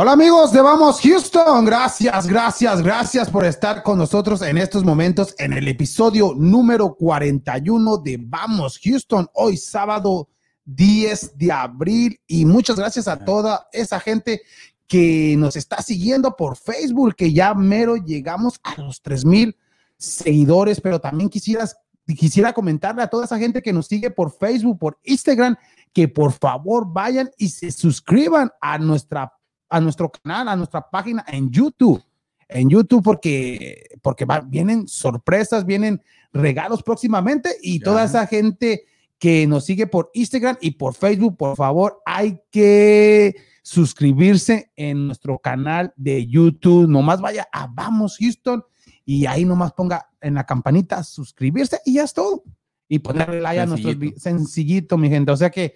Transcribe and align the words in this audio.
Hola 0.00 0.12
amigos 0.12 0.52
de 0.52 0.62
Vamos 0.62 1.00
Houston, 1.00 1.64
gracias, 1.64 2.28
gracias, 2.28 2.82
gracias 2.82 3.28
por 3.28 3.44
estar 3.44 3.82
con 3.82 3.98
nosotros 3.98 4.42
en 4.42 4.56
estos 4.56 4.84
momentos 4.84 5.34
en 5.38 5.52
el 5.52 5.66
episodio 5.66 6.34
número 6.36 6.94
41 6.94 7.96
de 7.96 8.16
Vamos 8.20 8.78
Houston, 8.78 9.28
hoy 9.34 9.56
sábado 9.56 10.28
10 10.66 11.36
de 11.36 11.50
abril. 11.50 12.20
Y 12.28 12.44
muchas 12.44 12.76
gracias 12.76 13.08
a 13.08 13.24
toda 13.24 13.66
esa 13.72 13.98
gente 13.98 14.42
que 14.86 15.34
nos 15.36 15.56
está 15.56 15.82
siguiendo 15.82 16.36
por 16.36 16.56
Facebook, 16.56 17.16
que 17.16 17.32
ya 17.32 17.52
mero 17.54 17.96
llegamos 17.96 18.60
a 18.62 18.80
los 18.80 19.02
3000 19.02 19.56
seguidores, 19.96 20.80
pero 20.80 21.00
también 21.00 21.28
quisieras, 21.28 21.76
quisiera 22.06 22.52
comentarle 22.52 23.02
a 23.02 23.08
toda 23.08 23.24
esa 23.24 23.36
gente 23.36 23.62
que 23.62 23.72
nos 23.72 23.88
sigue 23.88 24.12
por 24.12 24.30
Facebook, 24.30 24.78
por 24.78 25.00
Instagram, 25.02 25.56
que 25.92 26.06
por 26.06 26.30
favor 26.30 26.86
vayan 26.86 27.32
y 27.36 27.48
se 27.48 27.72
suscriban 27.72 28.52
a 28.60 28.78
nuestra 28.78 29.32
a 29.68 29.80
nuestro 29.80 30.10
canal, 30.10 30.48
a 30.48 30.56
nuestra 30.56 30.88
página 30.88 31.24
en 31.28 31.50
YouTube. 31.50 32.02
En 32.48 32.70
YouTube 32.70 33.02
porque, 33.02 33.88
porque 34.02 34.26
vienen 34.46 34.88
sorpresas, 34.88 35.66
vienen 35.66 36.02
regalos 36.32 36.82
próximamente 36.82 37.50
y 37.62 37.80
toda 37.80 38.04
esa 38.04 38.26
gente 38.26 38.84
que 39.18 39.46
nos 39.46 39.64
sigue 39.64 39.86
por 39.86 40.10
Instagram 40.14 40.56
y 40.60 40.72
por 40.72 40.94
Facebook, 40.94 41.36
por 41.36 41.56
favor, 41.56 42.00
hay 42.06 42.40
que 42.50 43.34
suscribirse 43.62 44.70
en 44.76 45.08
nuestro 45.08 45.38
canal 45.38 45.92
de 45.96 46.26
YouTube. 46.26 46.88
Nomás 46.88 47.20
vaya 47.20 47.46
a 47.52 47.66
Vamos 47.66 48.16
Houston 48.18 48.64
y 49.04 49.26
ahí 49.26 49.44
nomás 49.44 49.72
ponga 49.72 50.08
en 50.20 50.34
la 50.34 50.44
campanita 50.44 51.02
suscribirse 51.02 51.80
y 51.84 51.94
ya 51.94 52.04
es 52.04 52.14
todo. 52.14 52.44
Y 52.88 53.00
ponerle 53.00 53.42
like 53.42 53.60
a 53.60 53.66
nuestro 53.66 53.92
sencillito, 54.16 54.96
mi 54.96 55.10
gente. 55.10 55.32
O 55.32 55.36
sea 55.36 55.50
que 55.50 55.74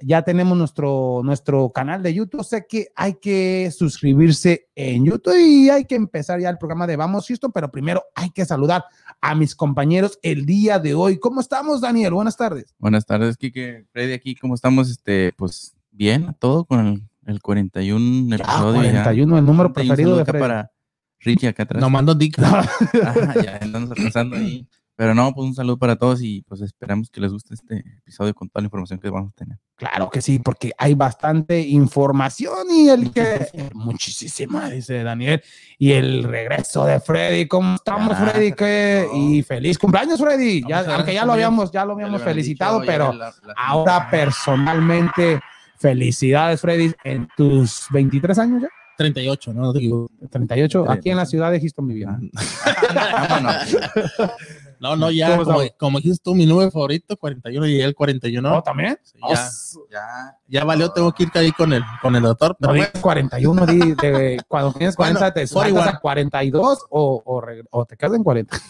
ya 0.00 0.22
tenemos 0.22 0.56
nuestro, 0.56 1.20
nuestro 1.24 1.70
canal 1.70 2.02
de 2.02 2.14
YouTube. 2.14 2.44
Sé 2.44 2.66
que 2.68 2.88
hay 2.96 3.14
que 3.14 3.70
suscribirse 3.70 4.68
en 4.74 5.04
YouTube 5.04 5.36
y 5.38 5.70
hay 5.70 5.84
que 5.84 5.94
empezar 5.94 6.40
ya 6.40 6.50
el 6.50 6.58
programa 6.58 6.86
de 6.86 6.96
Vamos 6.96 7.26
Houston, 7.28 7.52
pero 7.52 7.70
primero 7.70 8.02
hay 8.14 8.30
que 8.30 8.44
saludar 8.44 8.84
a 9.20 9.34
mis 9.34 9.54
compañeros 9.54 10.18
el 10.22 10.46
día 10.46 10.78
de 10.78 10.94
hoy. 10.94 11.18
¿Cómo 11.18 11.40
estamos, 11.40 11.80
Daniel? 11.80 12.14
Buenas 12.14 12.36
tardes. 12.36 12.74
Buenas 12.78 13.06
tardes, 13.06 13.36
Kike. 13.36 13.86
Freddy 13.92 14.12
aquí, 14.12 14.34
¿cómo 14.34 14.54
estamos? 14.54 14.90
Este, 14.90 15.32
pues 15.36 15.74
bien, 15.90 16.34
todo 16.38 16.64
con 16.64 16.86
el, 16.86 17.02
el 17.26 17.40
41 17.40 18.34
episodio. 18.34 18.74
41, 18.74 19.38
el 19.38 19.44
número 19.44 19.72
preferido 19.72 20.16
de 20.16 20.24
Freddy. 20.24 20.40
para 20.40 20.72
Richie 21.20 21.48
acá 21.48 21.62
atrás. 21.62 21.80
No 21.80 21.90
mando 21.90 22.14
dick. 22.14 22.36
ya 23.42 23.58
andamos 23.60 23.90
atrasando 23.92 24.36
ahí. 24.36 24.66
Pero 24.94 25.14
no, 25.14 25.32
pues 25.32 25.48
un 25.48 25.54
saludo 25.54 25.78
para 25.78 25.96
todos 25.96 26.22
y 26.22 26.42
pues 26.42 26.60
esperamos 26.60 27.10
que 27.10 27.20
les 27.20 27.32
guste 27.32 27.54
este 27.54 27.82
episodio 27.98 28.34
con 28.34 28.48
toda 28.48 28.62
la 28.62 28.66
información 28.66 29.00
que 29.00 29.08
vamos 29.08 29.32
a 29.32 29.36
tener. 29.36 29.58
Claro 29.74 30.10
que 30.10 30.20
sí, 30.20 30.38
porque 30.38 30.72
hay 30.76 30.94
bastante 30.94 31.60
información 31.60 32.70
y 32.70 32.88
el 32.88 33.10
que 33.10 33.70
muchísima, 33.74 34.68
dice 34.70 35.02
Daniel, 35.02 35.42
y 35.78 35.92
el 35.92 36.24
regreso 36.24 36.84
de 36.84 37.00
Freddy. 37.00 37.48
¿Cómo 37.48 37.76
estamos, 37.76 38.16
Freddy? 38.18 38.52
¿Qué? 38.52 39.08
Y 39.14 39.42
feliz 39.42 39.78
cumpleaños, 39.78 40.20
Freddy. 40.20 40.62
Ya, 40.68 40.80
aunque 40.94 41.14
ya 41.14 41.24
lo 41.24 41.32
habíamos, 41.32 41.72
ya 41.72 41.86
lo 41.86 41.94
habíamos 41.94 42.22
felicitado, 42.22 42.82
pero 42.84 43.12
ahora 43.56 44.08
personalmente, 44.10 45.40
felicidades, 45.78 46.60
Freddy, 46.60 46.92
en 47.02 47.28
tus 47.34 47.86
23 47.90 48.38
años 48.38 48.62
ya. 48.62 48.68
38, 48.98 49.54
¿no? 49.54 49.72
38, 49.72 50.88
aquí 50.88 51.10
en 51.10 51.16
la 51.16 51.24
ciudad 51.24 51.50
de 51.50 51.58
Houston 51.58 51.88
vivía. 51.88 52.20
No, 54.82 54.96
no, 54.96 55.12
ya, 55.12 55.38
como, 55.78 55.98
dijiste 55.98 56.24
tú, 56.24 56.34
mi 56.34 56.44
número 56.44 56.68
favorito, 56.72 57.16
41, 57.16 57.68
y 57.68 57.80
el 57.80 57.94
41. 57.94 58.50
¿No, 58.50 58.62
también? 58.64 58.98
ya, 59.30 59.48
ya, 59.88 60.36
ya, 60.48 60.64
valió, 60.64 60.90
tengo 60.90 61.12
que 61.12 61.22
ir 61.22 61.30
ahí 61.34 61.52
con 61.52 61.72
el, 61.72 61.84
con 62.02 62.16
el 62.16 62.22
doctor. 62.24 62.56
Pero 62.58 62.74
no, 62.74 62.82
41, 63.00 63.66
de, 63.66 64.42
cuando 64.48 64.72
tienes 64.72 64.96
40 64.96 65.34
te 65.34 65.46
saltas 65.46 65.86
a 65.86 66.00
42 66.00 66.86
o, 66.90 67.22
o, 67.24 67.42
o 67.70 67.84
te 67.86 67.96
quedas 67.96 68.14
en 68.14 68.24
40. 68.24 68.60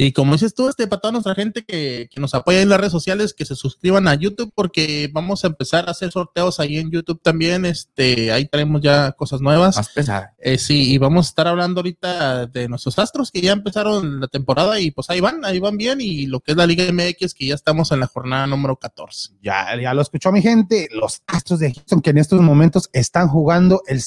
Y 0.00 0.12
como 0.12 0.34
dices 0.34 0.54
tú, 0.54 0.68
este, 0.68 0.86
para 0.86 1.00
toda 1.00 1.10
nuestra 1.10 1.34
gente 1.34 1.64
que, 1.64 2.08
que, 2.08 2.20
nos 2.20 2.32
apoya 2.32 2.62
en 2.62 2.68
las 2.68 2.78
redes 2.78 2.92
sociales, 2.92 3.34
que 3.34 3.44
se 3.44 3.56
suscriban 3.56 4.06
a 4.06 4.14
YouTube 4.14 4.52
porque 4.54 5.10
vamos 5.12 5.42
a 5.42 5.48
empezar 5.48 5.88
a 5.88 5.90
hacer 5.90 6.12
sorteos 6.12 6.60
ahí 6.60 6.78
en 6.78 6.92
YouTube 6.92 7.20
también. 7.20 7.64
Este, 7.64 8.30
ahí 8.30 8.46
traemos 8.46 8.80
ya 8.80 9.10
cosas 9.10 9.40
nuevas. 9.40 9.76
Más 9.76 9.88
pesada. 9.88 10.34
Eh, 10.38 10.56
sí, 10.56 10.92
y 10.92 10.98
vamos 10.98 11.26
a 11.26 11.28
estar 11.30 11.48
hablando 11.48 11.80
ahorita 11.80 12.46
de 12.46 12.68
nuestros 12.68 12.96
astros 13.00 13.32
que 13.32 13.40
ya 13.40 13.50
empezaron 13.50 14.20
la 14.20 14.28
temporada 14.28 14.78
y 14.78 14.92
pues 14.92 15.10
ahí 15.10 15.20
van, 15.20 15.44
ahí 15.44 15.58
van 15.58 15.76
bien. 15.76 16.00
Y 16.00 16.26
lo 16.26 16.38
que 16.38 16.52
es 16.52 16.56
la 16.56 16.66
Liga 16.66 16.84
MX, 16.92 17.34
que 17.34 17.46
ya 17.46 17.56
estamos 17.56 17.90
en 17.90 17.98
la 17.98 18.06
jornada 18.06 18.46
número 18.46 18.76
14. 18.76 19.32
Ya, 19.42 19.76
ya 19.82 19.94
lo 19.94 20.02
escuchó 20.02 20.30
mi 20.30 20.42
gente, 20.42 20.88
los 20.92 21.22
astros 21.26 21.58
de 21.58 21.74
Houston 21.74 22.00
que 22.02 22.10
en 22.10 22.18
estos 22.18 22.40
momentos 22.40 22.88
están 22.92 23.26
jugando 23.26 23.82
el 23.88 24.00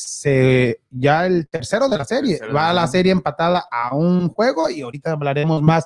ya 0.89 1.25
el 1.25 1.47
tercero 1.47 1.89
de 1.89 1.97
la 1.97 2.05
serie. 2.05 2.39
Va 2.55 2.71
la 2.71 2.87
serie 2.87 3.11
empatada 3.11 3.65
a 3.69 3.93
un 3.93 4.29
juego 4.29 4.69
y 4.69 4.81
ahorita 4.81 5.11
hablaremos 5.11 5.61
más 5.61 5.80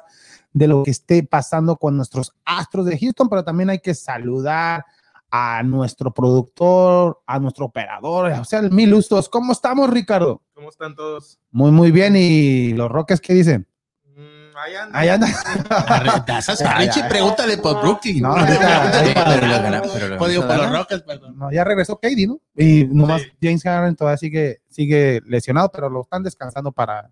de 0.53 0.67
lo 0.67 0.83
que 0.83 0.91
esté 0.91 1.23
pasando 1.23 1.75
con 1.75 1.97
nuestros 1.97 2.33
astros 2.45 2.85
de 2.85 2.97
Houston, 2.97 3.27
pero 3.27 3.43
también 3.43 3.69
hay 3.69 3.79
que 3.79 3.93
saludar 3.93 4.85
a 5.29 5.63
nuestro 5.63 6.13
productor, 6.13 7.21
a 7.25 7.39
nuestro 7.39 7.65
operador, 7.65 8.31
o 8.31 8.45
sea, 8.45 8.61
mil 8.61 8.93
ustos. 8.93 9.27
¿Cómo 9.27 9.51
estamos, 9.51 9.89
Ricardo? 9.89 10.41
¿Cómo 10.53 10.69
están 10.69 10.95
todos? 10.95 11.39
Muy, 11.51 11.71
muy 11.71 11.91
bien. 11.91 12.15
¿Y 12.15 12.71
los 12.71 12.89
Rockets 12.89 13.19
qué 13.19 13.33
dicen? 13.33 13.67
Mm, 14.15 14.55
ahí 14.55 14.75
anda. 14.75 14.97
Ahí 14.97 15.09
anda. 15.09 15.27
Richie, 16.77 17.03
pregúntale 17.09 17.57
por 17.57 17.81
Brooklyn. 17.81 18.21
No, 18.21 18.33
por 20.17 20.29
los 20.29 20.71
Rockets, 20.71 21.03
perdón. 21.03 21.37
No, 21.37 21.51
ya 21.51 21.65
regresó 21.65 21.99
Katie, 21.99 22.27
¿no? 22.27 22.39
Y 22.55 22.85
nomás 22.85 23.23
James 23.41 23.61
Harden 23.61 23.97
todavía 23.97 24.17
sigue, 24.17 24.61
sigue 24.69 25.21
lesionado, 25.25 25.69
pero 25.69 25.89
lo 25.89 26.03
están 26.03 26.23
descansando 26.23 26.71
para 26.71 27.11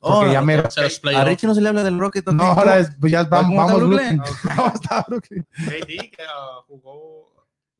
Oh, 0.00 0.22
a 0.22 1.24
Richie 1.24 1.46
no 1.46 1.54
se 1.54 1.60
le 1.60 1.68
habla 1.68 1.82
del 1.82 1.98
Rocket. 1.98 2.26
No, 2.28 2.44
ahora 2.44 2.78
es, 2.78 2.90
pues 3.00 3.12
ya 3.12 3.24
vamos, 3.24 3.56
vamos 3.56 3.76
Brooklyn. 3.76 4.22
Brooklyn. 5.08 5.46
KD 5.56 5.86
que 5.86 6.22
uh, 6.22 6.62
jugó 6.66 7.26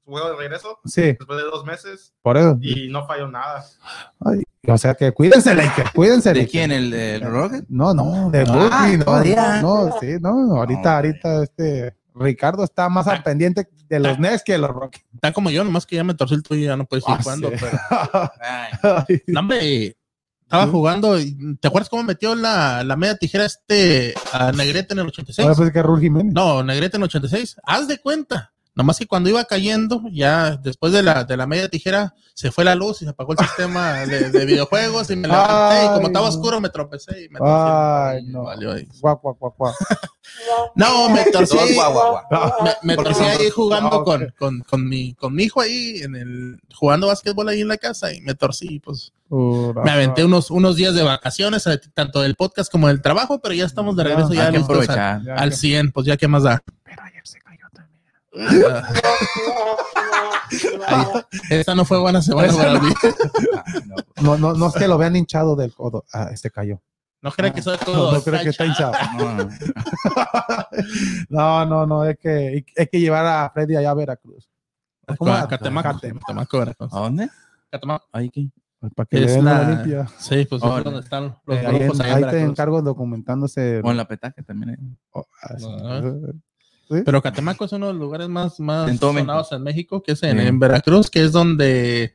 su 0.04 0.10
juego 0.10 0.30
de 0.30 0.36
regreso 0.36 0.78
sí. 0.84 1.02
después 1.02 1.38
de 1.38 1.44
dos 1.44 1.64
meses. 1.64 2.12
Por 2.22 2.36
eso. 2.36 2.58
Y 2.60 2.88
no 2.88 3.06
falló 3.06 3.28
nada. 3.28 3.64
Ay, 4.20 4.42
o 4.66 4.78
sea 4.78 4.94
que 4.94 5.12
cuídense, 5.12 5.54
Lakers, 5.54 5.90
cuídense. 5.92 6.32
¿De 6.32 6.46
quién? 6.46 6.70
¿El 6.70 6.90
del 6.90 7.22
Rocket? 7.22 7.64
No, 7.68 7.94
no, 7.94 8.30
de 8.30 8.40
ah, 8.40 8.44
Brooklyn. 8.44 8.98
No, 9.62 9.86
no, 9.86 9.98
sí, 10.00 10.16
no, 10.20 10.56
ahorita, 10.56 10.96
ahorita 10.96 11.42
este... 11.42 12.00
Ricardo 12.14 12.64
está 12.64 12.88
más 12.88 13.06
al 13.06 13.22
pendiente 13.22 13.68
de 13.88 13.98
los 13.98 14.18
Nets 14.18 14.42
que 14.44 14.52
de 14.52 14.58
los 14.58 14.70
Rockets. 14.70 15.04
Está 15.14 15.32
como 15.32 15.50
yo, 15.50 15.64
nomás 15.64 15.86
que 15.86 15.96
ya 15.96 16.04
me 16.04 16.14
torcí 16.14 16.34
el 16.34 16.42
tuyo 16.42 16.62
y 16.62 16.66
ya 16.66 16.76
no 16.76 16.84
puedes 16.84 17.06
ir 17.08 17.14
ah, 17.14 17.22
jugando. 17.22 17.50
Pero... 17.50 19.08
no, 19.26 19.40
hombre, 19.40 19.96
estaba 20.50 20.66
jugando. 20.66 21.16
¿Te 21.60 21.68
acuerdas 21.68 21.88
cómo 21.88 22.02
metió 22.02 22.34
la, 22.34 22.82
la 22.82 22.96
media 22.96 23.16
tijera 23.16 23.44
este 23.44 24.14
a 24.32 24.50
Negrete 24.50 24.94
en 24.94 24.98
el 24.98 25.06
86? 25.06 25.46
No, 26.32 26.64
Negrete 26.64 26.96
en 26.96 27.02
el 27.02 27.06
86. 27.06 27.56
Haz 27.62 27.86
de 27.86 27.98
cuenta. 27.98 28.52
Nomás 28.74 28.98
que 28.98 29.06
cuando 29.06 29.28
iba 29.28 29.44
cayendo, 29.44 30.02
ya 30.10 30.56
después 30.56 30.92
de 30.92 31.04
la, 31.04 31.22
de 31.22 31.36
la 31.36 31.46
media 31.46 31.68
tijera, 31.68 32.14
se 32.34 32.50
fue 32.50 32.64
la 32.64 32.74
luz 32.74 33.00
y 33.02 33.04
se 33.04 33.10
apagó 33.10 33.32
el 33.32 33.38
sistema 33.38 33.92
de, 34.06 34.44
videojuegos 34.44 35.10
y 35.10 35.16
me 35.16 35.28
levanté 35.28 35.84
y 35.84 35.88
como 35.94 36.06
estaba 36.08 36.28
oscuro 36.28 36.60
me 36.60 36.68
tropecé 36.68 37.24
y 37.24 37.28
me 37.28 37.38
torcí. 37.38 37.52
Ay, 37.52 38.22
no. 38.24 38.44
Valió 38.44 38.72
ahí. 38.72 38.88
no, 40.74 41.10
me 41.10 41.24
torcí. 41.30 41.58
me, 42.82 42.96
torcí 42.96 43.22
ahí 43.22 43.50
jugando 43.50 44.02
con, 44.02 44.34
con, 44.36 44.60
con, 44.62 44.88
mi, 44.88 45.14
con 45.14 45.32
mi 45.32 45.44
hijo 45.44 45.60
ahí, 45.60 46.00
en 46.02 46.16
el, 46.16 46.60
jugando 46.74 47.06
básquetbol 47.06 47.48
ahí 47.48 47.60
en 47.60 47.68
la 47.68 47.76
casa 47.76 48.12
y 48.12 48.20
me 48.20 48.34
torcí, 48.34 48.80
pues. 48.80 49.12
Me 49.30 49.90
aventé 49.90 50.24
unos, 50.24 50.50
unos 50.50 50.76
días 50.76 50.94
de 50.94 51.02
vacaciones, 51.02 51.66
eh, 51.66 51.80
tanto 51.94 52.20
del 52.20 52.34
podcast 52.34 52.70
como 52.70 52.88
del 52.88 53.00
trabajo, 53.00 53.40
pero 53.40 53.54
ya 53.54 53.64
estamos 53.64 53.96
de 53.96 54.04
regreso 54.04 54.32
ya, 54.32 54.48
al, 54.48 55.30
al 55.36 55.52
100, 55.52 55.92
pues 55.92 56.06
ya 56.06 56.16
qué 56.16 56.28
más 56.28 56.42
da. 56.42 56.62
Pero 56.84 57.02
ayer 57.02 57.22
se 57.24 57.40
esta 61.50 61.74
no 61.74 61.84
fue 61.84 61.98
buena 61.98 62.22
semana 62.22 62.52
para 62.52 62.80
mí. 62.80 62.92
No, 64.20 64.36
no, 64.36 64.52
no 64.52 64.66
es 64.68 64.74
que 64.74 64.86
lo 64.86 64.98
vean 64.98 65.16
hinchado 65.16 65.56
del 65.56 65.72
codo. 65.72 66.04
Ah, 66.12 66.28
este 66.30 66.50
cayó. 66.50 66.82
No 67.22 67.32
creo 67.32 67.54
que 67.54 67.62
soy 67.62 67.78
codo. 67.78 68.10
No, 68.10 68.18
no 68.18 68.22
creo 68.22 68.42
que 68.42 68.50
está 68.50 68.66
hinchado. 68.66 68.92
No, 71.30 71.64
no, 71.64 71.86
no, 71.86 72.04
es 72.04 72.18
que 72.18 72.64
hay 72.76 72.86
que 72.86 73.00
llevar 73.00 73.24
a 73.24 73.50
Freddy 73.50 73.76
allá 73.76 73.90
a 73.90 73.94
Veracruz. 73.94 74.50
¿Cómo? 75.16 75.32
A 75.32 75.48
Catemaco. 75.48 76.00
Catemaco, 76.00 76.60
¿A 76.60 77.00
dónde? 77.00 77.30
Catemaco. 77.70 78.06
Ahí 78.12 78.28
que. 78.28 78.50
Para 78.94 79.06
que 79.06 79.18
es 79.18 79.26
le 79.26 79.32
den 79.32 79.44
la, 79.44 79.70
limpia. 79.70 80.08
Sí, 80.18 80.46
pues 80.48 80.62
oh, 80.62 80.80
donde 80.82 81.00
están 81.00 81.36
los 81.44 81.56
eh, 81.56 81.66
ahí, 81.66 81.82
en, 81.82 82.02
ahí 82.02 82.30
te 82.30 82.40
encargo 82.40 82.80
documentándose. 82.80 83.80
O 83.84 83.90
en 83.90 83.96
la 83.96 84.08
petaje 84.08 84.42
también. 84.42 84.70
Hay. 84.70 84.78
Oh, 85.10 85.26
ah, 85.42 86.02
pero 87.04 87.22
Catemaco 87.22 87.64
es 87.64 87.72
uno 87.72 87.86
de 87.86 87.92
los 87.92 88.00
lugares 88.00 88.28
más, 88.28 88.58
más 88.58 88.98
sonados 88.98 89.52
en 89.52 89.62
México, 89.62 90.02
que 90.02 90.12
es 90.12 90.22
en, 90.24 90.58
Veracruz, 90.58 91.08
que 91.08 91.22
es 91.22 91.30
donde 91.30 92.14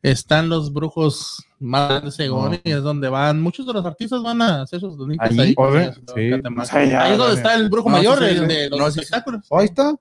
están 0.00 0.48
los 0.48 0.72
brujos 0.72 1.44
más 1.58 1.88
grandes 1.88 2.14
según 2.14 2.58
y 2.64 2.70
es 2.70 2.82
donde 2.82 3.08
van, 3.08 3.42
muchos 3.42 3.66
de 3.66 3.74
los 3.74 3.84
artistas 3.84 4.22
van 4.22 4.40
a 4.40 4.62
hacer 4.62 4.80
sus 4.80 4.96
donitas 4.96 5.30
ahí. 5.30 5.54
ahí, 5.54 6.90
ahí 6.92 7.12
es 7.12 7.18
donde 7.18 7.34
está 7.34 7.54
el 7.56 7.68
brujo 7.68 7.90
mayor, 7.90 8.22
el 8.22 8.48
de 8.48 8.70
los 8.70 8.96
espectáculos. 8.96 9.46
Ahí 9.50 9.66
está. 9.66 9.94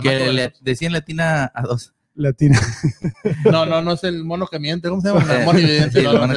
Que 0.00 0.32
le 0.32 0.52
decían 0.60 0.92
latina 0.92 1.50
a 1.54 1.62
dos. 1.62 1.92
Latina. 2.14 2.60
No, 3.50 3.64
no, 3.64 3.80
no 3.80 3.92
es 3.92 4.04
el 4.04 4.24
mono 4.24 4.46
que 4.46 4.58
miente. 4.58 4.88
¿Cómo 4.88 5.00
se 5.00 5.08
llama? 5.08 5.20
El 5.32 5.44
mono 5.44 5.58
evidente. 5.58 6.02
no, 6.02 6.26
no, 6.26 6.34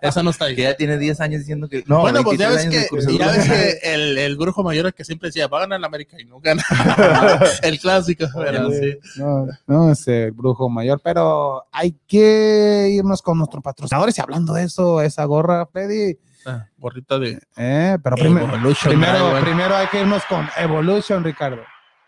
Esa 0.00 0.22
no 0.22 0.30
está 0.30 0.46
ahí. 0.46 0.56
Que 0.56 0.62
ya 0.62 0.74
tiene 0.74 0.98
10 0.98 1.20
años 1.20 1.40
diciendo 1.40 1.68
que. 1.68 1.84
No, 1.86 2.00
bueno, 2.00 2.22
pues 2.22 2.38
ya 2.38 2.48
ves 2.48 2.66
que, 2.66 2.88
ya 3.18 3.30
ves 3.30 3.48
que 3.48 3.94
el, 3.94 4.18
el 4.18 4.36
brujo 4.36 4.62
mayor 4.62 4.86
es 4.86 4.94
que 4.94 5.04
siempre 5.04 5.28
decía, 5.28 5.48
va 5.48 5.58
a 5.58 5.60
ganar 5.62 5.80
la 5.80 5.86
América 5.86 6.16
y 6.20 6.24
no 6.24 6.40
gana. 6.40 6.64
el 7.62 7.78
clásico. 7.78 8.26
Pero, 8.34 8.70
sí. 8.70 8.98
No, 9.16 9.46
no 9.66 9.92
es 9.92 10.08
el 10.08 10.32
brujo 10.32 10.68
mayor, 10.68 11.00
pero 11.02 11.66
hay 11.70 11.94
que 12.06 12.88
irnos 12.90 13.22
con 13.22 13.38
nuestros 13.38 13.62
patrocinadores. 13.62 14.16
Y 14.16 14.20
hablando 14.20 14.54
de 14.54 14.64
eso, 14.64 15.02
esa 15.02 15.24
gorra, 15.24 15.66
Freddy. 15.66 16.18
Ah, 16.46 16.66
gorrita 16.78 17.18
de. 17.18 17.40
Eh, 17.56 17.98
pero 18.02 18.16
primero, 18.16 18.46
primero, 18.84 19.40
primero 19.40 19.76
hay 19.76 19.86
que 19.88 20.00
irnos 20.00 20.22
con 20.28 20.48
Evolution, 20.56 21.22
Ricardo. 21.22 21.62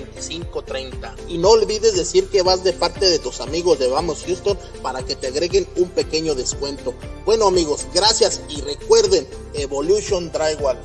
2530. 0.00 1.14
Y 1.28 1.38
no 1.38 1.50
olvides 1.50 1.96
decir 1.96 2.28
que 2.28 2.42
vas 2.42 2.64
de 2.64 2.72
parte 2.72 3.06
de 3.06 3.18
tus 3.18 3.40
amigos 3.40 3.78
de 3.78 3.88
Vamos 3.88 4.24
Houston 4.26 4.56
para 4.82 5.02
que 5.02 5.16
te 5.16 5.26
agreguen 5.26 5.66
un 5.76 5.88
pequeño 5.90 6.34
descuento. 6.34 6.94
Bueno 7.26 7.48
amigos, 7.48 7.86
gracias 7.94 8.42
y 8.48 8.60
recuerden 8.62 9.26
Evolution 9.54 10.30
Drywall. 10.32 10.78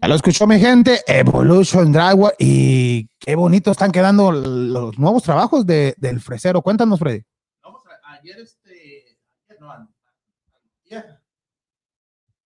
Ya 0.00 0.08
lo 0.08 0.14
escuchó 0.16 0.46
mi 0.46 0.58
gente, 0.58 1.02
Evolution 1.06 1.92
Drywall 1.92 2.34
y 2.38 3.06
qué 3.18 3.34
bonito 3.34 3.70
están 3.70 3.92
quedando 3.92 4.32
los 4.32 4.98
nuevos 4.98 5.22
trabajos 5.22 5.66
de, 5.66 5.94
del 5.98 6.20
fresero. 6.20 6.62
Cuéntanos, 6.62 6.98
Freddy. 6.98 7.22
ayer 8.20 8.38
este, 8.40 8.63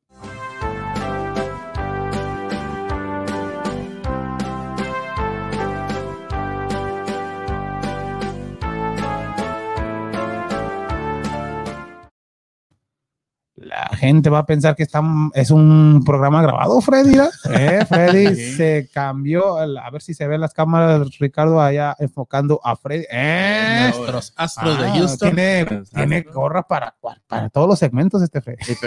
La 13.89 13.97
gente 13.97 14.29
va 14.29 14.39
a 14.39 14.45
pensar 14.45 14.75
que 14.75 14.83
está, 14.83 15.01
es 15.33 15.51
un 15.51 16.03
programa 16.05 16.41
grabado, 16.41 16.79
Freddy. 16.81 17.17
¿Eh? 17.51 17.85
Freddy 17.87 18.35
se 18.55 18.89
cambió. 18.93 19.57
A 19.57 19.89
ver 19.89 20.01
si 20.01 20.13
se 20.13 20.27
ven 20.27 20.41
las 20.41 20.53
cámaras, 20.53 21.17
Ricardo, 21.19 21.61
allá 21.61 21.95
enfocando 21.99 22.59
a 22.63 22.75
Freddy. 22.75 23.05
¿Eh? 23.11 23.91
Nuestros 23.95 24.33
astros 24.35 24.79
de 24.79 24.87
ah, 24.87 24.93
Houston. 24.95 25.35
Tiene, 25.35 25.83
tiene 25.93 26.21
gorra 26.21 26.63
para, 26.63 26.95
para 27.27 27.49
todos 27.49 27.67
los 27.67 27.79
segmentos, 27.79 28.21
este 28.21 28.41
Freddy. 28.41 28.63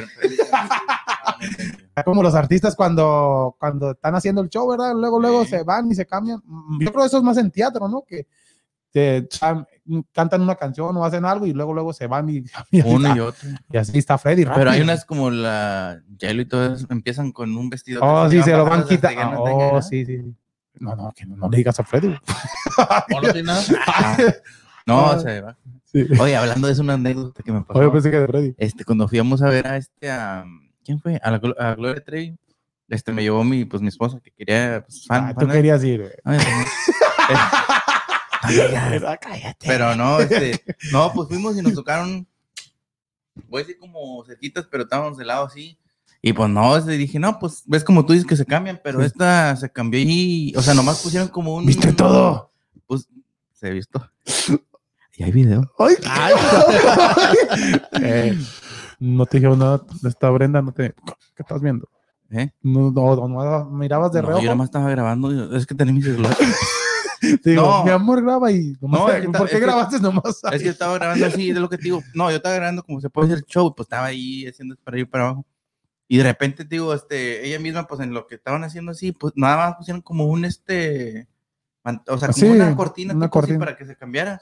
como 2.04 2.22
los 2.22 2.34
artistas 2.34 2.76
cuando, 2.76 3.56
cuando 3.58 3.93
están 3.93 4.14
haciendo 4.14 4.40
el 4.40 4.48
show, 4.48 4.69
¿verdad? 4.69 4.94
Luego, 4.94 5.20
luego 5.20 5.44
se 5.44 5.62
van 5.62 5.90
y 5.90 5.94
se 5.94 6.06
cambian. 6.06 6.43
Yo 6.78 6.90
creo 6.90 7.02
que 7.02 7.06
eso 7.06 7.19
es 7.19 7.22
más 7.22 7.36
en 7.36 7.50
teatro, 7.50 7.88
¿no? 7.88 8.04
Que 8.06 8.26
te, 8.90 9.28
cantan 10.12 10.42
una 10.42 10.54
canción 10.56 10.96
o 10.96 11.04
hacen 11.04 11.25
algo 11.25 11.46
y 11.46 11.52
luego 11.52 11.72
luego 11.72 11.92
se 11.92 12.06
van 12.06 12.28
y, 12.28 12.44
uno 12.84 13.14
y 13.14 13.20
otro. 13.20 13.48
Y 13.72 13.76
así 13.76 13.98
está 13.98 14.19
Freddy 14.19 14.44
pero 14.44 14.70
hay 14.70 14.81
unas 14.81 15.04
como 15.04 15.31
la 15.31 16.02
Jello 16.19 16.42
y 16.42 16.46
todo 16.46 16.75
eso 16.75 16.87
empiezan 16.90 17.32
con 17.32 17.56
un 17.56 17.70
vestido 17.70 18.00
oh 18.02 18.29
sí 18.29 18.43
se 18.43 18.53
lo 18.53 18.65
van 18.65 18.84
quitando 18.84 19.43
oh 19.43 19.82
sí 19.82 20.05
sí. 20.05 20.34
No 20.74 20.96
no 20.96 21.12
que 21.15 21.26
no, 21.26 21.48
le 21.48 21.56
digas 21.58 21.79
a 21.79 21.84
Freddy. 21.84 22.15
No 24.86 25.20
se 25.20 25.41
va. 25.41 25.56
Oye 26.20 26.36
hablando 26.36 26.67
de 26.67 26.72
eso 26.72 26.82
una 26.82 26.94
anécdota 26.94 27.43
que 27.43 27.53
me 27.53 27.62
pasó. 27.62 27.79
Oye 27.79 27.91
pensé 27.91 28.10
que 28.10 28.19
de 28.19 28.26
Freddy. 28.26 28.55
Este 28.56 28.84
cuando 28.84 29.06
fuimos 29.08 29.43
a 29.43 29.48
ver 29.48 29.67
a 29.67 29.76
este 29.76 30.10
a 30.10 30.44
quién 30.84 30.98
fue 31.00 31.20
a, 31.22 31.31
la, 31.31 31.41
a 31.58 31.74
Gloria 31.74 32.03
Trevi. 32.03 32.36
Este 32.88 33.12
me 33.12 33.22
llevó 33.22 33.44
mi 33.44 33.67
pues 33.67 33.82
mi 33.82 33.88
esposa 33.88 34.19
que 34.20 34.31
quería 34.31 34.82
pues, 34.86 35.06
fan, 35.06 35.26
ah, 35.26 35.34
tú 35.38 35.46
querías 35.46 35.84
ir 35.84 36.10
Pero 39.67 39.94
no, 39.97 40.20
este, 40.20 40.63
no, 40.93 41.13
pues 41.13 41.29
fuimos 41.29 41.56
y 41.56 41.63
nos 41.63 41.75
tocaron, 41.75 42.27
voy 43.49 43.61
a 43.61 43.65
decir 43.65 43.79
como 43.79 44.25
setitas, 44.25 44.67
pero 44.70 44.85
estábamos 44.85 45.19
de 45.19 45.25
lado 45.25 45.47
así. 45.47 45.79
Y 46.23 46.32
pues 46.32 46.51
no, 46.51 46.77
este, 46.77 46.93
dije, 46.93 47.19
no, 47.19 47.39
pues 47.39 47.63
ves 47.67 47.82
como 47.82 48.05
tú 48.05 48.13
dices 48.13 48.27
que 48.27 48.37
se 48.37 48.44
cambian, 48.44 48.81
pero 48.82 49.03
esta 49.03 49.56
se 49.56 49.70
cambió 49.70 50.01
y, 50.01 50.53
o 50.56 50.63
sea, 50.63 50.75
nomás 50.75 51.03
pusieron 51.03 51.29
como 51.29 51.55
un. 51.56 51.67
¿Viste 51.67 51.93
todo? 51.93 52.51
Pues 52.87 53.09
se 53.53 53.69
ha 53.69 53.70
visto. 53.70 54.06
Y 55.17 55.23
hay 55.23 55.32
video. 55.32 55.70
¡Ay! 55.79 56.32
eh, 58.03 58.39
no 58.99 59.27
te 59.27 59.39
dijeron 59.39 59.59
nada 59.59 59.82
de 60.03 60.09
esta 60.09 60.31
Brenda, 60.31 60.61
no 60.63 60.73
te. 60.73 60.94
¿Qué 61.35 61.43
estás 61.43 61.61
viendo? 61.63 61.89
¿Eh? 62.31 62.51
No, 62.63 62.91
no, 62.91 63.29
no, 63.29 63.65
mirabas 63.70 64.13
de 64.13 64.23
no, 64.23 64.41
Yo 64.41 64.51
nomás 64.51 64.67
estaba 64.67 64.89
grabando, 64.91 65.56
es 65.56 65.67
que 65.67 65.75
tenía 65.75 65.93
mi 65.93 66.03
celular. 66.03 66.37
digo, 67.44 67.62
no. 67.62 67.84
mi 67.84 67.91
amor 67.91 68.22
graba 68.22 68.50
y 68.50 68.77
no, 68.81 69.06
¿por 69.32 69.48
qué 69.48 69.60
grabaste 69.60 70.00
nomás? 70.00 70.41
Es 70.53 70.62
que 70.62 70.69
estaba 70.69 70.94
grabando 70.94 71.27
así, 71.27 71.53
de 71.53 71.60
lo 71.60 71.69
que 71.69 71.77
te 71.77 71.84
digo. 71.84 72.03
No, 72.15 72.31
yo 72.31 72.36
estaba 72.36 72.55
grabando 72.55 72.82
como 72.82 73.00
se 73.00 73.10
puede 73.10 73.32
hacer 73.32 73.44
show, 73.44 73.74
pues 73.74 73.86
estaba 73.86 74.06
ahí 74.06 74.46
haciendo 74.46 74.77
para 74.82 74.98
ir 74.98 75.08
para 75.08 75.24
abajo. 75.27 75.46
Y 76.08 76.17
de 76.17 76.24
repente, 76.24 76.65
digo, 76.65 76.93
este, 76.93 77.46
ella 77.46 77.60
misma, 77.60 77.86
pues 77.86 78.00
en 78.00 78.12
lo 78.12 78.27
que 78.27 78.34
estaban 78.34 78.65
haciendo 78.65 78.93
así, 78.93 79.12
pues 79.12 79.32
nada 79.36 79.56
más 79.56 79.77
pusieron 79.77 80.03
como 80.03 80.27
un, 80.27 80.44
este, 80.44 81.29
o 82.08 82.19
sea, 82.19 82.31
como 82.31 82.50
una 82.50 82.74
cortina, 82.74 83.15
una 83.15 83.31
cortina. 83.31 83.58
para 83.60 83.77
que 83.77 83.86
se 83.86 83.96
cambiara. 83.96 84.41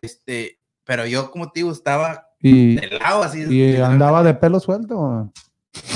Este, 0.00 0.60
pero 0.84 1.06
yo, 1.06 1.30
como 1.30 1.50
te 1.50 1.60
digo, 1.60 1.72
estaba 1.72 2.30
y, 2.40 2.76
de 2.76 2.98
lado 2.98 3.22
así. 3.22 3.42
¿Y 3.42 3.76
andaba 3.76 4.22
de 4.22 4.34
pelo 4.34 4.60
suelto? 4.60 5.30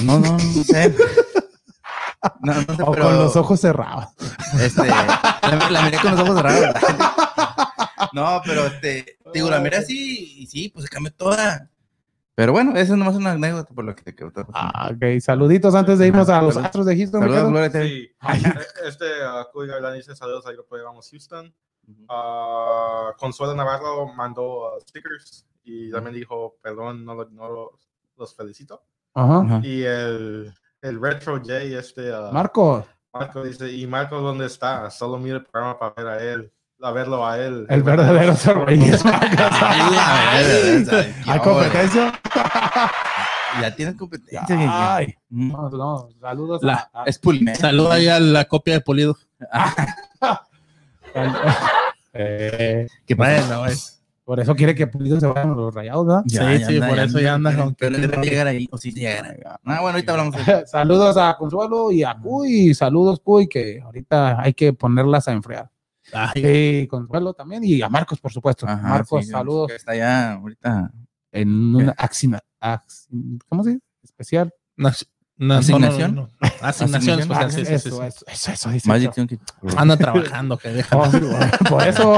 No, 0.02 0.18
no, 0.18 0.32
no 0.32 0.38
sé. 0.38 0.94
No, 2.40 2.54
no 2.54 2.76
sé, 2.76 2.82
o 2.82 2.86
con 2.86 3.18
los 3.18 3.36
ojos 3.36 3.60
cerrados. 3.60 4.06
Este, 4.60 4.86
la, 4.86 5.82
miré 5.84 5.98
con 5.98 6.12
los 6.12 6.20
ojos 6.20 6.36
cerrados. 6.36 6.74
No, 8.12 8.40
pero 8.44 8.66
este, 8.66 9.18
digo, 9.32 9.50
la 9.50 9.60
miré 9.60 9.76
así 9.76 10.40
y 10.40 10.46
sí, 10.46 10.68
pues 10.68 10.84
se 10.84 10.90
cambió 10.90 11.12
toda. 11.12 11.68
Pero 12.34 12.52
bueno, 12.52 12.70
eso 12.76 12.92
es 12.92 12.98
nomás 12.98 13.16
una 13.16 13.32
anécdota 13.32 13.74
por 13.74 13.84
lo 13.84 13.96
que 13.96 14.02
te 14.04 14.14
quedó. 14.14 14.30
Ah, 14.54 14.92
ok, 14.92 15.20
saluditos 15.20 15.74
antes 15.74 15.98
de 15.98 16.06
irnos 16.06 16.28
a 16.28 16.40
los 16.40 16.56
Astros 16.56 16.86
de 16.86 16.96
Houston. 16.96 17.20
Saludos, 17.20 17.72
sí. 17.72 18.10
Este, 18.86 19.06
uh, 19.26 19.92
dice 19.92 20.14
saludos 20.14 20.46
a 20.46 20.50
de 20.50 20.82
Vamos 20.84 21.10
Houston. 21.10 21.52
Uh, 22.08 23.16
Consuelo 23.18 23.56
Navarro 23.56 24.12
mandó 24.14 24.76
uh, 24.76 24.80
stickers 24.80 25.46
y 25.64 25.90
también 25.90 26.14
dijo, 26.14 26.56
perdón, 26.62 27.04
no, 27.04 27.14
no 27.24 27.72
los, 28.16 28.36
felicito. 28.36 28.84
Ajá. 29.14 29.60
Y 29.64 29.82
el, 29.82 30.54
el 30.82 31.00
Retro 31.00 31.38
J, 31.38 31.58
este... 31.58 32.12
Uh, 32.12 32.32
Marco. 32.32 32.86
Marco 33.12 33.42
dice, 33.42 33.70
¿y 33.70 33.86
Marco 33.86 34.20
dónde 34.20 34.46
está? 34.46 34.90
Solo 34.90 35.18
mira 35.18 35.36
el 35.36 35.44
programa 35.44 35.78
para 35.78 35.94
ver 35.94 36.08
a 36.08 36.22
él 36.22 36.52
a 36.82 36.92
verlo 36.92 37.26
a 37.26 37.38
él. 37.38 37.66
El 37.68 37.82
verdadero 37.82 38.34
Reyes 38.64 39.04
¿Hay 41.26 41.40
competencia? 41.40 42.12
Ya 43.60 43.74
tienes 43.74 43.96
competencia. 43.96 44.96
Ay, 44.96 45.14
no, 45.28 45.68
no, 45.70 46.08
saludos. 46.20 46.62
La, 46.62 46.88
a, 46.92 47.04
es 47.04 47.20
Saluda 47.54 47.94
ahí 47.94 48.08
a 48.08 48.20
la 48.20 48.44
copia 48.44 48.74
de 48.74 48.80
Pulido. 48.80 49.16
eh, 52.12 52.86
Qué 53.06 53.14
bueno, 53.14 53.64
Por 54.28 54.38
eso 54.40 54.54
quiere 54.54 54.74
que 54.74 54.86
Pulido 54.86 55.18
se 55.18 55.26
vaya 55.26 55.40
a 55.40 55.46
los 55.46 55.74
rayados, 55.74 56.06
¿verdad? 56.06 56.22
sí, 56.26 56.64
sí, 56.66 56.80
por 56.80 56.98
eso 56.98 57.18
ya 57.18 57.32
anda 57.32 57.56
con 57.56 57.74
que 57.74 57.88
llegar 57.88 58.46
ahí. 58.46 58.68
O 58.70 58.76
si. 58.76 58.92
Ah, 59.06 59.58
bueno, 59.64 59.88
ahorita 59.88 60.12
hablamos. 60.12 60.34
saludos 60.70 61.16
a 61.16 61.34
Consuelo 61.38 61.90
y 61.90 62.02
a 62.02 62.14
Cuy. 62.14 62.74
Saludos, 62.74 63.20
Cuy, 63.20 63.48
que 63.48 63.80
ahorita 63.80 64.38
hay 64.38 64.52
que 64.52 64.74
ponerlas 64.74 65.28
a 65.28 65.32
enfriar. 65.32 65.70
Sí, 66.34 66.86
Consuelo 66.90 67.32
también 67.32 67.64
y 67.64 67.80
a 67.80 67.88
Marcos, 67.88 68.20
por 68.20 68.30
supuesto. 68.30 68.66
Marcos, 68.66 69.26
saludos. 69.28 69.70
Está 69.70 69.96
ya 69.96 70.34
ahorita 70.34 70.92
en 71.32 71.74
una 71.74 71.94
axina, 71.96 72.38
¿cómo 73.48 73.64
se 73.64 73.70
dice? 73.70 73.82
Especial. 74.02 74.52
Asignación. 75.40 76.28
asignación 76.60 77.20
especial. 77.20 77.52
Sí, 77.52 77.60
eso, 77.60 78.02
eso, 78.02 78.24
eso, 78.26 78.70
eso, 78.70 79.26
Que... 79.26 79.38
Anda 79.76 79.96
trabajando, 79.96 80.58
que 80.58 80.68
deja. 80.70 80.96
Oh, 80.96 81.10
por 81.68 81.86
eso. 81.86 82.16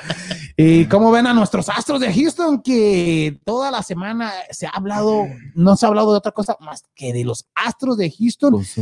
y 0.56 0.86
cómo 0.86 1.10
ven 1.10 1.26
a 1.26 1.34
nuestros 1.34 1.68
astros 1.68 2.00
de 2.00 2.12
Houston, 2.12 2.62
que 2.62 3.38
toda 3.44 3.70
la 3.70 3.82
semana 3.82 4.32
se 4.50 4.66
ha 4.66 4.70
hablado, 4.70 5.26
no 5.54 5.76
se 5.76 5.86
ha 5.86 5.88
hablado 5.88 6.10
de 6.12 6.18
otra 6.18 6.32
cosa 6.32 6.56
más 6.60 6.84
que 6.94 7.12
de 7.12 7.24
los 7.24 7.46
astros 7.54 7.96
de 7.96 8.10
Houston. 8.10 8.54
Pues 8.54 8.76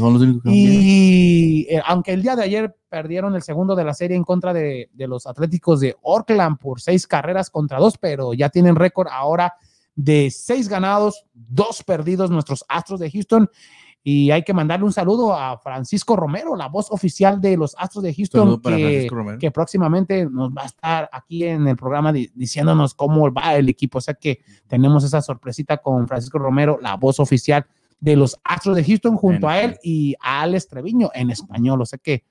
y 0.44 1.66
eh, 1.68 1.82
aunque 1.86 2.12
el 2.12 2.22
día 2.22 2.36
de 2.36 2.44
ayer 2.44 2.76
perdieron 2.88 3.34
el 3.34 3.42
segundo 3.42 3.74
de 3.74 3.84
la 3.84 3.92
serie 3.92 4.16
en 4.16 4.24
contra 4.24 4.52
de, 4.52 4.88
de 4.92 5.08
los 5.08 5.26
Atléticos 5.26 5.80
de 5.80 5.96
Oakland 6.02 6.58
por 6.58 6.80
seis 6.80 7.06
carreras 7.06 7.50
contra 7.50 7.78
dos, 7.78 7.98
pero 7.98 8.34
ya 8.34 8.48
tienen 8.48 8.76
récord 8.76 9.08
ahora 9.10 9.54
de 9.94 10.30
seis 10.30 10.68
ganados, 10.68 11.24
dos 11.32 11.82
perdidos 11.82 12.30
nuestros 12.30 12.64
Astros 12.68 13.00
de 13.00 13.10
Houston. 13.10 13.48
Y 14.06 14.30
hay 14.30 14.42
que 14.42 14.52
mandarle 14.52 14.84
un 14.84 14.92
saludo 14.92 15.34
a 15.34 15.56
Francisco 15.56 16.14
Romero, 16.14 16.56
la 16.56 16.68
voz 16.68 16.90
oficial 16.90 17.40
de 17.40 17.56
los 17.56 17.74
Astros 17.78 18.04
de 18.04 18.14
Houston, 18.14 18.60
que, 18.60 19.08
que, 19.40 19.50
próximamente 19.50 20.26
nos 20.26 20.50
va 20.50 20.64
a 20.64 20.66
estar 20.66 21.08
aquí 21.10 21.44
en 21.44 21.66
el 21.66 21.76
programa 21.76 22.12
diciéndonos 22.12 22.92
cómo 22.92 23.32
va 23.32 23.54
el 23.54 23.70
equipo. 23.70 23.96
O 23.98 24.00
sea 24.02 24.12
que 24.12 24.40
tenemos 24.66 25.04
esa 25.04 25.22
sorpresita 25.22 25.78
con 25.78 26.06
Francisco 26.06 26.38
Romero, 26.38 26.78
la 26.82 26.96
voz 26.96 27.18
oficial 27.18 27.64
de 27.98 28.16
los 28.16 28.38
Astros 28.44 28.76
de 28.76 28.84
Houston, 28.84 29.16
junto 29.16 29.48
a 29.48 29.58
él 29.62 29.78
y 29.82 30.14
a 30.20 30.42
Alex 30.42 30.68
Treviño 30.68 31.10
en 31.14 31.30
español. 31.30 31.80
O 31.80 31.86
sea 31.86 31.98
que 31.98 32.24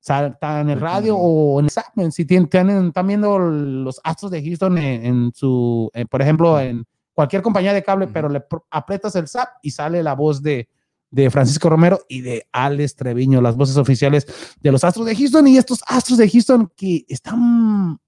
está 0.00 0.60
en 0.60 0.70
el 0.70 0.80
radio 0.80 1.16
o 1.16 1.60
en 1.60 1.68
el 1.96 2.12
si 2.12 2.24
tienen, 2.24 2.86
están 2.86 3.06
viendo 3.06 3.38
los 3.38 4.00
Astros 4.02 4.30
de 4.30 4.42
Houston 4.42 4.78
en, 4.78 5.32
su, 5.34 5.90
eh, 5.92 6.06
por 6.06 6.22
ejemplo, 6.22 6.58
en 6.58 6.86
cualquier 7.18 7.42
compañía 7.42 7.72
de 7.72 7.82
cable, 7.82 8.06
pero 8.06 8.28
le 8.28 8.44
aprietas 8.70 9.16
el 9.16 9.26
SAP 9.26 9.48
y 9.62 9.72
sale 9.72 10.04
la 10.04 10.14
voz 10.14 10.40
de, 10.40 10.68
de 11.10 11.28
Francisco 11.30 11.68
Romero 11.68 11.98
y 12.08 12.20
de 12.20 12.46
Alex 12.52 12.94
Treviño, 12.94 13.40
las 13.40 13.56
voces 13.56 13.76
oficiales 13.76 14.24
de 14.60 14.70
los 14.70 14.84
Astros 14.84 15.04
de 15.04 15.16
Houston 15.16 15.48
y 15.48 15.58
estos 15.58 15.82
Astros 15.88 16.16
de 16.16 16.30
Houston 16.30 16.72
que 16.76 17.04
están 17.08 17.98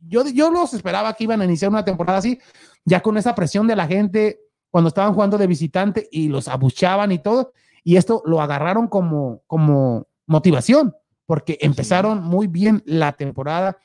yo, 0.00 0.26
yo 0.26 0.50
los 0.50 0.74
esperaba 0.74 1.14
que 1.14 1.22
iban 1.22 1.40
a 1.40 1.44
iniciar 1.44 1.70
una 1.70 1.84
temporada 1.84 2.18
así, 2.18 2.40
ya 2.84 3.00
con 3.00 3.16
esa 3.16 3.32
presión 3.32 3.68
de 3.68 3.76
la 3.76 3.86
gente 3.86 4.40
cuando 4.72 4.88
estaban 4.88 5.14
jugando 5.14 5.38
de 5.38 5.46
visitante 5.46 6.08
y 6.10 6.26
los 6.26 6.48
abuchaban 6.48 7.12
y 7.12 7.20
todo, 7.20 7.52
y 7.84 7.94
esto 7.94 8.24
lo 8.26 8.40
agarraron 8.40 8.88
como, 8.88 9.44
como 9.46 10.08
motivación, 10.26 10.96
porque 11.26 11.58
empezaron 11.60 12.24
muy 12.24 12.48
bien 12.48 12.82
la 12.86 13.12
temporada. 13.12 13.78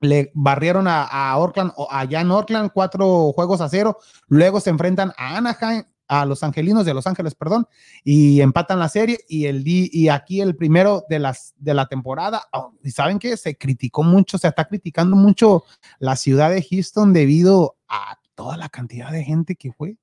Le 0.00 0.32
barrieron 0.34 0.88
a, 0.88 1.04
a 1.04 1.36
Oakland, 1.38 1.72
allá 1.90 2.20
en 2.20 2.30
Oakland, 2.30 2.70
cuatro 2.72 3.32
juegos 3.32 3.60
a 3.60 3.68
cero. 3.68 3.98
Luego 4.28 4.60
se 4.60 4.70
enfrentan 4.70 5.12
a 5.16 5.36
Anaheim, 5.36 5.84
a 6.10 6.26
los 6.26 6.42
angelinos 6.42 6.84
de 6.84 6.92
Los 6.92 7.06
Ángeles, 7.06 7.36
perdón, 7.36 7.68
y 8.02 8.40
empatan 8.40 8.80
la 8.80 8.88
serie. 8.88 9.20
Y, 9.28 9.46
el, 9.46 9.62
y 9.64 10.08
aquí 10.08 10.40
el 10.40 10.56
primero 10.56 11.04
de, 11.08 11.20
las, 11.20 11.54
de 11.56 11.72
la 11.72 11.86
temporada, 11.86 12.42
oh, 12.52 12.74
y 12.82 12.90
saben 12.90 13.20
que 13.20 13.36
se 13.36 13.56
criticó 13.56 14.02
mucho, 14.02 14.36
se 14.36 14.48
está 14.48 14.66
criticando 14.66 15.14
mucho 15.14 15.62
la 16.00 16.16
ciudad 16.16 16.50
de 16.50 16.66
Houston 16.68 17.12
debido 17.12 17.76
a 17.88 18.18
toda 18.34 18.56
la 18.56 18.68
cantidad 18.68 19.12
de 19.12 19.22
gente 19.22 19.54
que 19.54 19.72
fue. 19.72 19.96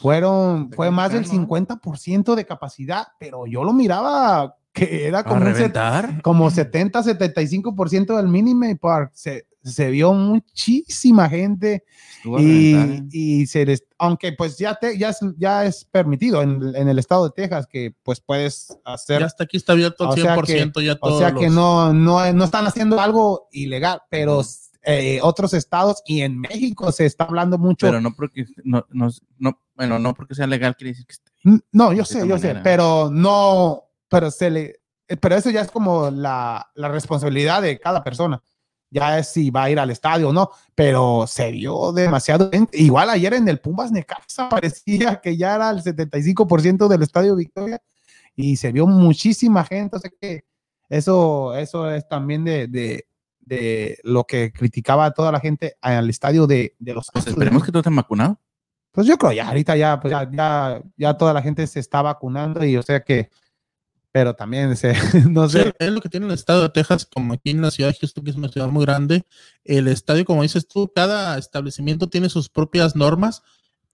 Fueron, 0.00 0.72
fue 0.72 0.90
más 0.90 1.12
del 1.12 1.26
50% 1.26 2.34
de 2.34 2.44
capacidad, 2.44 3.06
pero 3.20 3.46
yo 3.46 3.62
lo 3.62 3.72
miraba 3.72 4.56
que 4.74 5.06
era 5.06 5.22
como, 5.22 5.46
como 6.20 6.50
70, 6.50 7.00
75% 7.00 8.16
del 8.16 8.26
mínimo 8.26 8.64
y 8.64 8.76
se, 9.12 9.46
se 9.62 9.90
vio 9.90 10.12
muchísima 10.12 11.28
gente 11.28 11.84
y, 12.24 12.74
¿eh? 12.74 13.02
y, 13.12 13.46
se 13.46 13.78
aunque 13.98 14.32
pues 14.32 14.58
ya 14.58 14.74
te, 14.74 14.98
ya 14.98 15.10
es, 15.10 15.20
ya 15.38 15.64
es 15.64 15.84
permitido 15.84 16.42
en, 16.42 16.74
en, 16.74 16.88
el 16.88 16.98
estado 16.98 17.26
de 17.26 17.30
Texas 17.30 17.68
que 17.70 17.94
pues 18.02 18.20
puedes 18.20 18.76
hacer 18.84 19.20
ya 19.20 19.26
hasta 19.26 19.44
aquí 19.44 19.58
está 19.58 19.74
abierto 19.74 20.10
al 20.10 20.18
100% 20.18 20.82
ya 20.82 20.96
todo 20.96 21.14
o 21.14 21.18
sea 21.20 21.32
que 21.32 21.48
no, 21.48 21.94
no 21.94 22.32
no 22.32 22.44
están 22.44 22.66
haciendo 22.66 22.98
algo 22.98 23.48
ilegal 23.52 24.02
pero 24.10 24.42
eh, 24.82 25.20
otros 25.22 25.54
estados 25.54 26.02
y 26.04 26.22
en 26.22 26.40
México 26.40 26.92
se 26.92 27.06
está 27.06 27.24
hablando 27.24 27.56
mucho. 27.56 27.86
Pero 27.86 28.02
no 28.02 28.14
porque 28.14 28.44
no, 28.64 28.84
no, 28.90 29.08
no 29.38 29.58
bueno 29.74 29.98
no 29.98 30.14
porque 30.14 30.34
sea 30.34 30.46
legal 30.46 30.76
quiere 30.76 30.90
decir 30.90 31.06
que 31.06 31.12
esté 31.12 31.32
no 31.72 31.92
yo 31.94 32.04
sé 32.04 32.26
yo 32.28 32.38
sé 32.38 32.56
pero 32.62 33.08
no 33.10 33.83
pero 34.14 34.30
se 34.30 34.50
le, 34.50 34.80
eh, 35.08 35.16
pero 35.16 35.34
eso 35.34 35.50
ya 35.50 35.60
es 35.60 35.70
como 35.70 36.10
la, 36.10 36.70
la 36.74 36.88
responsabilidad 36.88 37.62
de 37.62 37.78
cada 37.78 38.02
persona. 38.02 38.40
Ya 38.90 39.18
es 39.18 39.28
si 39.28 39.50
va 39.50 39.64
a 39.64 39.70
ir 39.70 39.80
al 39.80 39.90
estadio 39.90 40.28
o 40.28 40.32
no, 40.32 40.50
pero 40.74 41.26
se 41.26 41.50
vio 41.50 41.92
demasiado. 41.92 42.48
Igual 42.72 43.10
ayer 43.10 43.34
en 43.34 43.48
el 43.48 43.58
Pumas 43.58 43.90
Necaxa 43.90 44.48
parecía 44.48 45.20
que 45.20 45.36
ya 45.36 45.56
era 45.56 45.70
el 45.70 45.82
75% 45.82 46.86
del 46.86 47.02
estadio 47.02 47.34
Victoria 47.34 47.82
y 48.36 48.56
se 48.56 48.70
vio 48.70 48.86
muchísima 48.86 49.64
gente. 49.64 49.96
O 49.96 49.98
sea 49.98 50.12
que 50.20 50.44
eso, 50.88 51.56
eso 51.56 51.90
es 51.90 52.06
también 52.08 52.44
de, 52.44 52.68
de, 52.68 53.08
de 53.40 53.98
lo 54.04 54.24
que 54.24 54.52
criticaba 54.52 55.06
a 55.06 55.10
toda 55.10 55.32
la 55.32 55.40
gente 55.40 55.76
al 55.80 56.08
estadio 56.08 56.46
de, 56.46 56.76
de 56.78 56.94
los. 56.94 57.08
Pues 57.12 57.26
esperemos 57.26 57.64
que 57.64 57.72
todos 57.72 57.82
estén 57.82 57.96
vacunados. 57.96 58.36
Pues 58.92 59.08
yo 59.08 59.18
creo 59.18 59.32
ya, 59.32 59.48
ahorita 59.48 59.76
ya, 59.76 59.98
pues 59.98 60.12
ya, 60.12 60.30
ya, 60.30 60.80
ya 60.96 61.14
toda 61.14 61.32
la 61.32 61.42
gente 61.42 61.66
se 61.66 61.80
está 61.80 62.00
vacunando 62.00 62.64
y 62.64 62.76
o 62.76 62.82
sea 62.84 63.00
que 63.02 63.28
pero 64.14 64.36
también 64.36 64.70
no 65.32 65.48
sé. 65.48 65.74
es 65.76 65.90
lo 65.90 66.00
que 66.00 66.08
tiene 66.08 66.26
el 66.26 66.32
estado 66.32 66.62
de 66.62 66.68
Texas, 66.68 67.04
como 67.04 67.34
aquí 67.34 67.50
en 67.50 67.60
la 67.60 67.72
ciudad 67.72 67.90
de 67.90 67.96
Houston, 67.98 68.22
que 68.22 68.30
es 68.30 68.36
una 68.36 68.48
ciudad 68.48 68.68
muy 68.68 68.84
grande. 68.84 69.26
El 69.64 69.88
estadio, 69.88 70.24
como 70.24 70.42
dices 70.42 70.68
tú, 70.68 70.92
cada 70.94 71.36
establecimiento 71.36 72.08
tiene 72.08 72.28
sus 72.28 72.48
propias 72.48 72.94
normas 72.94 73.42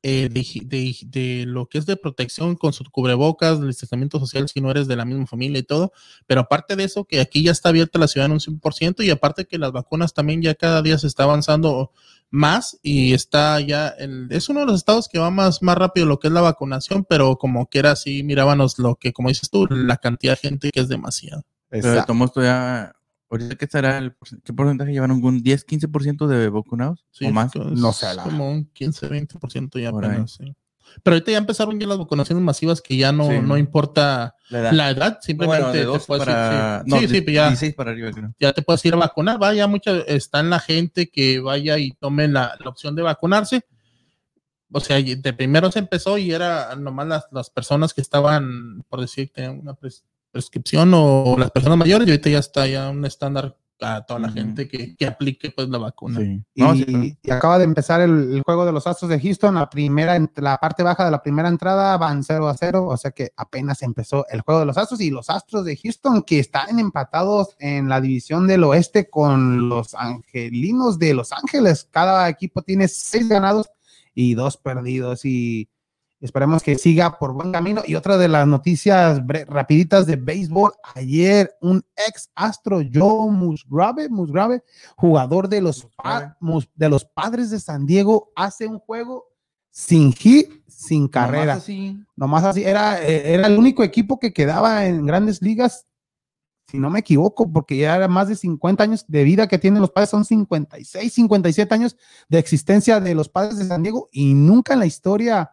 eh, 0.02 0.30
de, 0.30 0.96
de, 1.06 1.44
lo 1.46 1.66
que 1.66 1.76
es 1.78 1.84
de 1.84 1.96
protección 1.96 2.56
con 2.56 2.72
sus 2.72 2.88
cubrebocas, 2.88 3.60
distanciamiento 3.60 4.18
social 4.18 4.48
si 4.48 4.60
no 4.60 4.70
eres 4.70 4.88
de 4.88 4.96
la 4.96 5.04
misma 5.04 5.26
familia 5.26 5.58
y 5.58 5.62
todo. 5.62 5.92
Pero 6.26 6.40
aparte 6.42 6.76
de 6.76 6.84
eso, 6.84 7.04
que 7.04 7.20
aquí 7.20 7.42
ya 7.42 7.52
está 7.52 7.68
abierta 7.68 7.98
la 7.98 8.08
ciudad 8.08 8.26
en 8.26 8.32
un 8.32 8.40
100% 8.40 9.04
y 9.04 9.10
aparte 9.10 9.46
que 9.46 9.58
las 9.58 9.72
vacunas 9.72 10.14
también 10.14 10.40
ya 10.40 10.54
cada 10.54 10.80
día 10.80 10.98
se 10.98 11.06
está 11.06 11.24
avanzando 11.24 11.92
más 12.30 12.78
y 12.82 13.12
está 13.12 13.60
ya, 13.60 13.88
el, 13.88 14.28
es 14.30 14.48
uno 14.48 14.60
de 14.60 14.66
los 14.66 14.76
estados 14.76 15.08
que 15.08 15.18
va 15.18 15.30
más, 15.30 15.62
más 15.62 15.76
rápido 15.76 16.06
lo 16.06 16.18
que 16.18 16.28
es 16.28 16.32
la 16.32 16.40
vacunación, 16.40 17.04
pero 17.04 17.36
como 17.36 17.68
que 17.68 17.80
era 17.80 17.90
así, 17.90 18.22
mirábamos 18.22 18.78
lo 18.78 18.96
que, 18.96 19.12
como 19.12 19.28
dices 19.28 19.50
tú, 19.50 19.66
la 19.66 19.96
cantidad 19.96 20.32
de 20.34 20.48
gente 20.48 20.70
que 20.70 20.80
es 20.80 20.88
demasiado. 20.88 21.42
Pero 21.68 22.04
tomó 22.04 22.32
ya, 22.36 22.92
ahorita 23.30 23.56
qué 23.56 23.66
será 23.66 23.98
el 23.98 24.14
qué 24.44 24.52
porcentaje 24.52 24.92
llevaron 24.92 25.24
un 25.24 25.42
10, 25.42 25.66
15% 25.66 26.26
de 26.26 26.48
vacunados 26.50 27.06
o 27.20 27.30
más? 27.30 27.54
No 27.54 27.92
sé, 27.92 28.06
como 28.22 28.50
un 28.50 28.66
15, 28.66 29.08
20% 29.08 29.80
ya 29.80 29.90
apenas, 29.90 30.32
sí. 30.32 30.54
Pero 31.02 31.14
ahorita 31.14 31.30
ya 31.30 31.38
empezaron 31.38 31.78
ya 31.78 31.86
las 31.86 31.98
vacunaciones 31.98 32.42
masivas 32.42 32.80
que 32.80 32.96
ya 32.96 33.12
no, 33.12 33.40
no 33.42 33.56
importa 33.56 34.34
la 34.48 34.90
edad, 34.90 35.18
simplemente 35.22 35.82
te 35.82 35.86
puedes 35.86 36.06
para, 36.06 36.82
sí, 36.84 37.08
sí, 37.08 37.20
pues 37.20 37.34
ya, 37.34 37.72
para 37.76 37.92
arriba, 37.92 38.10
ya 38.38 38.52
te 38.52 38.62
puedes 38.62 38.84
ir 38.84 38.94
a 38.94 38.96
vacunar, 38.96 39.40
va, 39.40 39.54
ya 39.54 39.68
mucha, 39.68 39.98
está 40.00 40.40
en 40.40 40.50
la 40.50 40.58
gente 40.58 41.08
que 41.08 41.38
vaya 41.38 41.78
y 41.78 41.92
tome 41.92 42.26
la, 42.26 42.56
la 42.58 42.70
opción 42.70 42.96
de 42.96 43.02
vacunarse. 43.02 43.64
O 44.72 44.78
sea, 44.78 45.00
de 45.00 45.32
primero 45.32 45.70
se 45.72 45.80
empezó 45.80 46.16
y 46.16 46.30
era 46.32 46.76
nomás 46.76 47.06
las, 47.06 47.24
las 47.32 47.50
personas 47.50 47.92
que 47.92 48.00
estaban, 48.00 48.84
por 48.88 49.00
decir, 49.00 49.30
tenían 49.32 49.58
una 49.58 49.74
prescripción 50.30 50.92
o 50.94 51.36
las 51.38 51.50
personas 51.50 51.78
mayores 51.78 52.06
y 52.08 52.10
ahorita 52.10 52.30
ya 52.30 52.38
está 52.38 52.66
ya 52.66 52.90
un 52.90 53.04
estándar 53.04 53.56
a 53.80 54.04
toda 54.04 54.20
la 54.20 54.30
gente 54.30 54.68
que, 54.68 54.94
que, 54.96 55.06
aplique 55.06 55.50
pues 55.50 55.68
la 55.68 55.78
vacuna. 55.78 56.20
Y, 56.54 57.30
acaba 57.30 57.58
de 57.58 57.64
empezar 57.64 58.00
el, 58.00 58.42
juego 58.44 58.66
de 58.66 58.72
los 58.72 58.86
Astros 58.86 59.10
de 59.10 59.20
Houston, 59.20 59.54
la 59.54 59.70
primera, 59.70 60.18
la 60.36 60.58
parte 60.58 60.82
baja 60.82 61.04
de 61.04 61.10
la 61.10 61.22
primera 61.22 61.48
entrada 61.48 61.96
van 61.96 62.22
0 62.22 62.48
a 62.48 62.56
0, 62.56 62.86
o 62.86 62.96
sea 62.96 63.10
que 63.10 63.32
apenas 63.36 63.82
empezó 63.82 64.26
el 64.28 64.42
juego 64.42 64.60
de 64.60 64.66
los 64.66 64.76
Astros 64.76 65.00
y 65.00 65.10
los 65.10 65.30
Astros 65.30 65.64
de 65.64 65.76
Houston 65.76 66.22
que 66.22 66.38
están 66.38 66.78
empatados 66.78 67.56
en 67.58 67.88
la 67.88 68.00
división 68.00 68.46
del 68.46 68.64
oeste 68.64 69.08
con 69.08 69.68
los 69.68 69.94
Angelinos 69.94 70.98
de 70.98 71.14
Los 71.14 71.32
Ángeles. 71.32 71.88
Cada 71.90 72.28
equipo 72.28 72.62
tiene 72.62 72.88
seis 72.88 73.28
ganados 73.28 73.70
y 74.14 74.34
dos 74.34 74.56
perdidos 74.56 75.24
y 75.24 75.68
Esperemos 76.20 76.62
que 76.62 76.76
siga 76.76 77.18
por 77.18 77.32
buen 77.32 77.50
camino. 77.50 77.82
Y 77.86 77.94
otra 77.94 78.18
de 78.18 78.28
las 78.28 78.46
noticias 78.46 79.22
rapiditas 79.46 80.06
de 80.06 80.16
béisbol, 80.16 80.72
ayer 80.94 81.56
un 81.62 81.82
ex 81.96 82.30
astro, 82.34 82.80
Joe 82.92 83.30
Musgrave, 83.30 84.10
Musgrave 84.10 84.62
jugador 84.96 85.48
de 85.48 85.62
los, 85.62 85.88
de 86.74 86.88
los 86.90 87.06
padres 87.06 87.48
de 87.50 87.58
San 87.58 87.86
Diego, 87.86 88.32
hace 88.36 88.66
un 88.66 88.78
juego 88.78 89.28
sin 89.70 90.12
hit, 90.12 90.50
sin 90.68 91.08
carrera. 91.08 91.54
Nomás 91.54 91.62
así. 91.62 92.04
Nomás 92.16 92.44
así. 92.44 92.64
Era, 92.64 93.02
eh, 93.02 93.32
era 93.32 93.46
el 93.46 93.58
único 93.58 93.82
equipo 93.82 94.18
que 94.18 94.34
quedaba 94.34 94.84
en 94.84 95.06
grandes 95.06 95.40
ligas, 95.40 95.86
si 96.66 96.78
no 96.78 96.90
me 96.90 97.00
equivoco, 97.00 97.50
porque 97.50 97.78
ya 97.78 97.96
era 97.96 98.08
más 98.08 98.28
de 98.28 98.36
50 98.36 98.84
años 98.84 99.04
de 99.08 99.24
vida 99.24 99.48
que 99.48 99.58
tienen 99.58 99.80
los 99.80 99.90
padres, 99.90 100.10
son 100.10 100.26
56, 100.26 101.12
57 101.12 101.74
años 101.74 101.96
de 102.28 102.38
existencia 102.38 103.00
de 103.00 103.14
los 103.14 103.30
padres 103.30 103.56
de 103.56 103.64
San 103.64 103.82
Diego 103.82 104.10
y 104.12 104.34
nunca 104.34 104.74
en 104.74 104.80
la 104.80 104.86
historia 104.86 105.50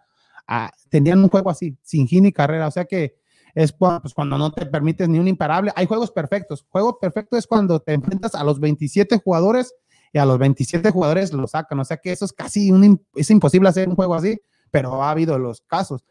tenían 0.90 1.24
un 1.24 1.30
juego 1.30 1.50
así, 1.50 1.78
sin 1.82 2.08
hit 2.08 2.22
ni 2.22 2.32
carrera. 2.32 2.68
O 2.68 2.72
sea 2.72 2.86
que 2.86 3.16
es 3.58 3.74
pues, 3.74 4.14
cuando 4.14 4.38
no 4.38 4.52
te 4.52 4.66
permites 4.66 5.10
ni 5.10 5.20
un 5.20 5.28
imparable. 5.28 5.72
Hay 5.76 5.88
juegos 5.88 6.12
perfectos. 6.12 6.66
Juego 6.70 7.00
perfecto 7.00 7.38
es 7.38 7.48
cuando 7.48 7.80
te 7.80 7.94
enfrentas 7.94 8.36
a 8.36 8.44
los 8.44 8.60
27 8.60 9.18
jugadores 9.18 9.74
y 10.14 10.20
a 10.20 10.26
los 10.26 10.38
27 10.38 10.92
jugadores 10.92 11.34
lo 11.34 11.48
sacan. 11.48 11.80
O 11.80 11.86
sea 11.86 11.98
que 11.98 12.12
eso 12.12 12.26
es 12.26 12.34
casi 12.34 12.72
es 13.16 13.30
imposible 13.32 13.70
hacer 13.70 13.90
un 13.90 13.96
juego 13.96 14.16
así, 14.16 14.40
pero 14.70 15.04
ha 15.04 15.10
habido 15.10 15.40
los 15.40 15.62
casos. 15.62 16.06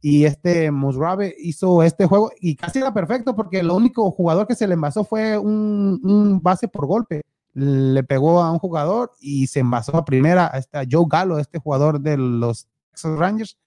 Y 0.00 0.24
este 0.24 0.70
Musgrave 0.70 1.34
hizo 1.38 1.82
este 1.82 2.06
juego 2.06 2.30
y 2.40 2.56
casi 2.56 2.78
era 2.78 2.94
perfecto 2.94 3.34
porque 3.34 3.60
el 3.60 3.70
único 3.70 4.10
jugador 4.10 4.46
que 4.46 4.54
se 4.54 4.66
le 4.66 4.74
envasó 4.74 5.04
fue 5.04 5.36
un, 5.36 6.40
base 6.42 6.68
por 6.68 6.86
golpe. 6.86 7.22
Le 7.54 8.04
pegó 8.04 8.42
a 8.42 8.50
un 8.52 8.58
jugador 8.58 9.12
y 9.20 9.46
se 9.48 9.60
envasó 9.60 9.96
a 9.96 10.04
primera 10.04 10.50
a, 10.52 10.58
este, 10.58 10.78
Joe 10.90 11.06
Gallo, 11.08 11.38
este 11.38 11.58
jugador 11.58 12.00
de 12.00 12.16
los 12.16 12.68
Texas 12.96 13.18
Rangers 13.18 13.58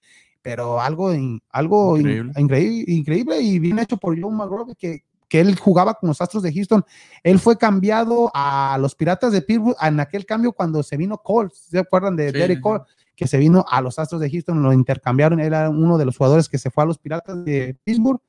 pero 0.42 0.80
algo, 0.80 1.12
algo 1.50 1.98
increíble. 1.98 2.84
increíble. 2.86 3.40
y 3.40 3.58
bien 3.58 3.78
hecho 3.78 3.96
por 3.96 4.20
Joe 4.20 4.32
McGraw, 4.32 4.74
que, 4.78 5.04
que 5.28 5.40
él 5.40 5.58
jugaba 5.58 5.94
con 5.94 6.08
los 6.08 6.20
Astros 6.20 6.42
de 6.42 6.52
Houston. 6.52 6.84
Él 7.22 7.38
fue 7.38 7.56
cambiado 7.56 8.30
a 8.34 8.76
los 8.80 8.94
Piratas 8.94 9.32
de 9.32 9.42
Pittsburgh 9.42 9.76
en 9.80 10.00
aquel 10.00 10.24
cambio 10.26 10.52
cuando 10.52 10.82
se 10.82 10.96
vino 10.96 11.18
Cole, 11.18 11.50
¿se 11.52 11.78
acuerdan 11.78 12.16
de 12.16 12.32
Derek 12.32 12.60
Cole? 12.60 12.84
Que 13.14 13.26
se 13.26 13.36
vino 13.36 13.64
a 13.68 13.82
los 13.82 13.98
Astros 13.98 14.20
de 14.20 14.30
Houston, 14.30 14.62
lo 14.62 14.72
intercambiaron, 14.72 15.40
él 15.40 15.46
era 15.46 15.68
uno 15.68 15.98
de 15.98 16.06
los 16.06 16.16
jugadores 16.16 16.48
que 16.48 16.58
se 16.58 16.70
fue 16.70 16.84
a 16.84 16.86
los 16.86 16.98
Piratas 16.98 17.44
de 17.44 17.76
Pittsburgh 17.84 18.20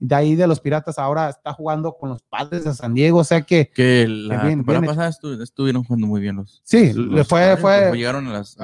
de 0.00 0.14
ahí 0.14 0.34
de 0.34 0.46
los 0.46 0.60
Piratas 0.60 0.98
ahora 0.98 1.28
está 1.28 1.52
jugando 1.52 1.96
con 1.96 2.08
los 2.08 2.22
padres 2.22 2.64
de 2.64 2.74
San 2.74 2.94
Diego, 2.94 3.18
o 3.18 3.24
sea 3.24 3.42
que... 3.42 3.70
Que 3.70 4.06
la 4.08 4.42
temporada 4.42 4.86
pasada 4.86 5.10
estuvieron 5.42 5.84
jugando 5.84 6.06
muy 6.06 6.22
bien 6.22 6.36
los... 6.36 6.62
Sí, 6.64 6.94
le 6.94 7.22
fue, 7.24 7.56
fue 7.58 7.92
llegaron 7.94 8.26
a 8.28 8.32
las, 8.32 8.56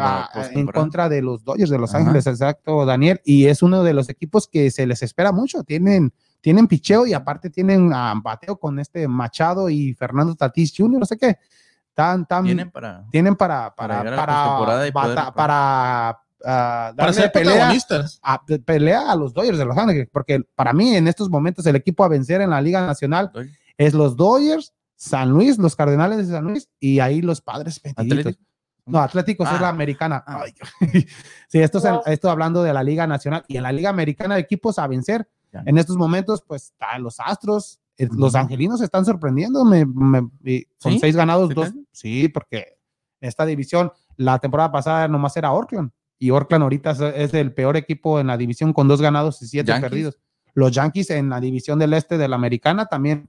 en 0.52 0.66
contra 0.66 1.10
de 1.10 1.20
los 1.20 1.44
Dodgers 1.44 1.70
de 1.70 1.78
Los 1.78 1.94
Ángeles, 1.94 2.26
exacto, 2.26 2.86
Daniel, 2.86 3.20
y 3.22 3.46
es 3.46 3.62
uno 3.62 3.82
de 3.82 3.92
los 3.92 4.08
equipos 4.08 4.48
que 4.48 4.70
se 4.70 4.86
les 4.86 5.02
espera 5.02 5.30
mucho, 5.30 5.62
tienen 5.62 6.12
tienen 6.40 6.68
picheo 6.68 7.06
y 7.06 7.12
aparte 7.12 7.50
tienen 7.50 7.92
a 7.92 8.14
bateo 8.22 8.56
con 8.56 8.78
este 8.78 9.06
Machado 9.08 9.68
y 9.68 9.94
Fernando 9.94 10.34
Tatis 10.34 10.72
Jr., 10.76 11.00
no 11.00 11.06
sé 11.06 11.18
qué. 11.18 11.38
Tan, 11.92 12.26
tan, 12.26 12.44
tienen 12.44 12.70
para 12.70 13.04
tienen 13.10 13.34
para 13.36 13.74
para 13.74 14.04
para, 14.04 14.92
para 14.92 15.34
para 15.34 16.25
ser 17.12 17.32
pelea, 17.32 17.72
a, 18.22 18.44
pelea 18.64 19.10
a 19.10 19.16
los 19.16 19.34
Dodgers 19.34 19.58
de 19.58 19.64
Los 19.64 19.76
Ángeles, 19.76 20.08
porque 20.12 20.42
para 20.54 20.72
mí 20.72 20.94
en 20.94 21.08
estos 21.08 21.28
momentos 21.28 21.66
el 21.66 21.76
equipo 21.76 22.04
a 22.04 22.08
vencer 22.08 22.40
en 22.40 22.50
la 22.50 22.60
Liga 22.60 22.86
Nacional 22.86 23.32
es 23.76 23.94
los 23.94 24.16
Dodgers, 24.16 24.72
San 24.94 25.30
Luis, 25.30 25.58
los 25.58 25.74
Cardenales 25.74 26.18
de 26.18 26.32
San 26.32 26.44
Luis 26.44 26.68
y 26.78 27.00
ahí 27.00 27.20
los 27.20 27.40
Padres 27.40 27.80
No, 28.86 29.00
Atléticos 29.00 29.50
es 29.52 29.60
la 29.60 29.66
ah. 29.66 29.70
americana. 29.70 30.22
Ah. 30.26 30.44
sí, 31.48 31.58
esto, 31.58 31.78
es 31.78 31.84
esto 32.06 32.30
hablando 32.30 32.62
de 32.62 32.72
la 32.72 32.84
Liga 32.84 33.06
Nacional 33.06 33.44
y 33.48 33.56
en 33.56 33.64
la 33.64 33.72
Liga 33.72 33.90
Americana 33.90 34.36
de 34.36 34.42
equipos 34.42 34.78
a 34.78 34.86
vencer. 34.86 35.28
En 35.64 35.78
estos 35.78 35.96
momentos, 35.96 36.44
pues 36.46 36.64
están 36.64 37.02
los 37.02 37.18
Astros, 37.18 37.80
eh, 37.96 38.08
los 38.12 38.34
Angelinos 38.34 38.82
están 38.82 39.06
sorprendiendo, 39.06 39.64
me, 39.64 39.86
son 40.78 41.00
seis 41.00 41.16
ganados, 41.16 41.54
dos. 41.54 41.72
Sí, 41.92 42.28
porque 42.28 42.76
esta 43.22 43.46
división, 43.46 43.90
la 44.16 44.38
temporada 44.38 44.70
pasada 44.70 45.08
nomás 45.08 45.34
era 45.36 45.52
Oakland 45.52 45.90
y 46.18 46.30
Oakland 46.30 46.62
ahorita 46.62 46.92
es, 47.14 47.34
el 47.34 47.52
peor 47.52 47.76
equipo 47.76 48.18
en 48.20 48.28
la 48.28 48.36
división 48.36 48.72
con 48.72 48.86
dos 48.88 49.02
ganados 49.02 49.40
y 49.42 49.46
siete 49.46 49.72
perdidos. 49.80 50.18
Los 50.54 50.72
Yankees 50.72 51.10
en 51.10 51.28
la 51.28 51.40
división 51.40 51.78
del 51.78 51.92
este 51.92 52.16
de 52.16 52.28
la 52.28 52.36
americana 52.36 52.86
también 52.86 53.28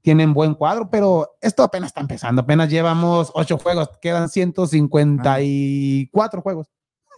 tienen 0.00 0.32
buen 0.34 0.54
cuadro, 0.54 0.88
pero 0.90 1.36
esto 1.40 1.62
apenas 1.62 1.88
está 1.88 2.00
empezando. 2.00 2.42
Apenas 2.42 2.70
llevamos 2.70 3.30
ocho 3.34 3.58
juegos, 3.58 3.90
quedan 4.00 4.28
154 4.28 6.42
juegos. 6.42 6.70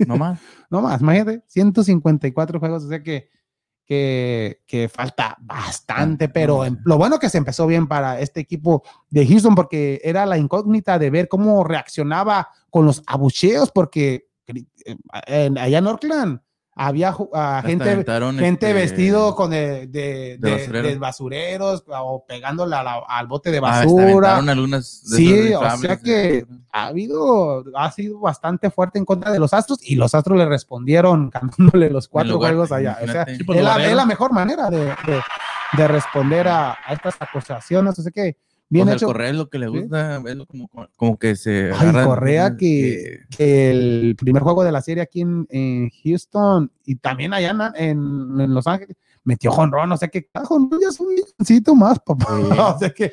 No 0.06 0.16
más. 0.16 0.40
no 0.70 0.82
más, 0.82 1.00
imagínate, 1.00 1.42
154 1.46 2.60
juegos, 2.60 2.84
o 2.84 2.88
sea 2.88 3.02
que, 3.02 3.28
que, 3.84 4.62
que 4.66 4.88
falta 4.88 5.36
bastante, 5.40 6.26
ah, 6.26 6.30
pero 6.32 6.64
lo 6.84 6.98
bueno 6.98 7.18
que 7.18 7.28
se 7.28 7.38
empezó 7.38 7.66
bien 7.66 7.86
para 7.86 8.20
este 8.20 8.40
equipo 8.40 8.82
de 9.10 9.26
Houston, 9.26 9.54
porque 9.54 10.00
era 10.04 10.26
la 10.26 10.38
incógnita 10.38 10.98
de 10.98 11.10
ver 11.10 11.28
cómo 11.28 11.64
reaccionaba 11.64 12.48
con 12.70 12.86
los 12.86 13.02
abucheos, 13.06 13.70
porque 13.72 14.26
allá 15.54 15.78
en 15.78 15.86
Oakland 15.86 16.40
había 16.78 17.10
gente, 17.64 18.04
gente 18.04 18.50
este, 18.50 18.72
vestido 18.74 19.34
con 19.34 19.50
de, 19.50 19.86
de, 19.86 20.96
basureros 21.00 21.82
o 21.88 22.26
pegándole 22.28 22.76
al 22.76 23.26
bote 23.26 23.50
de 23.50 23.58
ah, 23.58 23.60
basura. 23.62 24.42
sí, 24.82 25.54
o 25.54 25.76
sea 25.78 25.96
que 25.96 26.46
ha 26.70 26.88
habido, 26.88 27.64
ha 27.74 27.90
sido 27.92 28.20
bastante 28.20 28.70
fuerte 28.70 28.98
en 28.98 29.06
contra 29.06 29.32
de 29.32 29.38
los 29.38 29.54
Astros 29.54 29.78
y 29.82 29.94
los 29.94 30.14
Astros 30.14 30.36
le 30.36 30.44
respondieron 30.44 31.30
cantándole 31.30 31.88
los 31.88 32.08
cuatro 32.08 32.36
juegos 32.36 32.70
allá. 32.70 32.98
O 33.02 33.06
sea, 33.06 33.24
pues, 33.46 33.58
es, 33.58 33.94
la, 33.94 34.04
mejor 34.04 34.34
manera 34.34 34.68
de, 34.68 34.94
responder 35.88 36.46
a, 36.46 36.72
a, 36.72 36.92
estas 36.92 37.16
acusaciones. 37.20 37.98
O 37.98 38.02
sea 38.02 38.12
que 38.12 38.36
Bien 38.68 38.88
hecho. 38.88 39.06
Correa 39.06 39.30
es 39.30 39.36
lo 39.36 39.48
que 39.48 39.58
le 39.58 39.68
gusta, 39.68 40.16
es 40.26 40.36
como, 40.46 40.68
como, 40.96 41.18
que 41.18 41.36
se. 41.36 41.70
Ay, 41.72 41.92
Correa 41.92 42.56
que, 42.56 43.20
que, 43.30 43.70
el 43.70 44.16
primer 44.16 44.42
juego 44.42 44.64
de 44.64 44.72
la 44.72 44.82
serie 44.82 45.02
aquí 45.02 45.20
en, 45.20 45.46
en 45.50 45.90
Houston 46.02 46.70
y 46.84 46.96
también 46.96 47.32
allá 47.32 47.72
en, 47.76 48.40
en, 48.40 48.54
Los 48.54 48.66
Ángeles 48.66 48.96
metió 49.22 49.52
jonrón, 49.52 49.92
o 49.92 49.96
sea 49.96 50.08
que 50.08 50.28
jonrón 50.44 50.80
ya 50.80 50.88
es 50.88 50.98
un 50.98 51.08
milloncito 51.08 51.74
más, 51.76 52.00
papá. 52.00 52.26
o, 52.74 52.78
sea 52.78 52.90
que, 52.90 53.12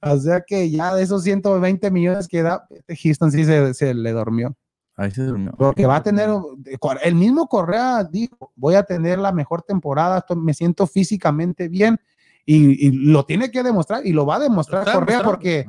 o 0.00 0.18
sea 0.18 0.40
que 0.40 0.70
ya 0.70 0.94
de 0.94 1.02
esos 1.02 1.22
120 1.22 1.90
millones 1.90 2.26
que 2.26 2.42
da, 2.42 2.66
Houston 3.02 3.30
sí 3.30 3.44
se, 3.44 3.74
se 3.74 3.92
le 3.92 4.12
durmió. 4.12 4.56
Ahí 4.96 5.10
se 5.10 5.22
durmió. 5.22 5.52
Porque 5.56 5.86
va 5.86 5.96
a 5.96 6.02
tener, 6.02 6.28
el 7.04 7.14
mismo 7.14 7.46
Correa 7.46 8.04
dijo, 8.04 8.52
voy 8.56 8.74
a 8.74 8.82
tener 8.82 9.18
la 9.18 9.32
mejor 9.32 9.62
temporada, 9.62 10.24
me 10.36 10.54
siento 10.54 10.86
físicamente 10.86 11.68
bien 11.68 12.00
y, 12.50 12.90
lo 12.92 13.26
tiene 13.26 13.50
que 13.50 13.62
demostrar 13.62 14.06
y 14.06 14.12
lo 14.12 14.24
va 14.24 14.36
a 14.36 14.40
demostrar 14.40 14.90
Correa 14.90 15.22
porque 15.22 15.66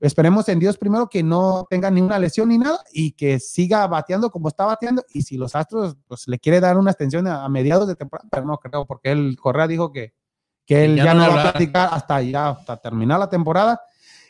esperemos 0.00 0.48
en 0.48 0.58
Dios 0.58 0.76
primero 0.76 1.08
que 1.08 1.22
no 1.22 1.64
tenga 1.70 1.92
ninguna 1.92 2.18
lesión 2.18 2.48
ni 2.48 2.58
nada 2.58 2.80
y 2.92 3.12
que 3.12 3.38
siga 3.38 3.86
bateando 3.86 4.28
como 4.30 4.48
está 4.48 4.64
bateando 4.64 5.04
y 5.10 5.22
si 5.22 5.36
los 5.36 5.54
Astros 5.54 5.96
pues 6.08 6.26
le 6.26 6.40
quiere 6.40 6.58
dar 6.58 6.76
una 6.76 6.90
extensión 6.90 7.28
a, 7.28 7.48
mediados 7.48 7.86
de 7.86 7.94
temporada, 7.94 8.28
pero 8.32 8.46
no 8.46 8.58
creo 8.58 8.84
porque 8.84 9.12
él 9.12 9.36
Correa 9.40 9.68
dijo 9.68 9.92
que, 9.92 10.12
que 10.66 10.86
él 10.86 10.96
ya, 10.96 11.14
no, 11.14 11.20
va 11.20 11.40
a 11.40 11.52
platicar 11.52 11.88
hasta 11.92 12.20
ya 12.20 12.48
hasta 12.48 12.76
terminar 12.78 13.20
la 13.20 13.28
temporada. 13.28 13.80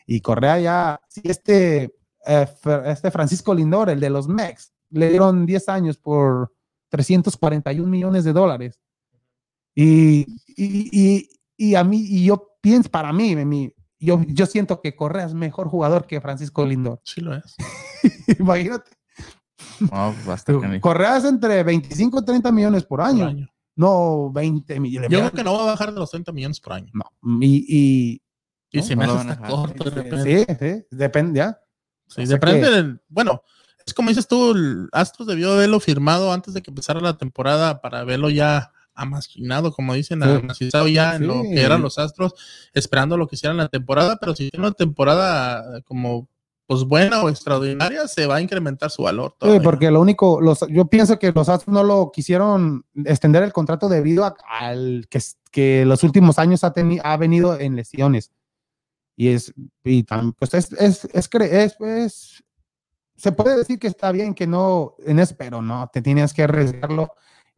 Y 0.06 0.20
Correa 0.20 0.58
ya 0.58 1.00
si 1.08 1.22
este 1.24 1.94
eh, 2.26 2.46
este 2.84 3.10
Francisco 3.10 3.54
Lindor, 3.54 3.88
el 3.88 4.00
de 4.00 4.10
los 4.10 4.28
Mex, 4.28 4.72
le 4.90 5.08
dieron 5.08 5.46
10 5.46 5.68
años 5.70 5.96
por 5.96 6.52
341 6.90 7.88
millones 7.88 8.24
de 8.24 8.32
dólares. 8.34 8.78
y, 9.74 10.26
y, 10.56 10.90
y 10.92 11.37
a 11.74 11.84
mí, 11.84 11.98
y 12.00 12.24
yo 12.24 12.56
pienso, 12.60 12.90
para 12.90 13.12
mí, 13.12 13.34
mi, 13.36 13.72
yo, 13.98 14.22
yo 14.26 14.46
siento 14.46 14.80
que 14.80 14.94
Correa 14.94 15.26
es 15.26 15.34
mejor 15.34 15.68
jugador 15.68 16.06
que 16.06 16.20
Francisco 16.20 16.64
Lindor. 16.64 17.00
Sí 17.04 17.20
lo 17.20 17.34
es. 17.34 17.56
Imagínate. 18.38 18.90
Correa 20.80 21.16
es 21.16 21.24
entre 21.24 21.62
25 21.62 22.20
y 22.20 22.24
30 22.24 22.52
millones 22.52 22.84
por 22.84 23.00
año. 23.00 23.48
No 23.74 24.30
20 24.32 24.80
millones. 24.80 25.10
Yo 25.10 25.18
creo 25.18 25.32
que 25.32 25.44
no 25.44 25.54
va 25.54 25.62
a 25.62 25.66
bajar 25.66 25.92
de 25.92 26.00
los 26.00 26.10
30 26.10 26.32
millones 26.32 26.60
por 26.60 26.72
año. 26.72 26.90
No. 26.92 27.04
Y, 27.40 27.64
y, 27.68 28.22
y 28.70 28.82
se 28.82 28.96
me 28.96 29.04
hace 29.04 29.36
corto. 29.38 29.84
Sí, 30.22 30.44
sí, 30.58 30.84
depende, 30.90 31.38
ya. 31.38 31.58
Sí, 32.06 32.24
depende. 32.24 32.98
bueno, 33.08 33.42
es 33.86 33.94
como 33.94 34.08
dices 34.08 34.26
tú, 34.26 34.88
Astros 34.92 35.28
debió 35.28 35.52
haberlo 35.52 35.78
firmado 35.78 36.32
antes 36.32 36.54
de 36.54 36.62
que 36.62 36.70
empezara 36.70 37.00
la 37.00 37.18
temporada 37.18 37.80
para 37.80 38.04
verlo 38.04 38.30
ya 38.30 38.72
amasinado, 38.98 39.72
como 39.72 39.94
dicen, 39.94 40.22
amasinado 40.22 40.88
ya 40.88 41.16
en 41.16 41.26
lo 41.26 41.42
que 41.42 41.62
eran 41.62 41.80
los 41.80 41.98
Astros, 41.98 42.34
esperando 42.74 43.16
lo 43.16 43.26
que 43.26 43.36
hicieran 43.36 43.56
la 43.56 43.68
temporada, 43.68 44.18
pero 44.20 44.34
si 44.34 44.50
tiene 44.50 44.66
una 44.66 44.74
temporada 44.74 45.80
como 45.82 46.28
pues 46.66 46.84
buena 46.84 47.22
o 47.22 47.30
extraordinaria, 47.30 48.06
se 48.08 48.26
va 48.26 48.36
a 48.36 48.40
incrementar 48.42 48.90
su 48.90 49.02
valor. 49.02 49.34
Sí, 49.40 49.58
porque 49.62 49.90
lo 49.90 50.02
único, 50.02 50.38
los, 50.42 50.66
yo 50.68 50.84
pienso 50.84 51.18
que 51.18 51.32
los 51.32 51.48
Astros 51.48 51.72
no 51.72 51.82
lo 51.82 52.12
quisieron 52.12 52.84
extender 53.06 53.42
el 53.42 53.54
contrato 53.54 53.88
debido 53.88 54.36
al 54.60 55.06
que, 55.08 55.18
que 55.50 55.86
los 55.86 56.02
últimos 56.04 56.38
años 56.38 56.64
ha, 56.64 56.74
ha 57.04 57.16
venido 57.16 57.58
en 57.58 57.74
lesiones. 57.74 58.32
Y 59.16 59.28
es, 59.28 59.54
y 59.82 60.04
pues 60.38 60.52
es, 60.52 60.72
es, 60.72 61.06
es, 61.06 61.30
es, 61.80 62.44
se 63.16 63.32
puede 63.32 63.56
decir 63.56 63.78
que 63.78 63.88
está 63.88 64.12
bien 64.12 64.34
que 64.34 64.46
no, 64.46 64.94
en 65.06 65.20
eso, 65.20 65.36
pero 65.38 65.62
no, 65.62 65.88
te 65.90 66.02
tienes 66.02 66.34
que 66.34 66.42
arriesgarlo, 66.42 67.14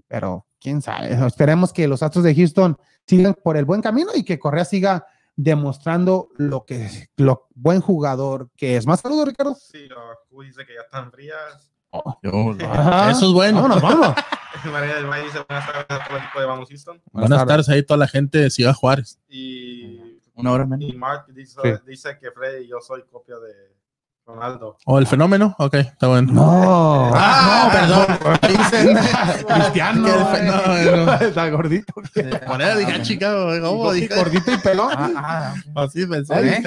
pero 0.07 0.47
quién 0.61 0.83
sabe, 0.83 1.13
esperemos 1.27 1.73
que 1.73 1.89
los 1.89 2.03
Astros 2.03 2.25
de 2.25 2.35
Houston 2.35 2.79
sigan 3.07 3.35
por 3.35 3.57
el 3.57 3.65
buen 3.65 3.83
camino 3.83 4.11
y 4.15 4.25
que 4.25 4.39
Correa 4.39 4.65
siga 4.65 5.07
demostrando 5.37 6.29
lo 6.37 6.65
que 6.67 7.09
lo 7.17 7.49
buen 7.55 7.81
jugador 7.81 8.51
que 8.57 8.77
es. 8.77 8.87
¿Más 8.87 9.01
saludos, 9.01 9.29
Ricardo? 9.29 9.55
Sí, 9.55 9.89
lo 9.89 10.43
dice 10.43 10.67
que 10.67 10.75
ya 10.75 10.83
están 10.83 11.11
frías. 11.11 11.73
Oh, 11.91 12.17
eso 12.23 13.27
es 13.27 13.33
bueno. 13.33 13.63
Vámonos, 13.63 13.83
vámonos. 13.83 14.15
María 14.71 14.97
del 14.97 15.07
Valle 15.07 15.25
dice 15.25 15.45
buenas 15.49 15.67
tardes 15.67 15.87
a 15.89 16.05
todo 16.07 16.17
el 16.17 16.23
equipo 16.23 16.41
de 16.41 16.47
Vamos 16.47 16.69
Houston. 16.69 17.03
Buenas, 17.13 17.47
tardes 17.47 17.69
ahí 17.69 17.83
toda 17.83 17.99
la 17.99 18.09
gente 18.09 18.39
de 18.39 18.51
Ciudad 18.51 18.75
Juárez. 18.75 19.19
Y, 19.29 20.21
una 20.35 20.53
hora 20.53 20.67
menos. 20.67 20.89
Y 20.89 20.93
Mark 20.93 21.27
dice, 21.33 21.61
dice 21.87 22.19
que 22.19 22.31
Freddy 22.31 22.65
y 22.65 22.69
yo 22.69 22.81
soy 22.81 23.03
copia 23.11 23.37
de 23.39 23.53
Ronaldo. 24.27 24.77
¿O 24.87 24.99
el 24.99 25.07
fenómeno? 25.07 25.55
Ok, 25.59 25.75
está 25.75 26.09
bueno. 26.09 26.33
No. 26.33 27.11
Ah, 27.15 27.69
no, 27.69 28.17
perdón. 28.19 28.39
Dicen 28.49 28.97
Cristiano. 29.47 30.05
Que 30.05 30.13
el 30.13 30.27
fenómeno. 30.27 31.13
Está 31.21 31.51
gordito. 31.51 31.95
Moneda, 32.47 32.77
dije, 32.77 32.93
ah, 32.93 33.03
chica, 33.03 33.33
¿cómo? 33.61 33.93
Dije, 33.93 34.15
gordito 34.15 34.53
y 34.53 34.59
pelón. 34.59 34.93
Ah, 34.97 35.55
ah, 35.75 35.83
así 35.83 36.07
pensé. 36.07 36.35
¿Eh? 36.35 36.63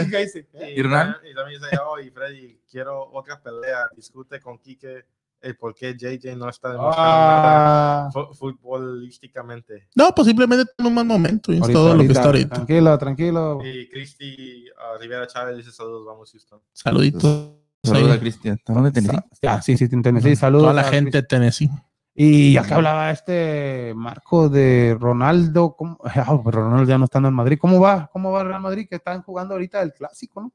Y, 0.75 0.79
y, 0.79 0.83
Ronaldo. 0.83 1.17
Y 1.29 1.33
también 1.33 1.61
dice, 1.61 1.77
oh, 1.85 1.99
y 1.99 2.09
Freddy, 2.09 2.59
quiero 2.69 3.09
otra 3.11 3.41
pelea. 3.41 3.87
Discute 3.95 4.41
con 4.41 4.57
Quique 4.57 5.05
el 5.43 5.57
por 5.57 5.75
qué 5.75 5.93
JJ 5.93 6.35
no 6.37 6.49
está 6.49 6.71
demostrando 6.71 7.03
ah. 7.05 8.09
nada 8.11 8.33
futbolísticamente. 8.33 9.89
No, 9.93 10.15
pues 10.15 10.27
simplemente 10.27 10.65
tiene 10.75 10.87
un 10.87 10.95
mal 10.95 11.05
momento 11.05 11.53
y 11.53 11.57
es 11.57 11.71
todo 11.71 11.95
lo 11.95 12.01
que 12.03 12.13
está 12.13 12.25
ahorita. 12.25 12.55
Tranquilo, 12.55 12.97
tranquilo. 12.97 13.59
Y 13.63 13.89
Cristi 13.89 14.65
uh, 14.69 14.99
Rivera 14.99 15.27
Chávez 15.27 15.57
dice 15.57 15.71
saludos, 15.71 16.05
vamos 16.05 16.31
Houston. 16.31 16.61
Saluditos. 16.71 17.51
Saludos 17.83 18.11
a 18.11 18.19
Cristian. 18.19 18.55
¿Están 18.55 18.83
de 18.83 18.91
Tennessee? 18.91 19.19
Ah, 19.45 19.61
sí, 19.61 19.75
sí, 19.75 19.89
en 19.91 20.01
Tennessee. 20.01 20.35
Saludos. 20.37 20.63
Toda 20.63 20.73
la 20.73 20.85
gente 20.85 21.21
de 21.21 21.23
Tennessee. 21.23 21.69
Y 22.15 22.55
acá 22.55 22.75
hablaba 22.75 23.11
este 23.11 23.93
Marco 23.95 24.47
de 24.47 24.95
Ronaldo. 24.97 25.75
¿cómo? 25.75 25.97
Oh, 25.99 26.43
Ronaldo 26.51 26.85
ya 26.85 26.97
no 26.97 27.05
está 27.05 27.19
en 27.19 27.33
Madrid. 27.33 27.57
¿Cómo 27.59 27.81
va? 27.81 28.09
¿Cómo 28.13 28.31
va 28.31 28.45
Real 28.45 28.61
Madrid? 28.61 28.87
Que 28.87 28.95
están 28.95 29.21
jugando 29.23 29.55
ahorita 29.55 29.81
el 29.81 29.91
clásico, 29.93 30.41
¿no? 30.41 30.53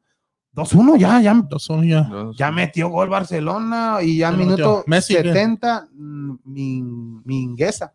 2-1 0.54 0.98
ya, 0.98 1.20
ya. 1.20 1.34
2-1 1.34 1.88
ya. 1.88 2.10
Ya 2.36 2.50
metió 2.50 2.88
gol 2.88 3.08
Barcelona 3.08 3.98
y 4.02 4.18
ya 4.18 4.32
minuto 4.32 4.84
70 4.86 5.88
Mingueza. 5.92 7.92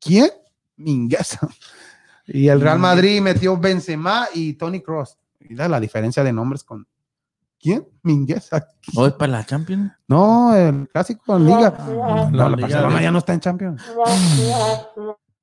¿Quién? 0.00 0.30
Mingueza. 0.76 1.48
Y 2.26 2.48
el 2.48 2.60
Real 2.60 2.78
Madrid 2.78 3.20
metió 3.20 3.56
Benzema 3.56 4.28
y 4.34 4.54
Tony 4.54 4.80
Cross. 4.80 5.16
Mira 5.40 5.68
la 5.68 5.80
diferencia 5.80 6.24
de 6.24 6.32
nombres 6.32 6.64
con 6.64 6.86
¿Quién? 7.58 7.86
Mingueza. 8.02 8.68
¿O 8.94 9.06
es 9.06 9.14
para 9.14 9.32
la 9.32 9.44
Champions? 9.44 9.90
No, 10.06 10.54
el 10.54 10.88
clásico 10.88 11.36
en 11.36 11.46
Liga. 11.46 11.74
No, 12.30 12.30
la 12.30 12.56
Barcelona 12.56 13.02
ya 13.02 13.10
no 13.10 13.18
está 13.18 13.32
en 13.32 13.40
Champions. 13.40 13.82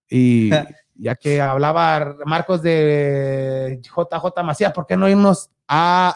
Y 0.09 0.51
ya 0.95 1.15
que 1.15 1.41
hablaba 1.41 2.15
Marcos 2.25 2.61
de 2.61 3.81
JJ 3.81 4.43
Macías, 4.43 4.73
¿por 4.73 4.85
qué 4.85 4.95
no 4.95 5.09
irnos 5.09 5.49
a 5.67 6.15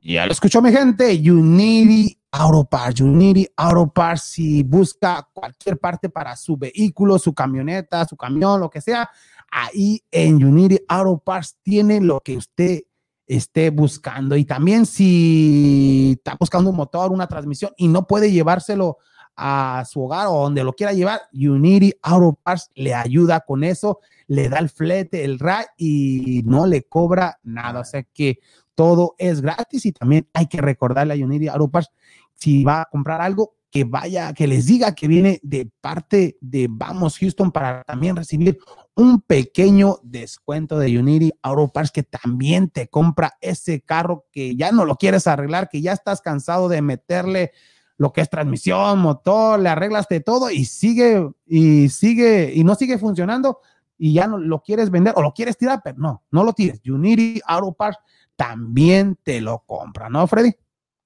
Ya 0.00 0.26
lo 0.26 0.32
escuchó 0.32 0.60
mi 0.62 0.72
gente, 0.72 1.12
Unity 1.30 2.18
Auto 2.36 2.64
Parts, 2.64 3.00
Unity 3.00 3.46
Auto 3.56 3.86
Parts, 3.92 4.22
si 4.22 4.64
busca 4.64 5.28
cualquier 5.32 5.78
parte 5.78 6.08
para 6.08 6.34
su 6.34 6.56
vehículo, 6.56 7.16
su 7.16 7.32
camioneta, 7.32 8.04
su 8.06 8.16
camión, 8.16 8.58
lo 8.58 8.68
que 8.68 8.80
sea, 8.80 9.08
ahí 9.52 10.02
en 10.10 10.44
Unity 10.44 10.78
Auto 10.88 11.18
Parts 11.18 11.56
tiene 11.62 12.00
lo 12.00 12.18
que 12.18 12.36
usted 12.36 12.82
esté 13.28 13.70
buscando. 13.70 14.36
Y 14.36 14.44
también 14.44 14.84
si 14.84 16.14
está 16.18 16.36
buscando 16.38 16.70
un 16.70 16.76
motor, 16.76 17.12
una 17.12 17.28
transmisión 17.28 17.70
y 17.76 17.86
no 17.86 18.04
puede 18.08 18.32
llevárselo 18.32 18.98
a 19.36 19.84
su 19.88 20.02
hogar 20.02 20.26
o 20.26 20.42
donde 20.42 20.64
lo 20.64 20.72
quiera 20.72 20.92
llevar, 20.92 21.20
Unity 21.32 21.92
Auto 22.02 22.36
Parts 22.42 22.68
le 22.74 22.94
ayuda 22.94 23.40
con 23.46 23.62
eso, 23.62 24.00
le 24.26 24.48
da 24.48 24.58
el 24.58 24.70
flete, 24.70 25.24
el 25.24 25.38
RAI 25.38 25.66
y 25.76 26.42
no 26.44 26.66
le 26.66 26.82
cobra 26.82 27.38
nada. 27.44 27.80
O 27.80 27.84
sea 27.84 28.02
que 28.02 28.40
todo 28.74 29.14
es 29.18 29.40
gratis 29.40 29.86
y 29.86 29.92
también 29.92 30.28
hay 30.32 30.46
que 30.46 30.60
recordarle 30.60 31.14
a 31.14 31.24
Unity 31.24 31.46
Auto 31.48 31.68
Parts 31.68 31.90
si 32.34 32.64
va 32.64 32.82
a 32.82 32.84
comprar 32.86 33.20
algo, 33.20 33.54
que 33.74 33.82
vaya, 33.82 34.32
que 34.34 34.46
les 34.46 34.66
diga 34.66 34.94
que 34.94 35.08
viene 35.08 35.40
de 35.42 35.68
parte 35.80 36.38
de 36.40 36.68
Vamos 36.70 37.18
Houston 37.18 37.50
para 37.50 37.82
también 37.82 38.14
recibir 38.14 38.56
un 38.94 39.20
pequeño 39.20 39.98
descuento 40.04 40.78
de 40.78 40.96
Unity 40.96 41.32
Auto 41.42 41.72
Parts 41.72 41.90
que 41.90 42.04
también 42.04 42.70
te 42.70 42.86
compra 42.86 43.32
ese 43.40 43.80
carro 43.80 44.26
que 44.30 44.54
ya 44.54 44.70
no 44.70 44.84
lo 44.84 44.94
quieres 44.94 45.26
arreglar, 45.26 45.68
que 45.68 45.82
ya 45.82 45.92
estás 45.92 46.20
cansado 46.20 46.68
de 46.68 46.82
meterle 46.82 47.50
lo 47.96 48.12
que 48.12 48.20
es 48.20 48.30
transmisión, 48.30 49.00
motor, 49.00 49.58
le 49.58 49.68
arreglas 49.68 50.06
de 50.08 50.20
todo 50.20 50.50
y 50.50 50.66
sigue 50.66 51.28
y 51.44 51.88
sigue 51.88 52.52
y 52.54 52.62
no 52.62 52.76
sigue 52.76 52.96
funcionando 52.96 53.58
y 53.98 54.12
ya 54.12 54.28
no 54.28 54.38
lo 54.38 54.62
quieres 54.62 54.90
vender 54.90 55.14
o 55.16 55.22
lo 55.22 55.32
quieres 55.32 55.58
tirar, 55.58 55.80
pero 55.82 55.98
no, 55.98 56.22
no 56.30 56.44
lo 56.44 56.52
tires. 56.52 56.80
Unity 56.86 57.40
Auto 57.44 57.72
Parts 57.72 57.98
también 58.36 59.18
te 59.24 59.40
lo 59.40 59.64
compra, 59.66 60.08
¿no, 60.08 60.28
Freddy? 60.28 60.52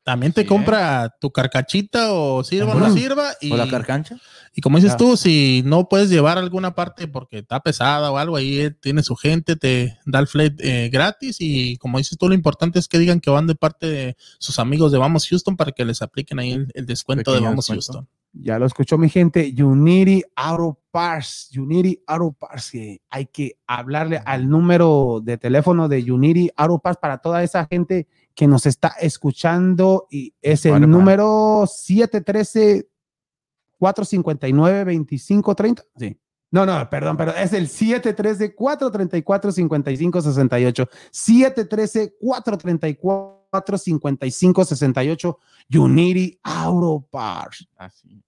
También 0.09 0.33
te 0.33 0.47
compra 0.47 1.15
tu 1.21 1.31
carcachita 1.31 2.15
o 2.15 2.43
sirva 2.43 2.73
o 2.73 2.79
no 2.79 2.91
sirva. 2.95 3.33
Y, 3.43 3.53
o 3.53 3.59
la 3.59 3.69
carcancha. 3.69 4.17
Y 4.55 4.63
como 4.63 4.79
dices 4.79 4.97
tú, 4.97 5.19
si 5.19 5.63
no 5.67 5.87
puedes 5.87 6.09
llevar 6.09 6.39
alguna 6.39 6.75
parte 6.75 7.09
porque 7.09 7.41
está 7.41 7.61
pesada 7.61 8.11
o 8.11 8.17
algo, 8.17 8.37
ahí 8.37 8.75
tiene 8.81 9.03
su 9.03 9.17
gente, 9.17 9.55
te 9.55 9.99
da 10.07 10.21
el 10.21 10.27
flat 10.27 10.55
eh, 10.61 10.89
gratis. 10.91 11.37
Y 11.41 11.77
como 11.77 11.99
dices 11.99 12.17
tú, 12.17 12.27
lo 12.27 12.35
importante 12.35 12.79
es 12.79 12.89
que 12.89 12.99
digan 12.99 13.21
que 13.21 13.29
van 13.29 13.47
de 13.47 13.55
parte 13.55 13.87
de 13.87 14.17
sus 14.39 14.59
amigos 14.59 14.93
de 14.93 14.97
Vamos 14.97 15.29
Houston 15.29 15.59
para 15.59 15.73
que 15.73 15.85
les 15.85 16.01
apliquen 16.01 16.39
ahí 16.39 16.67
el, 16.73 16.87
descuento 16.87 17.35
de 17.35 17.41
Vamos 17.41 17.67
Houston. 17.67 18.09
Ya 18.33 18.59
lo 18.59 18.65
escuchó 18.65 18.97
mi 18.97 19.11
gente, 19.11 19.55
Unity 19.63 20.23
Auto 20.37 20.79
Parts, 20.91 21.51
Unity 21.55 22.01
Auto 22.07 22.33
Parts, 22.33 22.73
hay 23.11 23.27
que 23.27 23.59
hablarle 23.67 24.23
al 24.25 24.49
número 24.49 25.21
de 25.23 25.37
teléfono 25.37 25.87
de 25.87 26.11
Unity 26.11 26.49
Auto 26.57 26.79
Parts 26.79 26.99
para 26.99 27.19
toda 27.19 27.43
esa 27.43 27.67
gente 27.67 28.07
que 28.39 28.47
nos 28.47 28.67
está 28.67 28.95
escuchando 29.01 30.07
y 30.13 30.33
es 30.41 30.65
el 30.65 30.89
número 30.89 31.65
713 31.67 32.89
459 33.77 34.79
2530. 34.97 35.83
Sí. 35.99 36.17
No, 36.53 36.65
no, 36.65 36.89
perdón, 36.89 37.17
perdón, 37.17 37.35
es 37.37 37.53
el 37.53 37.67
713 37.67 38.55
434 38.55 39.51
5568. 39.51 40.89
713 41.11 42.15
434 42.21 43.79
5568 43.79 45.39
Unity 45.75 46.39
Auto 46.45 47.09
Parts. 47.11 47.69
Así. 47.77 48.23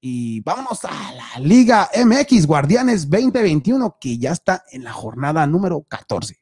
Y 0.00 0.42
vamos 0.42 0.84
a 0.84 1.12
la 1.12 1.40
Liga 1.40 1.90
MX 2.04 2.46
Guardianes 2.46 3.10
2021 3.10 3.96
que 4.00 4.16
ya 4.16 4.30
está 4.30 4.62
en 4.70 4.84
la 4.84 4.92
jornada 4.92 5.44
número 5.44 5.82
14. 5.82 6.38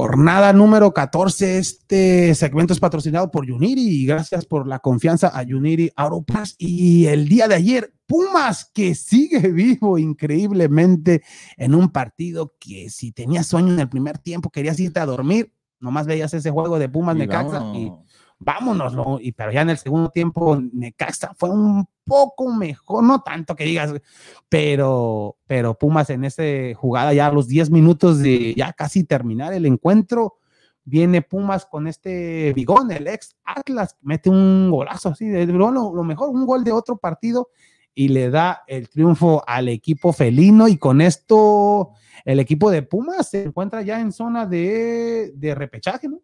Jornada 0.00 0.52
número 0.52 0.94
14. 0.94 1.58
Este 1.58 2.32
segmento 2.36 2.72
es 2.72 2.78
patrocinado 2.78 3.32
por 3.32 3.50
Unity 3.50 4.02
y 4.02 4.06
gracias 4.06 4.46
por 4.46 4.68
la 4.68 4.78
confianza 4.78 5.26
a 5.26 5.42
Unity 5.42 5.90
Auropass. 5.96 6.54
Y 6.56 7.06
el 7.06 7.28
día 7.28 7.48
de 7.48 7.56
ayer, 7.56 7.92
Pumas 8.06 8.70
que 8.72 8.94
sigue 8.94 9.40
vivo 9.52 9.98
increíblemente 9.98 11.24
en 11.56 11.74
un 11.74 11.88
partido 11.88 12.54
que 12.60 12.90
si 12.90 13.10
tenías 13.10 13.48
sueño 13.48 13.72
en 13.72 13.80
el 13.80 13.88
primer 13.88 14.18
tiempo, 14.18 14.50
querías 14.50 14.78
irte 14.78 15.00
a 15.00 15.04
dormir, 15.04 15.52
nomás 15.80 16.06
veías 16.06 16.32
ese 16.32 16.52
juego 16.52 16.78
de 16.78 16.88
Pumas 16.88 17.16
Necaxa 17.16 17.60
y 17.74 17.90
vámonos, 18.38 18.94
¿no? 18.94 19.18
Y 19.20 19.32
pero 19.32 19.50
ya 19.52 19.62
en 19.62 19.70
el 19.70 19.78
segundo 19.78 20.10
tiempo 20.10 20.60
Necaxa 20.72 21.34
fue 21.36 21.50
un 21.50 21.86
poco 22.04 22.52
mejor, 22.52 23.04
no 23.04 23.20
tanto 23.20 23.56
que 23.56 23.64
digas, 23.64 23.92
pero, 24.48 25.36
pero 25.46 25.74
Pumas 25.74 26.10
en 26.10 26.24
esa 26.24 26.42
jugada 26.74 27.12
ya 27.12 27.26
a 27.26 27.32
los 27.32 27.48
10 27.48 27.70
minutos 27.70 28.20
de 28.20 28.54
ya 28.54 28.72
casi 28.72 29.04
terminar 29.04 29.52
el 29.52 29.66
encuentro, 29.66 30.38
viene 30.84 31.22
Pumas 31.22 31.66
con 31.66 31.86
este 31.86 32.52
Bigón, 32.54 32.90
el 32.90 33.08
ex 33.08 33.36
Atlas, 33.44 33.96
mete 34.00 34.30
un 34.30 34.70
golazo 34.70 35.10
así, 35.10 35.28
de, 35.28 35.46
lo, 35.46 35.70
lo 35.70 36.04
mejor, 36.04 36.30
un 36.30 36.46
gol 36.46 36.64
de 36.64 36.72
otro 36.72 36.96
partido 36.96 37.50
y 37.94 38.08
le 38.08 38.30
da 38.30 38.62
el 38.68 38.88
triunfo 38.88 39.42
al 39.46 39.68
equipo 39.68 40.12
felino 40.12 40.68
y 40.68 40.78
con 40.78 41.00
esto 41.00 41.90
el 42.24 42.38
equipo 42.38 42.70
de 42.70 42.82
Pumas 42.82 43.30
se 43.30 43.42
encuentra 43.42 43.82
ya 43.82 44.00
en 44.00 44.12
zona 44.12 44.46
de, 44.46 45.32
de 45.34 45.54
repechaje, 45.54 46.08
¿no? 46.08 46.20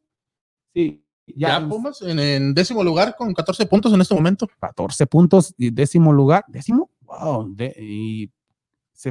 Sí, 0.72 1.03
ya, 1.26 1.66
Pumas 1.66 2.02
en, 2.02 2.54
décimo 2.54 2.84
lugar 2.84 3.16
con 3.16 3.32
14 3.32 3.66
puntos 3.66 3.92
en 3.92 4.00
este 4.00 4.14
momento. 4.14 4.48
14 4.60 5.06
puntos 5.06 5.54
y 5.56 5.70
décimo 5.70 6.12
lugar. 6.12 6.44
¿Décimo? 6.48 6.90
Wow. 7.02 7.54
y 7.78 8.30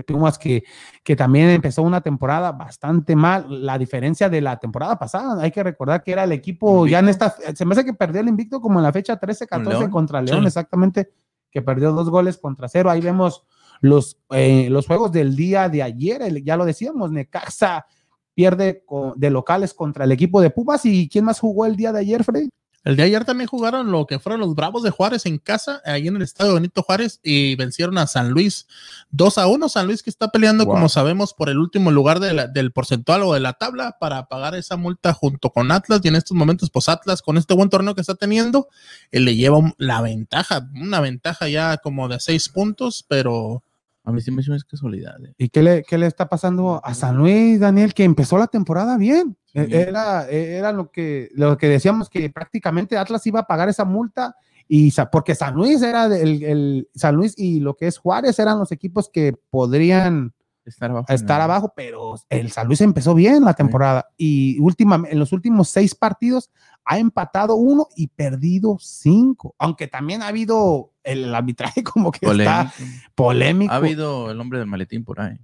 Pumas 0.07 0.39
que, 0.39 0.63
que 1.03 1.15
también 1.15 1.49
empezó 1.49 1.83
una 1.83 2.01
temporada 2.01 2.51
bastante 2.51 3.15
mal. 3.15 3.65
La 3.65 3.77
diferencia 3.77 4.29
de 4.29 4.41
la 4.41 4.57
temporada 4.57 4.97
pasada, 4.97 5.41
hay 5.41 5.51
que 5.51 5.61
recordar 5.61 6.03
que 6.03 6.11
era 6.11 6.23
el 6.23 6.31
equipo 6.31 6.87
ya 6.87 6.99
en 6.99 7.09
esta. 7.09 7.35
Se 7.53 7.65
me 7.65 7.73
hace 7.73 7.85
que 7.85 7.93
perdió 7.93 8.21
el 8.21 8.27
invicto 8.27 8.61
como 8.61 8.79
en 8.79 8.83
la 8.83 8.93
fecha 8.93 9.19
13-14 9.19 9.89
contra 9.89 10.21
León, 10.21 10.47
exactamente, 10.47 11.11
que 11.51 11.61
perdió 11.61 11.91
dos 11.91 12.09
goles 12.09 12.37
contra 12.37 12.67
cero. 12.69 12.89
Ahí 12.89 13.01
vemos 13.01 13.43
los, 13.81 14.17
eh, 14.31 14.67
los 14.69 14.87
juegos 14.87 15.11
del 15.11 15.35
día 15.35 15.69
de 15.69 15.83
ayer, 15.83 16.43
ya 16.43 16.55
lo 16.57 16.65
decíamos, 16.65 17.11
Necaxa 17.11 17.85
pierde 18.33 18.83
de 19.15 19.29
locales 19.29 19.73
contra 19.73 20.05
el 20.05 20.11
equipo 20.11 20.41
de 20.41 20.49
Pumas. 20.49 20.85
¿Y 20.85 21.09
quién 21.09 21.25
más 21.25 21.39
jugó 21.39 21.65
el 21.65 21.75
día 21.75 21.91
de 21.91 21.99
ayer, 21.99 22.23
Freddy? 22.23 22.49
El 22.83 22.97
de 22.97 23.03
ayer 23.03 23.23
también 23.23 23.47
jugaron 23.47 23.91
lo 23.91 24.05
que 24.05 24.19
fueron 24.19 24.41
los 24.41 24.55
Bravos 24.55 24.83
de 24.83 24.89
Juárez 24.89 25.25
en 25.25 25.37
casa, 25.37 25.81
ahí 25.85 26.09
en 26.09 26.17
el 26.17 26.21
estadio 26.21 26.55
Benito 26.55 26.83
Juárez, 26.83 27.21
y 27.23 27.55
vencieron 27.55 27.97
a 27.97 28.07
San 28.07 28.31
Luis 28.31 28.67
2 29.11 29.37
a 29.37 29.47
1. 29.47 29.69
San 29.69 29.87
Luis 29.87 30.03
que 30.03 30.09
está 30.09 30.27
peleando, 30.27 30.65
como 30.65 30.89
sabemos, 30.89 31.33
por 31.33 31.49
el 31.49 31.59
último 31.59 31.91
lugar 31.91 32.19
del 32.19 32.71
porcentual 32.73 33.23
o 33.23 33.33
de 33.33 33.39
la 33.39 33.53
tabla 33.53 33.95
para 34.01 34.27
pagar 34.27 34.55
esa 34.55 34.75
multa 34.75 35.13
junto 35.13 35.49
con 35.51 35.71
Atlas. 35.71 36.01
Y 36.03 36.09
en 36.09 36.15
estos 36.15 36.35
momentos, 36.35 36.69
pues 36.69 36.89
Atlas, 36.89 37.21
con 37.21 37.37
este 37.37 37.53
buen 37.53 37.69
torneo 37.69 37.95
que 37.95 38.01
está 38.01 38.15
teniendo, 38.15 38.67
él 39.11 39.23
le 39.23 39.37
lleva 39.37 39.59
la 39.77 40.01
ventaja, 40.01 40.69
una 40.75 40.99
ventaja 40.99 41.47
ya 41.47 41.77
como 41.77 42.09
de 42.09 42.19
seis 42.19 42.49
puntos, 42.49 43.05
pero 43.07 43.63
a 44.03 44.11
mí 44.11 44.21
sí 44.21 44.31
me 44.31 44.41
es 44.41 44.63
casualidad. 44.65 45.15
Eh. 45.23 45.33
¿Y 45.37 45.49
qué 45.49 45.63
le, 45.63 45.83
qué 45.83 45.97
le 45.97 46.07
está 46.07 46.27
pasando 46.27 46.81
a 46.83 46.93
San 46.93 47.17
Luis, 47.17 47.59
Daniel, 47.59 47.93
que 47.93 48.03
empezó 48.03 48.37
la 48.37 48.47
temporada 48.47 48.97
bien? 48.97 49.37
E, 49.53 49.67
era, 49.71 50.29
e, 50.29 50.55
era 50.55 50.71
lo, 50.71 50.91
que, 50.91 51.29
lo 51.33 51.57
que 51.57 51.69
decíamos 51.69 52.09
que 52.09 52.29
prácticamente 52.29 52.97
Atlas 52.97 53.25
iba 53.27 53.41
a 53.41 53.47
pagar 53.47 53.69
esa 53.69 53.85
multa 53.85 54.35
y 54.67 54.91
porque 55.11 55.35
San 55.35 55.55
Luis 55.55 55.81
era 55.81 56.05
el, 56.05 56.43
el 56.43 56.89
San 56.95 57.15
Luis 57.15 57.33
y 57.37 57.59
lo 57.59 57.75
que 57.75 57.87
es 57.87 57.97
Juárez 57.97 58.39
eran 58.39 58.59
los 58.59 58.71
equipos 58.71 59.09
que 59.09 59.33
podrían 59.49 60.33
estar 60.65 60.89
abajo, 60.89 61.05
estar 61.09 61.41
abajo 61.41 61.73
pero 61.75 62.15
el 62.29 62.49
San 62.49 62.67
Luis 62.67 62.79
empezó 62.79 63.13
bien 63.13 63.43
la 63.43 63.53
temporada 63.53 64.09
y 64.17 64.57
última, 64.59 65.03
en 65.09 65.19
los 65.19 65.33
últimos 65.33 65.69
seis 65.69 65.93
partidos 65.93 66.49
ha 66.85 66.97
empatado 66.97 67.55
uno 67.55 67.87
y 67.95 68.07
perdido 68.07 68.77
cinco, 68.79 69.53
aunque 69.57 69.87
también 69.87 70.21
ha 70.21 70.27
habido 70.27 70.92
el 71.03 71.33
arbitraje 71.33 71.83
como 71.83 72.11
que 72.11 72.25
está 72.25 72.73
polémico. 73.15 73.73
Ha 73.73 73.77
habido 73.77 74.31
el 74.31 74.39
hombre 74.39 74.59
del 74.59 74.67
maletín 74.67 75.03
por 75.03 75.21
ahí. 75.21 75.37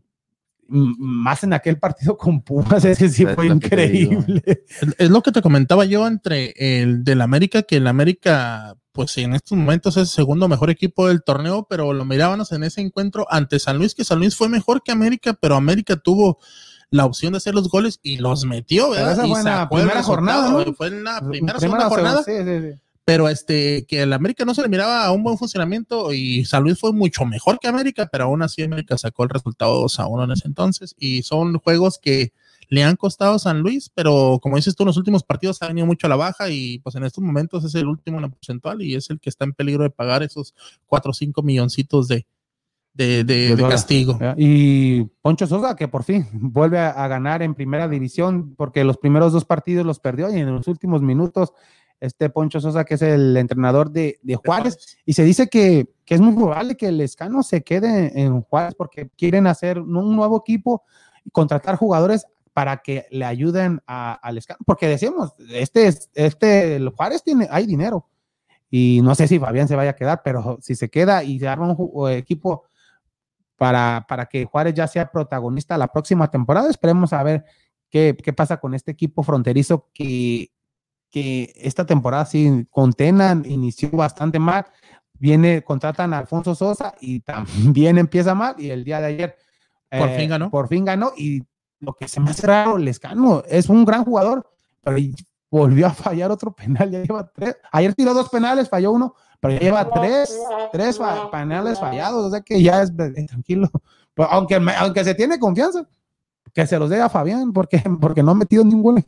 Más 0.71 1.43
en 1.43 1.53
aquel 1.53 1.79
partido 1.79 2.15
con 2.15 2.41
Pumas, 2.41 2.85
ese 2.85 3.09
sí 3.09 3.25
fue 3.25 3.47
increíble. 3.47 4.65
Es 4.97 5.09
lo 5.09 5.23
que 5.23 5.31
te 5.31 5.41
comentaba 5.41 5.85
yo 5.85 6.05
entre 6.05 6.53
el 6.57 7.03
del 7.03 7.21
América, 7.21 7.63
que 7.63 7.77
el 7.77 7.87
América, 7.87 8.75
pues 8.91 9.17
en 9.17 9.33
estos 9.33 9.57
momentos 9.57 9.97
es 9.97 10.01
el 10.01 10.07
segundo 10.07 10.47
mejor 10.47 10.69
equipo 10.69 11.07
del 11.07 11.23
torneo, 11.23 11.65
pero 11.67 11.91
lo 11.93 12.05
mirábamos 12.05 12.51
en 12.51 12.63
ese 12.63 12.81
encuentro 12.81 13.25
ante 13.31 13.57
San 13.57 13.79
Luis, 13.79 13.95
que 13.95 14.03
San 14.03 14.19
Luis 14.19 14.35
fue 14.35 14.47
mejor 14.47 14.83
que 14.83 14.91
América, 14.91 15.33
pero 15.33 15.55
América 15.55 15.95
tuvo 15.95 16.37
la 16.91 17.05
opción 17.05 17.33
de 17.33 17.37
hacer 17.37 17.55
los 17.55 17.69
goles 17.69 17.99
y 18.01 18.17
los 18.17 18.45
metió, 18.45 18.91
¿verdad? 18.91 19.13
Esa 19.13 19.27
fue 19.27 19.39
en 19.39 19.45
la 19.45 19.69
primera 19.69 20.03
jornada, 20.03 20.65
Fue 20.75 20.87
en 20.87 21.03
la 21.03 21.21
primera, 21.21 21.59
segunda 21.59 21.89
jornada. 21.89 22.23
Sí, 22.23 22.31
sí, 22.43 22.59
sí. 22.61 22.81
Pero 23.09 23.27
este, 23.27 23.87
que 23.87 24.03
el 24.03 24.13
América 24.13 24.45
no 24.45 24.53
se 24.53 24.61
le 24.61 24.69
miraba 24.69 25.03
a 25.03 25.11
un 25.11 25.23
buen 25.23 25.35
funcionamiento 25.35 26.13
y 26.13 26.45
San 26.45 26.61
Luis 26.61 26.77
fue 26.77 26.93
mucho 26.93 27.25
mejor 27.25 27.57
que 27.57 27.67
América, 27.67 28.07
pero 28.11 28.25
aún 28.25 28.43
así 28.43 28.61
América 28.61 28.99
sacó 28.99 29.23
el 29.23 29.29
resultado 29.29 29.81
2 29.81 29.99
a 29.99 30.05
1 30.05 30.25
en 30.25 30.31
ese 30.33 30.47
entonces. 30.47 30.93
Y 30.99 31.23
son 31.23 31.57
juegos 31.57 31.97
que 31.99 32.33
le 32.67 32.83
han 32.83 32.97
costado 32.97 33.33
a 33.33 33.39
San 33.39 33.61
Luis, 33.61 33.89
pero 33.95 34.37
como 34.39 34.57
dices 34.57 34.75
tú, 34.75 34.83
en 34.83 34.89
los 34.89 34.97
últimos 34.97 35.23
partidos 35.23 35.59
ha 35.63 35.69
venido 35.69 35.87
mucho 35.87 36.05
a 36.05 36.09
la 36.11 36.17
baja 36.17 36.51
y 36.51 36.77
pues 36.83 36.93
en 36.97 37.03
estos 37.03 37.23
momentos 37.23 37.65
es 37.65 37.73
el 37.73 37.87
último 37.87 38.17
en 38.17 38.21
la 38.21 38.29
porcentual 38.29 38.79
y 38.83 38.93
es 38.93 39.09
el 39.09 39.19
que 39.19 39.31
está 39.31 39.43
en 39.43 39.53
peligro 39.53 39.81
de 39.81 39.89
pagar 39.89 40.21
esos 40.21 40.53
4 40.85 41.09
o 41.09 41.13
5 41.15 41.41
milloncitos 41.41 42.07
de, 42.07 42.27
de, 42.93 43.55
castigo. 43.67 44.19
Y 44.37 45.05
Poncho 45.23 45.47
Sosa, 45.47 45.75
que 45.75 45.87
por 45.87 46.03
fin 46.03 46.27
vuelve 46.31 46.77
a, 46.77 47.07
ganar 47.07 47.41
en 47.41 47.55
primera 47.55 47.87
división, 47.87 48.53
porque 48.55 48.83
los 48.83 48.97
primeros 48.97 49.33
dos 49.33 49.45
partidos 49.45 49.83
los 49.83 49.97
perdió 49.97 50.29
y 50.29 50.39
en 50.39 50.53
los 50.53 50.67
últimos 50.67 51.01
minutos, 51.01 51.53
este 51.99 52.29
Poncho 52.29 52.59
Sosa, 52.59 52.85
que 52.85 52.95
es 52.95 53.01
el 53.01 53.35
entrenador 53.37 53.91
de, 53.91 54.19
Juárez, 54.43 54.97
y 55.05 55.13
se 55.13 55.23
dice 55.23 55.47
que, 55.47 55.89
es 56.05 56.21
muy 56.21 56.33
probable 56.33 56.75
que 56.75 56.87
el 56.87 57.01
Escano 57.01 57.43
se 57.43 57.61
quede 57.61 58.19
en 58.19 58.41
Juárez 58.41 58.73
porque 58.75 59.09
quieren 59.15 59.45
hacer 59.47 59.79
un 59.79 60.15
nuevo 60.15 60.37
equipo 60.39 60.83
y 61.23 61.29
contratar 61.29 61.75
jugadores 61.75 62.25
para 62.53 62.77
que 62.77 63.05
le 63.11 63.25
ayuden 63.25 63.81
al 63.85 64.37
Escano, 64.37 64.59
porque 64.65 64.87
decíamos, 64.87 65.33
este, 65.51 65.87
este, 66.15 66.75
el 66.75 66.89
Juárez 66.89 67.23
tiene, 67.23 67.47
hay 67.51 67.65
dinero. 67.65 68.07
Y 68.71 69.01
no 69.03 69.15
sé 69.15 69.27
si 69.27 69.39
Fabián 69.39 69.67
se 69.67 69.75
vaya 69.75 69.91
a 69.91 69.95
quedar, 69.95 70.21
pero 70.23 70.57
si 70.61 70.75
se 70.75 70.89
queda 70.89 71.23
y 71.23 71.39
se 71.39 71.47
arma 71.47 71.75
un 71.77 72.11
equipo 72.11 72.65
para, 73.55 74.05
para 74.07 74.25
que 74.27 74.45
Juárez 74.45 74.73
ya 74.73 74.87
sea 74.87 75.11
protagonista 75.11 75.77
la 75.77 75.87
próxima 75.87 76.29
temporada. 76.29 76.69
Esperemos 76.69 77.13
a 77.13 77.23
ver 77.23 77.45
qué, 77.89 78.15
qué 78.23 78.31
pasa 78.31 78.57
con 78.57 78.73
este 78.73 78.91
equipo 78.91 79.23
fronterizo 79.23 79.89
que, 79.93 80.51
que 81.09 81.53
esta 81.55 81.85
temporada 81.85 82.25
sí 82.25 82.67
contenan, 82.69 83.43
inició 83.45 83.89
bastante 83.91 84.39
mal. 84.39 84.65
Viene, 85.13 85.63
contratan 85.63 86.13
a 86.13 86.19
Alfonso 86.19 86.55
Sosa 86.55 86.95
y 87.01 87.19
también 87.21 87.97
empieza 87.97 88.35
mal. 88.35 88.55
Y 88.57 88.69
el 88.69 88.83
día 88.83 89.01
de 89.01 89.07
ayer 89.07 89.35
por 89.89 90.09
fin 90.09 90.21
eh, 90.21 90.27
ganó. 90.27 90.49
Por 90.49 90.67
fin 90.67 90.85
ganó. 90.85 91.11
Y 91.17 91.43
lo 91.79 91.93
que 91.93 92.07
se 92.07 92.19
me 92.19 92.31
hace 92.31 92.45
raro, 92.45 92.77
Lescano 92.77 93.43
es 93.47 93.69
un 93.69 93.85
gran 93.85 94.03
jugador, 94.03 94.47
pero 94.81 94.97
volvió 95.49 95.87
a 95.87 95.91
fallar 95.91 96.31
otro 96.31 96.51
penal. 96.55 96.91
Ya 96.91 97.01
lleva 97.01 97.29
tres. 97.33 97.57
Ayer 97.71 97.93
tiró 97.95 98.13
dos 98.13 98.29
penales, 98.29 98.69
falló 98.69 98.91
uno, 98.91 99.15
pero 99.39 99.53
ya 99.53 99.59
lleva 99.59 99.89
tres, 99.89 100.37
tres 100.71 100.99
paneles 101.31 101.79
fallados, 101.79 102.25
o 102.25 102.29
sea 102.29 102.41
que 102.41 102.61
ya 102.61 102.81
es 102.81 102.95
tranquilo. 103.27 103.69
Pues, 104.13 104.27
aunque, 104.31 104.55
aunque 104.77 105.03
se 105.03 105.15
tiene 105.15 105.39
confianza, 105.39 105.87
que 106.59 106.67
se 106.67 106.77
los 106.77 106.89
dé 106.89 106.99
a 107.01 107.09
Fabián, 107.09 107.53
porque, 107.53 107.81
porque 108.01 108.21
no 108.21 108.31
ha 108.31 108.35
metido 108.35 108.63
ningún 108.63 109.03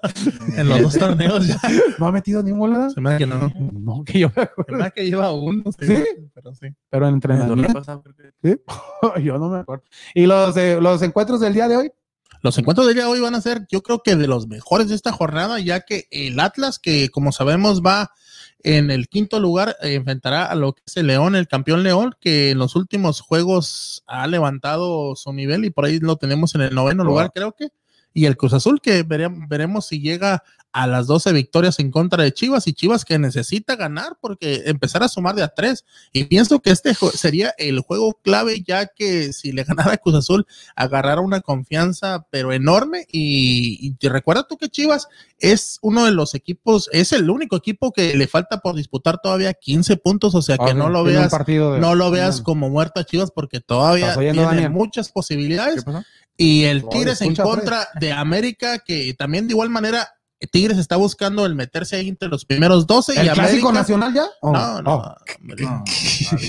en 0.56 0.68
los 0.68 0.82
dos 0.82 0.98
torneos 0.98 1.46
ya. 1.46 1.60
No 1.98 2.06
ha 2.06 2.12
metido 2.12 2.42
ningún 2.42 2.90
Se 2.90 3.00
me 3.00 3.10
da 3.10 3.18
que 3.18 3.26
no. 3.26 3.52
No, 3.72 4.04
que 4.04 4.20
yo 4.20 4.30
me 4.36 4.78
da 4.78 4.90
que 4.90 5.04
lleva 5.04 5.32
uno. 5.32 5.64
Sí, 5.80 6.04
pero 6.34 6.54
sí. 6.54 6.68
Pero 6.90 7.08
en 7.08 7.14
entrenamiento. 7.14 7.82
¿Sí? 8.42 8.56
yo 9.22 9.38
no 9.38 9.48
me 9.48 9.58
acuerdo. 9.58 9.84
¿Y 10.14 10.26
los, 10.26 10.56
eh, 10.56 10.78
los 10.80 11.02
encuentros 11.02 11.40
del 11.40 11.54
día 11.54 11.68
de 11.68 11.76
hoy? 11.76 11.92
Los 12.40 12.58
encuentros 12.58 12.86
del 12.86 12.96
día 12.96 13.04
de 13.04 13.10
hoy 13.10 13.20
van 13.20 13.34
a 13.34 13.40
ser, 13.40 13.66
yo 13.70 13.82
creo 13.82 14.02
que 14.02 14.16
de 14.16 14.26
los 14.26 14.48
mejores 14.48 14.88
de 14.88 14.94
esta 14.94 15.12
jornada, 15.12 15.60
ya 15.60 15.80
que 15.80 16.06
el 16.10 16.38
Atlas, 16.40 16.78
que 16.78 17.08
como 17.08 17.30
sabemos 17.32 17.82
va 17.82 18.10
en 18.64 18.90
el 18.90 19.08
quinto 19.08 19.40
lugar 19.40 19.76
eh, 19.82 19.94
enfrentará 19.94 20.46
a 20.46 20.54
lo 20.54 20.72
que 20.74 20.82
es 20.86 20.96
el 20.96 21.06
León, 21.06 21.36
el 21.36 21.48
campeón 21.48 21.82
León, 21.82 22.14
que 22.20 22.50
en 22.50 22.58
los 22.58 22.76
últimos 22.76 23.20
juegos 23.20 24.02
ha 24.06 24.26
levantado 24.26 25.16
su 25.16 25.32
nivel 25.32 25.64
y 25.64 25.70
por 25.70 25.84
ahí 25.84 25.98
lo 25.98 26.16
tenemos 26.16 26.54
en 26.54 26.62
el 26.62 26.74
noveno 26.74 27.04
lugar, 27.04 27.30
creo 27.34 27.52
que. 27.52 27.68
Y 28.14 28.26
el 28.26 28.36
Cruz 28.36 28.52
Azul, 28.52 28.80
que 28.80 29.02
veremos 29.04 29.86
si 29.86 30.00
llega 30.00 30.42
a 30.72 30.86
las 30.86 31.06
12 31.06 31.32
victorias 31.32 31.78
en 31.78 31.90
contra 31.90 32.22
de 32.22 32.32
Chivas 32.32 32.66
y 32.66 32.72
Chivas 32.72 33.04
que 33.04 33.18
necesita 33.18 33.76
ganar 33.76 34.16
porque 34.20 34.62
empezar 34.66 35.02
a 35.02 35.08
sumar 35.08 35.34
de 35.34 35.42
a 35.42 35.48
tres. 35.48 35.84
Y 36.12 36.24
pienso 36.24 36.60
que 36.60 36.70
este 36.70 36.94
sería 36.94 37.54
el 37.58 37.80
juego 37.80 38.18
clave 38.22 38.62
ya 38.62 38.86
que 38.86 39.32
si 39.32 39.52
le 39.52 39.64
ganara 39.64 39.92
a 39.92 39.96
Cruz 39.98 40.14
Azul 40.14 40.46
agarrará 40.74 41.20
una 41.20 41.42
confianza 41.42 42.26
pero 42.30 42.52
enorme 42.52 43.06
y, 43.12 43.94
y 44.00 44.08
recuerda 44.08 44.46
tú 44.46 44.56
que 44.56 44.70
Chivas 44.70 45.08
es 45.38 45.78
uno 45.82 46.04
de 46.04 46.12
los 46.12 46.34
equipos, 46.34 46.88
es 46.92 47.12
el 47.12 47.28
único 47.28 47.56
equipo 47.56 47.92
que 47.92 48.16
le 48.16 48.28
falta 48.28 48.60
por 48.60 48.76
disputar 48.76 49.20
todavía 49.20 49.52
15 49.52 49.96
puntos, 49.96 50.34
o 50.34 50.40
sea 50.40 50.56
que 50.56 50.72
no 50.72 50.88
lo 50.88 51.04
veas, 51.04 51.32
no 51.48 51.94
lo 51.94 52.10
veas 52.10 52.40
como 52.40 52.70
muerto 52.70 53.00
a 53.00 53.04
Chivas 53.04 53.30
porque 53.30 53.60
todavía 53.60 54.14
tiene 54.14 54.68
muchas 54.68 55.10
posibilidades. 55.10 55.84
Y 56.36 56.64
el 56.64 56.88
Tigres 56.88 57.20
en 57.20 57.36
contra 57.36 57.88
de 58.00 58.12
América, 58.12 58.78
que 58.78 59.14
también 59.14 59.46
de 59.46 59.52
igual 59.52 59.70
manera 59.70 60.08
Tigres 60.50 60.78
está 60.78 60.96
buscando 60.96 61.46
el 61.46 61.54
meterse 61.54 61.96
ahí 61.96 62.08
entre 62.08 62.28
los 62.28 62.44
primeros 62.44 62.86
12. 62.86 63.20
¿El 63.20 63.26
y 63.26 63.30
clásico 63.30 63.72
nacional 63.72 64.12
ya? 64.12 64.26
no, 64.42 64.82
no, 64.82 65.16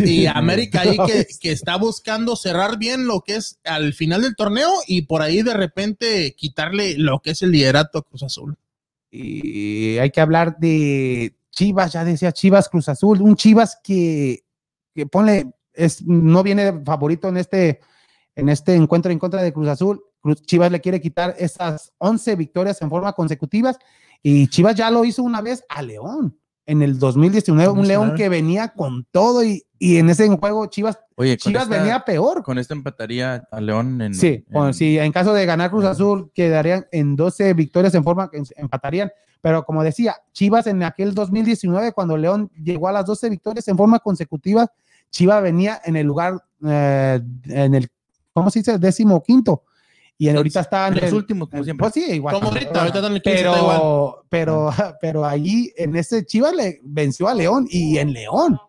Y 0.04 0.26
América 0.26 0.82
ahí 0.82 0.98
que, 1.06 1.28
que, 1.40 1.52
está 1.52 1.78
buscando 1.78 2.36
cerrar 2.36 2.78
bien 2.78 3.06
lo 3.06 3.22
que 3.22 3.36
es 3.36 3.60
al 3.64 3.94
final 3.94 4.24
del 4.24 4.36
torneo 4.36 4.72
y 4.88 5.04
por 5.04 5.22
ahí 5.22 5.44
de 5.44 5.54
repente 5.54 6.34
quitarle 6.36 6.98
lo 6.98 7.20
que 7.20 7.32
es 7.32 7.42
el 7.44 7.52
liderato 7.52 8.00
a 8.00 8.04
Cruz 8.04 8.24
Azul. 8.24 8.56
Y 9.12 9.98
hay 10.00 10.10
que 10.10 10.22
hablar 10.22 10.58
de 10.58 11.36
Chivas, 11.52 11.94
ya 11.94 12.04
decía 12.04 12.32
Chivas 12.32 12.70
Cruz 12.70 12.90
Azul, 12.90 13.22
un 13.22 13.36
Chivas 13.36 13.80
que, 13.84 14.44
que 14.96 15.06
pone, 15.06 15.54
es, 15.72 16.02
no 16.04 16.42
viene 16.42 16.82
favorito 16.84 17.28
en 17.28 17.38
este, 17.38 17.80
en 18.36 18.50
este 18.50 18.76
encuentro 18.76 19.12
en 19.12 19.20
contra 19.20 19.42
de 19.42 19.54
Cruz 19.54 19.68
Azul. 19.68 20.04
Chivas 20.46 20.72
le 20.72 20.82
quiere 20.82 21.02
quitar 21.02 21.36
esas 21.38 21.92
11 21.98 22.36
victorias 22.36 22.82
en 22.82 22.90
forma 22.90 23.14
consecutivas 23.14 23.78
y 24.22 24.48
Chivas 24.48 24.76
ya 24.76 24.90
lo 24.90 25.04
hizo 25.04 25.22
una 25.24 25.42
vez 25.42 25.66
a 25.68 25.82
León 25.82 26.38
en 26.66 26.82
el 26.82 26.98
2019, 26.98 27.72
un 27.72 27.88
León 27.88 28.16
que 28.16 28.30
venía 28.30 28.70
con 28.70 29.06
todo 29.12 29.44
y, 29.44 29.64
y 29.78 29.98
en 29.98 30.10
ese 30.10 30.30
juego 30.30 30.66
Chivas, 30.68 30.98
Chivas 31.38 31.68
venía 31.68 32.06
peor. 32.06 32.42
Con 32.42 32.58
esto 32.58 32.74
empataría 32.74 33.44
a 33.52 33.60
León 33.60 34.02
en... 34.02 34.14
Sí, 34.14 34.46
en, 34.50 34.74
sí, 34.74 34.98
en 34.98 35.12
caso 35.12 35.34
de 35.34 35.46
ganar 35.46 35.72
Cruz 35.72 35.84
Azul 35.84 36.32
quedarían 36.34 36.86
en 36.92 37.16
12 37.18 37.54
victorias 37.54 37.94
en 37.96 38.04
forma, 38.04 38.30
empatarían, 38.56 39.12
pero 39.42 39.66
como 39.66 39.84
decía, 39.84 40.16
Chivas 40.32 40.68
en 40.68 40.84
aquel 40.84 41.14
2019 41.14 41.92
cuando 41.92 42.16
León 42.16 42.50
llegó 42.56 42.88
a 42.88 42.94
las 42.94 43.06
12 43.06 43.30
victorias 43.30 43.68
en 43.68 43.76
forma 43.76 44.00
consecutiva, 44.00 44.72
Chivas 45.12 45.44
venía 45.44 45.82
en 45.84 45.98
el 45.98 46.08
lugar, 46.08 46.42
eh, 46.66 47.20
en 47.50 47.76
el, 47.76 47.90
¿cómo 48.34 48.50
se 48.50 48.60
dice? 48.60 48.78
Décimo 48.78 49.22
quinto. 49.24 49.64
Y 50.18 50.30
ahorita 50.30 50.62
está 50.62 50.88
en, 50.88 50.96
los 50.96 51.12
últimos, 51.12 51.50
como 51.50 51.64
siempre. 51.64 51.84
Pues 51.84 51.94
sí, 51.94 52.14
igual. 52.14 52.36
Como 52.36 52.50
ahorita, 52.50 52.80
ahorita 52.80 53.00
en 53.00 53.14
el 53.14 53.22
15, 53.22 53.38
pero, 53.38 54.26
pero, 54.30 54.70
pero 55.02 55.26
allí 55.26 55.74
en 55.76 55.96
ese 55.96 56.26
Chivas 56.26 56.54
le 56.54 56.80
venció 56.84 57.28
a 57.28 57.34
León 57.34 57.68
y 57.70 57.98
en 57.98 58.14
León. 58.14 58.60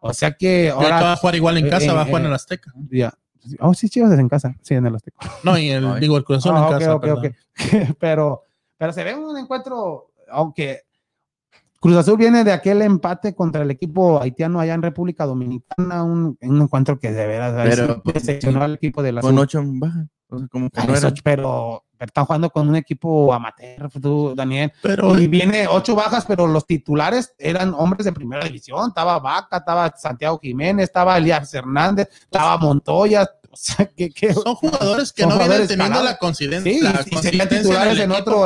O 0.00 0.12
sea 0.12 0.32
que 0.32 0.70
ahora. 0.70 1.00
va 1.00 1.12
a 1.12 1.16
jugar 1.16 1.34
igual 1.34 1.58
en 1.58 1.68
casa, 1.68 1.92
va 1.92 2.02
a 2.02 2.04
jugar 2.04 2.22
en 2.22 2.28
el 2.28 2.34
Azteca. 2.34 2.72
Ya. 2.90 3.12
Oh, 3.60 3.74
sí, 3.74 3.88
Chivas 3.88 4.12
es 4.12 4.18
en 4.18 4.28
casa. 4.28 4.56
Sí, 4.62 4.74
en 4.74 4.86
el 4.86 4.94
Azteca. 4.94 5.18
No, 5.42 5.56
y 5.58 5.70
el, 5.70 5.84
digo, 6.00 6.16
el 6.16 6.24
corazón 6.24 6.56
ah, 6.56 6.66
en 6.66 6.78
casa. 6.78 6.94
Okay, 6.94 7.10
okay. 7.10 7.30
pero, 8.00 8.42
pero 8.76 8.92
se 8.92 9.04
ve 9.04 9.14
un 9.14 9.36
encuentro, 9.36 10.12
aunque 10.30 10.82
Cruz 11.84 11.98
Azul 11.98 12.16
viene 12.16 12.44
de 12.44 12.52
aquel 12.52 12.80
empate 12.80 13.34
contra 13.34 13.60
el 13.60 13.70
equipo 13.70 14.18
haitiano 14.18 14.58
allá 14.58 14.72
en 14.72 14.80
República 14.80 15.26
Dominicana, 15.26 16.02
un, 16.02 16.34
un 16.40 16.62
encuentro 16.62 16.98
que 16.98 17.12
de 17.12 17.26
veras 17.26 18.02
decepcionó 18.04 18.62
al 18.62 18.76
equipo 18.76 19.02
de 19.02 19.12
la 19.12 19.20
Con 19.20 19.36
ocho 19.36 19.62
bajas 19.62 20.08
pero, 21.22 21.84
están 21.98 22.24
jugando 22.24 22.48
con 22.48 22.70
un 22.70 22.76
equipo 22.76 23.34
amateur, 23.34 23.90
tú, 24.00 24.34
Daniel. 24.34 24.72
Pero, 24.82 25.18
y 25.18 25.26
viene 25.26 25.66
ocho 25.68 25.94
bajas, 25.94 26.24
pero 26.24 26.46
los 26.46 26.66
titulares 26.66 27.34
eran 27.38 27.74
hombres 27.76 28.06
de 28.06 28.12
primera 28.12 28.42
división. 28.46 28.88
Estaba 28.88 29.18
Vaca, 29.18 29.58
estaba 29.58 29.94
Santiago 29.94 30.38
Jiménez, 30.38 30.84
estaba 30.84 31.18
Elías 31.18 31.52
Hernández, 31.52 32.08
estaba 32.10 32.56
Montoya. 32.56 33.28
O 33.54 33.56
sea, 33.56 33.86
que, 33.86 34.34
son 34.34 34.54
jugadores 34.56 35.12
que 35.12 35.26
no 35.26 35.38
vienen 35.38 35.66
teniendo 35.66 36.02
la 36.02 36.18
coincidencia. 36.18 37.04
Sí, 37.04 37.16
serían 37.22 37.48
titulares 37.48 37.98
en, 37.98 38.10
otro, 38.10 38.44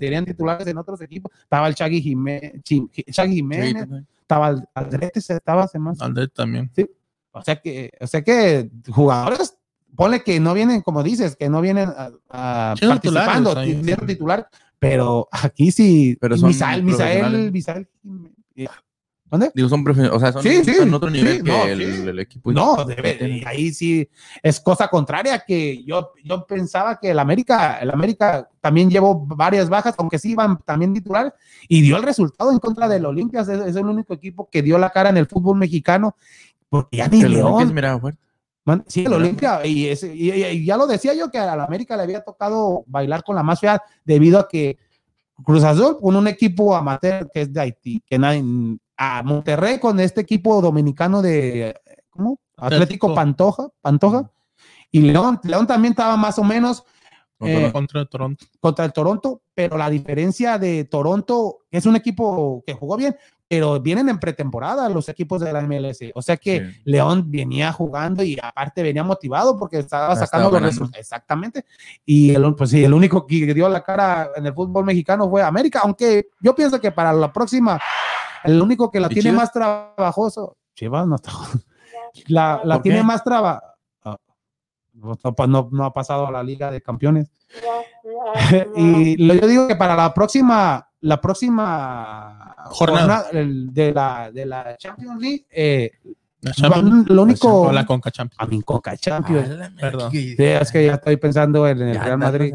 serían 0.00 0.24
titulares 0.24 0.66
en 0.66 0.78
otros 0.78 1.00
equipos. 1.02 1.30
Estaba 1.42 1.68
el 1.68 1.74
Chagui 1.74 2.00
Jiménez, 2.00 2.62
Jiménez 2.64 3.86
estaba 4.20 4.48
el 4.48 4.64
Aldrete, 4.74 5.20
estaba 5.20 5.64
hace 5.64 5.78
más. 5.78 6.00
Aldrete 6.00 6.32
también. 6.34 6.70
Sí. 6.74 6.88
O 7.32 7.42
sea 7.42 7.56
que, 7.56 7.90
o 8.00 8.06
sea 8.06 8.22
que 8.22 8.70
jugadores 8.90 9.54
Pone 9.94 10.22
que 10.22 10.40
no 10.40 10.54
vienen, 10.54 10.80
como 10.80 11.02
dices, 11.02 11.36
que 11.36 11.50
no 11.50 11.60
vienen 11.60 11.90
a, 12.30 12.74
participando, 12.80 13.54
tienen 13.62 14.06
titular, 14.06 14.48
pero 14.78 15.28
aquí 15.30 15.70
sí. 15.70 16.16
Pero 16.18 16.38
son 16.38 16.48
Misael, 16.48 16.82
Misael, 16.82 17.52
Misael, 17.52 17.88
¿Dónde? 19.32 19.50
Digo, 19.54 19.66
son 19.70 19.82
o 19.88 20.20
sea, 20.20 20.30
son, 20.30 20.42
sí, 20.42 20.62
sí, 20.62 20.74
son 20.74 20.92
otro 20.92 21.08
nivel 21.08 21.42
que 21.42 21.72
el, 21.72 22.18
equipo. 22.18 22.52
No, 22.52 22.84
debe, 22.84 23.42
ahí 23.46 23.72
sí 23.72 24.06
es 24.42 24.60
cosa 24.60 24.88
contraria 24.88 25.42
que 25.46 25.82
yo, 25.84 26.12
yo 26.22 26.46
pensaba 26.46 27.00
que 27.00 27.12
el 27.12 27.18
América, 27.18 27.78
el 27.78 27.90
América 27.90 28.46
también 28.60 28.90
llevó 28.90 29.24
varias 29.24 29.70
bajas, 29.70 29.94
aunque 29.96 30.18
sí 30.18 30.32
iban 30.32 30.58
también 30.66 30.92
titular, 30.92 31.34
y 31.66 31.80
dio 31.80 31.96
el 31.96 32.02
resultado 32.02 32.52
en 32.52 32.58
contra 32.58 32.86
del 32.90 33.06
Olimpia. 33.06 33.40
Es, 33.40 33.48
es, 33.48 33.74
el 33.74 33.86
único 33.86 34.12
equipo 34.12 34.50
que 34.52 34.60
dio 34.60 34.76
la 34.76 34.90
cara 34.90 35.08
en 35.08 35.16
el 35.16 35.26
fútbol 35.26 35.56
mexicano, 35.56 36.14
porque 36.68 36.98
ya 36.98 37.08
ni 37.08 37.22
León. 37.22 37.74
Sí, 38.86 39.06
el 39.06 39.14
Olimpia, 39.14 39.64
y, 39.64 39.88
y, 39.88 40.66
ya 40.66 40.76
lo 40.76 40.86
decía 40.86 41.14
yo 41.14 41.30
que 41.30 41.38
a 41.38 41.56
la 41.56 41.64
América 41.64 41.96
le 41.96 42.02
había 42.02 42.22
tocado 42.22 42.84
bailar 42.86 43.24
con 43.24 43.34
la 43.34 43.42
más 43.42 43.60
fea 43.60 43.82
debido 44.04 44.38
a 44.38 44.46
que 44.46 44.76
Cruz 45.42 45.64
Azul 45.64 45.96
con 45.98 46.16
un 46.16 46.28
equipo 46.28 46.76
amateur 46.76 47.30
que 47.32 47.40
es 47.40 47.52
de 47.52 47.60
Haití, 47.60 48.02
que 48.06 48.18
nadie, 48.18 48.44
a 48.96 49.22
Monterrey 49.22 49.78
con 49.78 50.00
este 50.00 50.20
equipo 50.20 50.60
dominicano 50.60 51.22
de 51.22 51.74
¿cómo? 52.10 52.38
Atlético 52.56 53.14
Pantoja, 53.14 53.68
Pantoja, 53.80 54.30
y 54.90 55.00
León, 55.00 55.40
León 55.42 55.66
también 55.66 55.92
estaba 55.92 56.16
más 56.16 56.38
o 56.38 56.44
menos 56.44 56.84
eh, 57.40 57.72
contra 57.72 58.00
el 58.00 58.08
Toronto. 58.08 58.46
Contra 58.60 58.84
el 58.84 58.92
Toronto, 58.92 59.42
pero 59.54 59.76
la 59.76 59.90
diferencia 59.90 60.58
de 60.58 60.84
Toronto 60.84 61.58
es 61.70 61.86
un 61.86 61.96
equipo 61.96 62.62
que 62.66 62.74
jugó 62.74 62.96
bien, 62.96 63.16
pero 63.48 63.80
vienen 63.80 64.08
en 64.08 64.18
pretemporada 64.18 64.88
los 64.88 65.08
equipos 65.08 65.40
de 65.40 65.52
la 65.52 65.60
MLS. 65.62 65.98
O 66.14 66.22
sea 66.22 66.36
que 66.36 66.80
León 66.84 67.30
venía 67.30 67.72
jugando 67.72 68.22
y 68.22 68.38
aparte 68.40 68.82
venía 68.82 69.02
motivado 69.02 69.58
porque 69.58 69.78
estaba 69.78 70.14
sacando 70.14 70.50
los 70.50 70.62
resultados. 70.62 71.00
Exactamente. 71.00 71.64
Y 72.06 72.34
el, 72.34 72.54
pues 72.54 72.70
sí, 72.70 72.84
el 72.84 72.94
único 72.94 73.26
que 73.26 73.52
dio 73.52 73.68
la 73.68 73.82
cara 73.82 74.30
en 74.36 74.46
el 74.46 74.54
fútbol 74.54 74.84
mexicano 74.84 75.28
fue 75.28 75.42
América, 75.42 75.80
aunque 75.82 76.28
yo 76.40 76.54
pienso 76.54 76.80
que 76.80 76.92
para 76.92 77.12
la 77.12 77.32
próxima, 77.32 77.78
el 78.44 78.60
único 78.60 78.90
que 78.90 79.00
la 79.00 79.08
tiene 79.08 79.32
más 79.32 79.52
trabajoso, 79.52 80.56
Chivas 80.74 81.06
no 81.06 81.16
está. 81.16 81.32
La, 82.26 82.60
la 82.64 82.82
tiene 82.82 83.02
más 83.02 83.24
trabajo. 83.24 83.62
Ah, 84.04 84.16
no, 84.92 85.68
no, 85.70 85.84
ha 85.84 85.92
pasado 85.92 86.26
a 86.26 86.30
la 86.30 86.42
Liga 86.42 86.70
de 86.70 86.82
Campeones. 86.82 87.32
y 88.76 89.26
yo 89.26 89.46
digo 89.46 89.68
que 89.68 89.76
para 89.76 89.96
la 89.96 90.12
próxima, 90.12 90.90
la 91.00 91.20
próxima 91.20 92.54
jornada, 92.66 93.26
de, 93.32 93.92
la, 93.92 94.30
de 94.30 94.46
la 94.46 94.76
Champions 94.76 95.20
League, 95.20 95.46
eh, 95.50 95.90
lo 97.06 97.22
único. 97.22 97.70
la 97.72 97.86
Conca 97.86 98.10
Champions. 98.10 98.40
A 98.40 98.46
mi 98.46 98.62
Conca 98.62 98.96
Champions. 98.96 99.48
Ah, 99.60 99.70
Perdón. 99.78 100.10
es 100.12 100.72
que 100.72 100.86
ya 100.86 100.94
estoy 100.94 101.16
pensando 101.16 101.66
en 101.68 101.80
el 101.80 102.00
Real 102.00 102.18
Madrid. 102.18 102.54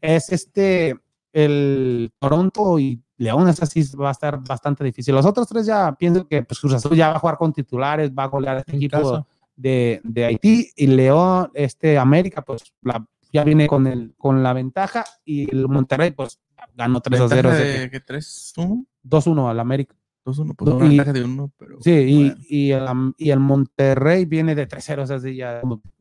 Es 0.00 0.30
este, 0.30 0.98
el 1.32 2.12
Toronto 2.18 2.78
y 2.78 3.00
León, 3.20 3.48
esa 3.48 3.66
sí 3.66 3.84
va 3.96 4.08
a 4.08 4.12
estar 4.12 4.42
bastante 4.42 4.82
difícil. 4.82 5.14
Los 5.14 5.26
otros 5.26 5.46
tres 5.46 5.66
ya 5.66 5.94
pienso 5.94 6.26
que 6.26 6.42
pues, 6.42 6.58
Cruz 6.58 6.72
Azul 6.72 6.96
ya 6.96 7.10
va 7.10 7.16
a 7.16 7.18
jugar 7.18 7.36
con 7.36 7.52
titulares, 7.52 8.10
va 8.10 8.24
a 8.24 8.28
golear 8.28 8.56
este 8.56 8.76
equipo 8.76 9.26
de, 9.54 10.00
de, 10.02 10.24
Haití 10.24 10.70
y 10.74 10.86
León, 10.86 11.50
este 11.52 11.98
América, 11.98 12.40
pues 12.40 12.62
la, 12.80 13.06
ya 13.30 13.44
viene 13.44 13.66
con, 13.66 13.86
el, 13.86 14.14
con 14.16 14.42
la 14.42 14.54
ventaja 14.54 15.04
y 15.22 15.54
el 15.54 15.68
Monterrey, 15.68 16.12
pues 16.12 16.40
ganó 16.74 17.02
3 17.02 17.20
a 17.20 17.28
0. 17.28 17.50
De, 17.50 17.90
¿Qué 17.90 18.02
3-1? 18.02 18.86
2-1 19.04 19.50
al 19.50 19.60
América. 19.60 19.94
2-1, 20.24 20.54
pues 20.56 20.70
una 20.70 20.88
ventaja 20.88 21.12
de 21.12 21.24
1, 21.24 21.52
pero. 21.58 21.76
Sí, 21.82 21.90
y, 21.90 22.34
y, 22.48 22.72
el, 22.72 22.86
y, 23.18 23.30
el, 23.30 23.40
Monterrey 23.40 24.24
viene 24.24 24.54
de 24.54 24.66
3-0, 24.66 25.02
o 25.02 25.06
sea, 25.06 25.18
ya, 25.30 25.60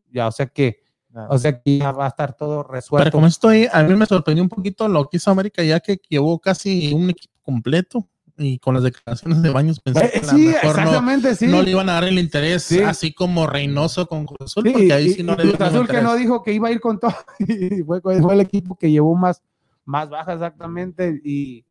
ya, 0.10 0.28
o 0.28 0.32
sea 0.32 0.46
que. 0.46 0.84
O 1.30 1.38
sea 1.38 1.60
que 1.60 1.80
ya 1.80 1.92
va 1.92 2.06
a 2.06 2.10
estar 2.10 2.34
todo 2.34 2.64
resuelto. 2.64 3.04
Pero 3.04 3.12
como 3.12 3.28
estoy, 3.28 3.68
a 3.72 3.84
mí 3.84 3.96
me 3.96 4.06
sorprendió 4.06 4.44
un 4.44 4.50
poquito 4.50 4.88
lo 4.88 5.10
que 5.10 5.18
hizo 5.18 5.32
América, 5.32 5.64
ya 5.64 5.80
que 5.80 6.00
llevó 6.10 6.40
casi 6.40 6.94
un 6.94 7.10
equipo 7.10 7.34
completo 7.44 8.08
y 8.40 8.58
con 8.60 8.74
las 8.74 8.84
declaraciones 8.84 9.42
de 9.42 9.50
Baños 9.50 9.80
pensé 9.80 10.06
eh, 10.06 10.12
que 10.14 10.24
sí, 10.24 10.48
exactamente, 10.48 11.30
no, 11.30 11.36
sí. 11.36 11.48
no 11.48 11.62
le 11.62 11.72
iban 11.72 11.90
a 11.90 11.94
dar 11.94 12.06
el 12.06 12.18
interés 12.18 12.72
así 12.86 13.14
como 13.14 13.48
Reynoso 13.48 14.08
con 14.08 14.26
Cruz 14.26 14.52
Azul, 14.52 14.72
porque 14.72 14.94
ahí 14.94 15.10
sí 15.10 15.24
no 15.24 15.36
le 15.36 15.44
Cruz 15.44 15.60
Azul 15.62 15.88
que 15.88 16.02
no 16.02 16.16
dijo 16.16 16.42
que 16.42 16.54
iba 16.54 16.70
a 16.70 16.72
ir 16.72 16.80
con 16.80 17.00
todo, 17.00 17.14
y 17.40 17.84
fue, 17.84 18.02
fue, 18.02 18.34
el 18.34 18.40
equipo 18.40 18.76
que 18.76 18.90
llevó 18.90 19.16
más, 19.16 19.42
más 19.86 20.10
baja 20.10 20.34
exactamente. 20.34 21.20
Y, 21.24 21.66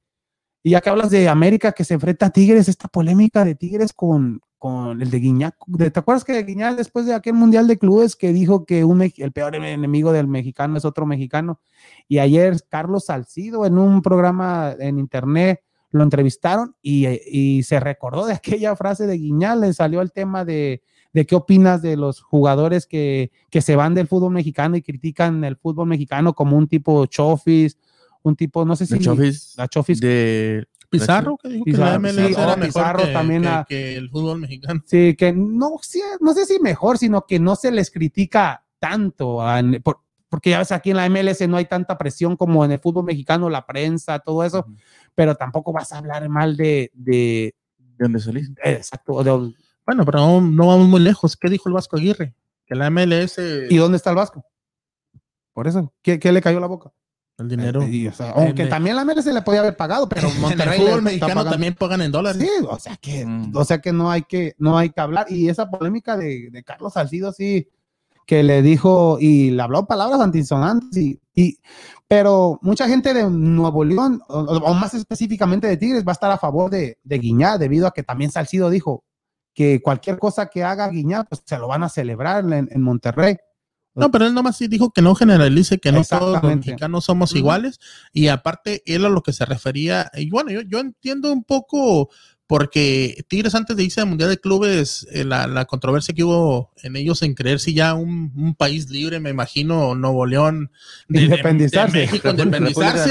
y 0.62 0.70
ya 0.70 0.80
que 0.80 0.90
hablas 0.90 1.10
de 1.10 1.28
América 1.28 1.72
que 1.72 1.84
se 1.84 1.94
enfrenta 1.94 2.26
a 2.26 2.30
Tigres, 2.30 2.68
esta 2.68 2.88
polémica 2.88 3.44
de 3.44 3.54
Tigres 3.54 3.92
con, 3.92 4.40
con 4.58 5.00
el 5.00 5.10
de 5.10 5.18
Guiñac. 5.18 5.54
¿Te 5.78 5.98
acuerdas 5.98 6.24
que 6.24 6.42
Guiñac 6.42 6.76
después 6.76 7.06
de 7.06 7.14
aquel 7.14 7.34
Mundial 7.34 7.66
de 7.66 7.78
Clubes 7.78 8.16
que 8.16 8.32
dijo 8.32 8.64
que 8.64 8.84
un, 8.84 9.02
el 9.02 9.32
peor 9.32 9.54
enemigo 9.54 10.12
del 10.12 10.26
mexicano 10.26 10.76
es 10.76 10.84
otro 10.84 11.06
mexicano? 11.06 11.60
Y 12.08 12.18
ayer 12.18 12.56
Carlos 12.68 13.06
Salcido 13.06 13.66
en 13.66 13.78
un 13.78 14.02
programa 14.02 14.74
en 14.78 14.98
internet 14.98 15.62
lo 15.90 16.02
entrevistaron 16.02 16.74
y, 16.82 17.06
y 17.06 17.62
se 17.62 17.80
recordó 17.80 18.26
de 18.26 18.34
aquella 18.34 18.74
frase 18.76 19.06
de 19.06 19.16
Guiñac, 19.16 19.58
le 19.58 19.72
salió 19.72 20.02
el 20.02 20.12
tema 20.12 20.44
de, 20.44 20.82
de 21.12 21.24
qué 21.24 21.36
opinas 21.36 21.80
de 21.80 21.96
los 21.96 22.20
jugadores 22.20 22.86
que, 22.86 23.30
que, 23.50 23.62
se 23.62 23.76
van 23.76 23.94
del 23.94 24.08
fútbol 24.08 24.32
mexicano 24.32 24.76
y 24.76 24.82
critican 24.82 25.44
el 25.44 25.56
fútbol 25.56 25.88
mexicano 25.88 26.34
como 26.34 26.56
un 26.56 26.68
tipo 26.68 27.06
Chofis 27.06 27.78
un 28.28 28.36
tipo, 28.36 28.64
no 28.64 28.76
sé 28.76 28.86
si. 28.86 28.98
la 29.56 29.68
Chofis. 29.68 30.00
De 30.00 30.66
Pizarro, 30.90 31.36
que 31.36 31.48
dijo 31.48 31.64
Pizarro, 31.64 32.02
que 32.02 32.12
la 32.12 32.26
MLS 32.26 32.38
era 32.38 32.56
Pizarro 32.56 33.04
que, 33.04 33.12
también 33.12 33.44
que, 33.68 33.96
el 33.96 34.08
fútbol 34.08 34.40
mexicano. 34.40 34.82
Sí, 34.86 35.14
que 35.16 35.32
no, 35.32 35.78
no 36.20 36.34
sé 36.34 36.46
si 36.46 36.58
mejor, 36.60 36.98
sino 36.98 37.26
que 37.26 37.38
no 37.38 37.56
se 37.56 37.70
les 37.70 37.90
critica 37.90 38.64
tanto. 38.78 39.40
porque 40.28 40.50
ya 40.50 40.58
ves, 40.58 40.72
aquí 40.72 40.90
en 40.90 40.96
la 40.96 41.08
MLS 41.08 41.46
no 41.48 41.56
hay 41.56 41.66
tanta 41.66 41.98
presión 41.98 42.36
como 42.36 42.64
en 42.64 42.72
el 42.72 42.78
fútbol 42.78 43.04
mexicano, 43.04 43.50
la 43.50 43.66
prensa, 43.66 44.18
todo 44.20 44.44
eso, 44.44 44.66
pero 45.14 45.34
tampoco 45.34 45.72
vas 45.72 45.92
a 45.92 45.98
hablar 45.98 46.28
mal 46.28 46.56
de... 46.56 46.90
¿De, 46.94 47.54
¿De 47.78 48.04
dónde 48.04 48.20
salís? 48.20 48.50
Exacto. 48.64 49.12
bueno, 49.12 50.04
pero 50.04 50.40
no, 50.40 50.66
vamos 50.66 50.88
muy 50.88 51.00
lejos. 51.00 51.36
¿Qué 51.36 51.50
dijo 51.50 51.68
el 51.68 51.74
Vasco 51.74 51.96
Aguirre? 51.96 52.34
Que 52.66 52.74
la 52.74 52.88
MLS... 52.90 53.38
¿Y 53.68 53.76
dónde 53.76 53.96
está 53.96 54.10
el 54.10 54.16
Vasco? 54.16 54.44
Por 55.52 55.66
eso, 55.66 55.92
¿qué, 56.02 56.18
qué 56.18 56.32
le 56.32 56.40
cayó 56.40 56.60
la 56.60 56.66
boca? 56.66 56.92
El 57.38 57.48
dinero. 57.48 57.82
Eh, 57.82 58.12
aunque 58.34 58.66
también 58.66 58.96
la 58.96 59.04
MLS 59.04 59.26
le 59.26 59.42
podía 59.42 59.60
haber 59.60 59.76
pagado, 59.76 60.08
pero 60.08 60.28
Monterrey 60.40 60.80
el 60.80 60.86
fútbol 60.86 61.02
mexicano 61.02 61.44
también 61.44 61.74
pagan 61.74 62.02
en 62.02 62.10
dólares. 62.10 62.42
Sí, 62.42 62.64
o 62.68 62.78
sea 62.78 62.96
que, 62.96 63.24
mm. 63.24 63.56
o 63.56 63.64
sea 63.64 63.80
que 63.80 63.92
no 63.92 64.10
hay 64.10 64.22
que, 64.22 64.54
no 64.58 64.76
hay 64.76 64.90
que 64.90 65.00
hablar. 65.00 65.26
Y 65.30 65.48
esa 65.48 65.70
polémica 65.70 66.16
de, 66.16 66.50
de 66.50 66.64
Carlos 66.64 66.94
Salcido, 66.94 67.32
sí, 67.32 67.68
que 68.26 68.42
le 68.42 68.60
dijo 68.60 69.18
y 69.20 69.52
le 69.52 69.62
habló 69.62 69.86
palabras 69.86 70.20
antisonantes 70.20 70.94
y, 70.96 71.20
y 71.34 71.58
pero 72.08 72.58
mucha 72.62 72.88
gente 72.88 73.14
de 73.14 73.28
Nuevo 73.28 73.84
León, 73.84 74.20
o, 74.28 74.74
más 74.74 74.94
específicamente 74.94 75.66
de 75.66 75.76
Tigres, 75.76 76.04
va 76.06 76.12
a 76.12 76.14
estar 76.14 76.30
a 76.30 76.38
favor 76.38 76.70
de, 76.70 76.98
de 77.04 77.18
Guiñá, 77.18 77.58
debido 77.58 77.86
a 77.86 77.92
que 77.92 78.02
también 78.02 78.30
Salcido 78.30 78.70
dijo 78.70 79.04
que 79.54 79.80
cualquier 79.82 80.18
cosa 80.18 80.46
que 80.46 80.64
haga 80.64 80.88
Guiñá, 80.88 81.24
pues 81.24 81.42
se 81.44 81.58
lo 81.58 81.68
van 81.68 81.82
a 81.82 81.88
celebrar 81.88 82.44
en, 82.50 82.68
en 82.70 82.82
Monterrey. 82.82 83.36
No, 83.98 84.10
pero 84.10 84.26
él 84.26 84.34
nomás 84.34 84.56
sí 84.56 84.68
dijo 84.68 84.90
que 84.90 85.02
no 85.02 85.14
generalice, 85.14 85.78
que 85.78 85.92
no 85.92 86.02
todos 86.04 86.42
los 86.42 86.56
mexicanos 86.56 87.04
somos 87.04 87.34
iguales. 87.34 87.80
Y 88.12 88.28
aparte, 88.28 88.82
él 88.86 89.04
a 89.04 89.08
lo 89.08 89.22
que 89.22 89.32
se 89.32 89.44
refería, 89.44 90.10
y 90.14 90.30
bueno, 90.30 90.50
yo, 90.50 90.60
yo 90.62 90.78
entiendo 90.78 91.32
un 91.32 91.44
poco 91.44 92.08
porque 92.48 93.26
Tigres 93.28 93.54
antes 93.54 93.76
de 93.76 93.84
irse 93.84 94.00
al 94.00 94.06
Mundial 94.06 94.30
de 94.30 94.40
Clubes, 94.40 95.06
eh, 95.12 95.22
la, 95.22 95.66
controversia 95.66 96.14
que 96.14 96.24
hubo 96.24 96.72
en 96.82 96.96
ellos 96.96 97.22
en 97.22 97.34
creer 97.34 97.60
si 97.60 97.74
ya 97.74 97.92
un, 97.92 98.54
país 98.56 98.88
libre, 98.88 99.20
me 99.20 99.28
imagino, 99.28 99.94
Nuevo 99.94 100.24
León, 100.24 100.70
de, 101.08 101.24
independizarse. 101.24 101.98
México, 101.98 102.30
independizarse 102.30 103.10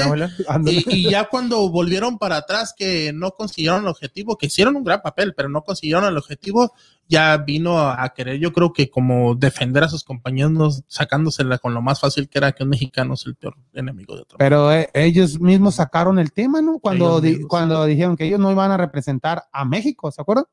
y, 0.66 1.08
ya 1.08 1.28
cuando 1.28 1.70
volvieron 1.70 2.18
para 2.18 2.38
atrás 2.38 2.74
que 2.76 3.12
no 3.14 3.30
consiguieron 3.30 3.82
el 3.82 3.88
objetivo, 3.88 4.36
que 4.36 4.46
hicieron 4.46 4.74
un 4.74 4.82
gran 4.82 5.02
papel, 5.02 5.34
pero 5.34 5.48
no 5.48 5.62
consiguieron 5.62 6.04
el 6.04 6.16
objetivo, 6.16 6.74
ya 7.08 7.36
vino 7.38 7.78
a, 7.78 8.06
querer, 8.10 8.38
yo 8.38 8.52
creo 8.52 8.72
que 8.72 8.90
como 8.90 9.34
defender 9.34 9.84
a 9.84 9.88
sus 9.88 10.04
compañeros, 10.04 10.82
sacándosela 10.88 11.58
con 11.58 11.72
lo 11.72 11.80
más 11.80 12.00
fácil 12.00 12.28
que 12.28 12.38
era 12.38 12.52
que 12.52 12.64
un 12.64 12.68
mexicano 12.70 13.14
es 13.14 13.24
el 13.24 13.34
peor 13.34 13.56
enemigo 13.72 14.14
de 14.14 14.22
otro. 14.22 14.38
Pero 14.38 14.72
eh, 14.72 14.90
ellos 14.92 15.40
mismos 15.40 15.76
sacaron 15.76 16.18
el 16.18 16.32
tema, 16.32 16.60
¿no? 16.60 16.80
Cuando, 16.80 17.22
cuando 17.48 17.86
dijeron 17.86 18.16
que 18.16 18.26
ellos 18.26 18.40
no 18.40 18.50
iban 18.50 18.72
a 18.72 18.76
representar 18.76 19.27
a 19.52 19.64
México, 19.64 20.10
¿se 20.10 20.20
acuerdan? 20.20 20.44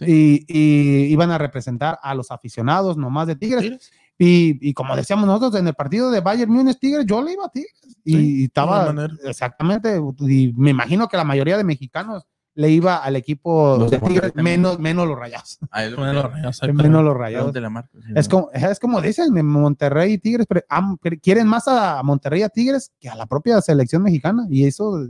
Y, 0.00 0.44
iban 1.12 1.30
a 1.30 1.38
representar 1.38 1.98
a 2.02 2.14
los 2.14 2.30
aficionados 2.30 2.96
nomás 2.96 3.26
de 3.26 3.36
Tigres. 3.36 3.90
Y, 4.18 4.72
como 4.74 4.96
decíamos 4.96 5.26
nosotros 5.26 5.60
en 5.60 5.66
el 5.66 5.74
partido 5.74 6.10
de 6.10 6.20
Bayern 6.20 6.50
Múnich 6.50 6.78
Tigres, 6.78 7.06
yo 7.06 7.22
le 7.22 7.32
iba 7.32 7.46
a 7.46 7.50
Tigres. 7.50 7.98
Y, 8.04 8.44
estaba 8.44 8.94
exactamente, 9.24 10.00
y 10.20 10.52
me 10.56 10.70
imagino 10.70 11.08
que 11.08 11.16
la 11.16 11.24
mayoría 11.24 11.56
de 11.56 11.64
mexicanos 11.64 12.26
le 12.56 12.70
iba 12.70 12.96
al 12.96 13.16
equipo 13.16 13.86
de 13.86 13.98
Tigres, 13.98 14.34
menos, 14.34 14.78
menos 14.78 15.06
los 15.06 15.18
rayados. 15.18 15.58
menos 16.72 17.04
los 17.04 17.14
rayados. 17.14 17.54
es, 18.14 18.28
como, 18.28 18.50
es 18.52 18.80
como 18.80 19.02
dicen, 19.02 19.34
Monterrey 19.46 20.14
y 20.14 20.18
Tigres 20.18 20.46
quieren 21.20 21.46
más 21.46 21.68
a 21.68 22.02
Monterrey 22.02 22.40
y 22.40 22.44
a 22.44 22.48
Tigres 22.48 22.92
que 22.98 23.10
a 23.10 23.14
la 23.14 23.26
propia 23.26 23.60
selección 23.60 24.02
mexicana. 24.02 24.46
Y 24.50 24.66
eso, 24.66 25.06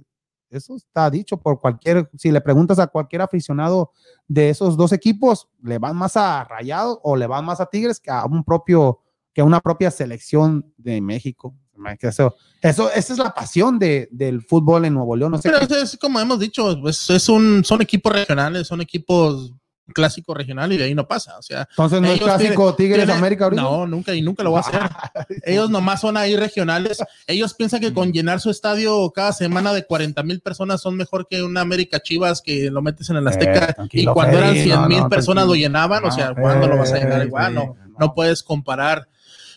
eso 0.51 0.77
está 0.77 1.11
dicho 1.11 1.37
por 1.37 1.61
cualquier, 1.61 2.09
si 2.17 2.31
le 2.31 2.41
preguntas 2.41 2.79
a 2.79 2.87
cualquier 2.87 3.23
aficionado 3.23 3.93
de 4.29 4.51
esos 4.51 4.77
dos 4.77 4.93
equipos, 4.93 5.49
le 5.63 5.79
van 5.79 5.97
más 5.97 6.17
a 6.17 6.45
Rayados 6.45 6.99
o 7.03 7.17
le 7.17 7.27
van 7.27 7.45
más 7.45 7.61
a 7.61 7.67
Tigres 7.67 8.01
que 8.01 8.11
a 8.11 8.25
un 8.25 8.45
propio, 8.45 9.01
que 9.33 9.41
a 9.41 9.45
una 9.45 9.61
propia 9.61 9.91
selección 9.91 10.73
de 10.77 11.01
México. 11.01 11.55
Eso, 12.01 12.35
eso, 12.63 12.91
esa 12.91 13.13
es 13.13 13.19
la 13.19 13.35
pasión 13.35 13.79
de, 13.79 14.09
del 14.11 14.43
fútbol 14.43 14.87
en 14.87 14.95
Nuevo 14.95 15.15
León. 15.15 15.39
Pero 15.43 15.59
es, 15.59 15.97
como 16.01 16.19
hemos 16.19 16.41
dicho, 16.41 16.75
es 16.89 17.29
un, 17.29 17.63
son 17.65 17.83
equipos 17.83 18.13
regionales, 18.13 18.67
son 18.67 18.81
equipos 18.81 19.53
clásicos 19.95 20.37
regionales 20.37 20.77
y 20.77 20.79
de 20.79 20.85
ahí 20.85 20.95
no 20.95 21.07
pasa. 21.07 21.39
O 21.39 21.43
sea, 21.43 21.69
entonces 21.71 22.01
no 22.01 22.09
es 22.09 22.21
clásico 22.21 22.75
Tigres 22.75 23.09
América 23.09 23.45
ahorita. 23.45 23.63
No, 23.63 23.87
nunca 23.87 24.15
y 24.15 24.23
nunca 24.23 24.43
lo 24.43 24.53
va 24.53 24.59
a 24.59 24.63
hacer. 24.63 24.81
ellos 25.45 25.71
nomás 25.71 26.01
son 26.01 26.17
ahí 26.17 26.37
regionales. 26.37 27.03
Ellos 27.27 27.55
piensan 27.55 27.81
que 27.81 27.93
con 27.93 28.13
llenar 28.13 28.41
su 28.41 28.51
estadio 28.51 29.11
cada 29.15 29.33
semana 29.33 29.73
de 29.73 29.85
40 29.85 30.23
mil 30.23 30.41
personas 30.41 30.81
son 30.81 30.97
mejor 30.97 31.27
que 31.29 31.43
una 31.43 31.61
América 31.61 32.01
Chivas 32.01 32.43
que 32.43 32.71
lo 32.71 32.83
metes 32.83 33.11
en 33.11 33.17
el 33.17 33.29
Azteca 33.29 33.77
eh, 33.79 33.89
y 33.93 34.07
cuando 34.07 34.39
eran 34.39 34.55
100 34.55 34.89
mil 34.89 35.07
personas 35.09 35.47
lo 35.47 35.55
llenaban. 35.55 36.05
o 36.05 36.11
sea, 36.11 36.35
¿cuándo 36.35 36.67
lo 36.67 36.79
vas 36.79 36.93
a 36.93 36.99
llenar 36.99 37.27
igual? 37.27 37.55
no, 37.55 37.77
no 37.99 38.15
puedes 38.15 38.43
comparar 38.43 39.09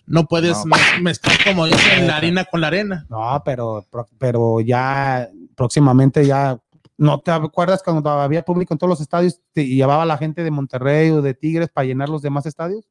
no 0.10 0.26
puedes 0.26 0.58
mezclar 1.02 1.38
como 1.46 1.66
dicen 1.68 2.08
la 2.08 2.18
harina 2.18 2.46
con 2.46 2.62
la 2.62 2.68
arena. 2.68 3.06
No, 3.10 3.42
pero, 3.46 3.86
pero 4.18 4.60
ya 4.60 5.30
próximamente 5.56 6.26
ya, 6.26 6.58
¿no 7.00 7.20
te 7.22 7.32
acuerdas 7.32 7.82
cuando 7.82 8.10
había 8.10 8.44
público 8.44 8.74
en 8.74 8.78
todos 8.78 8.90
los 8.90 9.02
estadios 9.02 9.42
y 9.56 9.76
llevaba 9.76 10.06
la 10.06 10.18
gente 10.18 10.44
de 10.44 10.52
Monterrey 10.52 11.10
o 11.12 11.22
de 11.22 11.34
Tigres 11.34 11.70
para 11.70 11.86
llenar 11.86 12.10
los 12.10 12.22
demás 12.22 12.46
estadios? 12.46 12.86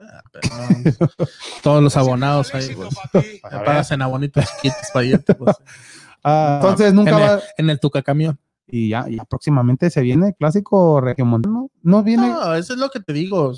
Ah, 0.00 0.22
todos 1.62 1.82
los 1.82 1.96
abonados 1.96 2.54
ahí, 2.54 2.74
pues. 2.74 2.94
pagas 3.40 3.90
en 3.92 4.02
abonitos 4.02 4.44
chiquitos 4.56 4.90
para 4.92 5.06
irte, 5.06 5.34
pues. 5.34 5.56
ah, 6.24 6.58
entonces 6.60 6.92
nunca 6.92 7.10
en 7.12 7.16
va... 7.16 7.34
el, 7.34 7.40
en 7.58 7.70
el 7.70 7.80
Tuca 7.80 8.02
Camión. 8.02 8.38
Y 8.66 8.88
ya, 8.88 9.06
ya 9.08 9.24
próximamente 9.24 9.88
se 9.90 10.00
viene 10.00 10.28
el 10.28 10.34
clásico 10.34 11.00
regiomontano. 11.00 11.70
No 11.82 12.02
viene. 12.02 12.28
No, 12.28 12.54
eso 12.54 12.72
es 12.72 12.78
lo 12.78 12.90
que 12.90 13.00
te 13.00 13.12
digo 13.12 13.54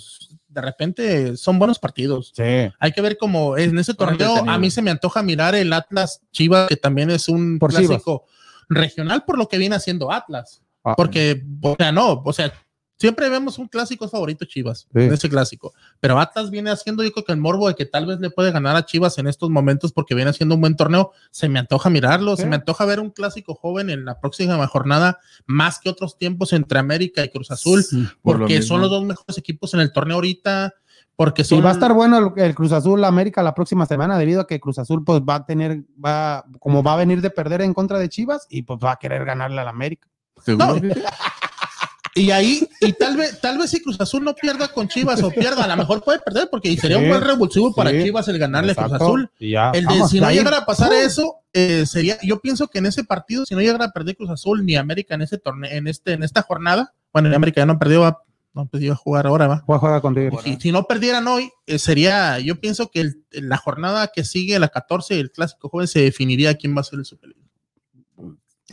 de 0.57 0.62
repente 0.62 1.36
son 1.36 1.59
buenos 1.59 1.78
partidos. 1.78 2.32
Sí. 2.34 2.72
Hay 2.78 2.92
que 2.92 3.03
ver 3.03 3.18
cómo 3.18 3.59
en 3.59 3.78
ese 3.78 3.92
torneo 3.92 4.49
a 4.49 4.59
mí 4.59 4.70
se 4.70 4.80
me 4.80 4.90
antoja 4.90 5.22
mirar 5.22 5.55
el 5.55 5.72
Atlas 5.72 6.22
Chivas, 6.32 6.68
que 6.68 6.76
también 6.76 7.11
es 7.11 7.28
un 7.28 7.59
clásico 7.59 8.24
regional 8.69 9.25
por 9.25 9.39
lo 9.39 9.49
que 9.49 9.59
viene 9.59 9.77
haciendo 9.77 10.12
Atlas. 10.12 10.62
Ah. 10.85 10.95
Porque, 10.97 11.43
o 11.62 11.75
sea, 11.79 11.93
no, 11.93 12.23
o 12.25 12.33
sea, 12.33 12.53
Siempre 12.99 13.28
vemos 13.28 13.59
un 13.59 13.68
clásico 13.68 14.09
favorito 14.09 14.47
Chivas, 14.47 14.88
en 14.94 15.12
ese 15.12 15.28
clásico. 15.28 15.74
Pero 16.01 16.18
Atlas 16.18 16.51
viene 16.51 16.70
haciendo, 16.70 17.03
yo 17.03 17.12
creo 17.12 17.24
que 17.24 17.32
el 17.32 17.38
morbo 17.38 17.68
de 17.68 17.74
que 17.74 17.84
tal 17.84 18.07
vez 18.07 18.20
le 18.20 18.30
puede 18.30 18.51
ganar 18.53 18.74
a 18.74 18.86
Chivas 18.86 19.18
en 19.18 19.26
estos 19.26 19.51
momentos 19.51 19.92
porque 19.92 20.14
viene 20.14 20.30
haciendo 20.30 20.55
un 20.55 20.62
buen 20.62 20.76
torneo. 20.76 21.12
Se 21.30 21.49
me 21.51 21.59
antoja 21.59 21.90
mirarlo, 21.90 22.36
se 22.36 22.47
me 22.47 22.57
antoja 22.57 22.86
ver 22.86 23.01
un 23.01 23.11
clásico 23.11 23.55
joven 23.55 23.90
en 23.90 24.07
la 24.07 24.18
próxima 24.18 24.66
jornada, 24.66 25.20
más 25.44 25.78
que 25.78 25.90
otros 25.90 26.16
tiempos 26.16 26.55
entre 26.55 26.78
América 26.78 27.22
y 27.22 27.28
Cruz 27.28 27.51
Azul, 27.51 27.84
porque 28.22 28.62
son 28.62 28.80
los 28.80 28.90
dos 28.90 29.05
mejores 29.05 29.36
equipos 29.36 29.74
en 29.74 29.80
el 29.80 29.92
torneo 29.92 30.16
ahorita. 30.16 30.74
Porque 31.16 31.44
son... 31.44 31.64
va 31.64 31.70
a 31.70 31.72
estar 31.72 31.94
bueno 31.94 32.34
el, 32.36 32.55
Cruz 32.55 32.72
Azul 32.72 33.03
América 33.05 33.42
la 33.42 33.55
próxima 33.55 33.86
semana, 33.86 34.18
debido 34.18 34.42
a 34.42 34.47
que 34.47 34.61
Cruz 34.61 34.78
Azul 34.78 35.03
pues 35.03 35.20
va 35.22 35.36
a 35.36 35.47
tener, 35.47 35.82
va, 36.03 36.44
como 36.61 36.82
va 36.82 36.92
a 36.92 36.97
venir 36.97 37.22
de 37.22 37.30
perder 37.30 37.62
en 37.62 37.72
contra 37.72 37.99
de 37.99 38.11
Chivas 38.11 38.47
y 38.51 38.62
pues 38.62 38.78
va 38.82 38.92
a 38.92 38.97
querer 38.97 39.24
ganarle 39.24 39.61
al 39.61 39.68
América. 39.68 40.09
Y 42.17 42.31
ahí, 42.31 42.67
y 42.81 42.95
tal 42.95 43.14
vez, 43.14 43.39
tal 43.43 43.59
vez 43.59 43.69
si 43.69 43.83
Cruz 43.83 44.01
Azul 44.01 44.25
no 44.25 44.35
pierda 44.35 44.69
con 44.69 44.89
Chivas 44.89 45.23
o 45.23 45.31
pierda, 45.31 45.64
a 45.64 45.69
lo 45.69 45.77
mejor 45.77 46.03
puede 46.03 46.19
perder 46.19 46.49
porque 46.51 46.75
sería 46.79 46.97
un 46.97 47.09
buen 47.09 47.21
revulsivo 47.21 47.75
para 47.75 47.91
Chivas 47.91 48.27
el 48.29 48.39
ganarle 48.39 48.73
a 48.73 48.75
Cruz 48.75 48.93
Azul. 48.95 49.31
El 49.39 49.85
de, 49.85 50.09
si 50.09 50.19
no 50.19 50.31
llegara 50.31 50.59
a 50.59 50.64
pasar 50.64 50.95
eso, 50.95 51.41
eh, 51.53 51.85
sería, 51.85 52.17
yo 52.23 52.41
pienso 52.41 52.69
que 52.69 52.79
en 52.79 52.87
ese 52.87 53.05
partido, 53.05 53.45
si 53.45 53.55
no 53.55 53.61
llegara 53.61 53.85
a 53.85 53.93
perder 53.93 54.17
Cruz 54.17 54.31
Azul 54.31 54.64
ni 54.64 54.77
América 54.77 55.14
en 55.14 55.23
ese 55.23 55.37
torneo, 55.37 55.71
en 55.71 55.89
este, 55.89 56.14
en 56.14 56.23
esta 56.23 56.41
jornada, 56.41 56.95
bueno, 57.12 57.29
en 57.29 57.35
América 57.35 57.61
ya 57.61 57.67
no 57.67 57.79
perdió, 57.79 58.19
no 58.55 58.67
pues 58.67 58.83
iba 58.83 58.95
a 58.95 58.97
jugar 58.97 59.27
ahora, 59.27 59.47
va. 59.47 59.64
a 59.69 59.79
jugar 59.79 60.01
contigo. 60.01 60.41
Y 60.47 60.57
si 60.57 60.73
no 60.73 60.85
perdieran 60.85 61.29
hoy, 61.29 61.51
eh, 61.67 61.79
sería, 61.79 62.39
yo 62.39 62.59
pienso 62.59 62.91
que 62.91 63.11
la 63.31 63.59
jornada 63.59 64.11
que 64.14 64.25
sigue, 64.25 64.59
la 64.59 64.69
14, 64.69 65.21
el 65.21 65.33
clásico 65.33 65.69
joven, 65.69 65.87
se 65.87 66.01
definiría 66.01 66.55
quién 66.55 66.75
va 66.75 66.81
a 66.81 66.85
ser 66.85 66.99
el 66.99 67.05
superlíder 67.05 67.45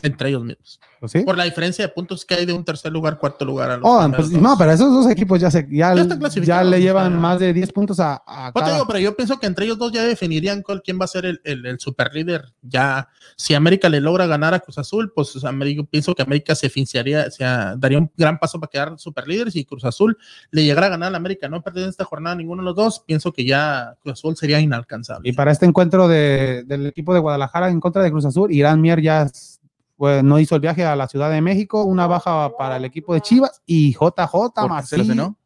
entre 0.04 0.28
ellos 0.28 0.44
mismos. 0.44 0.80
Por 1.24 1.36
la 1.36 1.44
diferencia 1.44 1.86
de 1.86 1.92
puntos 1.92 2.24
que 2.24 2.34
hay 2.34 2.46
de 2.46 2.52
un 2.52 2.64
tercer 2.64 2.90
lugar, 2.90 3.18
cuarto 3.18 3.44
lugar. 3.44 3.70
A 3.70 3.76
los 3.76 3.86
oh, 3.86 4.12
pues, 4.14 4.30
no, 4.30 4.56
pero 4.56 4.70
esos 4.70 4.90
dos 4.90 5.10
equipos 5.10 5.40
ya, 5.40 5.50
se, 5.50 5.66
ya, 5.70 5.94
ya, 5.94 6.64
le 6.64 6.80
llevan 6.80 7.18
más 7.20 7.38
de 7.38 7.52
10 7.52 7.72
puntos 7.72 8.00
a, 8.00 8.22
a 8.26 8.52
cada... 8.52 8.72
digo, 8.72 8.86
pero 8.86 8.98
yo 8.98 9.14
pienso 9.14 9.38
que 9.38 9.46
entre 9.46 9.66
ellos 9.66 9.78
dos 9.78 9.92
ya 9.92 10.02
definirían 10.04 10.62
quién 10.82 10.98
va 10.98 11.04
a 11.04 11.08
ser 11.08 11.26
el, 11.26 11.40
el, 11.44 11.66
el 11.66 11.78
super 11.78 12.14
líder. 12.14 12.52
Ya, 12.62 13.08
si 13.36 13.54
América 13.54 13.88
le 13.88 14.00
logra 14.00 14.26
ganar 14.26 14.54
a 14.54 14.60
Cruz 14.60 14.78
Azul, 14.78 15.12
pues 15.14 15.44
América, 15.44 15.82
pienso 15.90 16.14
que 16.14 16.22
América 16.22 16.54
se 16.54 16.70
financiaría, 16.70 17.26
o 17.28 17.30
sea, 17.30 17.74
daría 17.76 17.98
un 17.98 18.10
gran 18.16 18.38
paso 18.38 18.58
para 18.58 18.70
quedar 18.70 18.98
super 18.98 19.28
líder. 19.28 19.50
Si 19.50 19.64
Cruz 19.64 19.84
Azul 19.84 20.16
le 20.50 20.64
llegara 20.64 20.86
a 20.86 20.90
ganar 20.90 21.12
a 21.12 21.16
América, 21.16 21.48
no 21.48 21.62
perder 21.62 21.84
en 21.84 21.90
esta 21.90 22.04
jornada 22.04 22.36
ninguno 22.36 22.62
de 22.62 22.66
los 22.66 22.76
dos, 22.76 23.00
pienso 23.00 23.32
que 23.32 23.44
ya 23.44 23.94
Cruz 24.02 24.14
Azul 24.14 24.36
sería 24.36 24.60
inalcanzable. 24.60 25.28
Y 25.28 25.32
para 25.32 25.52
este 25.52 25.66
encuentro 25.66 26.08
de, 26.08 26.64
del 26.66 26.86
equipo 26.86 27.12
de 27.12 27.20
Guadalajara 27.20 27.68
en 27.68 27.80
contra 27.80 28.02
de 28.02 28.10
Cruz 28.10 28.24
Azul, 28.24 28.52
Irán 28.52 28.80
Mier 28.80 29.02
ya 29.02 29.30
pues 29.96 30.22
no 30.22 30.38
hizo 30.38 30.54
el 30.54 30.60
viaje 30.60 30.84
a 30.84 30.96
la 30.96 31.08
Ciudad 31.08 31.30
de 31.30 31.40
México, 31.40 31.84
una 31.84 32.06
baja 32.06 32.56
para 32.56 32.76
el 32.76 32.84
equipo 32.84 33.14
de 33.14 33.20
Chivas 33.20 33.62
y 33.66 33.92
JJ. 33.92 34.84
¿Se 34.84 34.98
lesionó? 34.98 35.38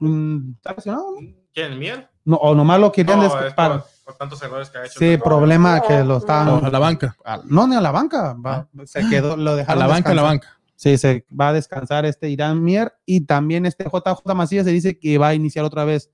Mm, 0.00 0.52
¿Está 0.56 0.74
lesionado? 0.74 1.06
¿Quién, 1.52 1.78
Miel? 1.78 2.06
No, 2.24 2.36
o 2.36 2.54
nomás 2.54 2.78
lo 2.80 2.92
querían 2.92 3.20
no, 3.20 3.28
por, 3.28 3.54
por, 3.54 4.14
tantos 4.18 4.42
errores 4.42 4.70
que 4.70 4.78
ha 4.78 4.84
hecho. 4.84 4.98
Sí, 4.98 5.16
problema 5.16 5.80
que 5.80 6.04
lo 6.04 6.18
estaban. 6.18 6.64
a 6.64 6.70
la 6.70 6.78
banca. 6.78 7.16
no, 7.44 7.66
ni 7.66 7.74
a 7.74 7.80
la 7.80 7.90
banca. 7.90 8.36
Ah. 8.44 8.66
se 8.84 9.08
quedó, 9.08 9.36
lo 9.36 9.56
dejaron. 9.56 9.82
A 9.82 9.86
la 9.86 9.92
banca, 9.92 10.10
a 10.10 10.14
la 10.14 10.22
banca. 10.22 10.48
Sí, 10.76 10.96
se 10.96 11.26
va 11.28 11.48
a 11.48 11.52
descansar 11.52 12.06
este 12.06 12.28
Irán 12.28 12.62
Mier 12.62 12.92
y 13.04 13.22
también 13.22 13.66
este 13.66 13.84
JJ 13.84 14.34
Macías 14.34 14.64
se 14.64 14.70
dice 14.70 14.98
que 14.98 15.18
va 15.18 15.28
a 15.28 15.34
iniciar 15.34 15.64
otra 15.64 15.84
vez 15.84 16.10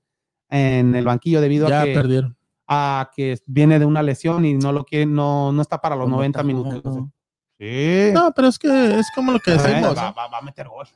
en 0.49 0.95
el 0.95 1.05
banquillo 1.05 1.41
debido 1.41 1.67
a 1.67 1.83
que. 1.83 1.93
perdieron. 1.93 2.35
a 2.67 3.11
que 3.15 3.37
viene 3.45 3.77
de 3.77 3.85
una 3.85 4.01
lesión 4.01 4.43
y 4.45 4.55
no 4.55 4.71
lo 4.71 4.83
quiere, 4.83 5.05
no, 5.05 5.51
no 5.51 5.61
está 5.61 5.79
para 5.79 5.95
los 5.95 6.09
90 6.09 6.43
minutos. 6.43 6.81
Sí. 7.57 8.11
No, 8.13 8.33
pero 8.35 8.49
es 8.49 8.59
que 8.59 8.99
es 8.99 9.07
como 9.15 9.31
lo 9.31 9.39
que 9.39 9.51
decimos. 9.51 9.95
Va, 9.95 10.13
a 10.13 10.41
meter 10.41 10.67
gol. 10.67 10.87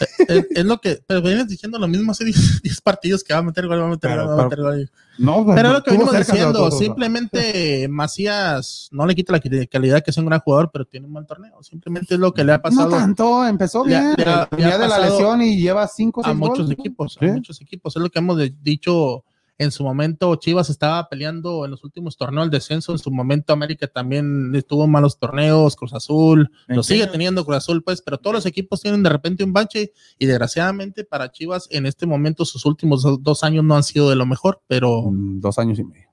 Eh, 0.00 0.24
eh, 0.28 0.46
es, 0.50 0.64
lo 0.64 0.80
que, 0.80 1.02
pero 1.06 1.20
vienes 1.20 1.48
diciendo 1.48 1.76
lo 1.76 1.88
mismo 1.88 2.12
hace 2.12 2.24
10 2.62 2.80
partidos 2.82 3.24
que 3.24 3.32
va 3.32 3.40
a 3.40 3.42
meter 3.42 3.66
gol, 3.66 3.80
va 3.80 3.86
a 3.86 3.88
meter 3.88 4.16
gol, 4.16 4.28
va 4.28 4.42
a 4.42 4.44
meter 4.44 4.60
gol. 4.60 4.90
No, 5.18 5.44
pero 5.54 5.68
es 5.68 5.74
lo 5.74 5.82
que 5.82 5.90
venimos 5.90 6.16
diciendo. 6.16 6.70
simplemente 6.70 7.88
Macías 7.88 8.88
no 8.92 9.06
le 9.06 9.14
quita 9.16 9.32
la 9.32 9.66
calidad 9.66 10.02
que 10.02 10.12
es 10.12 10.16
un 10.16 10.26
gran 10.26 10.40
jugador, 10.40 10.70
pero 10.72 10.84
tiene 10.84 11.06
un 11.06 11.12
mal 11.12 11.26
torneo. 11.26 11.60
Simplemente 11.62 12.14
es 12.14 12.20
lo 12.20 12.32
que 12.32 12.44
le 12.44 12.52
ha 12.52 12.62
pasado. 12.62 12.90
No 12.90 12.96
tanto, 12.96 13.46
empezó 13.46 13.82
bien. 13.82 14.14
Venía 14.52 14.78
de 14.78 14.88
la 14.88 14.98
lesión 15.00 15.42
y 15.42 15.60
lleva 15.60 15.88
5 15.88 16.24
A 16.24 16.32
muchos 16.32 16.70
equipos, 16.70 17.18
a 17.20 17.26
muchos 17.26 17.60
equipos. 17.60 17.96
Es 17.96 18.02
lo 18.02 18.08
que 18.08 18.20
hemos 18.20 18.38
dicho 18.62 19.24
en 19.58 19.70
su 19.70 19.84
momento 19.84 20.34
Chivas 20.36 20.70
estaba 20.70 21.08
peleando 21.08 21.64
en 21.64 21.70
los 21.70 21.84
últimos 21.84 22.16
torneos 22.16 22.46
el 22.46 22.50
descenso. 22.50 22.92
En 22.92 22.98
su 22.98 23.10
momento 23.10 23.52
América 23.52 23.86
también 23.86 24.52
tuvo 24.68 24.86
malos 24.86 25.18
torneos, 25.18 25.76
Cruz 25.76 25.94
Azul, 25.94 26.50
lo 26.66 26.82
sigue 26.82 27.06
teniendo 27.06 27.44
Cruz 27.44 27.58
Azul, 27.58 27.82
pues, 27.82 28.02
pero 28.02 28.18
todos 28.18 28.34
los 28.34 28.46
equipos 28.46 28.80
tienen 28.80 29.02
de 29.02 29.10
repente 29.10 29.44
un 29.44 29.52
bache 29.52 29.92
y 30.18 30.26
desgraciadamente 30.26 31.04
para 31.04 31.30
Chivas 31.30 31.68
en 31.70 31.86
este 31.86 32.06
momento 32.06 32.44
sus 32.44 32.64
últimos 32.66 33.04
dos 33.22 33.44
años 33.44 33.64
no 33.64 33.76
han 33.76 33.84
sido 33.84 34.10
de 34.10 34.16
lo 34.16 34.26
mejor, 34.26 34.62
pero... 34.66 35.04
Dos 35.10 35.58
años 35.58 35.78
y 35.78 35.84
medio. 35.84 36.08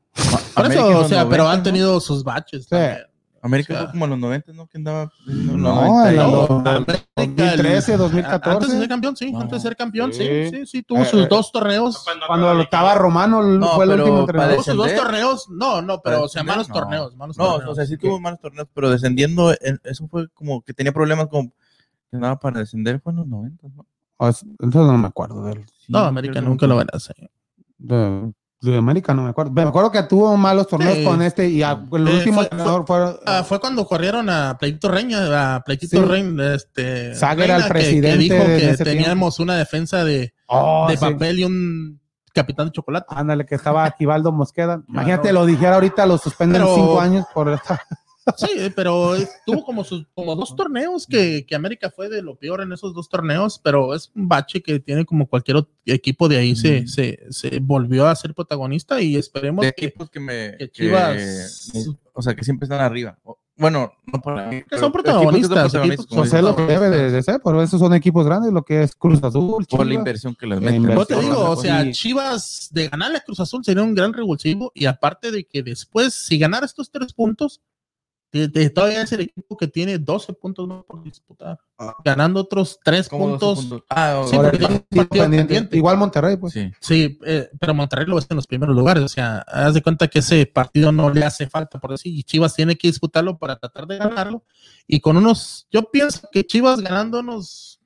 Por 0.55 0.71
eso, 0.71 0.99
o 0.99 1.07
sea, 1.07 1.27
pero 1.27 1.47
han 1.47 1.63
tenido 1.63 1.99
sus 1.99 2.23
baches. 2.23 2.67
América 3.41 3.77
fue 3.77 3.91
como 3.91 4.05
en 4.05 4.11
los 4.11 4.19
90, 4.19 4.53
¿no? 4.53 4.67
Que 4.67 4.77
andaba. 4.77 5.11
No, 5.25 6.07
en 6.07 6.15
los 6.15 6.47
2013, 6.47 7.97
2014. 7.97 8.49
Antes 8.49 8.71
de 8.71 8.79
ser 8.79 8.87
campeón, 8.87 9.15
sí. 9.15 9.33
Antes 9.35 9.51
de 9.51 9.59
ser 9.59 9.75
campeón, 9.75 10.13
sí. 10.13 10.49
Sí, 10.49 10.65
sí, 10.65 10.83
tuvo 10.83 11.03
sus 11.05 11.27
dos 11.27 11.51
torneos. 11.51 12.05
Cuando 12.27 12.61
estaba 12.61 12.95
Romano, 12.95 13.41
fue 13.75 13.85
el 13.85 13.91
último 13.91 14.19
entrenador. 14.21 14.53
Tuvo 14.55 14.63
sus 14.63 14.75
dos 14.75 14.95
torneos. 14.95 15.49
No, 15.49 15.81
no, 15.81 16.01
pero 16.01 16.23
o 16.23 16.27
sea, 16.27 16.43
malos 16.43 16.67
torneos. 16.67 17.15
Malos 17.15 17.37
no, 17.37 17.55
o 17.55 17.75
sea, 17.75 17.85
sí 17.85 17.97
tuvo 17.97 18.19
malos 18.19 18.39
torneos, 18.39 18.67
pero 18.73 18.89
descendiendo, 18.89 19.53
eso 19.83 20.07
fue 20.07 20.29
como 20.29 20.61
que 20.61 20.73
tenía 20.73 20.91
problemas 20.91 21.27
como 21.27 21.49
que 22.09 22.17
andaba 22.17 22.37
para 22.39 22.59
descender, 22.59 22.99
fue 22.99 23.13
en 23.13 23.19
los 23.19 23.27
90, 23.27 23.67
¿no? 23.75 23.85
Entonces 24.19 24.81
no 24.91 24.97
me 24.97 25.07
acuerdo 25.07 25.43
de 25.45 25.53
él. 25.53 25.65
no, 25.87 25.99
América 25.99 26.41
nunca 26.41 26.67
lo 26.67 26.75
van 26.75 26.87
a 26.93 26.97
hacer. 26.97 27.31
De 27.79 28.31
América 28.63 29.13
no 29.13 29.23
me 29.23 29.29
acuerdo. 29.31 29.51
Me 29.51 29.63
acuerdo 29.63 29.91
que 29.91 30.03
tuvo 30.03 30.37
malos 30.37 30.67
torneos 30.67 30.99
con 30.99 31.21
este 31.21 31.49
y 31.49 31.63
el 31.63 31.77
último 31.91 32.43
fue, 32.43 32.85
fue, 32.85 33.19
ah, 33.25 33.43
fue, 33.43 33.59
cuando 33.59 33.85
corrieron 33.85 34.29
a 34.29 34.57
Pleitito 34.59 34.89
Reña, 34.89 35.55
a 35.55 35.63
Pleitito 35.63 36.05
Reña, 36.05 36.53
este 36.53 37.15
Sager 37.15 37.51
al 37.51 37.67
presidente 37.67 38.27
que, 38.27 38.35
dijo 38.35 38.45
que 38.45 38.83
teníamos 38.83 39.39
una 39.39 39.55
defensa 39.55 40.03
de, 40.03 40.33
oh, 40.47 40.87
de 40.87 40.97
papel 40.97 41.39
y 41.39 41.43
un 41.43 42.01
capitán 42.33 42.67
de 42.67 42.73
chocolate. 42.73 43.07
Ándale, 43.09 43.45
que 43.45 43.55
estaba 43.55 43.85
Aquivaldo 43.85 44.31
Mosqueda. 44.31 44.83
Imagínate, 44.87 45.33
lo 45.33 45.45
dijera 45.45 45.75
ahorita, 45.75 46.05
lo 46.05 46.17
suspenden 46.17 46.63
cinco 46.63 46.99
años 46.99 47.25
por 47.33 47.49
esta. 47.49 47.81
Sí, 48.37 48.71
pero 48.75 49.15
tuvo 49.45 49.63
como, 49.63 49.83
sus, 49.83 50.05
como 50.13 50.35
dos 50.35 50.55
torneos 50.55 51.07
que, 51.07 51.45
que, 51.45 51.55
América 51.55 51.89
fue 51.89 52.09
de 52.09 52.21
lo 52.21 52.35
peor 52.35 52.61
en 52.61 52.71
esos 52.71 52.93
dos 52.93 53.09
torneos, 53.09 53.59
pero 53.63 53.95
es 53.95 54.11
un 54.15 54.27
bache 54.27 54.61
que 54.61 54.79
tiene 54.79 55.05
como 55.05 55.27
cualquier 55.27 55.57
otro 55.57 55.73
equipo 55.85 56.29
de 56.29 56.37
ahí 56.37 56.55
se, 56.55 56.87
se, 56.87 57.19
se, 57.29 57.59
volvió 57.59 58.07
a 58.07 58.15
ser 58.15 58.33
protagonista 58.33 59.01
y 59.01 59.15
esperemos 59.15 59.65
de 59.65 59.73
que, 59.73 59.85
equipos 59.85 60.09
que 60.09 60.19
me 60.19 60.57
Chivas, 60.69 61.71
o 62.13 62.21
sea 62.21 62.35
que 62.35 62.43
siempre 62.43 62.65
están 62.65 62.81
arriba. 62.81 63.17
Bueno, 63.57 63.91
no 64.11 64.19
por 64.21 64.39
ahí, 64.39 64.63
son 64.79 64.91
protagonistas. 64.91 65.71
Pues 66.09 66.33
es 66.33 66.41
lo 66.41 66.55
que 66.55 66.63
debe 66.63 66.89
de, 66.89 67.21
ser, 67.21 67.39
por 67.41 67.61
eso 67.61 67.77
son 67.77 67.93
equipos 67.93 68.25
grandes, 68.25 68.51
lo 68.51 68.63
que 68.63 68.81
es 68.81 68.95
Cruz 68.95 69.23
Azul. 69.23 69.67
Chivas, 69.67 69.77
por 69.77 69.85
la 69.85 69.93
inversión 69.93 70.35
que 70.35 70.47
les 70.47 70.59
meten. 70.59 70.83
No 70.83 71.05
te 71.05 71.19
digo, 71.19 71.51
o 71.51 71.55
sea, 71.55 71.91
Chivas 71.91 72.69
de 72.71 72.87
ganarle 72.87 73.17
a 73.17 73.21
Cruz 73.21 73.39
Azul 73.39 73.63
sería 73.63 73.83
un 73.83 73.93
gran 73.93 74.13
revulsivo 74.13 74.71
y 74.73 74.85
aparte 74.85 75.31
de 75.31 75.43
que 75.43 75.61
después, 75.61 76.13
si 76.13 76.39
ganara 76.39 76.65
estos 76.65 76.89
tres 76.89 77.13
puntos, 77.13 77.61
Todavía 78.73 79.01
es 79.01 79.11
el 79.11 79.21
equipo 79.21 79.57
que 79.57 79.67
tiene 79.67 79.97
12 79.97 80.33
puntos 80.33 80.65
más 80.65 80.85
por 80.85 81.03
disputar, 81.03 81.59
ah. 81.77 81.95
ganando 82.03 82.39
otros 82.39 82.79
3 82.81 83.09
puntos. 83.09 83.67
Ah, 83.89 84.23
sí, 84.25 84.37
Igual 85.71 85.97
Monterrey, 85.97 86.37
pues. 86.37 86.53
Sí, 86.53 86.71
sí 86.79 87.19
eh, 87.25 87.49
pero 87.59 87.73
Monterrey 87.73 88.05
lo 88.05 88.15
ves 88.15 88.27
en 88.29 88.37
los 88.37 88.47
primeros 88.47 88.73
lugares. 88.73 89.03
O 89.03 89.09
sea, 89.09 89.39
haz 89.39 89.73
de 89.73 89.81
cuenta 89.81 90.07
que 90.07 90.19
ese 90.19 90.45
partido 90.45 90.93
no 90.93 91.09
le 91.09 91.25
hace 91.25 91.47
falta, 91.47 91.79
por 91.79 91.91
decir, 91.91 92.13
y 92.15 92.23
Chivas 92.23 92.55
tiene 92.55 92.77
que 92.77 92.87
disputarlo 92.87 93.37
para 93.37 93.57
tratar 93.57 93.85
de 93.85 93.97
ganarlo. 93.97 94.45
Y 94.87 95.01
con 95.01 95.17
unos, 95.17 95.67
yo 95.69 95.91
pienso 95.91 96.29
que 96.31 96.45
Chivas 96.45 96.79
ganando 96.79 97.19
unos 97.19 97.81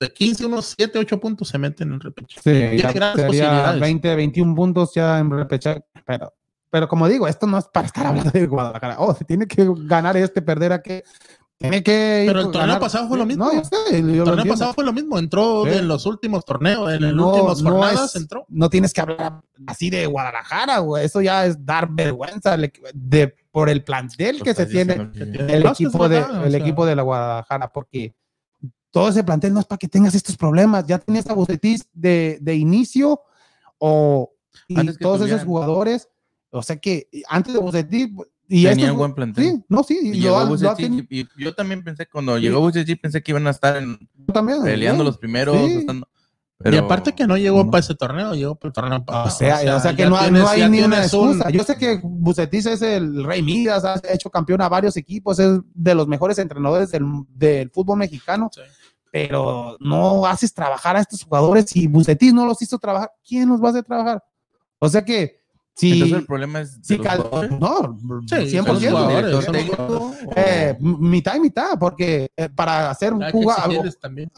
de 0.00 0.12
15, 0.12 0.46
unos 0.46 0.74
7, 0.76 0.98
8 0.98 1.20
puntos 1.20 1.48
se 1.48 1.58
meten 1.58 1.88
en 1.88 1.94
el 1.94 2.00
repechaje. 2.00 2.70
Sí, 2.70 2.82
ya 2.82 3.14
sería 3.14 3.72
20, 3.72 4.16
21 4.16 4.54
puntos 4.54 4.94
ya 4.94 5.18
en 5.18 5.30
repechaje, 5.30 5.84
pero 6.06 6.34
pero 6.70 6.88
como 6.88 7.08
digo, 7.08 7.28
esto 7.28 7.46
no 7.46 7.58
es 7.58 7.66
para 7.66 7.86
estar 7.86 8.06
hablando 8.06 8.30
de 8.30 8.46
Guadalajara. 8.46 8.96
Oh, 8.98 9.14
se 9.14 9.24
tiene 9.24 9.46
que 9.46 9.66
ganar 9.84 10.16
este, 10.16 10.42
perder 10.42 10.72
a 10.72 10.82
que. 10.82 11.04
Tiene 11.58 11.82
que. 11.82 12.24
Pero 12.26 12.40
el 12.40 12.50
torneo 12.50 12.78
pasado 12.78 13.08
fue 13.08 13.16
lo 13.16 13.24
mismo. 13.24 13.46
No, 13.46 13.54
yo 13.54 13.64
sé, 13.64 13.98
el 13.98 14.24
torneo 14.24 14.44
pasado 14.46 14.74
fue 14.74 14.84
lo 14.84 14.92
mismo. 14.92 15.18
Entró 15.18 15.66
en 15.66 15.88
los 15.88 16.04
últimos 16.04 16.44
torneos, 16.44 16.92
en 16.92 17.16
las 17.16 17.26
últimas 17.26 17.62
jornadas 17.62 18.16
entró. 18.16 18.44
No 18.48 18.68
tienes 18.68 18.92
que 18.92 19.00
hablar 19.00 19.40
así 19.66 19.88
de 19.88 20.06
Guadalajara, 20.06 20.78
güey. 20.80 21.06
Eso 21.06 21.22
ya 21.22 21.46
es 21.46 21.64
dar 21.64 21.88
vergüenza 21.90 22.56
de, 22.92 23.34
por 23.50 23.70
el 23.70 23.82
plantel 23.84 24.42
que 24.42 24.52
se 24.52 24.66
tiene 24.66 25.10
el, 25.14 25.64
equipo, 25.64 26.08
de, 26.08 26.22
el 26.44 26.54
equipo 26.54 26.84
de 26.84 26.94
la 26.94 27.02
Guadalajara, 27.02 27.72
porque 27.72 28.14
todo 28.90 29.08
ese 29.08 29.24
plantel 29.24 29.54
no 29.54 29.60
es 29.60 29.66
para 29.66 29.78
que 29.78 29.88
tengas 29.88 30.14
estos 30.14 30.36
problemas. 30.36 30.86
Ya 30.86 30.98
tenías 30.98 31.26
a 31.30 31.32
Bucetis 31.32 31.88
de, 31.94 32.38
de 32.42 32.54
inicio 32.54 33.22
o 33.78 34.32
y 34.68 34.92
todos 34.98 35.22
esos 35.22 35.44
jugadores 35.44 36.08
o 36.56 36.62
sea 36.62 36.76
que 36.76 37.08
antes 37.28 37.54
de 37.54 37.60
Bucetich 37.60 38.10
y 38.48 38.64
tenía 38.64 38.92
un 38.92 38.98
buen 38.98 39.14
plantel. 39.14 39.44
Sí, 39.44 39.64
no, 39.68 39.82
sí. 39.82 39.98
Y 40.02 40.20
yo, 40.20 40.48
y 41.10 41.26
yo 41.36 41.54
también 41.54 41.82
pensé, 41.82 42.06
cuando 42.06 42.38
llegó 42.38 42.60
Bucetich, 42.60 43.00
pensé 43.00 43.22
que 43.22 43.32
iban 43.32 43.46
a 43.46 43.50
estar 43.50 43.76
en, 43.76 43.98
peleando 44.64 45.02
los 45.02 45.18
primeros. 45.18 45.56
y 46.64 46.76
aparte 46.76 47.12
que 47.12 47.26
no 47.26 47.36
llegó 47.36 47.68
para 47.70 47.80
ese 47.80 47.94
torneo, 47.94 48.34
llegó 48.34 48.54
para 48.54 48.68
el 48.68 48.72
torneo 48.72 49.04
O 49.06 49.30
sea, 49.30 49.76
o 49.76 49.80
sea 49.80 49.96
que 49.96 50.06
no, 50.06 50.16
hay 50.16 50.68
ni 50.70 50.82
una 50.82 51.02
excusa. 51.02 51.50
Yo 51.50 51.64
sé 51.64 51.76
que 51.76 52.00
Bucetich 52.02 52.66
es 52.66 52.82
el 52.82 53.24
rey 53.24 53.42
Midas, 53.42 53.84
ha 53.84 54.00
hecho 54.12 54.30
campeón 54.30 54.62
a 54.62 54.68
varios 54.68 54.96
equipos, 54.96 55.38
es 55.38 55.60
de 55.74 55.94
los 55.94 56.06
mejores 56.06 56.38
entrenadores 56.38 56.90
del, 56.90 57.04
del 57.28 57.70
fútbol 57.70 57.98
mexicano. 57.98 58.50
Pero 59.10 59.76
no 59.80 60.26
haces 60.26 60.52
trabajar 60.52 60.96
a 60.96 61.00
estos 61.00 61.22
jugadores 61.22 61.74
y 61.74 61.86
Bucetich 61.86 62.34
no 62.34 62.44
los 62.44 62.60
hizo 62.60 62.78
trabajar. 62.78 63.10
¿Quién 63.26 63.48
los 63.48 63.62
va 63.62 63.68
a 63.68 63.70
hacer 63.70 63.84
trabajar? 63.84 64.22
O 64.78 64.88
sea 64.88 65.04
que 65.04 65.45
Sí, 65.76 65.92
Entonces 65.92 66.18
el 66.18 66.26
problema 66.26 66.60
es. 66.62 66.78
Sí, 66.80 66.96
no, 66.96 67.98
sí, 68.26 68.34
100%. 68.34 70.16
Eh, 70.34 70.74
mitad 70.80 71.36
y 71.36 71.40
mitad, 71.40 71.78
porque 71.78 72.30
eh, 72.34 72.48
para 72.48 72.88
hacer 72.88 73.12
un 73.12 73.22
jugador, 73.30 73.86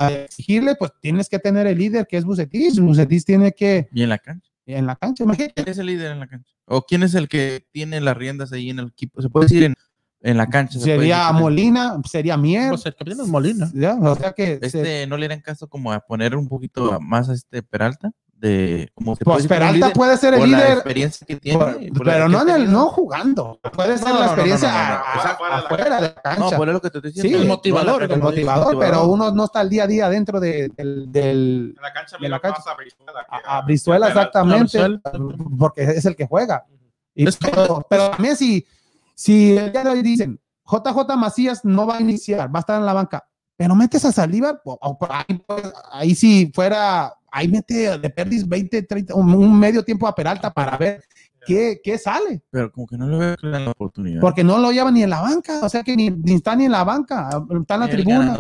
exigirle, 0.00 0.74
pues 0.74 0.90
tienes 1.00 1.28
que 1.28 1.38
tener 1.38 1.68
el 1.68 1.78
líder 1.78 2.08
que 2.08 2.16
es 2.16 2.24
Bucetis. 2.24 2.80
Bucetis 2.80 3.24
tiene 3.24 3.52
que. 3.52 3.88
Y 3.92 4.02
en 4.02 4.08
la 4.08 4.18
cancha. 4.18 4.50
Y 4.66 4.74
en 4.74 4.86
la 4.86 4.96
cancha, 4.96 5.22
imagínate. 5.22 5.54
¿Quién 5.54 5.68
es 5.68 5.78
el 5.78 5.86
líder 5.86 6.10
en 6.10 6.18
la 6.18 6.26
cancha? 6.26 6.52
¿O 6.64 6.82
quién 6.82 7.04
es 7.04 7.14
el 7.14 7.28
que 7.28 7.64
tiene 7.70 8.00
las 8.00 8.16
riendas 8.16 8.52
ahí 8.52 8.70
en 8.70 8.80
el 8.80 8.88
equipo? 8.88 9.22
Se 9.22 9.28
puede 9.28 9.44
decir 9.44 9.62
en, 9.62 9.74
en 10.20 10.36
la 10.36 10.48
cancha. 10.48 10.80
Sería 10.80 11.30
Molina, 11.30 12.00
sería 12.04 12.36
Mier. 12.36 12.70
Pues 12.70 12.84
el 12.84 12.96
capitán 12.96 13.20
es 13.20 13.28
Molina. 13.28 13.70
Ya, 13.74 13.94
o 13.94 14.16
sea 14.16 14.32
que. 14.32 14.58
Este, 14.60 15.06
¿No 15.06 15.16
le 15.16 15.28
dan 15.28 15.40
caso 15.40 15.68
como 15.68 15.92
a 15.92 16.00
poner 16.00 16.34
un 16.34 16.48
poquito 16.48 16.98
más 17.00 17.28
a 17.28 17.34
este 17.34 17.62
Peralta? 17.62 18.10
De 18.40 18.90
como 18.94 19.16
pues 19.16 19.46
Peralta 19.46 19.90
puede 19.92 20.16
ser 20.16 20.34
el 20.34 20.44
líder 20.44 20.74
experiencia 20.74 21.26
que 21.26 21.36
tiene, 21.36 21.90
pero 22.04 22.28
no 22.28 22.42
en 22.42 22.48
el 22.48 22.70
no 22.70 22.88
jugando 22.88 23.58
puede 23.72 23.98
ser 23.98 24.14
la 24.14 24.26
experiencia 24.26 25.00
afuera 25.00 25.84
de 25.96 26.00
la 26.02 26.14
cancha. 26.14 26.38
no 26.38 26.50
por 26.50 26.68
lo 26.68 26.80
que 26.80 26.90
te 26.90 26.98
estoy 26.98 27.12
diciendo. 27.12 27.38
Sí, 27.38 27.42
el 27.42 27.48
motivador 27.48 28.02
el 28.04 28.22
motivador, 28.22 28.78
pero 28.78 29.08
uno 29.08 29.32
no 29.32 29.44
está 29.44 29.60
el 29.62 29.68
día 29.68 29.84
a 29.84 29.86
día 29.86 30.08
dentro 30.08 30.38
de, 30.38 30.70
del, 30.76 31.10
del 31.10 31.74
en 31.76 31.82
la 31.82 31.92
cancha 31.92 32.16
de 32.18 32.28
la 32.28 32.40
cancha. 32.40 32.62
a 33.44 33.62
Brizuela, 33.62 34.08
exactamente 34.08 34.78
porque 35.58 35.82
es 35.82 36.04
el 36.04 36.14
que 36.14 36.26
juega. 36.26 36.64
Y, 37.14 37.26
pero, 37.32 37.84
pero, 37.90 38.10
también 38.10 38.36
si 38.36 38.64
si 39.14 39.56
el 39.56 39.72
día 39.72 39.82
de 39.82 39.90
hoy 39.90 40.02
dicen 40.02 40.40
JJ 40.64 41.16
Macías 41.16 41.64
no 41.64 41.86
va 41.86 41.96
a 41.96 42.00
iniciar 42.00 42.54
va 42.54 42.58
a 42.58 42.60
estar 42.60 42.78
en 42.78 42.86
la 42.86 42.92
banca 42.92 43.27
pero 43.58 43.74
metes 43.74 44.04
a 44.04 44.12
Saliva 44.12 44.62
ahí, 45.10 45.42
ahí 45.90 46.14
si 46.14 46.48
fuera 46.54 47.12
ahí 47.28 47.48
mete 47.48 47.98
de 47.98 48.08
Perdis 48.10 48.48
20, 48.48 48.82
30, 48.84 49.14
un, 49.16 49.58
medio 49.58 49.84
tiempo 49.84 50.06
a 50.06 50.14
Peralta 50.14 50.52
para 50.52 50.76
ver 50.76 51.02
qué, 51.44 51.80
qué 51.82 51.98
sale. 51.98 52.40
Pero 52.50 52.70
como 52.70 52.86
que 52.86 52.96
no 52.96 53.08
le 53.08 53.18
veo 53.18 53.36
la 53.42 53.72
oportunidad. 53.72 54.20
Porque 54.20 54.44
no 54.44 54.58
lo 54.58 54.70
lleva 54.70 54.92
ni 54.92 55.02
en 55.02 55.10
la 55.10 55.22
banca, 55.22 55.58
o 55.60 55.68
sea 55.68 55.82
que 55.82 55.96
ni, 55.96 56.08
ni 56.08 56.34
está 56.34 56.54
ni 56.54 56.66
en 56.66 56.72
la 56.72 56.84
banca, 56.84 57.30
está 57.60 57.74
en 57.74 57.80
la 57.80 57.90
tribuna. 57.90 58.38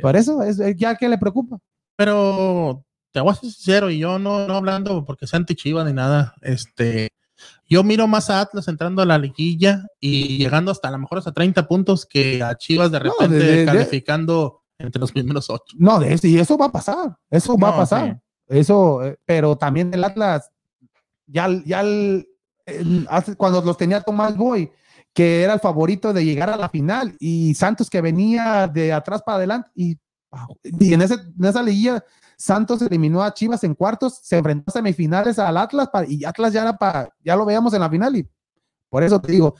Por 0.00 0.14
eso 0.14 0.40
es, 0.44 0.60
ya 0.76 0.94
que 0.94 1.08
le 1.08 1.18
preocupa. 1.18 1.58
Pero 1.96 2.84
te 3.10 3.20
voy 3.20 3.32
a 3.32 3.34
ser 3.34 3.50
sincero, 3.50 3.90
y 3.90 3.98
yo 3.98 4.20
no, 4.20 4.46
no 4.46 4.54
hablando 4.54 5.04
porque 5.04 5.26
sea 5.26 5.38
anti-chiva 5.38 5.82
ni 5.82 5.92
nada, 5.92 6.36
este, 6.42 7.08
yo 7.68 7.84
miro 7.84 8.06
más 8.08 8.30
a 8.30 8.40
Atlas 8.40 8.66
entrando 8.68 9.02
a 9.02 9.06
la 9.06 9.18
liguilla 9.18 9.84
y 10.00 10.38
llegando 10.38 10.70
hasta 10.70 10.88
a 10.88 10.92
lo 10.92 10.98
mejor 10.98 11.18
hasta 11.18 11.32
30 11.32 11.68
puntos 11.68 12.06
que 12.06 12.42
a 12.42 12.56
Chivas 12.56 12.90
de 12.90 12.98
repente 12.98 13.64
calificando 13.66 14.62
entre 14.78 15.00
los 15.00 15.12
primeros 15.12 15.50
ocho. 15.50 15.76
No, 15.76 15.98
de 15.98 16.18
y 16.22 16.38
eso 16.38 16.56
va 16.56 16.66
a 16.66 16.72
pasar, 16.72 17.16
eso 17.30 17.56
va 17.58 17.70
a 17.70 17.76
pasar. 17.76 18.20
Eso, 18.46 19.04
eh, 19.04 19.18
pero 19.26 19.56
también 19.56 19.92
el 19.92 20.02
Atlas, 20.02 20.50
ya, 21.26 21.48
ya 21.66 21.82
cuando 23.36 23.60
los 23.60 23.76
tenía 23.76 24.00
Tomás 24.00 24.36
Boy, 24.36 24.70
que 25.12 25.42
era 25.42 25.54
el 25.54 25.60
favorito 25.60 26.12
de 26.12 26.24
llegar 26.24 26.48
a 26.48 26.56
la 26.56 26.68
final, 26.68 27.16
y 27.18 27.54
Santos 27.54 27.90
que 27.90 28.00
venía 28.00 28.66
de 28.66 28.92
atrás 28.92 29.22
para 29.22 29.36
adelante, 29.36 29.70
y, 29.74 29.98
y 30.62 30.94
en, 30.94 31.02
ese, 31.02 31.14
en 31.14 31.44
esa 31.44 31.62
liguilla 31.62 32.04
Santos 32.36 32.82
eliminó 32.82 33.22
a 33.22 33.34
Chivas 33.34 33.64
en 33.64 33.74
cuartos, 33.74 34.20
se 34.22 34.38
enfrentó 34.38 34.70
a 34.70 34.72
semifinales 34.72 35.38
al 35.38 35.56
Atlas 35.56 35.88
y 36.06 36.24
Atlas 36.24 36.52
ya 36.52 36.62
era 36.62 36.76
para, 36.76 37.12
ya 37.24 37.34
lo 37.34 37.44
veíamos 37.44 37.74
en 37.74 37.80
la 37.80 37.90
final 37.90 38.16
y 38.16 38.28
por 38.88 39.02
eso 39.02 39.20
te 39.20 39.32
digo, 39.32 39.54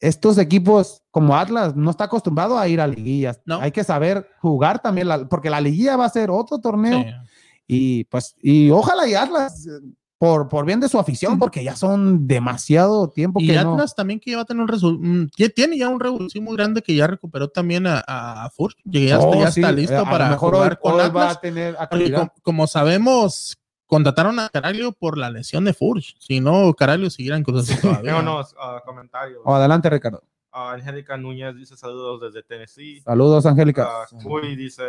estos 0.00 0.38
equipos 0.38 1.02
como 1.10 1.36
Atlas 1.36 1.74
no 1.74 1.90
está 1.90 2.04
acostumbrado 2.04 2.58
a 2.58 2.68
ir 2.68 2.80
a 2.80 2.86
liguillas. 2.86 3.40
No. 3.44 3.60
Hay 3.60 3.72
que 3.72 3.84
saber 3.84 4.28
jugar 4.40 4.80
también, 4.80 5.08
porque 5.28 5.50
la 5.50 5.60
liguilla 5.60 5.96
va 5.96 6.04
a 6.04 6.10
ser 6.10 6.30
otro 6.30 6.58
torneo. 6.58 7.04
Y 7.66 8.04
pues, 8.04 8.34
y 8.40 8.70
ojalá 8.70 9.06
y 9.06 9.14
Atlas 9.14 9.66
por, 10.18 10.48
por 10.48 10.66
bien 10.66 10.80
de 10.80 10.88
su 10.88 10.98
afición, 10.98 11.38
porque 11.38 11.62
ya 11.62 11.76
son 11.76 12.26
demasiado 12.26 13.08
tiempo. 13.08 13.40
Y 13.40 13.54
Atlas 13.54 13.94
también 13.94 14.18
que 14.18 14.32
ya 14.32 14.38
va 14.38 14.42
a 14.42 14.46
tener 14.46 14.62
un 14.62 14.68
resultado, 14.68 15.08
mm, 15.08 15.28
tiene 15.54 15.78
ya 15.78 15.88
un 15.88 16.00
revolución 16.00 16.44
muy 16.44 16.56
grande 16.56 16.82
que 16.82 16.94
ya 16.94 17.06
recuperó 17.06 17.48
también 17.48 17.86
a, 17.86 18.00
a, 18.06 18.50
Furch, 18.50 18.76
ya, 18.84 19.16
está, 19.16 19.38
ya 19.38 19.48
está 19.48 19.72
listo 19.72 20.02
para 20.04 20.28
mejor 20.28 20.54
jugar 20.54 20.78
con 20.80 21.00
Atlas. 21.00 21.14
Va 21.14 21.30
a 21.30 21.40
tener 21.40 21.76
como, 22.12 22.32
como, 22.42 22.66
sabemos, 22.66 23.58
contrataron 23.86 24.40
a 24.40 24.48
Caraglio 24.48 24.92
por 24.92 25.16
la 25.18 25.30
lesión 25.30 25.64
de 25.64 25.72
Furch, 25.72 26.16
si 26.18 26.40
no, 26.40 26.74
Caraglio 26.74 27.10
seguirá 27.10 27.36
en 27.36 27.44
cosas 27.44 27.66
todavía. 27.80 28.16
unos 28.16 28.54
uh, 28.54 28.84
comentarios. 28.84 29.40
Oh, 29.44 29.54
adelante, 29.54 29.88
Ricardo. 29.88 30.22
Angélica 30.66 31.16
Núñez 31.16 31.54
dice 31.54 31.76
saludos 31.76 32.20
desde 32.20 32.46
Tennessee. 32.46 33.00
Saludos, 33.00 33.46
Angélica. 33.46 33.88
Uh, 34.12 34.40
dice 34.40 34.84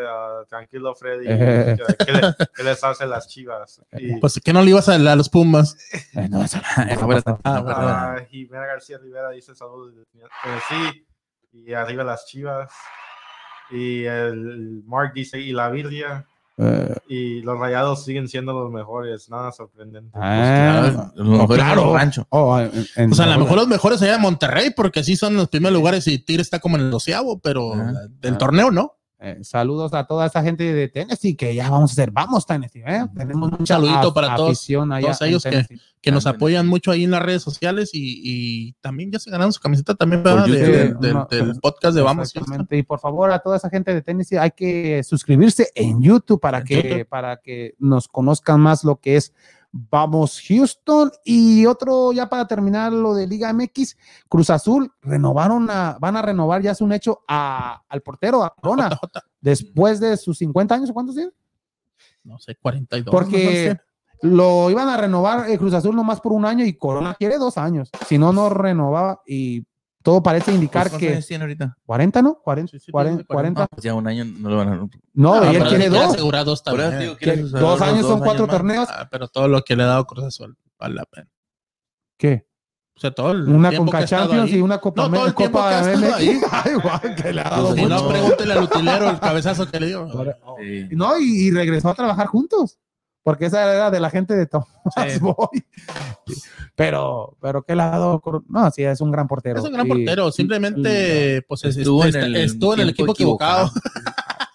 tranquilo, 0.48 0.96
Freddy. 0.96 1.28
Eh. 1.40 1.78
¿Qué, 2.56 2.64
les 2.64 2.84
hace 2.84 3.06
las 3.06 3.28
chivas? 3.28 3.82
Y, 3.94 4.16
pues 4.20 4.40
que 4.44 4.52
no 4.52 4.62
le 4.62 4.72
ibas 4.72 4.90
a, 4.90 4.96
a 4.96 5.16
los 5.16 5.30
Pumas. 5.30 5.78
Eh, 6.14 6.28
no, 6.30 6.40
no. 6.40 7.40
Ah, 7.44 8.18
Jimena 8.30 8.66
García 8.66 8.98
Rivera 8.98 9.30
dice 9.32 9.56
saludos 9.56 9.94
desde 9.96 10.06
Tennessee. 10.44 11.06
Y 11.52 11.74
arriba 11.74 12.04
las 12.04 12.26
chivas. 12.26 12.72
Y 13.72 14.06
el 14.06 14.84
Mark 14.86 15.14
dice, 15.14 15.40
y 15.40 15.52
la 15.52 15.70
Virgia. 15.70 16.26
Eh, 16.62 16.96
y 17.08 17.42
los 17.42 17.58
rayados 17.58 18.04
siguen 18.04 18.28
siendo 18.28 18.52
los 18.52 18.70
mejores, 18.70 19.30
nada 19.30 19.52
sorprendente. 19.54 20.12
Ah, 20.14 21.12
pues 21.16 21.58
claro, 21.58 21.94
rancho. 21.94 22.28
Oh, 22.30 22.60
o 22.60 23.16
sea, 23.16 23.26
a 23.26 23.38
lo 23.38 23.40
mejor 23.40 23.58
los 23.60 23.68
mejores 23.68 24.02
allá 24.02 24.14
de 24.14 24.20
Monterrey, 24.20 24.72
porque 24.76 25.04
sí 25.04 25.16
son 25.16 25.36
los 25.36 25.48
primeros 25.48 25.78
lugares 25.78 26.06
y 26.08 26.20
Tigre 26.20 26.42
está 26.42 26.60
como 26.60 26.76
en 26.76 26.84
el 26.84 26.92
doceavo, 26.92 27.40
pero 27.40 27.74
ah, 27.74 27.94
del 28.20 28.38
torneo 28.38 28.72
no. 28.72 28.99
Eh, 29.22 29.40
saludos 29.42 29.94
a 29.94 30.06
toda 30.06 30.28
esa 30.28 30.42
gente 30.42 30.64
de 30.74 30.88
Tennessee 30.88 31.36
que 31.36 31.54
ya 31.54 31.70
vamos 31.70 31.92
a 31.92 31.94
hacer, 31.94 32.10
vamos 32.10 32.46
Tennessee, 32.46 32.84
¿eh? 32.88 33.06
tenemos 33.18 33.52
un 33.52 33.68
saludito 33.68 34.14
para 34.14 34.34
todos, 34.34 34.66
todos 34.66 35.22
ellos 35.24 35.44
que, 35.44 35.66
que, 36.00 36.10
nos 36.10 36.26
apoyan 36.26 36.66
mucho 36.66 36.92
ahí 36.92 37.04
en 37.04 37.12
las 37.12 37.22
redes 37.22 37.42
sociales 37.42 37.90
y, 37.92 38.22
y 38.24 38.74
también 38.80 39.12
ya 39.12 39.20
se 39.20 39.30
ganaron 39.30 39.52
su 39.52 39.60
camiseta 39.60 39.94
también 39.94 40.24
del 40.24 41.60
podcast 41.62 41.98
de 41.98 42.02
Vamos. 42.02 42.34
Y 42.70 42.84
por 42.84 43.02
favor 43.02 43.30
a 43.34 43.40
toda 43.40 43.58
esa 43.58 43.70
gente 43.70 43.94
de 43.94 44.02
Tennessee 44.02 44.38
hay 44.38 44.52
que 44.52 45.04
suscribirse 45.04 45.70
en 45.76 46.02
YouTube 46.02 46.40
para 46.40 46.64
que 46.64 47.04
para 47.04 47.42
que 47.42 47.76
nos 47.78 48.08
conozcan 48.08 48.62
más 48.62 48.86
lo 48.86 49.02
que 49.02 49.18
es 49.18 49.34
Vamos 49.72 50.42
Houston 50.48 51.12
y 51.24 51.66
otro 51.66 52.12
ya 52.12 52.28
para 52.28 52.48
terminar 52.48 52.92
lo 52.92 53.14
de 53.14 53.28
Liga 53.28 53.54
MX, 53.54 53.98
Cruz 54.28 54.50
Azul 54.50 54.92
renovaron 55.02 55.70
a, 55.70 55.98
van 56.00 56.18
a 56.18 56.22
renovar 56.24 56.62
ya 56.62 56.72
es 56.72 56.82
un 56.82 56.92
hecho 56.92 57.22
a, 57.28 57.84
al 57.88 58.02
portero, 58.02 58.44
a 58.44 58.54
Corona, 58.56 58.90
después 59.42 60.00
de 60.00 60.18
sus 60.18 60.40
50 60.40 60.74
años, 60.74 60.92
¿cuántos 60.92 61.16
tiene? 61.16 61.32
No 62.24 62.40
sé, 62.40 62.56
42. 62.56 63.12
Porque 63.12 63.78
lo 64.22 64.70
iban 64.70 64.90
a 64.90 64.98
renovar 64.98 65.48
el 65.48 65.54
eh, 65.54 65.58
Cruz 65.58 65.74
Azul 65.74 65.96
nomás 65.96 66.20
por 66.20 66.34
un 66.34 66.46
año 66.46 66.66
y 66.66 66.74
Corona 66.74 67.14
quiere 67.14 67.38
dos 67.38 67.58
años, 67.58 67.90
si 68.08 68.18
no, 68.18 68.34
no 68.34 68.50
renovaba 68.50 69.22
y 69.26 69.66
todo 70.02 70.24
parece 70.24 70.54
indicar 70.54 70.90
que. 70.92 71.14
Años 71.14 71.28
tiene 71.28 71.44
ahorita? 71.44 71.78
40, 71.86 72.22
¿no? 72.22 72.36
40. 72.42 72.78
40, 73.28 73.68
pues 73.68 73.84
ya 73.84 73.94
un 73.94 74.08
año 74.08 74.26
no 74.26 74.50
lo 74.50 74.58
van 74.58 74.70
a. 74.70 74.90
No, 75.14 75.44
él 75.44 75.64
quiere 75.64 75.90
dos. 75.90 76.64
También. 76.64 77.18
dos 77.52 77.82
años 77.82 78.06
son 78.06 78.20
cuatro 78.20 78.48
torneos. 78.48 78.88
Ah, 78.90 79.08
pero 79.12 79.28
todo 79.28 79.48
lo 79.48 79.62
que 79.64 79.76
le 79.76 79.84
ha 79.84 79.88
dado 79.88 80.06
Cruz 80.06 80.26
Azul 80.26 80.58
vale 80.78 80.96
la 80.96 81.06
pena. 81.06 81.30
¿Qué? 82.18 82.48
O 82.96 83.00
sea, 83.00 83.12
todo 83.12 83.32
el 83.32 83.48
una 83.48 83.76
Conca 83.76 84.04
Champions 84.06 84.52
y 84.52 84.60
una 84.60 84.78
Copa 84.78 85.08
no, 85.08 85.16
todo 85.16 85.28
el 85.28 85.34
Copa 85.34 85.82
MX. 85.84 86.44
Ay, 86.52 86.74
guau, 86.76 87.16
que 87.16 87.34
le 87.34 87.42
ha 87.42 87.50
dado 87.50 87.74
Si 87.74 87.86
no, 87.86 88.08
pregúntele 88.10 88.54
al 88.54 88.64
utilero 88.64 89.10
el 89.10 89.20
cabezazo 89.20 89.70
que 89.70 89.80
le 89.80 89.88
dio. 89.88 90.08
No, 90.92 91.18
y, 91.18 91.48
y 91.48 91.52
regresó 91.52 91.90
a 91.90 91.94
trabajar 91.94 92.28
juntos 92.28 92.78
porque 93.24 93.46
esa 93.46 93.74
era 93.74 93.92
de 93.92 94.00
la 94.00 94.10
gente 94.10 94.36
de 94.36 94.46
Tomás 94.46 95.20
Boy. 95.22 95.66
Pero, 96.76 97.38
pero 97.42 97.64
qué 97.64 97.76
lado, 97.76 98.22
no, 98.48 98.72
sí, 98.72 98.84
es 98.84 99.02
un 99.02 99.12
gran 99.12 99.28
portero. 99.28 99.60
Es 99.60 99.66
un 99.66 99.74
gran 99.74 99.88
portero, 99.88 100.32
simplemente 100.32 101.42
pues 101.48 101.66
estuvo, 101.66 102.06
en, 102.06 102.16
el, 102.16 102.36
estuvo 102.38 102.74
en 102.74 102.82
el 102.82 102.90
equipo 102.90 103.12
equivocado. 103.12 103.72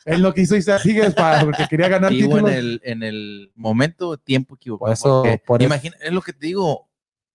Él 0.05 0.21
lo 0.21 0.35
quiso 0.35 0.55
irse 0.57 0.73
a 0.73 0.79
Tigres 0.79 1.15
para, 1.15 1.45
porque 1.45 1.67
quería 1.69 1.89
ganar 1.89 2.11
títulos. 2.11 2.51
En 2.51 2.57
el, 2.57 2.81
en 2.85 3.03
el 3.03 3.53
momento, 3.55 4.19
tiempo 4.19 4.55
equivocado. 4.55 4.93
eso, 4.93 5.25
imagina, 5.61 5.97
es 6.01 6.13
lo 6.13 6.21
que 6.21 6.33
te 6.33 6.47
digo, 6.47 6.89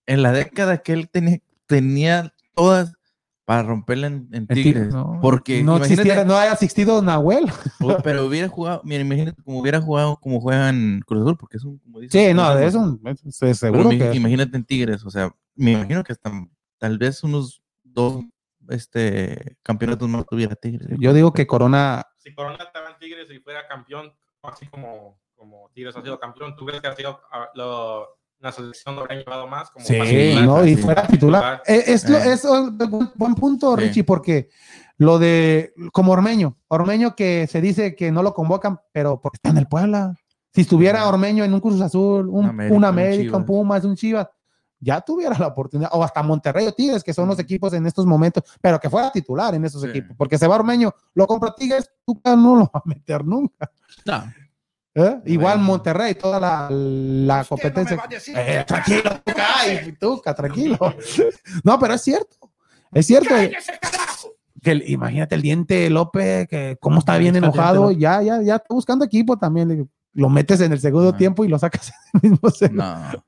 en 0.06 0.22
la 0.22 0.32
década 0.32 0.80
que 0.80 0.94
él 0.94 1.10
tenía, 1.10 1.40
tenía 1.66 2.34
todas 2.56 2.94
para 3.50 3.64
romperla 3.64 4.06
en, 4.06 4.45
Tigres. 4.45 4.93
porque 5.24 5.64
no, 5.64 5.78
existiera, 5.78 6.24
no 6.24 6.38
haya 6.38 6.52
asistido 6.52 7.02
Nahuel. 7.02 7.52
Pero 8.04 8.28
hubiera 8.28 8.47
jugado, 8.47 8.80
mira, 8.84 9.02
imagínate 9.02 9.41
como 9.41 9.60
hubiera 9.60 9.82
jugado 9.82 10.18
como 10.18 10.39
juega 10.39 10.70
en 10.70 11.02
Cruz 11.04 11.24
Azul, 11.24 11.36
porque 11.36 11.58
es 11.58 11.64
un, 11.64 11.80
como 11.80 12.00
dice, 12.00 12.28
Sí, 12.28 12.34
no, 12.36 12.56
es 12.60 12.76
un, 12.76 13.02
es, 13.04 13.58
seguro 13.58 13.89
que 13.89 14.14
Imagínate 14.14 14.56
en 14.56 14.66
Tigres, 14.66 15.04
o 15.04 15.10
sea, 15.10 15.36
me 15.56 15.72
imagino 15.72 16.04
que 16.04 16.12
hasta 16.12 16.32
tal 16.78 17.00
vez 17.00 17.24
unos 17.24 17.64
dos 17.82 18.24
este, 18.70 19.58
campeonatos 19.64 20.08
más 20.08 20.28
tuviera 20.28 20.54
Tigres. 20.54 20.88
Yo 21.00 21.12
digo 21.12 21.34
que 21.34 21.47
Corona... 21.47 22.06
Si 22.20 22.32
Corona 22.36 22.64
estaba 22.64 22.91
en 22.91 23.00
Tigres 23.00 23.32
y 23.32 23.39
fuera 23.39 23.68
campeón, 23.68 24.14
así 24.43 24.68
como, 24.68 25.20
como 25.34 25.72
Tigres 25.74 25.95
ha 25.95 26.04
sido 26.04 26.20
campeón, 26.20 26.56
¿tú 26.56 26.68
crees 26.68 26.84
que 26.84 26.88
ha 26.88 26.95
sido 26.95 27.20
ah, 27.32 27.50
lo 27.56 28.19
una 28.40 28.52
selección 28.52 28.96
lo 28.96 29.02
habrían 29.02 29.20
llevado 29.20 29.48
más. 29.48 29.70
Como 29.70 29.86
sí, 29.86 30.36
no, 30.44 30.66
y 30.66 30.76
fuera 30.76 31.06
titular. 31.08 31.62
Eh, 31.66 31.84
es, 31.88 32.06
es, 32.06 32.46
un 32.46 32.78
buen 33.16 33.36
punto, 33.36 33.76
Richie, 33.76 34.04
porque 34.04 34.50
lo 34.98 35.20
de 35.20 35.74
como 35.92 36.12
Ormeño, 36.12 36.58
Ormeño 36.68 37.16
que 37.16 37.48
se 37.48 37.62
dice 37.62 37.96
que 37.96 38.12
no 38.12 38.24
lo 38.24 38.34
convocan, 38.34 38.80
pero 38.92 39.20
porque 39.22 39.38
está 39.38 39.50
en 39.50 39.58
el 39.58 39.68
Puebla. 39.68 40.14
Si 40.54 40.62
estuviera 40.62 41.08
Ormeño 41.08 41.44
en 41.44 41.54
un 41.54 41.60
Cruz 41.60 41.80
Azul, 41.82 42.28
un, 42.28 42.60
un 42.72 42.86
América, 42.86 43.38
un, 43.38 43.46
Pumas, 43.46 43.84
un 43.86 43.96
Chivas, 43.96 44.28
ya 44.80 45.02
tuviera 45.02 45.38
la 45.38 45.48
oportunidad, 45.48 45.90
o 45.94 46.04
hasta 46.04 46.24
Monterrey 46.24 46.66
o 46.66 46.72
Tigres, 46.72 47.04
que 47.04 47.14
son 47.14 47.28
los 47.28 47.38
equipos 47.40 47.74
en 47.74 47.86
estos 47.86 48.06
momentos, 48.06 48.44
pero 48.62 48.80
que 48.80 48.90
fuera 48.90 49.12
titular 49.12 49.54
en 49.54 49.66
esos 49.66 49.84
equipos, 49.84 50.16
porque 50.18 50.38
se 50.38 50.48
va 50.48 50.56
Ormeño, 50.56 50.94
lo 51.14 51.28
compra 51.28 51.54
Tigres, 51.56 51.92
tú 52.06 52.20
no 52.26 52.56
lo 52.56 52.64
va 52.64 52.82
a 52.84 52.84
meter 52.86 53.24
nunca. 53.26 53.72
No. 54.06 54.24
¿Eh? 54.96 55.22
Igual 55.26 55.60
Monterrey, 55.60 56.16
toda 56.16 56.40
la, 56.40 56.68
la 56.70 57.46
competencia. 57.46 57.96
No 57.96 58.04
eh, 58.40 58.64
tranquilo, 58.66 59.22
tuca, 60.00 60.34
tranquilo. 60.36 60.78
no, 61.64 61.80
pero 61.80 61.94
es 61.94 62.02
cierto. 62.02 62.52
Es 62.92 63.06
cierto. 63.06 63.36
Que, 64.62 64.84
imagínate 64.88 65.36
el 65.36 65.42
diente 65.42 65.90
López, 65.90 66.48
que 66.48 66.78
cómo 66.82 67.00
está 67.00 67.18
bien 67.18 67.36
enojado, 67.36 67.92
ya, 67.92 68.22
ya, 68.22 68.42
ya 68.42 68.56
está 68.56 68.74
buscando 68.74 69.06
equipo 69.06 69.38
también. 69.38 69.90
Lo 70.14 70.28
metes 70.28 70.60
en 70.62 70.74
el 70.74 70.80
segundo 70.80 71.14
tiempo 71.14 71.46
y 71.46 71.48
lo 71.48 71.60
sacas 71.60 71.94
en 72.14 72.20
el 72.24 72.32
mismo 72.32 72.50
no. 72.72 73.26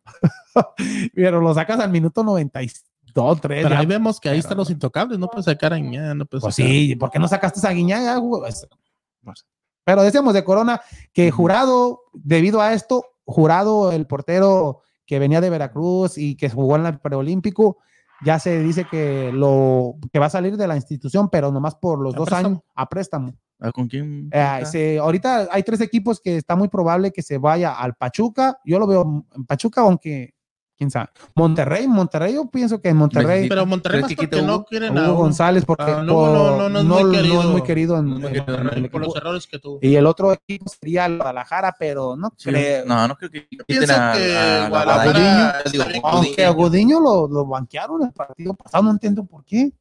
pero 1.13 1.39
lo 1.39 1.53
sacas 1.53 1.79
al 1.79 1.91
minuto 1.91 2.23
92, 2.23 3.39
3. 3.39 3.63
Pero 3.63 3.77
ahí 3.77 3.85
vemos 3.85 4.19
que 4.19 4.29
ahí 4.29 4.39
están 4.39 4.57
los 4.57 4.71
intocables, 4.71 5.19
no 5.19 5.27
puedes 5.27 5.45
sacar 5.45 5.73
a 5.73 5.77
Guiñaga, 5.77 6.15
no 6.15 6.25
puedes 6.25 6.41
pues 6.41 6.55
sí, 6.55 6.95
¿por 6.95 7.11
qué 7.11 7.19
no 7.19 7.27
sacaste 7.27 7.65
a 7.65 7.71
Guiñaga? 7.71 8.15
No 8.15 9.35
sé. 9.35 9.45
Pero 9.83 10.03
decíamos 10.03 10.33
de 10.33 10.43
Corona 10.43 10.81
que 11.13 11.31
jurado, 11.31 12.01
debido 12.13 12.61
a 12.61 12.73
esto, 12.73 13.05
jurado 13.25 13.91
el 13.91 14.07
portero 14.07 14.81
que 15.05 15.19
venía 15.19 15.41
de 15.41 15.49
Veracruz 15.49 16.17
y 16.17 16.35
que 16.35 16.49
jugó 16.49 16.75
en 16.75 16.85
el 16.85 16.99
preolímpico, 16.99 17.77
ya 18.23 18.39
se 18.39 18.61
dice 18.61 18.85
que 18.89 19.31
lo 19.33 19.95
que 20.11 20.19
va 20.19 20.27
a 20.27 20.29
salir 20.29 20.55
de 20.55 20.67
la 20.67 20.75
institución, 20.75 21.29
pero 21.29 21.51
nomás 21.51 21.75
por 21.75 21.99
los 21.99 22.13
dos 22.13 22.31
años 22.31 22.59
a 22.75 22.87
préstamo. 22.87 23.33
¿Con 23.73 23.87
quién? 23.87 24.29
Eh, 24.31 24.97
ahorita 24.99 25.47
hay 25.51 25.63
tres 25.63 25.81
equipos 25.81 26.19
que 26.19 26.37
está 26.37 26.55
muy 26.55 26.67
probable 26.67 27.11
que 27.11 27.21
se 27.21 27.37
vaya 27.37 27.73
al 27.73 27.93
Pachuca. 27.93 28.59
Yo 28.65 28.79
lo 28.79 28.87
veo 28.87 29.25
en 29.35 29.45
Pachuca, 29.45 29.81
aunque 29.81 30.33
quién 30.81 30.89
sabe. 30.89 31.09
Monterrey, 31.35 31.87
Monterrey, 31.87 32.33
yo 32.33 32.49
pienso 32.49 32.81
que 32.81 32.89
en 32.89 32.97
Monterrey. 32.97 33.47
Pero 33.47 33.67
Monterrey 33.67 34.01
más 34.01 34.15
porque 34.15 34.41
no 34.41 34.63
quieren 34.65 34.97
a 34.97 35.09
Hugo 35.09 35.17
González 35.19 35.63
porque 35.63 35.91
no, 35.91 36.03
no, 36.03 36.69
no, 36.69 36.83
no, 36.83 36.99
es 36.99 37.45
muy 37.45 37.61
querido, 37.61 37.99
en, 37.99 38.89
por 38.89 39.01
los 39.01 39.15
errores 39.15 39.45
que 39.45 39.59
tuvo. 39.59 39.77
Y 39.79 39.95
el 39.95 40.07
otro 40.07 40.33
equipo 40.33 40.65
sería 40.69 41.05
el 41.05 41.17
Guadalajara, 41.17 41.75
pero 41.77 42.15
no 42.15 42.31
creo. 42.31 42.83
No, 42.87 43.07
no 43.07 43.15
creo 43.15 43.29
que 43.29 43.47
pienso 43.67 43.93
que 44.13 44.65
Guadalajara, 44.69 45.63
aunque 46.03 46.45
a 46.45 46.49
Godiño 46.49 46.99
lo, 46.99 47.27
lo 47.27 47.45
banquearon 47.45 48.01
el 48.03 48.11
partido 48.11 48.55
pasado, 48.55 48.83
no 48.85 48.91
entiendo 48.91 49.23
por 49.23 49.45
qué. 49.45 49.71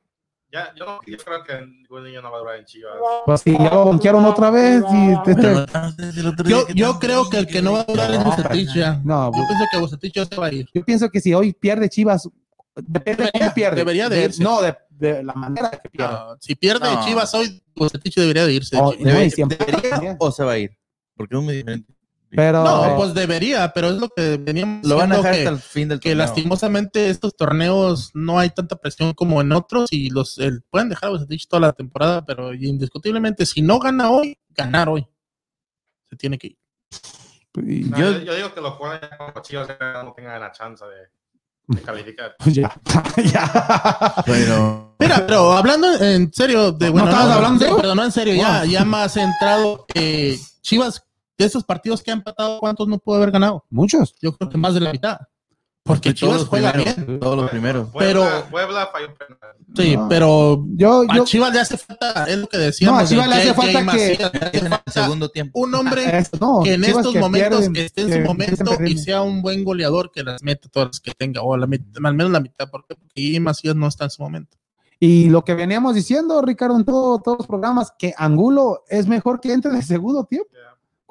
Ya, 0.52 0.74
yo, 0.74 0.98
yo 1.06 1.16
creo 1.18 1.44
que 1.44 1.64
ningún 1.64 2.02
niño 2.02 2.22
no 2.22 2.32
va 2.32 2.38
a 2.38 2.40
durar 2.40 2.58
en 2.58 2.64
Chivas. 2.64 2.94
Pues 3.24 3.40
sí, 3.40 3.52
ya 3.52 3.70
lo 3.70 3.84
banquearon 3.84 4.24
otra 4.24 4.50
vez. 4.50 4.82
Y 4.92 6.48
yo, 6.48 6.66
yo 6.74 6.98
creo 6.98 7.30
que 7.30 7.38
el 7.38 7.46
que 7.46 7.62
no 7.62 7.74
va 7.74 7.82
a 7.82 7.84
durar 7.84 8.10
es 8.10 8.24
Bucetich 8.24 8.74
ya. 8.74 9.00
No, 9.04 9.26
yo 9.26 9.46
pienso 9.46 9.64
que 9.70 9.78
Bucetich 9.78 10.14
ya 10.14 10.24
se 10.24 10.36
va 10.36 10.46
a 10.46 10.52
ir. 10.52 10.68
Yo 10.74 10.84
pienso 10.84 11.08
que 11.08 11.20
si 11.20 11.32
hoy 11.34 11.52
pierde 11.52 11.88
Chivas, 11.88 12.28
depende 12.74 13.24
de 13.24 13.30
cómo 13.32 13.54
pierde. 13.54 13.76
Debería 13.76 14.08
de, 14.08 14.24
irse. 14.24 14.42
No, 14.42 14.60
de, 14.60 14.76
de, 14.90 15.22
la 15.22 15.34
manera 15.34 15.70
que 15.70 15.88
pierde. 15.88 16.16
si 16.40 16.56
pierde 16.56 16.88
Chivas 17.04 17.32
hoy, 17.32 17.62
Bucetich 17.76 18.16
debería 18.16 18.44
de 18.44 18.52
irse. 18.54 18.76
Oh, 18.76 18.92
debería, 18.92 20.16
o 20.18 20.32
se 20.32 20.42
va 20.42 20.52
a 20.52 20.58
ir. 20.58 20.76
Porque 21.16 21.36
es 21.36 21.42
muy 21.42 21.54
diferente. 21.54 21.94
Pero, 22.30 22.62
no, 22.62 22.96
pues 22.96 23.12
debería, 23.12 23.72
pero 23.74 23.88
es 23.88 23.96
lo 23.96 24.08
que 24.08 24.36
veníamos 24.36 24.86
Lo 24.86 24.96
van 24.96 25.10
a 25.12 25.16
dejar 25.16 25.32
hasta 25.32 25.50
el 25.50 25.58
fin 25.58 25.88
del 25.88 25.98
Que 25.98 26.14
lastimosamente 26.14 27.10
estos 27.10 27.34
torneos 27.34 28.12
no 28.14 28.38
hay 28.38 28.50
tanta 28.50 28.76
presión 28.76 29.14
como 29.14 29.40
en 29.40 29.50
otros 29.50 29.92
y 29.92 30.10
los 30.10 30.38
pueden 30.70 30.88
dejar 30.88 31.08
a 31.08 31.12
Bucetich 31.12 31.48
toda 31.48 31.60
la 31.60 31.72
temporada, 31.72 32.24
pero 32.24 32.54
indiscutiblemente 32.54 33.44
si 33.46 33.62
no 33.62 33.80
gana 33.80 34.10
hoy, 34.10 34.38
ganar 34.50 34.88
hoy. 34.88 35.06
Se 36.08 36.16
tiene 36.16 36.38
que 36.38 36.48
ir. 36.48 36.58
yo, 37.96 38.20
yo, 38.20 38.34
digo 38.34 38.54
que 38.54 38.60
los 38.60 38.74
jugadores 38.74 39.10
como 39.18 39.42
Chivas 39.42 39.68
no 40.04 40.12
tengan 40.12 40.40
la 40.40 40.52
chance 40.52 40.84
de, 40.84 41.82
calificar. 41.82 42.36
ya, 42.46 42.80
ya. 43.24 44.14
Pero... 44.24 44.94
Mira, 45.00 45.26
pero 45.26 45.52
hablando 45.52 45.92
en 46.00 46.32
serio 46.32 46.70
de 46.70 46.90
bueno, 46.90 47.10
no, 47.10 47.16
hablando, 47.16 47.76
perdón, 47.76 47.96
no 47.96 48.04
en 48.04 48.12
serio, 48.12 48.34
ya, 48.34 48.64
ya 48.64 48.84
más 48.84 49.14
centrado 49.14 49.84
que 49.88 50.38
Chivas 50.60 51.09
de 51.40 51.46
esos 51.46 51.64
partidos 51.64 52.02
que 52.02 52.10
han 52.10 52.18
empatado, 52.18 52.58
¿cuántos 52.60 52.86
no 52.86 52.98
pudo 52.98 53.16
haber 53.16 53.30
ganado? 53.30 53.64
Muchos. 53.70 54.14
Yo 54.20 54.36
creo 54.36 54.50
que 54.50 54.58
más 54.58 54.74
de 54.74 54.80
la 54.80 54.92
mitad. 54.92 55.18
Porque 55.82 56.12
Chivas 56.12 56.44
juega 56.44 56.72
bien. 56.72 57.18
Todos 57.18 57.38
los 57.38 57.50
primeros. 57.50 57.88
Pero, 57.98 58.26
Puebla, 58.50 58.90
falló 58.92 59.08
Sí, 59.74 59.96
pero 60.10 60.66
yo, 60.74 61.04
a 61.08 61.24
Chivas 61.24 61.54
le 61.54 61.60
hace 61.60 61.78
falta, 61.78 62.26
es 62.28 62.36
lo 62.36 62.46
que 62.46 62.58
decíamos. 62.58 62.98
No, 62.98 63.04
a 63.04 63.08
Chivas 63.08 63.28
le 63.28 63.34
hace 63.36 63.54
falta 63.54 63.92
que, 63.92 64.92
segundo 64.92 65.30
tiempo. 65.30 65.58
Un 65.58 65.74
hombre 65.74 66.04
que 66.64 66.74
en 66.74 66.84
estos 66.84 67.14
momentos 67.14 67.68
esté 67.74 68.02
en 68.02 68.12
su 68.12 68.20
momento 68.20 68.76
y 68.84 68.98
sea 68.98 69.22
un 69.22 69.40
buen 69.40 69.64
goleador 69.64 70.12
que 70.12 70.22
las 70.22 70.42
mete 70.42 70.68
todas 70.68 70.88
las 70.88 71.00
que 71.00 71.12
tenga, 71.12 71.40
o 71.40 71.54
al 71.54 71.66
menos 71.66 72.30
la 72.30 72.40
mitad, 72.40 72.68
porque 72.70 72.96
ahí 73.16 73.40
Macías 73.40 73.74
no 73.74 73.86
está 73.88 74.04
en 74.04 74.10
su 74.10 74.22
momento. 74.22 74.58
Y 75.02 75.30
lo 75.30 75.42
que 75.44 75.54
veníamos 75.54 75.94
diciendo, 75.94 76.42
Ricardo, 76.42 76.76
en 76.76 76.84
todos 76.84 77.22
los 77.38 77.46
programas, 77.46 77.94
que 77.98 78.12
Angulo 78.18 78.84
es 78.86 79.06
mejor 79.06 79.40
que 79.40 79.54
entre 79.54 79.70
en 79.70 79.78
el 79.78 79.82
segundo 79.82 80.24
tiempo. 80.24 80.50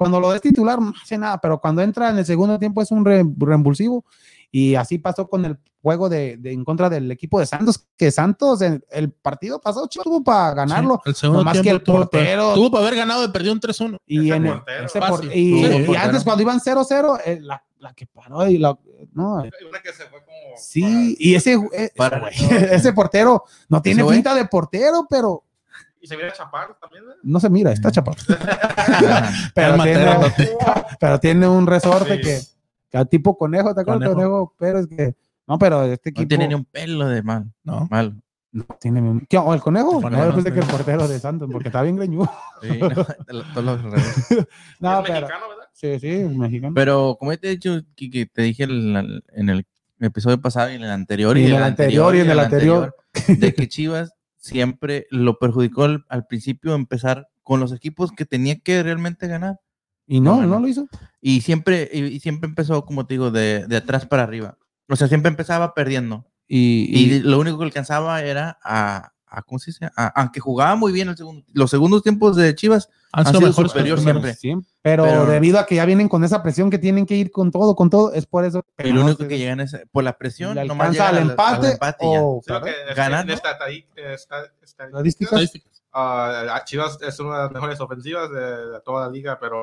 Cuando 0.00 0.18
lo 0.18 0.32
des 0.32 0.40
titular 0.40 0.80
no 0.80 0.94
hace 1.02 1.18
nada, 1.18 1.38
pero 1.42 1.60
cuando 1.60 1.82
entra 1.82 2.08
en 2.08 2.16
el 2.16 2.24
segundo 2.24 2.58
tiempo 2.58 2.80
es 2.80 2.90
un 2.90 3.04
reembulsivo. 3.04 4.06
Y 4.50 4.74
así 4.74 4.96
pasó 4.96 5.28
con 5.28 5.44
el 5.44 5.58
juego 5.82 6.08
de, 6.08 6.40
en 6.42 6.64
contra 6.64 6.88
del 6.88 7.10
equipo 7.10 7.38
de 7.38 7.44
Santos, 7.44 7.86
que 7.98 8.10
Santos 8.10 8.62
en 8.62 8.82
el 8.92 9.12
partido 9.12 9.60
pasado 9.60 9.86
tuvo 9.88 10.24
para 10.24 10.54
ganarlo. 10.54 11.02
el 11.04 11.14
segundo 11.14 11.44
más 11.44 11.60
que 11.60 11.68
el 11.68 11.82
portero. 11.82 12.54
Tuvo 12.54 12.70
para 12.70 12.86
haber 12.86 12.96
ganado 12.96 13.26
y 13.26 13.28
perdió 13.28 13.52
un 13.52 13.60
3-1. 13.60 13.98
Y, 14.06 14.28
y, 14.28 15.94
antes 15.94 16.24
cuando 16.24 16.40
iban 16.40 16.60
0-0, 16.60 17.20
eh, 17.26 17.38
la, 17.42 17.62
la, 17.78 17.92
que 17.92 18.06
paró 18.06 18.48
y 18.48 18.56
la... 18.56 18.78
No, 19.12 19.34
una 19.34 19.82
que 19.82 19.92
se 19.92 20.04
fue 20.06 20.24
como 20.24 20.56
sí, 20.56 21.14
y 21.18 21.34
ese, 21.34 21.58
eh, 21.74 21.90
ese 22.70 22.94
portero 22.94 23.44
no 23.68 23.82
tiene 23.82 24.02
pinta 24.02 24.34
de 24.34 24.46
portero, 24.46 25.06
pero 25.10 25.44
y 26.00 26.06
se 26.06 26.16
mira 26.16 26.32
chaparro 26.32 26.76
también. 26.80 27.04
No 27.22 27.40
se 27.40 27.50
mira, 27.50 27.72
está 27.72 27.90
chaparro. 27.90 28.18
pero, 29.54 29.82
tiene, 29.82 30.16
pero, 30.98 31.20
tiene, 31.20 31.48
un 31.48 31.66
resorte 31.66 32.20
que, 32.20 32.40
que 32.90 33.04
tipo 33.06 33.36
conejo, 33.36 33.74
¿te 33.74 33.82
acuerdas? 33.82 34.08
Conejo. 34.08 34.54
pero 34.58 34.78
es 34.80 34.86
que. 34.86 35.14
No, 35.46 35.58
pero 35.58 35.84
este 35.84 36.10
equipo. 36.10 36.22
No 36.22 36.28
tiene 36.28 36.48
ni 36.48 36.54
un 36.54 36.64
pelo 36.64 37.06
de 37.06 37.22
mal. 37.22 37.52
No. 37.64 37.86
Mal. 37.90 38.20
No 38.52 38.64
tiene 38.80 39.00
un... 39.00 39.20
¿Qué, 39.28 39.38
¿O 39.38 39.54
el 39.54 39.60
conejo? 39.60 39.96
El 39.96 40.02
conejo 40.02 40.22
no, 40.22 40.26
después 40.26 40.44
de 40.44 40.52
que 40.52 40.58
el 40.60 40.66
portero 40.66 41.06
de 41.06 41.20
Santos, 41.20 41.48
porque 41.52 41.68
está 41.68 41.82
bien 41.82 41.96
greñudo. 41.96 42.28
Sí, 42.60 42.78
no, 42.80 42.88
todos 43.54 43.64
los 43.64 43.82
no, 43.82 45.02
pero, 45.02 45.20
mexicano, 45.20 45.48
¿verdad? 45.48 45.68
Sí, 45.72 45.98
sí, 46.00 46.08
mexicano. 46.36 46.74
Pero 46.74 47.16
como 47.18 47.36
te 47.36 47.46
he 47.46 47.50
dicho, 47.50 47.80
que 47.94 48.26
te 48.26 48.42
dije 48.42 48.64
en 48.64 49.48
el 49.48 49.66
episodio 50.00 50.40
pasado 50.40 50.72
y 50.72 50.74
en 50.74 50.82
el 50.82 50.90
anterior 50.90 51.38
y, 51.38 51.46
en 51.46 51.54
el 51.54 51.62
anterior, 51.62 52.16
y 52.16 52.20
en 52.20 52.30
el 52.30 52.38
anterior, 52.40 52.96
de 53.28 53.54
que 53.54 53.68
Chivas 53.68 54.14
siempre 54.40 55.06
lo 55.10 55.38
perjudicó 55.38 55.84
al, 55.84 56.26
principio 56.26 56.74
empezar 56.74 57.28
con 57.42 57.60
los 57.60 57.72
equipos 57.72 58.10
que 58.10 58.24
tenía 58.24 58.58
que 58.58 58.82
realmente 58.82 59.28
ganar. 59.28 59.60
Y 60.06 60.20
no, 60.20 60.44
no, 60.44 60.58
lo 60.58 60.66
hizo. 60.66 60.88
Y 61.20 61.42
siempre, 61.42 61.88
y, 61.92 62.18
siempre 62.18 62.48
empezó, 62.48 62.84
como 62.84 63.06
te 63.06 63.14
digo, 63.14 63.30
de, 63.30 63.66
de, 63.68 63.76
atrás 63.76 64.06
para 64.06 64.24
arriba. 64.24 64.58
O 64.88 64.96
sea, 64.96 65.06
siempre 65.06 65.30
empezaba 65.30 65.72
perdiendo. 65.74 66.26
Y, 66.48 66.90
y, 66.92 67.20
lo 67.20 67.38
único 67.38 67.58
que 67.58 67.64
alcanzaba 67.64 68.22
era 68.22 68.58
a, 68.64 69.12
a 69.30 69.42
¿cómo 69.42 69.58
se 69.58 69.70
dice? 69.70 69.88
aunque 70.14 70.40
jugaba 70.40 70.74
muy 70.74 70.92
bien 70.92 71.08
el 71.08 71.16
segundo, 71.16 71.44
los 71.52 71.70
segundos 71.70 72.02
tiempos 72.02 72.36
de 72.36 72.54
Chivas 72.54 72.88
han, 73.12 73.26
sido 73.26 73.40
mejor 73.40 73.68
superior 73.68 74.00
siempre. 74.00 74.36
pero, 74.82 75.26
debido 75.26 75.58
a 75.58 75.66
que 75.66 75.76
ya 75.76 75.84
vienen 75.84 76.08
con 76.08 76.24
esa 76.24 76.42
presión 76.42 76.70
que 76.70 76.78
tienen 76.78 77.06
que 77.06 77.16
ir 77.16 77.30
con 77.30 77.50
todo, 77.50 77.74
con 77.74 77.90
todo, 77.90 78.12
es 78.12 78.26
por 78.26 78.44
eso. 78.44 78.64
Y 78.78 78.92
lo 78.92 79.04
único 79.04 79.26
que 79.26 79.38
llegan 79.38 79.60
es 79.60 79.76
por 79.90 80.04
la 80.04 80.18
presión, 80.18 80.56
no 80.66 80.74
más 80.74 80.98
al, 80.98 81.18
empate, 81.18 81.66
al 81.66 81.72
empate 81.72 82.06
o 82.06 82.40
ganar. 82.94 83.28
estadísticas. 83.30 85.52
Uh, 85.92 86.64
Chivas 86.66 86.98
es 87.02 87.18
una 87.18 87.36
de 87.36 87.42
las 87.44 87.52
mejores 87.52 87.80
ofensivas 87.80 88.30
de, 88.30 88.80
toda 88.84 89.06
la 89.06 89.12
liga, 89.12 89.38
pero 89.40 89.62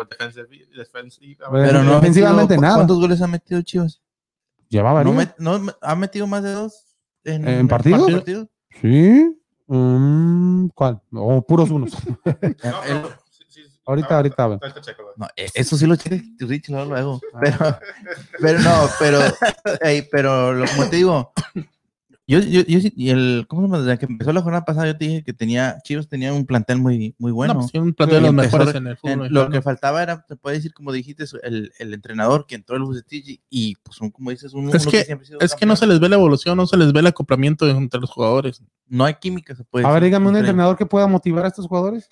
defensiva. 0.75 1.47
Pero 1.51 1.83
no 1.83 1.95
defensivamente 1.95 2.57
nada. 2.57 2.75
¿Cuántos 2.75 2.99
goles 2.99 3.21
ha 3.21 3.27
metido 3.27 3.61
Chivas? 3.61 4.01
Llevaba 4.67 5.05
no, 5.05 5.13
no, 5.37 5.73
ha 5.81 5.95
metido 5.95 6.27
más 6.27 6.43
de 6.43 6.51
dos 6.51 6.83
en, 7.23 7.47
¿En 7.47 7.67
partido? 7.69 8.05
Sí. 8.81 9.36
Um, 9.67 10.69
¿Cuál? 10.69 11.01
O 11.13 11.41
puros 11.41 11.69
unos. 11.69 11.91
ahorita, 13.85 14.15
ahorita. 14.15 14.47
No, 15.17 15.27
e, 15.35 15.49
eso 15.53 15.77
sí 15.77 15.85
lo 15.85 15.97
tiene 15.97 16.23
Rich 16.39 16.69
luego. 16.69 17.19
Ah. 17.33 17.39
Pero, 17.41 17.79
pero 18.39 18.59
no, 18.59 18.89
pero, 18.99 19.19
pero 20.11 20.65
como 20.67 20.89
te 20.89 20.95
digo, 20.95 21.33
yo, 22.29 22.39
yo, 22.39 22.61
yo 22.67 22.79
y 22.93 23.09
el, 23.09 23.45
¿cómo 23.47 23.61
se 23.61 23.67
llama? 23.67 23.79
Desde 23.79 23.97
que 23.97 24.05
empezó 24.05 24.33
la 24.33 24.41
jornada 24.41 24.65
pasada, 24.65 24.87
yo 24.87 24.97
te 24.97 25.05
dije 25.05 25.23
que 25.23 25.31
tenía, 25.31 25.77
Chivas 25.83 26.09
tenía 26.09 26.33
un 26.33 26.45
plantel 26.45 26.77
muy, 26.77 27.15
muy 27.17 27.31
bueno. 27.31 27.53
No, 27.53 27.59
pues, 27.61 27.73
un 27.75 27.93
plantel 27.93 28.17
de 28.17 28.21
los 28.21 28.33
mejores 28.33 28.75
en 28.75 28.87
el 28.87 28.97
fútbol. 28.97 29.29
lo 29.29 29.49
que 29.49 29.61
faltaba 29.61 30.03
era, 30.03 30.25
te 30.25 30.35
puede 30.35 30.57
decir, 30.57 30.73
como 30.73 30.91
dijiste, 30.91 31.23
el, 31.43 31.71
el 31.79 31.93
entrenador 31.93 32.45
que 32.45 32.55
entró 32.55 32.75
el 32.75 32.83
Bucetich 32.83 33.41
y, 33.49 33.75
pues, 33.77 34.01
un, 34.01 34.11
como 34.11 34.31
dices, 34.31 34.53
un. 34.53 34.75
Es, 34.75 34.85
que, 34.85 35.05
que 35.05 35.17
es 35.39 35.55
que 35.55 35.65
no 35.65 35.77
se 35.77 35.87
les 35.87 36.01
ve 36.01 36.09
la 36.09 36.17
evolución, 36.17 36.57
no 36.57 36.67
se 36.67 36.75
les 36.75 36.91
ve 36.91 36.99
el 36.99 37.07
acoplamiento 37.07 37.65
entre 37.65 38.01
los 38.01 38.09
jugadores. 38.09 38.61
No 38.87 39.05
hay 39.05 39.13
química, 39.13 39.55
se 39.55 39.63
puede 39.63 39.85
A 39.85 39.91
ver, 39.91 40.03
dígame 40.03 40.27
un 40.27 40.35
entrenador 40.35 40.75
que 40.75 40.85
pueda 40.85 41.07
motivar 41.07 41.45
a 41.45 41.47
estos 41.47 41.67
jugadores. 41.67 42.09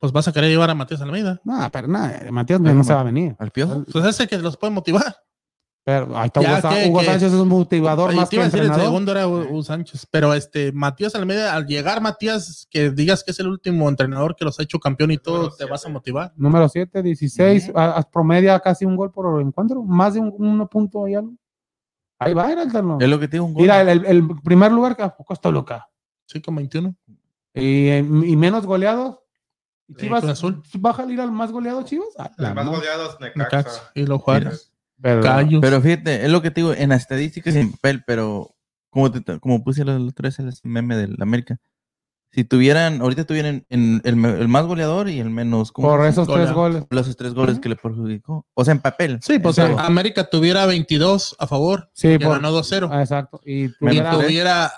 Pues 0.00 0.12
vas 0.12 0.26
a 0.26 0.32
querer 0.32 0.50
llevar 0.50 0.70
a 0.70 0.74
Matías 0.74 1.00
Almeida. 1.00 1.40
No, 1.44 1.70
pero 1.72 1.86
nada, 1.86 2.20
Matías 2.32 2.60
no 2.60 2.82
se 2.82 2.92
va 2.92 3.00
a 3.00 3.04
venir. 3.04 3.36
¿Al 3.38 3.52
piojo? 3.52 3.84
Pues 3.90 4.04
ese 4.04 4.26
que 4.26 4.38
los 4.38 4.56
puede 4.56 4.72
motivar. 4.72 5.16
Pero 5.86 6.18
ahí 6.18 6.26
está 6.26 6.40
Hugo, 6.40 7.00
Sánchez 7.04 7.32
es 7.32 7.38
un 7.38 7.46
motivador 7.46 8.12
más 8.12 8.28
que 8.28 8.42
entrenador. 8.42 8.80
El 8.80 8.86
segundo 8.86 9.12
era 9.12 9.28
Hugo 9.28 9.62
Sánchez, 9.62 10.04
pero 10.10 10.34
este 10.34 10.72
Matías 10.72 11.14
Almeida, 11.14 11.54
al 11.54 11.64
llegar 11.64 12.00
Matías, 12.00 12.66
que 12.68 12.90
digas 12.90 13.22
que 13.22 13.30
es 13.30 13.38
el 13.38 13.46
último 13.46 13.88
entrenador 13.88 14.34
que 14.34 14.44
los 14.44 14.58
ha 14.58 14.64
hecho 14.64 14.80
campeón 14.80 15.12
y 15.12 15.18
todo, 15.18 15.54
te 15.54 15.64
vas 15.64 15.86
a 15.86 15.88
motivar. 15.88 16.32
Número 16.34 16.68
7, 16.68 17.04
16, 17.04 17.70
promedia 18.12 18.58
casi 18.58 18.84
un 18.84 18.96
gol 18.96 19.12
por 19.12 19.40
encuentro, 19.40 19.84
más 19.84 20.14
de 20.14 20.20
un, 20.22 20.34
uno 20.36 20.68
punto 20.68 21.06
y 21.06 21.14
algo. 21.14 21.34
Ahí 22.18 22.34
va, 22.34 22.50
era 22.50 22.64
el 22.64 22.68
Es 23.00 23.08
lo 23.08 23.20
que 23.20 23.28
tiene 23.28 23.44
un 23.44 23.54
gol. 23.54 23.62
Mira, 23.62 23.80
el, 23.82 24.04
el, 24.06 24.26
primer 24.42 24.72
lugar 24.72 24.96
que 24.96 25.04
a 25.04 25.14
poco 25.14 25.34
está 25.34 25.52
loca. 25.52 25.88
Sí, 26.26 26.40
con 26.40 26.56
21. 26.56 26.96
Y, 27.54 27.90
y 27.90 28.36
menos 28.36 28.66
goleados. 28.66 29.20
Chivas, 29.96 30.24
Azul. 30.24 30.64
¿Baja 30.80 31.04
a 31.04 31.06
ir 31.06 31.20
al 31.20 31.30
más 31.30 31.52
goleado 31.52 31.84
Chivas? 31.84 32.08
Ah, 32.18 32.32
más 32.38 32.66
goleados 32.66 33.18
Necaxa. 33.20 33.92
Y 33.94 34.04
los 34.04 34.20
Juárez. 34.20 34.72
Pero, 35.00 35.22
pero 35.60 35.80
fíjate, 35.80 36.24
es 36.24 36.30
lo 36.30 36.42
que 36.42 36.50
te 36.50 36.60
digo, 36.60 36.72
en 36.72 36.88
la 36.88 36.96
estadística 36.96 37.52
sin 37.52 37.72
papel, 37.72 38.02
pero 38.06 38.54
como, 38.90 39.10
te, 39.12 39.38
como 39.40 39.62
puse 39.62 39.82
el 39.82 39.90
otro 39.90 40.22
vez 40.22 40.38
el 40.38 40.52
meme 40.64 40.96
de 40.96 41.08
la 41.08 41.22
América, 41.22 41.58
si 42.36 42.44
tuvieran, 42.44 43.00
ahorita 43.00 43.24
tuvieran 43.24 43.64
el, 43.70 44.02
el, 44.04 44.16
más 44.16 44.66
goleador 44.66 45.08
y 45.08 45.20
el 45.20 45.30
menos. 45.30 45.72
Por 45.72 46.04
esos 46.04 46.28
tres 46.28 46.52
goles. 46.52 46.84
Por 46.84 46.98
esos 46.98 47.16
tres 47.16 47.32
goles 47.32 47.58
que 47.60 47.70
le 47.70 47.76
perjudicó. 47.76 48.44
O 48.52 48.62
sea, 48.62 48.72
en 48.72 48.80
papel. 48.80 49.18
Sí, 49.22 49.38
pues 49.38 49.58
América 49.58 50.28
tuviera 50.28 50.66
22 50.66 51.36
a 51.38 51.46
favor. 51.46 51.88
Sí, 51.94 52.18
por, 52.18 52.32
ganó 52.32 52.52
2-0. 52.52 52.90
Ah, 52.92 53.00
exacto. 53.00 53.40
Y 53.42 53.68
tuviera, 53.78 54.70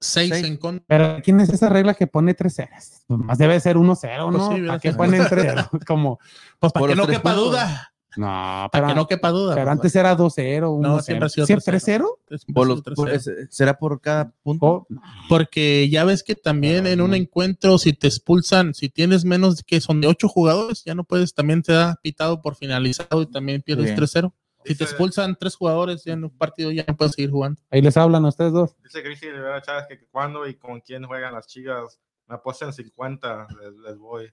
6 0.00 0.32
en 0.44 0.56
contra. 0.58 0.84
Pero 0.86 1.22
¿quién 1.22 1.40
es 1.40 1.48
esa 1.48 1.70
regla 1.70 1.94
que 1.94 2.06
pone 2.06 2.34
3 2.34 2.54
ceros? 2.54 3.02
Más 3.08 3.38
debe 3.38 3.58
ser 3.60 3.76
1-0, 3.76 4.32
¿no? 4.32 4.50
Pues 4.50 4.66
¿Para 4.66 4.78
qué 4.78 4.92
ponen 4.92 5.26
3 5.26 5.54
Como, 5.86 6.18
pues 6.58 6.72
para 6.72 6.88
que 6.88 6.96
no 6.96 7.06
quepa 7.06 7.32
duda. 7.32 7.92
No, 8.16 8.68
para 8.72 8.88
que 8.88 8.94
no 8.94 9.06
quepa 9.06 9.30
duda. 9.30 9.54
Pero 9.54 9.70
antes 9.70 9.94
era 9.94 10.16
2-0. 10.16 10.80
No, 10.80 11.00
siempre 11.00 11.26
ha 11.26 11.28
sido 11.28 11.46
3-0. 11.46 13.48
¿Será 13.50 13.78
por 13.78 14.00
cada 14.00 14.32
punto? 14.42 14.86
Porque 15.28 15.88
ya 15.88 16.04
ves 16.04 16.22
que 16.22 16.34
también 16.34 16.86
en 16.86 17.00
un 17.00 17.14
encuentro, 17.14 17.78
si 17.78 17.92
te 17.92 18.06
expulsan, 18.06 18.74
si 18.74 18.88
tienes 18.88 19.24
menos 19.24 19.62
que 19.62 19.80
son 19.80 20.00
de 20.00 20.08
8 20.08 20.28
jugadores, 20.28 20.84
ya 20.84 20.94
no 20.94 21.04
puedes, 21.04 21.34
también 21.34 21.62
te 21.62 21.72
da 21.72 21.98
pitado 22.02 22.42
por 22.42 22.56
finalizado 22.56 23.22
y 23.22 23.26
también 23.26 23.62
pierdes 23.62 23.94
3-0. 23.94 24.32
Si 24.64 24.74
te 24.74 24.84
expulsan 24.84 25.36
tres 25.36 25.56
jugadores 25.56 26.06
en 26.06 26.24
un 26.24 26.30
partido, 26.30 26.70
ya 26.70 26.84
no 26.86 26.96
puedes 26.96 27.14
seguir 27.14 27.30
jugando. 27.30 27.60
Ahí 27.70 27.80
les 27.80 27.96
hablan 27.96 28.24
a 28.26 28.28
ustedes 28.28 28.52
dos. 28.52 28.76
Dice 28.82 29.02
Cristi 29.02 29.30
Rivera 29.30 29.62
Chávez 29.62 29.86
que 29.88 30.06
cuando 30.10 30.46
y 30.46 30.54
con 30.54 30.80
quién 30.80 31.04
juegan 31.04 31.34
las 31.34 31.46
chicas. 31.46 31.98
Me 32.26 32.36
apuestan 32.36 32.72
50, 32.72 33.48
les, 33.84 33.98
voy. 33.98 34.32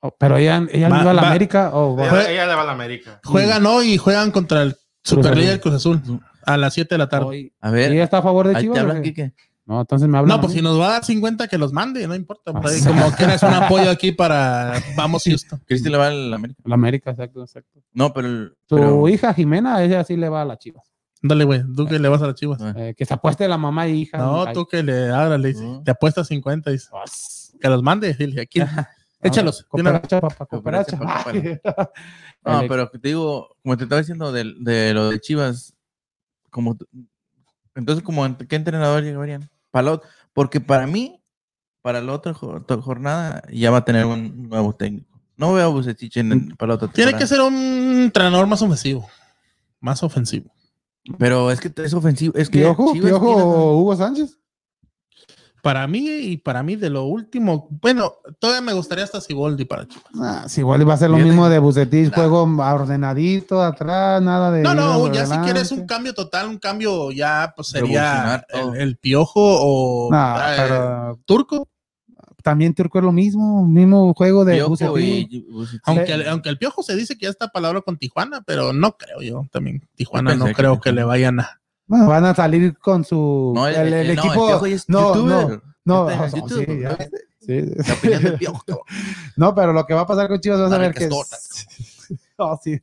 Oh, 0.00 0.14
pero 0.18 0.38
ella, 0.38 0.66
ella 0.70 0.88
va, 0.88 1.10
a 1.10 1.14
la 1.14 1.22
América 1.22 1.70
o 1.74 1.98
ella, 2.02 2.46
le 2.46 2.54
va 2.54 2.62
a 2.62 2.64
la 2.64 2.72
América. 2.72 3.20
Juegan 3.24 3.66
hoy 3.66 3.92
y 3.92 3.96
juegan 3.98 4.30
contra 4.30 4.62
el 4.62 4.76
Superliga 5.02 5.50
del 5.50 5.60
Cruz 5.60 5.74
Azul 5.74 6.00
a 6.44 6.56
las 6.56 6.74
7 6.74 6.94
de 6.94 6.98
la 6.98 7.08
tarde. 7.08 7.52
a 7.60 7.70
ver. 7.70 7.92
¿Ella 7.92 8.04
está 8.04 8.18
a 8.18 8.22
favor 8.22 8.48
de 8.48 8.60
Chivas? 8.60 8.74
¿Te 8.74 8.80
hablan, 8.80 9.02
no, 9.70 9.82
entonces 9.82 10.08
me 10.08 10.18
hablan. 10.18 10.36
No, 10.36 10.40
pues 10.40 10.52
si 10.52 10.62
nos 10.62 10.80
va 10.80 10.88
a 10.88 10.90
dar 10.94 11.04
50 11.04 11.46
que 11.46 11.56
los 11.56 11.72
mande, 11.72 12.04
no 12.08 12.16
importa. 12.16 12.50
Ah, 12.52 12.60
como 12.84 13.12
quieras 13.16 13.40
un 13.44 13.54
apoyo 13.54 13.88
aquí 13.88 14.10
para 14.10 14.82
Vamos 14.96 15.22
Houston. 15.24 15.62
Cristi 15.64 15.88
le 15.88 15.96
va 15.96 16.08
a 16.08 16.10
la 16.10 16.34
América. 16.34 16.60
La 16.64 16.74
América, 16.74 17.10
exacto, 17.12 17.42
exacto. 17.42 17.80
No, 17.92 18.12
pero. 18.12 18.50
Tu 18.66 19.08
hija 19.08 19.32
Jimena, 19.32 19.80
ella 19.84 20.02
sí 20.02 20.16
le 20.16 20.28
va 20.28 20.42
a 20.42 20.44
las 20.44 20.58
chivas. 20.58 20.90
Dale, 21.22 21.44
güey, 21.44 21.62
tú 21.76 21.86
que 21.86 22.00
le 22.00 22.08
vas 22.08 22.20
a 22.20 22.26
las 22.26 22.34
chivas. 22.34 22.60
Eh, 22.74 22.94
que 22.96 23.04
se 23.04 23.14
apueste 23.14 23.46
la 23.46 23.58
mamá 23.58 23.86
y 23.86 24.00
hija. 24.00 24.18
No, 24.18 24.50
tú 24.52 24.66
que 24.66 24.82
le 24.82 25.10
abras, 25.10 25.38
le 25.38 25.48
dice, 25.48 25.64
te 25.84 25.92
apuestas 25.92 26.26
50, 26.26 26.70
dice. 26.70 26.88
Que 27.60 27.68
los 27.68 27.80
mande, 27.82 28.12
dile, 28.14 28.42
aquí. 28.42 28.60
Échalos. 29.22 29.64
Cooperacha, 29.64 30.20
papá, 30.20 30.46
cooperacha. 30.46 30.98
No, 32.42 32.62
pero 32.68 32.88
te 32.88 32.98
digo, 33.08 33.54
como 33.62 33.76
te 33.76 33.84
estaba 33.84 34.00
diciendo 34.00 34.32
de, 34.32 34.54
de 34.60 34.94
lo 34.94 35.10
de 35.10 35.20
Chivas, 35.20 35.74
como 36.48 36.76
entonces, 37.74 38.04
como 38.04 38.36
¿qué 38.36 38.56
entrenador 38.56 39.02
llegarían? 39.02 39.50
porque 40.32 40.60
para 40.60 40.86
mí, 40.86 41.22
para 41.82 42.00
la 42.00 42.12
otra 42.12 42.34
jornada, 42.34 43.42
ya 43.50 43.70
va 43.70 43.78
a 43.78 43.84
tener 43.84 44.06
un 44.06 44.48
nuevo 44.48 44.74
técnico. 44.74 45.20
No 45.36 45.54
veo 45.54 45.66
a 45.66 45.68
Bucetich 45.68 46.18
en, 46.18 46.48
para 46.56 46.68
la 46.70 46.74
otra 46.74 46.88
Tiene 46.88 47.14
que 47.14 47.26
ser 47.26 47.40
un 47.40 47.54
entrenador 48.04 48.46
más 48.46 48.60
ofensivo. 48.60 49.08
Más 49.80 50.02
ofensivo. 50.02 50.52
Pero 51.18 51.50
es 51.50 51.60
que 51.60 51.72
es 51.82 51.94
ofensivo. 51.94 52.34
Es 52.36 52.50
que 52.50 52.58
Piojo, 52.58 52.92
Piojo 52.92 53.78
Hugo 53.78 53.96
Sánchez. 53.96 54.38
Para 55.62 55.86
mí 55.86 56.08
y 56.08 56.36
para 56.38 56.62
mí 56.62 56.76
de 56.76 56.90
lo 56.90 57.04
último, 57.04 57.68
bueno, 57.82 58.14
todavía 58.38 58.62
me 58.62 58.72
gustaría 58.72 59.04
hasta 59.04 59.20
Siboldi 59.20 59.64
para 59.64 59.86
Chivas. 59.86 60.06
Ah, 60.20 60.48
Siboldi 60.48 60.84
va 60.84 60.94
a 60.94 60.98
ser 60.98 61.10
lo 61.10 61.18
mismo 61.18 61.48
de 61.48 61.58
Bucetich, 61.58 62.12
juego 62.14 62.42
ordenadito 62.42 63.62
atrás, 63.62 64.22
nada 64.22 64.50
de... 64.50 64.62
No, 64.62 64.74
no, 64.74 65.12
ya 65.12 65.26
si 65.26 65.36
quieres 65.38 65.70
un 65.72 65.86
cambio 65.86 66.14
total, 66.14 66.48
un 66.48 66.58
cambio 66.58 67.10
ya 67.12 67.52
pues 67.54 67.68
sería 67.68 68.44
el, 68.74 68.96
Piojo 68.96 69.32
o 69.34 70.10
eh, 70.14 71.14
Turco. 71.24 71.68
También 72.42 72.74
Turco 72.74 72.98
es 72.98 73.04
lo 73.04 73.12
mismo, 73.12 73.66
mismo 73.66 74.14
juego 74.14 74.46
de 74.46 74.62
Bucetich. 74.62 75.44
Aunque, 75.84 76.26
aunque 76.26 76.48
el 76.48 76.58
Piojo 76.58 76.82
se 76.82 76.96
dice 76.96 77.18
que 77.18 77.24
ya 77.24 77.30
está 77.30 77.48
palabra 77.48 77.82
con 77.82 77.98
Tijuana, 77.98 78.42
pero 78.46 78.72
no 78.72 78.96
creo 78.96 79.20
yo 79.20 79.46
también. 79.50 79.86
Tijuana 79.94 80.34
no 80.34 80.46
creo 80.52 80.80
que 80.80 80.92
le 80.92 81.04
vayan 81.04 81.40
a 81.40 81.59
van 81.90 82.24
a 82.24 82.34
salir 82.34 82.78
con 82.78 83.04
su. 83.04 83.52
No, 83.54 83.66
el, 83.66 84.10
equipo. 84.10 84.60
No, 84.88 85.14
no, 85.16 85.60
no, 85.84 86.08
no, 89.36 89.54
pero 89.54 89.72
lo 89.72 89.86
que 89.86 89.94
va 89.94 90.02
a 90.02 90.06
pasar 90.06 90.28
con 90.28 90.40
Chivas, 90.40 90.60
vas 90.60 90.72
a 90.72 90.78
ver 90.78 90.94
que. 90.94 91.08
no, 92.38 92.58
sí, 92.62 92.80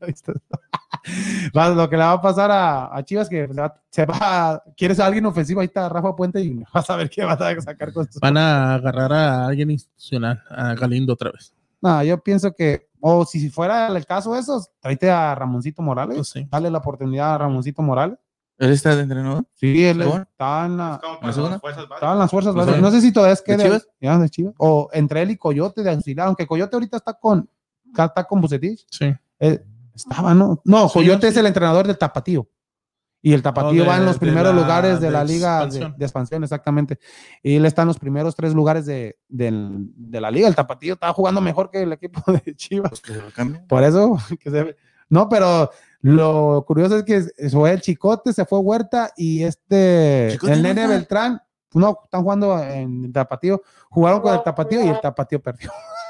lo 1.53 1.89
que 1.89 1.97
le 1.97 2.03
va 2.03 2.11
a 2.13 2.21
pasar 2.21 2.49
a, 2.51 3.03
Chivas 3.03 3.29
que 3.29 3.47
se 3.89 4.05
va, 4.05 4.61
quieres 4.75 4.99
a 4.99 5.05
alguien 5.05 5.25
ofensivo, 5.25 5.61
ahí 5.61 5.67
está 5.67 5.87
Rafa 5.87 6.15
Puente 6.15 6.41
y 6.41 6.63
vas 6.73 6.89
a 6.89 6.95
ver 6.95 7.09
qué 7.09 7.23
va 7.23 7.33
a 7.33 7.61
sacar 7.61 7.93
con 7.93 8.07
Van 8.21 8.37
a 8.37 8.75
agarrar 8.75 9.13
a 9.13 9.47
alguien 9.47 9.71
institucional, 9.71 10.43
a 10.49 10.73
Galindo 10.75 11.13
otra 11.13 11.31
vez. 11.31 11.53
No, 11.81 12.03
yo 12.03 12.17
pienso 12.21 12.53
que, 12.53 12.89
o 12.99 13.25
si 13.25 13.49
fuera 13.49 13.87
el 13.87 14.05
caso 14.05 14.33
de 14.33 14.39
esos, 14.39 14.69
tráete 14.79 15.09
a 15.09 15.35
Ramoncito 15.35 15.81
Morales, 15.81 16.33
pues 16.33 16.49
dale 16.49 16.69
la 16.69 16.79
oportunidad 16.79 17.35
a 17.35 17.37
Ramoncito 17.37 17.81
Morales. 17.81 18.17
¿Él 18.59 18.71
está 18.71 18.95
de 18.95 19.03
entrenador? 19.03 19.45
Sí, 19.53 19.85
él 19.85 20.01
está 20.01 20.65
en, 20.65 20.77
la, 20.77 20.95
estaba 20.95 22.13
en 22.13 22.19
las 22.19 22.31
fuerzas 22.31 22.55
básicas. 22.55 22.81
No 22.81 22.89
sé 22.89 23.01
si 23.01 23.11
todavía 23.11 23.33
es 23.33 23.41
que 23.41 23.55
¿De 23.55 23.81
Ya, 24.01 24.17
de 24.17 24.29
Chivas. 24.29 24.55
O 24.57 24.89
entre 24.93 25.21
él 25.21 25.31
y 25.31 25.37
Coyote 25.37 25.83
de 25.83 25.91
auxiliar, 25.91 26.27
aunque 26.27 26.47
Coyote 26.47 26.75
ahorita 26.75 26.97
está 26.97 27.13
con, 27.13 27.47
está 27.87 28.23
con 28.23 28.41
Bucetich. 28.41 28.85
Sí. 28.89 29.13
Eh, 29.39 29.63
estaba, 29.93 30.33
¿no? 30.33 30.61
No, 30.65 30.89
Coyote 30.89 31.27
es 31.27 31.37
el 31.37 31.45
entrenador 31.45 31.85
del 31.85 31.97
Tapatío. 31.97 32.47
Y 33.21 33.33
el 33.33 33.41
Tapatío 33.41 33.85
va 33.85 33.97
en 33.97 34.05
los 34.05 34.19
primeros 34.19 34.55
lugares 34.55 35.01
de, 35.01 35.11
la 35.11 35.23
liga 35.23 35.65
De, 35.65 35.93
expansión, 35.99 36.43
exactamente. 36.43 36.99
Y 37.43 37.55
él 37.55 37.65
está 37.65 37.81
en 37.81 37.89
los 37.89 37.99
primeros 37.99 38.35
tres 38.35 38.53
lugares 38.53 38.85
de, 38.85 39.17
la 39.29 40.31
liga. 40.31 40.47
El 40.47 40.55
Tapatío 40.55 40.93
estaba 40.93 41.13
jugando 41.13 41.41
mejor 41.41 41.69
que 41.69 41.81
el 41.81 41.93
equipo 41.93 42.23
de 42.31 42.55
Chivas. 42.55 43.01
Pues 43.05 43.59
Por 43.67 43.83
eso, 43.83 44.17
que 44.39 44.49
se, 44.49 44.75
no, 45.09 45.29
pero 45.29 45.71
lo 46.07 46.63
curioso 46.65 46.97
es 46.97 47.03
que 47.03 47.49
fue 47.49 47.73
el 47.73 47.81
Chicote, 47.81 48.31
se 48.31 48.45
fue 48.45 48.59
Huerta 48.59 49.11
y 49.17 49.43
este, 49.43 50.35
el 50.35 50.63
Nene 50.63 50.87
Beltrán, 50.87 51.41
no, 51.73 51.99
están 52.03 52.23
jugando 52.23 52.57
en 52.63 53.05
el 53.05 53.11
Tapatío, 53.11 53.61
jugaron 53.89 54.21
con 54.21 54.33
el 54.33 54.41
Tapatío 54.41 54.83
y 54.85 54.87
el 54.87 55.01
Tapatío 55.01 55.41
perdió. 55.41 55.69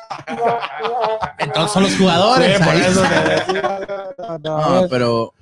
Entonces 1.39 1.71
son 1.71 1.83
los 1.83 1.97
jugadores. 1.97 2.59
no, 4.43 4.87
pero 4.87 5.33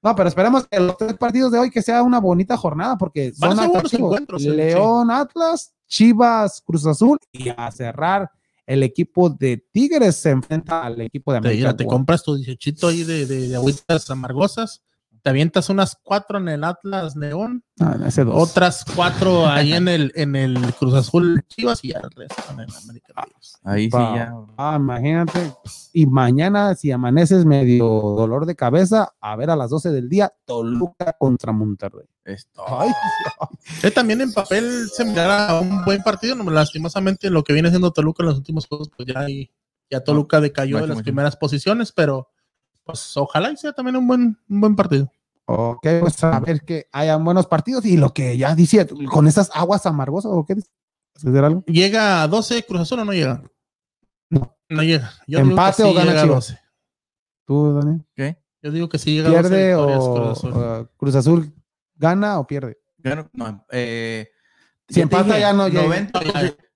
no, 0.00 0.14
pero 0.14 0.28
esperemos 0.28 0.66
que 0.68 0.78
los 0.78 0.96
tres 0.96 1.14
partidos 1.14 1.50
de 1.50 1.58
hoy 1.58 1.70
que 1.70 1.82
sea 1.82 2.04
una 2.04 2.20
bonita 2.20 2.56
jornada 2.56 2.96
porque 2.96 3.32
son 3.32 3.58
atractivos. 3.58 4.20
León, 4.40 5.10
Atlas, 5.10 5.72
Chivas, 5.88 6.62
Cruz 6.64 6.86
Azul 6.86 7.18
y 7.32 7.48
a 7.48 7.70
cerrar 7.72 8.30
el 8.66 8.82
equipo 8.82 9.30
de 9.30 9.64
Tigres 9.72 10.16
se 10.16 10.30
enfrenta 10.30 10.84
al 10.84 11.00
equipo 11.00 11.32
de 11.32 11.38
América. 11.38 11.76
Te, 11.76 11.84
te 11.84 11.86
compras 11.86 12.22
tu 12.22 12.36
18 12.36 12.86
ahí 12.88 13.04
de, 13.04 13.26
de, 13.26 13.48
de 13.48 13.56
agüitas 13.56 14.10
amargosas 14.10 14.82
te 15.22 15.30
avientas 15.30 15.70
unas 15.70 15.96
cuatro 16.02 16.38
en 16.38 16.48
el 16.48 16.64
Atlas 16.64 17.14
León, 17.14 17.62
ah, 17.80 17.96
otras 18.32 18.84
cuatro 18.96 19.46
ahí 19.46 19.72
en 19.72 19.86
el, 19.86 20.12
en 20.16 20.34
el 20.34 20.74
Cruz 20.74 20.94
Azul 20.94 21.44
Chivas 21.48 21.84
y 21.84 21.92
el 21.92 22.02
resto 22.02 22.42
en 22.52 22.60
el 22.60 22.68
América. 22.82 23.26
Ahí 23.62 23.84
sí 23.84 23.98
ya. 23.98 24.34
Ah, 24.56 24.76
imagínate. 24.78 25.54
Y 25.92 26.06
mañana, 26.06 26.74
si 26.74 26.90
amaneces 26.90 27.44
medio 27.44 27.84
dolor 27.84 28.46
de 28.46 28.56
cabeza, 28.56 29.12
a 29.20 29.36
ver 29.36 29.50
a 29.50 29.56
las 29.56 29.70
12 29.70 29.92
del 29.92 30.08
día, 30.08 30.32
Toluca 30.44 31.14
contra 31.18 31.52
Monterrey. 31.52 32.06
Esto. 32.24 32.64
Eh, 33.82 33.90
también 33.90 34.20
en 34.20 34.32
papel 34.32 34.88
se 34.92 35.04
mirará 35.04 35.60
un 35.60 35.84
buen 35.84 36.02
partido, 36.02 36.34
no, 36.34 36.50
lastimosamente 36.50 37.30
lo 37.30 37.44
que 37.44 37.52
viene 37.52 37.70
siendo 37.70 37.92
Toluca 37.92 38.24
en 38.24 38.28
los 38.28 38.38
últimos 38.38 38.66
juegos, 38.66 38.90
pues 38.96 39.08
ya 39.08 39.20
ahí, 39.20 39.50
ya 39.88 40.02
Toluca 40.02 40.40
decayó 40.40 40.78
en 40.78 40.88
las 40.88 41.02
primeras 41.02 41.36
posiciones, 41.36 41.92
pero 41.92 42.31
pues 42.84 43.16
ojalá 43.16 43.54
sea 43.56 43.72
también 43.72 43.96
un 43.96 44.06
buen, 44.06 44.38
un 44.48 44.60
buen 44.60 44.76
partido. 44.76 45.10
Ok, 45.46 45.86
pues 46.00 46.22
a 46.24 46.38
ver 46.40 46.62
que 46.62 46.86
hayan 46.92 47.24
buenos 47.24 47.46
partidos 47.46 47.84
y 47.84 47.96
lo 47.96 48.14
que 48.14 48.36
ya 48.38 48.54
decía, 48.54 48.86
con 49.10 49.26
esas 49.26 49.50
aguas 49.54 49.84
amargosas, 49.86 50.32
¿o 50.32 50.46
qué 50.46 50.56
algo? 51.38 51.64
¿Llega 51.66 52.22
a 52.22 52.28
12 52.28 52.64
Cruz 52.64 52.80
Azul 52.82 53.00
o 53.00 53.04
no 53.04 53.12
llega? 53.12 53.42
No. 54.30 54.56
No 54.68 54.82
llega. 54.82 55.12
¿Empate 55.26 55.82
o 55.82 55.92
gana 55.92 56.22
Chivas? 56.22 56.56
¿Tú, 57.44 57.74
Daniel? 57.74 58.04
¿Qué? 58.14 58.38
Yo 58.62 58.70
digo 58.70 58.88
que 58.88 58.98
sí 58.98 59.14
llega 59.16 59.30
¿Pierde 59.30 59.72
a 59.72 59.76
12 59.76 59.96
o 59.96 60.14
Cruz 60.14 60.38
Azul. 60.38 60.90
Cruz 60.96 61.14
Azul 61.16 61.54
gana 61.96 62.38
o 62.38 62.46
pierde? 62.46 62.78
no, 63.32 63.66
eh, 63.70 64.30
si 64.88 65.00
empata 65.00 65.38
ya 65.38 65.52
no 65.52 65.68
llega. 65.68 65.82
90, 65.82 66.20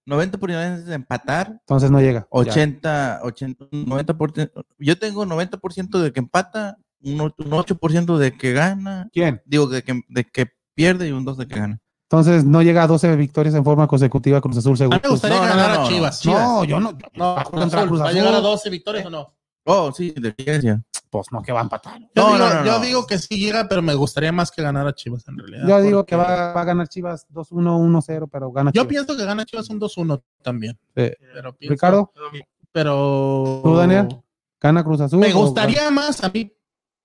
90 0.06 0.38
probabilidades 0.38 0.86
de 0.86 0.94
empatar. 0.94 1.58
Entonces 1.60 1.90
no 1.90 2.00
llega. 2.00 2.26
80, 2.30 3.20
80, 3.22 3.66
90%. 3.70 4.64
Yo 4.78 4.98
tengo 4.98 5.26
90% 5.26 5.98
de 5.98 6.12
que 6.12 6.20
empata, 6.20 6.78
un, 7.02 7.18
8% 7.18 8.16
de 8.16 8.32
que 8.32 8.52
gana. 8.52 9.08
¿Quién? 9.12 9.42
Digo, 9.44 9.66
de 9.66 9.82
que, 9.82 10.00
de 10.08 10.24
que 10.24 10.46
pierde 10.74 11.08
y 11.08 11.12
un 11.12 11.24
2 11.24 11.38
de 11.38 11.48
que 11.48 11.58
gana. 11.58 11.80
Entonces 12.08 12.44
no 12.44 12.62
llega 12.62 12.84
a 12.84 12.86
12 12.86 13.16
victorias 13.16 13.54
en 13.56 13.64
forma 13.64 13.88
consecutiva 13.88 14.40
Cruz 14.40 14.58
Azul 14.58 14.78
seguro. 14.78 14.94
A 14.94 14.98
mí 14.98 15.02
me 15.02 15.10
gustaría 15.10 15.40
ganar 15.40 15.80
a 15.80 15.88
Chivas, 15.88 16.24
No, 16.24 16.62
yo 16.64 16.78
no. 16.78 16.96
no 17.14 17.34
¿Va 17.34 18.08
a 18.08 18.12
llegar 18.12 18.34
a 18.34 18.40
12 18.40 18.70
victorias 18.70 19.06
o 19.06 19.10
no? 19.10 19.34
Oh, 19.64 19.90
sí, 19.92 20.14
de 20.16 20.32
ciencia. 20.38 20.84
Pues 21.10 21.26
no, 21.30 21.42
que 21.42 21.52
va 21.52 21.60
a 21.60 21.62
empatar. 21.62 22.00
Yo, 22.00 22.08
no, 22.14 22.32
digo, 22.34 22.48
no, 22.48 22.64
yo 22.64 22.80
digo 22.80 23.06
que 23.06 23.18
sí 23.18 23.38
llega, 23.38 23.68
pero 23.68 23.82
me 23.82 23.94
gustaría 23.94 24.32
más 24.32 24.50
que 24.50 24.62
ganar 24.62 24.86
a 24.86 24.94
Chivas 24.94 25.26
en 25.28 25.38
realidad. 25.38 25.66
Yo 25.68 25.80
digo 25.80 26.06
que 26.06 26.16
va, 26.16 26.52
va, 26.52 26.60
a 26.60 26.64
ganar 26.64 26.88
Chivas 26.88 27.26
2-1, 27.32 27.52
1-0, 27.52 28.28
pero 28.30 28.50
gana 28.50 28.72
Yo 28.72 28.88
pienso 28.88 29.16
que 29.16 29.24
gana 29.24 29.44
Chivas 29.44 29.70
un 29.70 29.80
2-1 29.80 30.22
también. 30.42 30.78
Pero 30.92 31.54
pienso, 31.54 31.72
Ricardo. 31.72 32.12
Pero. 32.72 33.60
¿Tú, 33.62 33.76
Daniel? 33.76 34.08
¿Gana 34.60 34.82
Cruz 34.82 35.00
Azul? 35.00 35.20
Me 35.20 35.32
gustaría 35.32 35.90
más 35.90 36.24
a 36.24 36.30
mí 36.30 36.52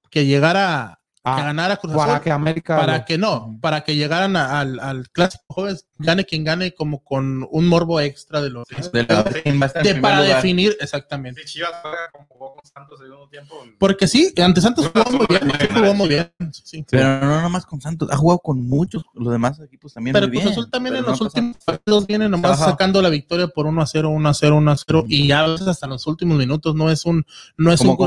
que 0.09 0.25
llegara 0.25 1.00
ah, 1.24 1.43
ganar 1.43 1.72
a 1.72 1.78
Cruz 1.78 1.93
Azul. 1.93 2.05
Para 2.05 2.22
que 2.22 2.32
América. 2.32 2.78
Para 2.78 3.05
que 3.05 3.17
no, 3.17 3.57
para 3.61 3.82
que 3.82 3.95
llegaran 3.95 4.36
al, 4.36 4.80
al 4.80 5.09
clásico 5.09 5.43
jóvenes, 5.47 5.88
gane 5.97 6.26
quien 6.26 6.43
gane, 6.43 6.74
como 6.74 7.03
con 7.03 7.47
un 7.49 7.67
morbo 7.67 7.99
extra 7.99 8.41
de 8.41 8.49
los. 8.49 8.67
De, 8.67 9.95
para 9.95 10.22
definir, 10.22 10.76
exactamente. 10.80 11.41
Si 11.41 11.53
Chivas 11.55 11.72
juega 11.82 12.11
como 12.11 12.55
con 12.55 12.65
Santos 12.65 12.99
segundo 12.99 13.28
tiempo. 13.28 13.55
Porque 13.78 14.07
sí, 14.07 14.34
ante 14.41 14.61
Santos 14.61 14.91
jugó 14.93 15.11
muy 15.11 15.28
bien. 15.28 15.41
Jugó 15.74 15.93
muy 15.93 16.09
bien. 16.09 16.32
Sí. 16.51 16.86
Pero 16.89 17.19
no 17.26 17.41
nomás 17.41 17.65
con 17.65 17.82
Santos, 17.82 18.09
ha 18.11 18.17
jugado 18.17 18.39
con 18.39 18.67
muchos, 18.67 19.03
los 19.13 19.32
demás 19.32 19.59
equipos 19.59 19.93
también. 19.93 20.13
Pero 20.13 20.30
Cruz 20.30 20.45
Azul 20.45 20.69
también 20.69 20.95
en 20.95 21.03
los 21.03 21.22
últimos 21.22 21.57
partidos 21.63 22.07
viene 22.07 22.30
nomás 22.30 22.59
sacando 22.59 23.01
la 23.01 23.09
victoria 23.09 23.47
por 23.47 23.65
1 23.65 23.82
a 23.82 23.86
0, 23.86 24.09
1 24.09 24.30
a 24.30 24.34
0, 24.34 24.55
1 24.57 24.72
a 24.72 24.78
0. 24.78 25.03
Y 25.07 25.28
ya 25.28 25.41
a 25.41 25.47
veces 25.47 25.67
hasta 25.67 25.88
los 25.88 26.07
últimos 26.07 26.38
minutos 26.38 26.76
no 26.76 26.89
es 26.89 27.05
un, 27.05 27.26
no 27.57 27.72
es 27.72 27.82
un 27.82 27.97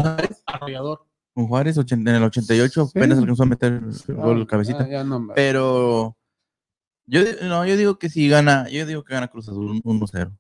arrollador 0.47 1.07
Con 1.35 1.49
Juárez 1.49 1.77
en 1.77 2.07
el 2.07 2.23
88 2.23 2.91
apenas 2.91 3.19
alcanzó 3.19 3.43
a 3.43 3.47
meter 3.47 3.81
el 4.09 4.15
gol 4.15 4.47
cabecita. 4.47 4.87
Pero 5.35 6.17
yo, 7.07 7.21
no, 7.43 7.67
yo 7.67 7.77
digo 7.77 7.99
que 7.99 8.09
si 8.09 8.29
gana, 8.29 8.69
yo 8.69 8.87
digo 8.87 9.03
que 9.03 9.15
gana 9.15 9.29
Cruz 9.29 9.49
Azul 9.49 9.83
1-0. 9.83 10.37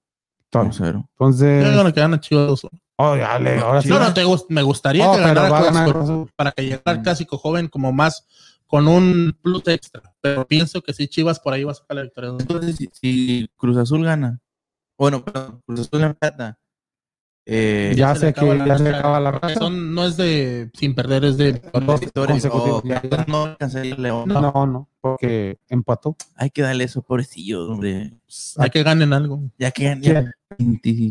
1-0. 0.53 1.09
Entonces. 1.13 1.65
Yo 1.65 1.71
digo 1.71 1.93
que 1.93 2.01
gana 2.01 2.21
Chivas 2.21 2.47
2 2.47 2.69
Oh, 2.97 3.17
dale, 3.17 3.59
ahora 3.59 3.83
sí. 3.83 3.89
No, 3.89 3.99
no, 3.99 4.15
te, 4.15 4.23
me 4.51 4.63
gustaría 4.63 5.09
oh, 5.09 5.17
que 5.17 5.21
ganara 5.21 5.85
Cruz 5.85 6.05
Azul 6.05 6.31
para 6.37 6.53
que 6.53 6.63
llegara 6.63 6.93
el 6.93 7.01
mm. 7.01 7.03
clásico 7.03 7.39
joven 7.39 7.67
como 7.67 7.93
más 7.93 8.25
con 8.69 8.87
un 8.87 9.37
plus 9.43 9.67
extra. 9.67 10.15
Pero 10.21 10.47
pienso 10.47 10.81
que 10.81 10.93
si 10.93 11.09
Chivas 11.09 11.41
por 11.41 11.55
ahí 11.55 11.65
va 11.65 11.73
a 11.73 11.75
sacar 11.75 11.97
la 11.97 12.03
victoria. 12.05 12.31
Entonces, 12.39 12.77
si, 12.77 12.89
si 12.93 13.51
Cruz 13.57 13.77
Azul 13.77 14.05
gana, 14.05 14.41
bueno, 14.97 15.25
pero 15.25 15.61
Cruz 15.67 15.81
Azul 15.81 16.05
empata 16.05 16.57
eh, 17.47 17.93
ya 17.95 18.15
sé 18.15 18.33
que 18.33 18.59
ya 18.67 18.79
se 18.79 18.89
acaba 18.89 19.21
la 19.21 19.33
razón. 19.33 19.95
No 19.95 20.07
es 20.07 20.17
de 20.17 20.71
sin 20.73 20.95
perder, 20.95 21.25
es 21.25 21.37
de 21.37 21.61
consecutivos. 21.61 22.85
no, 23.27 24.27
no, 24.27 24.67
no, 24.67 24.89
porque 25.01 25.59
empató. 25.69 26.17
Hay 26.37 26.51
que 26.51 26.63
darle 26.63 26.85
eso, 26.85 27.03
pobrecillo, 27.03 27.69
hombre. 27.69 28.15
Hay 28.57 28.71
que 28.71 28.83
ganen 28.83 29.13
algo. 29.13 29.43
Ya 29.59 29.71
que 29.71 29.85
ganen. 29.85 30.33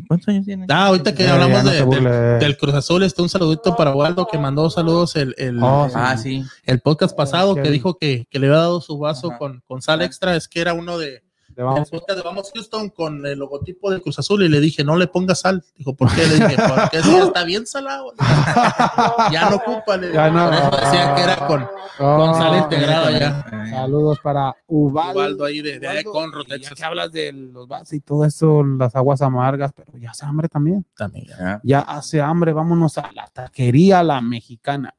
¿Cuántos 0.07 0.29
años 0.29 0.45
tiene? 0.45 0.65
Ah, 0.69 0.87
ahorita 0.87 1.13
que 1.13 1.27
hablamos 1.27 1.63
del, 1.65 2.57
Cruz 2.57 2.73
Azul, 2.73 3.03
está 3.03 3.21
un 3.21 3.29
saludito 3.29 3.75
para 3.75 3.93
Waldo 3.93 4.25
que 4.25 4.37
mandó 4.37 4.69
saludos 4.69 5.15
el, 5.15 5.35
el, 5.37 5.61
oh, 5.61 5.87
ah, 5.93 6.17
sí. 6.17 6.43
el 6.65 6.79
podcast 6.79 7.15
pasado 7.15 7.55
que 7.55 7.69
dijo 7.69 7.97
que, 7.97 8.25
que, 8.29 8.39
le 8.39 8.47
había 8.47 8.59
dado 8.59 8.81
su 8.81 8.97
vaso 8.97 9.33
con, 9.37 9.61
con 9.67 9.81
sal 9.81 10.01
extra. 10.01 10.35
Es 10.35 10.47
que 10.47 10.61
era 10.61 10.73
uno 10.73 10.97
de 10.97 11.22
de 11.55 11.63
Vamos. 11.63 11.89
de 11.91 12.21
Vamos 12.23 12.51
Houston 12.53 12.89
con 12.89 13.25
el 13.25 13.39
logotipo 13.39 13.91
de 13.91 14.01
Cruz 14.01 14.19
Azul 14.19 14.43
y 14.43 14.49
le 14.49 14.59
dije, 14.59 14.83
no 14.83 14.95
le 14.95 15.07
ponga 15.07 15.35
sal. 15.35 15.63
Dijo, 15.75 15.95
¿por 15.95 16.13
qué? 16.13 16.25
Le 16.27 16.35
dije, 16.35 16.55
porque 16.67 17.01
ya 17.01 17.23
está 17.23 17.43
bien 17.43 17.65
salado. 17.65 18.13
ya 19.31 19.49
no 19.49 19.57
ocupa. 19.57 19.97
Le 19.97 20.13
ya 20.13 20.29
no, 20.29 20.49
decía 20.49 21.15
que 21.15 21.21
era 21.21 21.47
con, 21.47 21.67
con 21.97 22.35
sal 22.35 22.57
integrada 22.57 23.11
ya. 23.11 23.45
Saludos 23.69 24.19
para 24.19 24.55
Ubaldo. 24.67 25.19
Ubaldo 25.19 25.45
ahí 25.45 25.61
de, 25.61 25.79
de 25.79 26.03
Conro, 26.03 26.43
Ya 26.45 26.69
que 26.69 26.83
hablas 26.83 27.11
de 27.11 27.31
los 27.33 27.67
vasos 27.67 27.93
y 27.93 27.99
todo 27.99 28.25
eso, 28.25 28.63
las 28.63 28.95
aguas 28.95 29.21
amargas, 29.21 29.71
pero 29.75 29.97
ya 29.97 30.11
hace 30.11 30.25
hambre 30.25 30.47
también. 30.49 30.85
También. 30.95 31.25
Ya, 31.27 31.61
ya 31.63 31.79
hace 31.79 32.21
hambre, 32.21 32.53
vámonos 32.53 32.97
a 32.97 33.11
la 33.13 33.27
taquería 33.27 34.03
la 34.03 34.21
mexicana. 34.21 34.93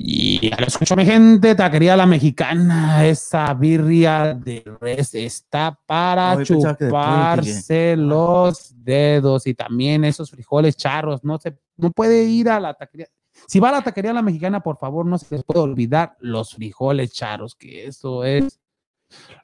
Y 0.00 0.48
ya 0.48 0.56
lo 0.60 0.66
escucho 0.68 0.94
mi 0.94 1.04
gente, 1.04 1.56
taquería 1.56 1.96
la 1.96 2.06
mexicana, 2.06 3.04
esa 3.04 3.52
birria 3.52 4.32
de 4.32 4.62
res 4.80 5.12
está 5.12 5.76
para 5.86 6.40
chuparse 6.44 7.96
los 7.96 8.72
dedos 8.76 9.48
y 9.48 9.54
también 9.54 10.04
esos 10.04 10.30
frijoles 10.30 10.76
charros, 10.76 11.24
no 11.24 11.36
se 11.38 11.58
no 11.76 11.90
puede 11.90 12.22
ir 12.24 12.48
a 12.48 12.60
la 12.60 12.74
taquería. 12.74 13.08
Si 13.48 13.58
va 13.58 13.70
a 13.70 13.72
la 13.72 13.82
taquería 13.82 14.12
la 14.12 14.22
mexicana, 14.22 14.60
por 14.60 14.78
favor, 14.78 15.04
no 15.04 15.18
se 15.18 15.34
les 15.34 15.42
puede 15.42 15.60
olvidar 15.60 16.16
los 16.20 16.54
frijoles 16.54 17.12
charros, 17.12 17.56
que 17.56 17.86
eso 17.86 18.22
es 18.22 18.60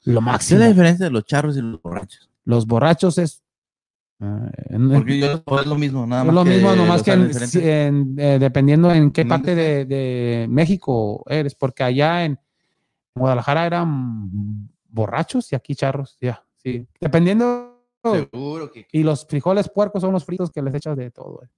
lo 0.05 0.20
máximo. 0.20 0.59
¿Qué 0.59 0.62
es 0.62 0.68
la 0.68 0.72
diferencia 0.72 1.07
de 1.07 1.11
los 1.11 1.24
charros 1.24 1.57
y 1.57 1.62
los 1.62 1.82
borrachos? 1.82 2.30
Los 2.44 2.64
borrachos 2.64 3.18
es 3.18 3.43
eh, 4.70 4.79
Porque 4.93 5.18
yo, 5.18 5.61
es 5.61 5.66
lo 5.66 5.77
mismo, 5.77 6.07
nada 6.07 6.25
más. 6.25 6.33
Es 6.33 6.35
lo 6.35 6.45
mismo, 6.45 6.77
nomás 6.77 7.03
que 7.03 7.12
eh, 7.12 8.39
dependiendo 8.39 8.91
en 8.91 9.11
qué 9.11 9.25
parte 9.25 9.55
de, 9.55 10.47
México 10.49 11.25
eres, 11.29 11.55
porque 11.55 11.83
allá 11.83 12.25
en 12.25 12.39
Guadalajara 13.14 13.66
eran 13.66 14.68
borrachos 14.89 15.53
y 15.53 15.57
aquí 15.57 15.75
charros, 15.75 16.16
ya, 16.20 16.45
sí. 16.57 16.87
Dependiendo. 17.01 17.72
Seguro 18.03 18.70
que. 18.70 18.87
Y 18.93 19.03
los 19.03 19.27
frijoles 19.27 19.68
puercos 19.68 20.03
son 20.03 20.12
los 20.12 20.25
fritos 20.25 20.51
que 20.51 20.61
les 20.61 20.75
echas 20.75 20.97
de 20.97 21.11
todo. 21.11 21.43
Eh. 21.43 21.49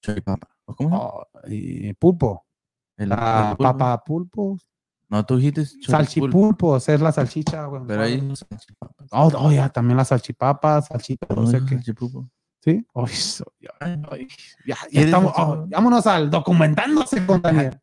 choripapa. 0.01 0.57
¿Cómo? 0.65 0.97
Oh, 0.97 1.27
pulpo. 1.99 2.47
la 2.97 3.57
papa 3.59 4.05
pulpo. 4.05 4.57
No, 5.09 5.25
tú 5.25 5.37
dijiste 5.37 5.65
salchipulpos, 5.65 6.89
es 6.89 7.01
la 7.01 7.13
salchicha. 7.13 7.67
Pero 7.87 8.03
ahí 8.03 8.21
no 8.21 8.35
oh, 9.13 9.33
oh, 9.39 9.51
ya, 9.51 9.69
también 9.71 9.97
la 9.97 10.05
salchipapa, 10.05 10.83
salchita, 10.83 11.35
no, 11.35 11.47
sé 11.47 11.61
qué. 11.67 11.81
¿Sí? 12.61 12.85
ya, 14.67 14.77
ya 14.91 15.01
estamos. 15.01 15.33
Oh, 15.37 15.65
vámonos 15.69 16.07
al 16.07 16.29
documentándose 16.29 17.25
con 17.25 17.41
Daniel. 17.41 17.79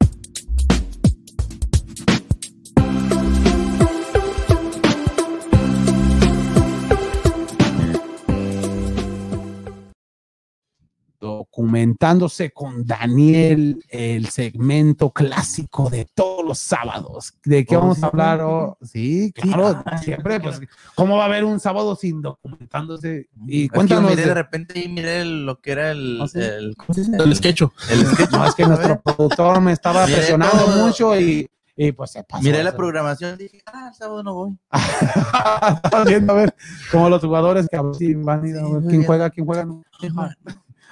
Documentándose 11.66 12.52
con 12.52 12.86
Daniel, 12.86 13.84
el 13.90 14.28
segmento 14.28 15.10
clásico 15.10 15.90
de 15.90 16.06
todos 16.06 16.46
los 16.46 16.60
sábados. 16.60 17.34
¿De 17.44 17.66
qué 17.66 17.76
oh, 17.76 17.82
vamos 17.82 18.04
a 18.04 18.08
hablar? 18.08 18.42
Oh, 18.42 18.78
sí, 18.84 19.32
claro, 19.34 19.84
siempre. 20.02 20.40
Pues, 20.40 20.62
¿Cómo 20.94 21.18
va 21.18 21.24
a 21.24 21.26
haber 21.26 21.44
un 21.44 21.60
sábado 21.60 21.96
sin 21.96 22.22
documentándose? 22.22 23.30
Y 23.48 23.68
cuéntanos. 23.70 24.16
de... 24.16 24.34
repente 24.34 24.80
y 24.80 24.90
miré 24.90 25.26
lo 25.26 25.60
que 25.60 25.72
era 25.72 25.92
el, 25.92 26.20
¿Ah, 26.22 26.28
el, 26.36 26.76
¿cómo 26.78 26.94
se 26.94 27.02
dice? 27.02 27.18
el 27.18 27.36
sketch. 27.36 27.62
El 27.90 28.06
sketch. 28.06 28.32
No, 28.32 28.46
es 28.46 28.54
que 28.54 28.68
nuestro 28.68 29.02
productor 29.02 29.60
me 29.60 29.72
estaba 29.72 30.06
presionando 30.06 30.68
mucho 30.68 31.20
y 31.20 31.50
y 31.78 31.92
pues 31.92 32.12
se 32.12 32.24
pasó. 32.24 32.42
Miré 32.42 32.64
la 32.64 32.76
programación 32.76 33.36
y 33.38 33.44
dije, 33.44 33.62
ah, 33.66 33.90
el 33.90 33.96
sábado 33.96 34.24
no 34.24 34.34
voy. 34.34 34.58
viendo 36.08 36.32
a 36.32 36.36
ver, 36.38 36.56
como 36.90 37.10
los 37.10 37.22
jugadores 37.22 37.68
que 37.70 37.76
a 37.76 37.82
ver 37.82 37.96
si 37.96 38.14
van 38.14 38.44
a 38.44 38.48
ir 38.48 38.58
a 38.58 38.70
ver 38.70 38.84
quién 38.88 39.04
juega, 39.04 39.30
quién 39.30 39.46
juega. 39.46 39.66
No. 39.66 39.84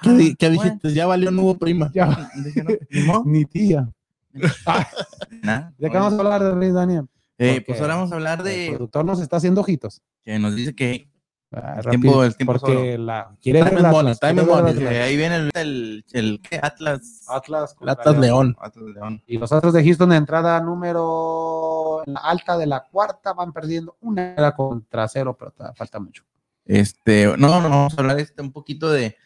¿Qué, 0.04 0.34
¿qué 0.38 0.50
dijiste? 0.50 0.92
Ya 0.92 1.06
valió 1.06 1.30
nuevo 1.30 1.56
prima. 1.56 1.90
Ya. 1.94 2.30
Ni 3.24 3.44
tía. 3.44 3.88
¿De 4.32 5.90
qué 5.90 5.96
vamos 5.96 6.14
a 6.14 6.16
hablar 6.16 6.42
de 6.42 6.54
Rey 6.54 6.70
Daniel? 6.72 7.06
Eh, 7.38 7.62
pues 7.66 7.80
ahora 7.80 7.96
vamos 7.96 8.12
a 8.12 8.14
hablar 8.14 8.42
de. 8.42 8.68
El 8.68 8.74
productor 8.74 9.04
nos 9.04 9.20
está 9.20 9.36
haciendo 9.36 9.60
ojitos. 9.60 10.02
Que 10.24 10.38
nos 10.38 10.54
dice 10.54 10.74
que 10.74 11.08
Ah, 11.56 11.76
el, 11.78 11.90
tiempo, 11.90 12.24
el 12.24 12.36
tiempo 12.36 12.52
porque 12.54 12.98
la 12.98 13.30
quiere 13.40 13.62
ahí 13.62 15.16
viene 15.16 15.36
el, 15.36 15.50
el, 15.54 16.04
el 16.12 16.40
¿qué? 16.40 16.58
Atlas 16.60 17.24
Atlas, 17.28 17.76
Atlas 17.86 18.18
León. 18.18 18.56
Atlas 18.58 18.86
León 18.92 19.22
y 19.26 19.38
los 19.38 19.52
Astros 19.52 19.72
de 19.72 19.84
Houston 19.84 20.10
de 20.10 20.16
entrada 20.16 20.60
número 20.60 22.02
alta 22.16 22.58
de 22.58 22.66
la 22.66 22.84
cuarta 22.90 23.34
van 23.34 23.52
perdiendo 23.52 23.96
una 24.00 24.34
era 24.34 24.52
contra 24.54 25.06
cero 25.06 25.36
pero 25.38 25.52
falta 25.76 26.00
mucho 26.00 26.24
este 26.64 27.26
no 27.36 27.60
no 27.60 27.68
vamos 27.70 27.96
a 27.96 28.00
hablar 28.00 28.18
este 28.18 28.42
un 28.42 28.50
poquito 28.50 28.90
de 28.90 29.16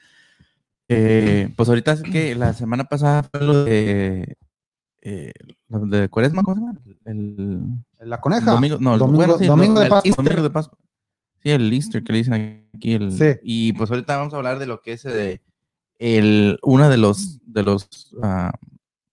eh, 0.88 1.52
pues 1.56 1.68
ahorita 1.68 1.92
es 1.92 2.02
que 2.02 2.34
la 2.34 2.52
semana 2.52 2.84
pasada 2.84 3.22
fue 3.22 3.40
lo 3.40 3.64
de 3.64 4.36
eh, 5.02 5.32
de 5.68 6.08
Cuaresma 6.08 6.42
¿cómo 6.42 6.56
se 6.56 6.60
llama? 6.60 6.80
El, 7.04 7.60
la 8.00 8.20
coneja 8.20 8.52
domingo 8.52 8.78
no 8.80 8.94
el 8.94 8.98
domingo, 8.98 9.38
domingo, 9.38 9.80
de 9.80 9.88
Pascua 9.88 10.14
domingo 10.16 10.42
de 10.42 10.50
Pascua 10.50 10.78
Sí, 11.42 11.50
el 11.50 11.72
Easter 11.72 12.02
que 12.02 12.12
le 12.12 12.18
dicen 12.18 12.68
aquí. 12.74 12.94
El, 12.94 13.40
Y 13.42 13.72
pues 13.74 13.90
ahorita 13.90 14.16
vamos 14.16 14.34
a 14.34 14.38
hablar 14.38 14.58
de 14.58 14.66
lo 14.66 14.80
que 14.80 14.92
es 14.92 15.04
de 15.04 15.40
el, 15.98 16.58
uno 16.62 16.88
de 16.88 16.96
los, 16.96 17.38
de 17.44 17.62
los 17.62 18.12
uh, 18.14 18.50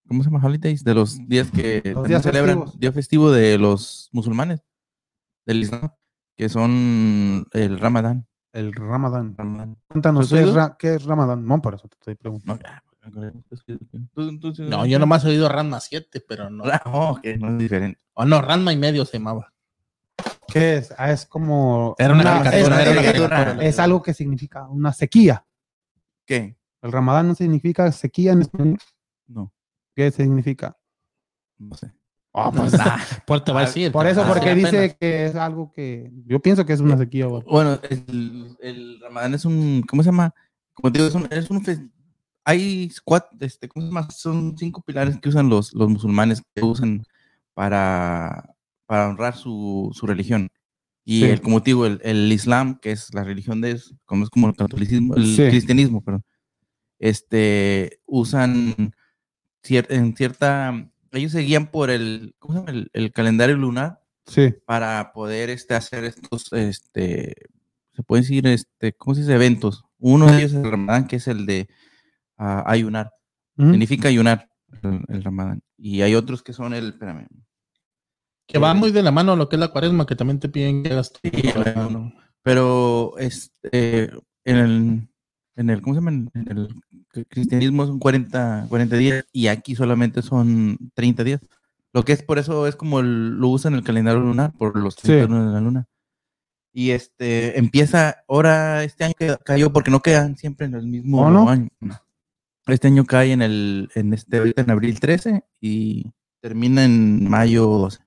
¿cómo 0.07 0.23
se 0.23 0.29
llama? 0.29 0.45
Holidays, 0.45 0.83
de 0.83 0.93
los 0.93 1.27
días 1.27 1.49
que 1.51 1.95
celebran, 2.21 2.65
día 2.77 2.91
festivo 2.91 3.31
de 3.31 3.57
los 3.57 4.09
musulmanes, 4.11 4.61
del 5.45 5.61
Islam, 5.61 5.89
que 6.35 6.49
son 6.49 7.47
el 7.53 7.79
Ramadán. 7.79 8.27
El 8.55 8.71
Ramadán. 8.71 9.35
Cuéntanos, 9.89 10.29
¿qué 10.29 10.41
es, 10.41 10.55
¿qué 10.79 10.95
es, 10.95 11.03
Ramadán? 11.03 11.45
No, 11.45 11.61
por 11.61 11.75
eso 11.75 11.89
te 11.89 11.95
estoy 11.95 12.15
preguntando. 12.15 12.63
No, 14.69 14.85
yo 14.85 14.97
nomás 14.97 15.25
he 15.25 15.27
oído 15.27 15.49
Ranma 15.49 15.81
7, 15.81 16.23
pero 16.25 16.49
no. 16.49 16.63
Oh, 16.85 17.19
que 17.21 17.37
no 17.37 17.49
es 17.49 17.57
diferente. 17.57 17.99
O 18.13 18.23
no, 18.23 18.41
Ranma 18.41 18.71
y 18.71 18.77
medio 18.77 19.03
se 19.03 19.17
llamaba. 19.17 19.53
¿Qué 20.47 20.77
es? 20.77 20.93
Ah, 20.97 21.11
es 21.11 21.25
como. 21.25 21.95
Era 21.97 22.13
una, 22.13 22.49
es, 23.61 23.77
algo 23.77 24.01
que 24.01 24.13
significa 24.13 24.69
una 24.69 24.93
sequía. 24.93 25.45
¿Qué? 26.25 26.55
¿El 26.81 26.93
ramadán 26.93 27.27
no 27.27 27.35
significa 27.35 27.91
sequía 27.91 28.31
en 28.31 28.41
español? 28.43 28.77
No. 29.27 29.53
¿Qué 29.93 30.11
significa? 30.11 30.77
No 31.57 31.75
sé. 31.75 31.91
Oh, 32.37 32.51
pues, 32.51 32.73
por, 33.25 33.43
te 33.43 33.53
va 33.53 33.61
a 33.61 33.65
decir, 33.65 33.93
por 33.93 34.05
eso, 34.05 34.25
porque 34.27 34.53
dice 34.55 34.97
que 34.99 35.25
es 35.25 35.35
algo 35.35 35.71
que. 35.71 36.11
Yo 36.25 36.41
pienso 36.41 36.65
que 36.65 36.73
es 36.73 36.81
una 36.81 36.97
sequía. 36.97 37.27
Bueno, 37.27 37.79
el, 37.89 38.57
el 38.59 38.99
ramadán 38.99 39.33
es 39.35 39.45
un. 39.45 39.83
¿Cómo 39.87 40.03
se 40.03 40.07
llama? 40.07 40.33
Como 40.73 40.91
te 40.91 40.99
digo, 40.99 41.07
es 41.07 41.15
un. 41.15 41.27
Es 41.31 41.49
un 41.49 41.91
hay 42.43 42.91
cuatro, 43.03 43.37
este, 43.39 43.69
¿cómo 43.69 43.85
se 43.85 43.91
llama? 43.91 44.11
Son 44.11 44.55
cinco 44.57 44.81
pilares 44.81 45.17
que 45.17 45.29
usan 45.29 45.49
los, 45.49 45.73
los 45.73 45.89
musulmanes 45.89 46.43
que 46.53 46.63
usan 46.63 47.03
para 47.53 48.55
para 48.85 49.09
honrar 49.09 49.35
su, 49.35 49.91
su 49.93 50.05
religión. 50.05 50.49
Y 51.03 51.23
el, 51.23 51.41
como 51.41 51.59
digo, 51.59 51.85
el, 51.85 51.99
el, 52.03 52.31
Islam, 52.31 52.79
que 52.79 52.91
es 52.91 53.13
la 53.13 53.23
religión 53.23 53.61
de 53.61 53.71
ellos, 53.71 53.95
como 54.05 54.23
es 54.23 54.29
como 54.29 54.47
el 54.47 54.55
catolicismo, 54.55 55.15
el 55.15 55.35
cristianismo, 55.35 56.01
perdón, 56.01 56.23
este, 56.97 57.99
usan 58.05 58.93
en 59.67 60.15
cierta, 60.15 60.89
ellos 61.15 61.31
se 61.31 61.39
guían 61.39 61.67
por 61.67 61.89
el, 61.89 62.35
¿cómo 62.39 62.53
se 62.53 62.59
llama? 62.59 62.71
El, 62.71 62.89
el 62.93 63.11
calendario 63.11 63.55
lunar 63.57 64.01
sí. 64.25 64.53
para 64.65 65.11
poder 65.13 65.49
este, 65.49 65.73
hacer 65.73 66.03
estos, 66.03 66.51
este, 66.53 67.33
se 67.93 68.03
puede 68.03 68.23
decir, 68.23 68.47
este, 68.47 68.93
¿cómo 68.93 69.15
se 69.15 69.21
dice? 69.21 69.33
Eventos. 69.33 69.85
Uno 69.99 70.27
de 70.27 70.37
ellos 70.39 70.51
es 70.51 70.57
el 70.57 70.71
Ramadán, 70.71 71.07
que 71.07 71.15
es 71.15 71.27
el 71.27 71.45
de 71.45 71.67
uh, 72.37 72.61
ayunar. 72.65 73.11
Significa 73.57 74.09
ayunar 74.09 74.49
el, 74.83 75.01
el, 75.07 75.23
Ramadán. 75.23 75.63
Y 75.77 76.01
hay 76.01 76.13
otros 76.15 76.43
que 76.43 76.51
son 76.51 76.73
el, 76.73 76.89
espérame, 76.89 77.27
que 78.47 78.59
va 78.59 78.73
muy 78.73 78.91
de 78.91 79.01
la 79.01 79.11
mano 79.11 79.35
lo 79.35 79.49
que 79.49 79.55
es 79.55 79.59
la 79.59 79.69
cuaresma, 79.69 80.05
que 80.05 80.15
también 80.15 80.39
te 80.39 80.49
piden 80.49 80.83
que 80.83 80.91
hagas 80.91 81.13
Pero 82.43 83.17
este, 83.17 84.11
en 84.43 84.57
el, 84.57 85.07
en 85.55 85.69
el, 85.69 85.81
¿cómo 85.81 85.95
se 85.95 86.01
llama? 86.01 86.11
En 86.11 86.29
el 86.33 87.27
cristianismo 87.29 87.85
son 87.85 87.99
40, 87.99 88.67
40 88.69 88.97
días 88.97 89.25
y 89.31 89.47
aquí 89.47 89.75
solamente 89.75 90.21
son 90.21 90.77
30 90.93 91.23
días. 91.23 91.41
Lo 91.93 92.03
que 92.03 92.11
es 92.11 92.23
por 92.23 92.39
eso 92.39 92.67
es 92.67 92.75
como 92.75 93.01
lo 93.01 93.47
usan 93.47 93.73
en 93.73 93.79
el 93.79 93.85
calendario 93.85 94.19
lunar, 94.19 94.51
por 94.57 94.77
los 94.77 94.95
30 94.97 95.33
de 95.33 95.51
la 95.51 95.61
luna. 95.61 95.87
Y 96.73 96.91
este 96.91 97.57
empieza, 97.57 98.17
ahora 98.27 98.83
este 98.83 99.05
año 99.05 99.13
que 99.17 99.37
cayó, 99.45 99.71
porque 99.71 99.91
no 99.91 100.01
quedan 100.01 100.35
siempre 100.35 100.65
en 100.65 100.73
el 100.73 100.87
mismo 100.87 101.21
¿Oh, 101.21 101.49
año. 101.49 101.69
Este 102.67 102.87
año 102.87 103.05
cae 103.05 103.31
en 103.31 103.41
el, 103.41 103.89
en 103.95 104.13
este, 104.13 104.53
en 104.59 104.69
abril 104.69 104.99
13 104.99 105.45
y 105.61 106.11
termina 106.41 106.83
en 106.83 107.29
mayo 107.29 107.65
12. 107.65 107.99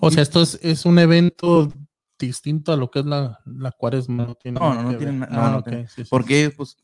O 0.00 0.10
sea, 0.12 0.22
esto 0.22 0.42
es, 0.42 0.60
es 0.62 0.86
un 0.86 1.00
evento 1.00 1.72
distinto 2.18 2.72
a 2.72 2.76
lo 2.76 2.90
que 2.90 3.00
es 3.00 3.06
la, 3.06 3.40
la 3.44 3.72
cuaresma. 3.72 4.26
No, 4.26 4.34
tiene 4.34 4.58
no, 4.58 4.82
no, 4.82 4.96
tienen 4.96 5.20
nada. 5.20 5.56
Ah, 5.56 5.84
porque 6.10 6.52
pues, 6.56 6.76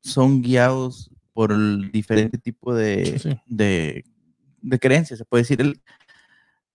son 0.00 0.42
guiados 0.42 1.10
por 1.32 1.52
el 1.52 1.90
diferente 1.92 2.38
tipo 2.38 2.74
de, 2.74 3.40
de, 3.46 4.04
de, 4.60 4.78
creencias. 4.78 5.18
Se 5.18 5.24
puede 5.24 5.42
decir, 5.42 5.60
el, 5.60 5.82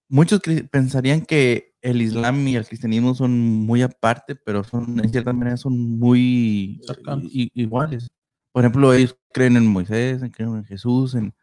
muchos 0.10 0.41
pensarían 0.72 1.22
que 1.26 1.76
el 1.82 2.01
Islam 2.01 2.47
y 2.47 2.55
el 2.55 2.66
cristianismo 2.66 3.16
son 3.16 3.39
muy 3.39 3.82
aparte, 3.82 4.36
pero 4.36 4.64
son 4.64 4.99
en 4.99 5.10
cierta 5.10 5.34
manera 5.34 5.58
son 5.58 5.97
muy 5.99 6.82
iguales. 7.32 8.10
Por 8.51 8.64
ejemplo, 8.64 8.93
ellos 8.93 9.16
creen 9.32 9.58
en 9.58 9.68
Moisés, 9.68 10.22
creen 10.34 10.55
en 10.55 10.66
Jesús, 10.66 11.14
en, 11.16 11.34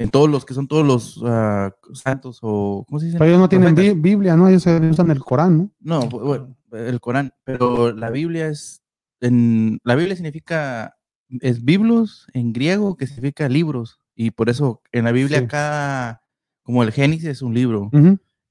en 0.00 0.08
todos 0.08 0.30
los 0.30 0.46
que 0.46 0.54
son 0.54 0.66
todos 0.66 0.86
los 0.86 1.18
uh, 1.18 1.70
santos 1.92 2.38
o 2.40 2.86
¿cómo 2.88 3.00
se 3.00 3.06
dice? 3.06 3.18
Pero 3.18 3.28
ellos 3.28 3.40
no 3.40 3.50
tienen 3.50 3.74
Biblia, 4.00 4.34
¿no? 4.34 4.48
Ellos 4.48 4.66
usan 4.66 5.10
el 5.10 5.20
Corán, 5.20 5.58
¿no? 5.58 5.70
No, 5.78 6.08
bueno, 6.08 6.56
el 6.72 7.00
Corán, 7.00 7.34
pero 7.44 7.92
la 7.92 8.08
Biblia 8.08 8.48
es 8.48 8.82
en 9.20 9.78
la 9.84 9.94
Biblia 9.96 10.16
significa 10.16 10.96
es 11.28 11.62
biblos 11.62 12.26
en 12.32 12.54
griego 12.54 12.96
que 12.96 13.06
significa 13.06 13.46
libros 13.50 14.00
y 14.14 14.30
por 14.30 14.48
eso 14.48 14.80
en 14.90 15.04
la 15.04 15.12
Biblia 15.12 15.46
cada 15.46 16.22
como 16.62 16.82
el 16.82 16.92
Génesis 16.92 17.26
es 17.26 17.42
un 17.42 17.52
libro. 17.52 17.90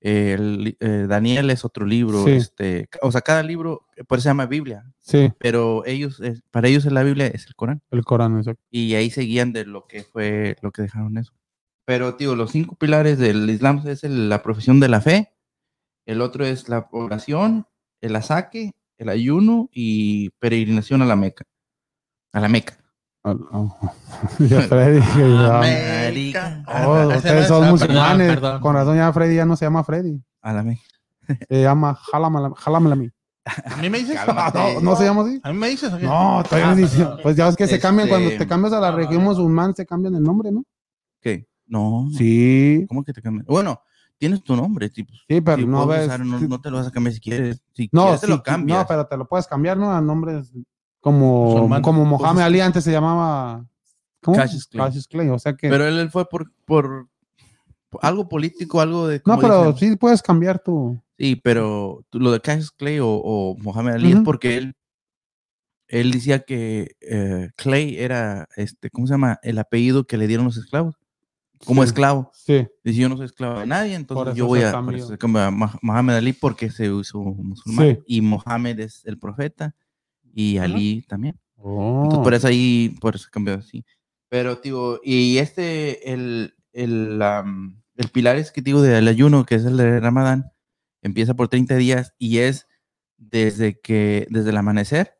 el, 0.01 0.77
eh, 0.79 1.05
Daniel 1.09 1.49
es 1.49 1.65
otro 1.65 1.85
libro, 1.85 2.27
este, 2.27 2.89
o 3.01 3.11
sea, 3.11 3.21
cada 3.21 3.43
libro, 3.43 3.87
por 4.07 4.19
eso 4.19 4.23
se 4.23 4.29
llama 4.29 4.45
Biblia. 4.45 4.85
Sí. 4.99 5.31
Pero 5.39 5.83
ellos, 5.85 6.21
para 6.51 6.67
ellos 6.67 6.85
en 6.85 6.93
la 6.93 7.03
Biblia 7.03 7.27
es 7.27 7.47
el 7.47 7.55
Corán. 7.55 7.81
El 7.91 8.05
Corán, 8.05 8.37
exacto. 8.37 8.63
Y 8.69 8.93
ahí 8.93 9.09
seguían 9.09 9.51
de 9.51 9.65
lo 9.65 9.87
que 9.87 10.03
fue, 10.03 10.55
lo 10.61 10.71
que 10.71 10.83
dejaron 10.83 11.17
eso. 11.17 11.33
Pero, 11.89 12.13
tío, 12.13 12.35
los 12.35 12.51
cinco 12.51 12.75
pilares 12.75 13.17
del 13.17 13.49
Islam 13.49 13.81
es 13.87 14.03
la 14.03 14.43
profesión 14.43 14.79
de 14.79 14.89
la 14.89 15.01
fe, 15.01 15.33
el 16.05 16.21
otro 16.21 16.45
es 16.45 16.69
la 16.69 16.87
oración, 16.91 17.65
el 17.99 18.15
asaque, 18.15 18.73
el 18.99 19.09
ayuno 19.09 19.69
y 19.71 20.29
peregrinación 20.37 21.01
a 21.01 21.05
la 21.05 21.15
Meca. 21.15 21.45
A 22.31 22.41
la 22.41 22.47
Meca. 22.47 22.77
ya 24.37 24.61
Freddy. 24.67 25.01
América. 25.49 26.63
Oh, 26.85 27.07
ustedes 27.07 27.47
son 27.47 27.71
musulmanes. 27.71 28.39
Con 28.61 28.75
razón 28.75 28.95
ya 28.95 29.11
Freddy 29.11 29.37
ya 29.37 29.45
no 29.45 29.55
se 29.55 29.65
llama 29.65 29.83
Freddy. 29.83 30.21
A 30.43 30.53
la 30.53 30.61
Meca. 30.61 30.83
Se 31.49 31.59
llama 31.63 31.95
Jalamala. 31.95 32.53
¿A 32.65 33.77
mí 33.77 33.89
me 33.89 33.97
dices? 33.97 34.15
no, 34.27 34.81
no, 34.81 34.95
se 34.95 35.05
llama 35.05 35.23
así. 35.23 35.41
¿A 35.41 35.51
mí 35.51 35.57
me 35.57 35.69
dices? 35.69 35.91
No, 36.03 36.43
todavía 36.47 36.69
no 36.69 36.75
dice. 36.75 37.03
Pues 37.23 37.35
ya 37.35 37.47
ves 37.47 37.55
que 37.55 37.65
se 37.65 37.79
cambian 37.79 38.09
cuando 38.09 38.29
te 38.29 38.45
cambias 38.45 38.73
a 38.73 38.79
la 38.79 38.91
región 38.91 39.23
musulmán, 39.23 39.75
se 39.75 39.87
cambian 39.87 40.13
el 40.13 40.21
nombre, 40.21 40.51
¿no? 40.51 40.63
No. 41.69 42.09
Sí. 42.17 42.85
¿Cómo 42.89 43.03
que 43.03 43.13
te 43.13 43.21
cambian? 43.21 43.45
Bueno, 43.45 43.81
tienes 44.17 44.43
tu 44.43 44.55
nombre, 44.55 44.89
tipo. 44.89 45.13
Sí, 45.27 45.39
pero 45.39 45.65
no 45.65 45.87
ves. 45.87 46.09
no, 46.19 46.59
te 46.59 46.69
lo 46.69 46.77
vas 46.77 46.87
a 46.87 46.91
cambiar 46.91 47.13
si 47.13 47.21
quieres. 47.21 47.61
Si 47.73 47.89
no, 47.91 48.03
quieres, 48.03 48.21
te 48.21 48.27
lo 48.27 48.43
cambias. 48.43 48.79
No, 48.79 48.87
pero 48.87 49.07
te 49.07 49.15
lo 49.15 49.27
puedes 49.27 49.47
cambiar, 49.47 49.77
¿no? 49.77 49.93
A 49.93 50.01
nombres 50.01 50.51
como, 50.99 51.81
como 51.81 52.03
Mohamed 52.03 52.41
Ali 52.41 52.59
antes 52.59 52.83
se 52.83 52.91
llamaba. 52.91 53.65
¿Cómo? 54.21 54.35
Cassius 54.35 54.67
Clay. 54.67 54.87
Cassius 54.87 55.07
Clay. 55.07 55.29
O 55.29 55.39
sea 55.39 55.55
que. 55.55 55.69
Pero 55.69 55.87
él, 55.87 56.09
fue 56.09 56.27
por, 56.27 56.51
por, 56.65 57.07
algo 58.01 58.27
político, 58.27 58.81
algo 58.81 59.07
de. 59.07 59.21
No, 59.25 59.39
pero 59.39 59.77
sí 59.77 59.95
puedes 59.95 60.21
cambiar 60.21 60.59
tu. 60.59 60.99
Sí, 61.17 61.35
pero 61.35 62.03
lo 62.11 62.31
de 62.31 62.41
Cassius 62.41 62.71
Clay 62.71 62.99
o, 62.99 63.07
o 63.07 63.55
Mohamed 63.57 63.93
Ali 63.93 64.11
es 64.11 64.19
porque 64.21 64.57
él 64.57 64.75
él 65.89 66.11
decía 66.11 66.39
que 66.39 66.95
eh, 67.01 67.49
Clay 67.55 67.97
era, 67.97 68.47
este, 68.55 68.91
¿cómo 68.91 69.07
se 69.07 69.13
llama? 69.13 69.39
El 69.41 69.57
apellido 69.57 70.05
que 70.05 70.17
le 70.17 70.27
dieron 70.27 70.45
los 70.45 70.57
esclavos 70.57 70.95
como 71.65 71.83
esclavo. 71.83 72.31
Sí. 72.33 72.67
Dice, 72.83 72.99
yo 72.99 73.09
no 73.09 73.17
soy 73.17 73.25
esclavo 73.25 73.59
de 73.59 73.67
nadie, 73.67 73.95
entonces 73.95 74.35
yo 74.35 74.47
voy 74.47 74.61
a, 74.61 74.71
a 74.71 75.51
Mohamed 75.81 76.15
Ali 76.15 76.33
porque 76.33 76.69
se 76.69 76.91
usó 76.91 77.19
musulmán. 77.19 77.99
Y 78.05 78.21
Mohamed 78.21 78.79
es 78.79 79.05
el 79.05 79.17
profeta 79.17 79.75
y 80.33 80.57
Ali 80.57 81.03
también. 81.07 81.39
Entonces, 81.57 82.19
por 82.19 82.33
oh. 82.33 82.35
eso 82.35 82.47
ahí, 82.47 82.95
por 83.01 83.15
eso 83.15 83.27
cambió 83.31 83.55
así. 83.55 83.83
Pero, 84.29 84.59
tío, 84.59 84.99
y 85.03 85.37
este, 85.39 86.13
el, 86.13 86.53
el, 86.71 87.21
el 87.95 88.07
pilar 88.09 88.37
es 88.37 88.51
que 88.51 88.61
digo 88.61 88.81
del 88.81 89.07
ayuno, 89.07 89.45
que 89.45 89.55
es 89.55 89.65
el 89.65 89.75
de 89.75 89.99
Ramadán, 89.99 90.51
empieza 91.01 91.33
por 91.33 91.47
30 91.47 91.75
días 91.75 92.13
y 92.17 92.39
es 92.39 92.67
desde 93.17 93.79
que, 93.79 94.27
desde 94.29 94.51
el 94.51 94.57
amanecer 94.57 95.17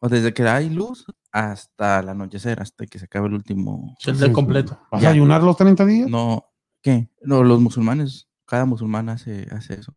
o 0.00 0.08
desde 0.08 0.34
que 0.34 0.42
hay 0.42 0.68
luz 0.68 1.06
hasta 1.32 2.00
el 2.00 2.10
anochecer, 2.10 2.60
hasta 2.60 2.86
que 2.86 2.98
se 2.98 3.06
acabe 3.06 3.26
el 3.26 3.34
último. 3.34 3.96
El 4.06 4.32
completo. 4.32 4.78
¿Vas 4.90 5.02
a 5.04 5.10
ayunar 5.10 5.42
los 5.42 5.56
30 5.56 5.86
días? 5.86 6.08
No, 6.08 6.46
¿qué? 6.82 7.08
No, 7.22 7.42
los 7.42 7.60
musulmanes, 7.60 8.28
cada 8.44 8.66
musulmán 8.66 9.08
hace, 9.08 9.48
hace 9.50 9.74
eso. 9.74 9.94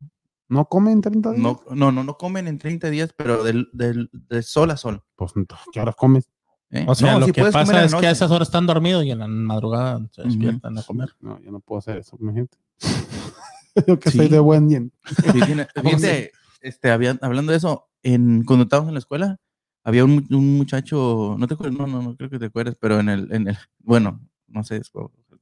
¿No 0.48 0.66
comen 0.66 0.94
en 0.94 1.02
30 1.02 1.32
días? 1.32 1.42
No, 1.42 1.62
no, 1.72 1.92
no, 1.92 2.04
no 2.04 2.18
comen 2.18 2.48
en 2.48 2.58
30 2.58 2.90
días, 2.90 3.14
pero 3.18 3.44
del, 3.44 3.68
del, 3.74 4.10
de 4.14 4.42
sol 4.44 4.72
a 4.72 4.78
sol. 4.78 5.04
Pues, 5.16 5.34
¿qué 5.74 5.82
horas 5.82 5.96
comes? 5.96 6.30
¿Eh? 6.72 6.86
O 6.88 6.96
sea, 6.96 7.20
lo 7.20 7.28
que 7.28 7.44
pasa 7.44 7.84
es 7.84 7.94
que 7.94 8.08
a 8.08 8.12
esas 8.12 8.32
horas 8.32 8.48
están 8.48 8.66
dormidos 8.66 9.04
y 9.04 9.12
en 9.12 9.20
la 9.20 9.28
madrugada 9.28 10.02
se 10.12 10.24
despiertan 10.24 10.78
a 10.78 10.84
comer. 10.84 11.10
No, 11.20 11.40
yo 11.42 11.52
no 11.52 11.60
puedo 11.60 11.80
hacer 11.80 11.98
eso, 11.98 12.18
mi 12.20 12.34
gente. 12.34 12.58
yo 13.88 14.00
que 14.00 14.12
soy 14.12 14.30
de 14.30 14.40
buen 14.40 14.68
bien. 14.68 14.94
Fíjate, 15.04 16.32
este, 16.62 16.92
había, 16.92 17.18
hablando 17.22 17.52
de 17.52 17.58
eso, 17.58 17.90
en, 18.04 18.44
cuando 18.44 18.64
estábamos 18.64 18.90
en 18.90 18.96
la 18.96 19.00
escuela, 19.00 19.40
había 19.86 20.04
un, 20.04 20.26
un, 20.32 20.58
muchacho, 20.58 21.36
no 21.38 21.48
te 21.48 21.54
acuerdas, 21.54 21.78
no, 21.78 21.86
no, 21.86 22.02
no 22.02 22.18
creo 22.18 22.30
que 22.30 22.40
te 22.40 22.48
acuerdes, 22.48 22.76
pero 22.80 23.00
en 23.00 23.08
el, 23.08 23.32
en 23.32 23.48
el 23.48 23.58
bueno, 23.80 24.20
no 24.48 24.64
sé, 24.64 24.82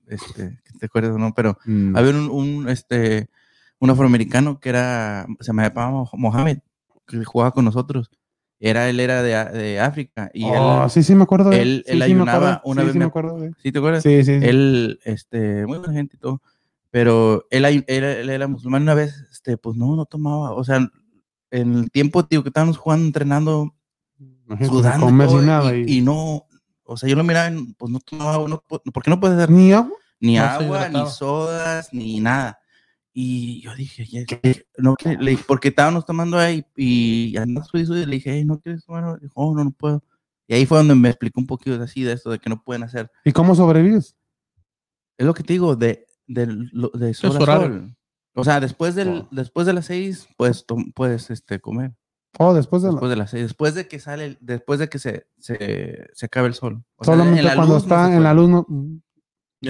este, 0.08 0.60
te 0.80 0.86
acuerdas 0.86 1.14
o 1.14 1.18
no, 1.18 1.34
pero 1.34 1.58
mm. 1.66 1.96
había 1.96 2.12
un, 2.12 2.30
un, 2.30 2.70
este, 2.70 3.30
un 3.80 3.90
afroamericano 3.90 4.60
que 4.60 4.70
era, 4.70 5.26
se 5.40 5.48
llamaba 5.48 6.06
Mohamed, 6.14 6.60
que 7.08 7.24
jugaba 7.24 7.52
con 7.52 7.64
nosotros. 7.64 8.12
Era, 8.60 8.90
él 8.90 9.00
era 9.00 9.24
de, 9.24 9.60
de 9.60 9.80
África. 9.80 10.30
Y 10.34 10.46
oh, 10.46 10.88
sí, 10.88 11.04
sí, 11.04 11.16
me 11.16 11.24
acuerdo 11.24 11.50
de 11.50 11.62
él. 11.62 11.84
Él, 11.86 12.02
ayunaba 12.02 12.62
una 12.64 12.82
sí, 12.82 12.86
vez. 12.86 12.94
Sí, 12.94 13.00
me 13.00 13.06
acuerdo 13.06 13.38
de 13.38 13.52
¿Sí 13.62 13.72
te 13.72 13.80
acuerdas? 13.80 14.04
Sí, 14.04 14.24
sí, 14.24 14.32
Él, 14.42 15.00
este, 15.04 15.66
muy 15.66 15.80
buena 15.80 15.94
gente 15.94 16.16
y 16.16 16.20
todo. 16.20 16.42
Pero 16.90 17.46
él, 17.50 17.66
él, 17.66 17.84
él, 17.88 18.30
era 18.30 18.48
musulmán 18.48 18.84
una 18.84 18.94
vez, 18.94 19.26
este, 19.32 19.58
pues 19.58 19.76
no, 19.76 19.96
no 19.96 20.06
tomaba. 20.06 20.52
O 20.52 20.64
sea, 20.64 20.88
en 21.52 21.74
el 21.76 21.92
tiempo, 21.92 22.26
tío, 22.26 22.42
que 22.44 22.50
estábamos 22.50 22.78
jugando, 22.78 23.06
entrenando, 23.06 23.76
sudando. 24.66 25.10
y, 25.10 25.46
nada, 25.46 25.76
y, 25.76 25.98
y, 25.98 26.02
no, 26.02 26.46
o 26.84 26.98
sea, 26.98 27.10
yo 27.10 27.16
lo 27.16 27.24
miraba, 27.24 27.56
pues 27.78 27.92
no 27.92 28.00
tomaba, 28.00 28.48
no, 28.48 28.62
¿por 28.62 29.04
qué 29.04 29.10
no 29.10 29.20
puede 29.20 29.36
dar? 29.36 29.50
Ni 29.50 29.72
agua. 29.74 29.98
Ni 30.20 30.38
agua, 30.38 30.90
ni 30.90 31.06
sodas, 31.08 31.94
ni 31.94 32.20
nada. 32.20 32.60
Y 33.14 33.62
yo 33.62 33.76
dije, 33.76 34.08
no, 34.78 34.96
porque 35.48 35.68
estábamos 35.68 36.06
tomando 36.06 36.40
ahí 36.40 36.66
y 36.76 37.38
andando 37.38 37.68
y 37.74 38.06
le 38.06 38.16
dije, 38.16 38.44
¿no 38.44 38.60
quieres 38.60 38.86
tomar? 38.86 39.20
Dijo, 39.20 39.34
oh, 39.36 39.56
no, 39.56 39.66
no 39.66 39.72
puedo. 39.72 40.04
Y 40.48 40.56
ahí 40.56 40.66
fue 40.66 40.80
donde 40.80 40.96
me 40.96 41.10
explicó 41.10 41.40
un 41.40 41.46
poquito 41.46 41.82
así 41.82 42.04
de 42.04 42.14
esto, 42.14 42.32
de 42.32 42.40
que 42.40 42.50
no 42.50 42.64
pueden 42.64 42.84
hacer. 42.84 43.12
¿Y 43.24 43.32
cómo 43.32 43.54
sobrevives? 43.54 44.16
Es 45.18 45.26
lo 45.28 45.34
que 45.34 45.44
te 45.44 45.54
digo, 45.54 45.76
de, 45.76 46.08
de, 46.26 46.48
de 46.94 47.14
sol, 47.14 47.96
O 48.34 48.44
sea, 48.44 48.60
después, 48.60 48.96
del, 48.96 49.10
oh. 49.10 49.28
después 49.30 49.68
de 49.68 49.74
las 49.74 49.86
seis, 49.86 50.28
pues 50.36 50.66
puedes 50.96 51.30
este, 51.30 51.60
comer. 51.60 51.94
Oh, 52.40 52.54
después 52.54 52.82
de, 52.82 52.90
después 52.90 53.10
de 53.10 53.16
las 53.16 53.30
seis. 53.30 53.44
Después 53.44 53.76
de 53.76 53.88
que 53.88 54.00
sale, 54.00 54.38
después 54.42 54.80
de 54.80 54.90
que 54.90 55.00
se, 55.00 55.28
se, 55.38 56.08
se 56.14 56.26
acabe 56.26 56.48
el 56.48 56.54
sol. 56.54 56.84
Solamente 57.02 57.56
cuando 57.56 57.78
está 57.78 58.14
en 58.14 58.24
la 58.24 58.34
luz 58.34 58.50
no, 58.50 58.66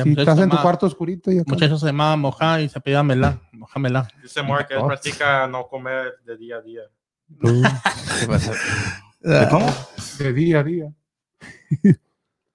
si 0.02 0.10
estás 0.11 0.40
en 0.40 0.49
tu 0.49 0.57
cuarto 0.57 0.88
oscurito 0.88 1.31
y 1.31 1.44
Muchacho 1.45 1.77
se 1.77 1.85
llamaba 1.88 2.15
Moja 2.15 2.61
y 2.61 2.69
se 2.69 2.80
pedía 2.80 3.03
Melá. 3.03 3.40
Moja 3.52 3.80
Melá. 3.80 4.07
Dice 4.22 4.41
Mark 4.41 4.68
que 4.68 4.73
él 4.73 4.84
practica 4.85 5.48
no 5.48 5.68
comer 5.68 6.14
de 6.26 6.38
día 6.38 6.57
a 6.57 6.61
día. 6.61 6.81
¿Qué 7.40 8.27
pasa? 8.27 8.53
¿De 9.19 9.48
cómo? 9.49 9.68
De 10.18 10.34
día 10.34 10.60
a 10.60 10.64
día. 10.64 10.94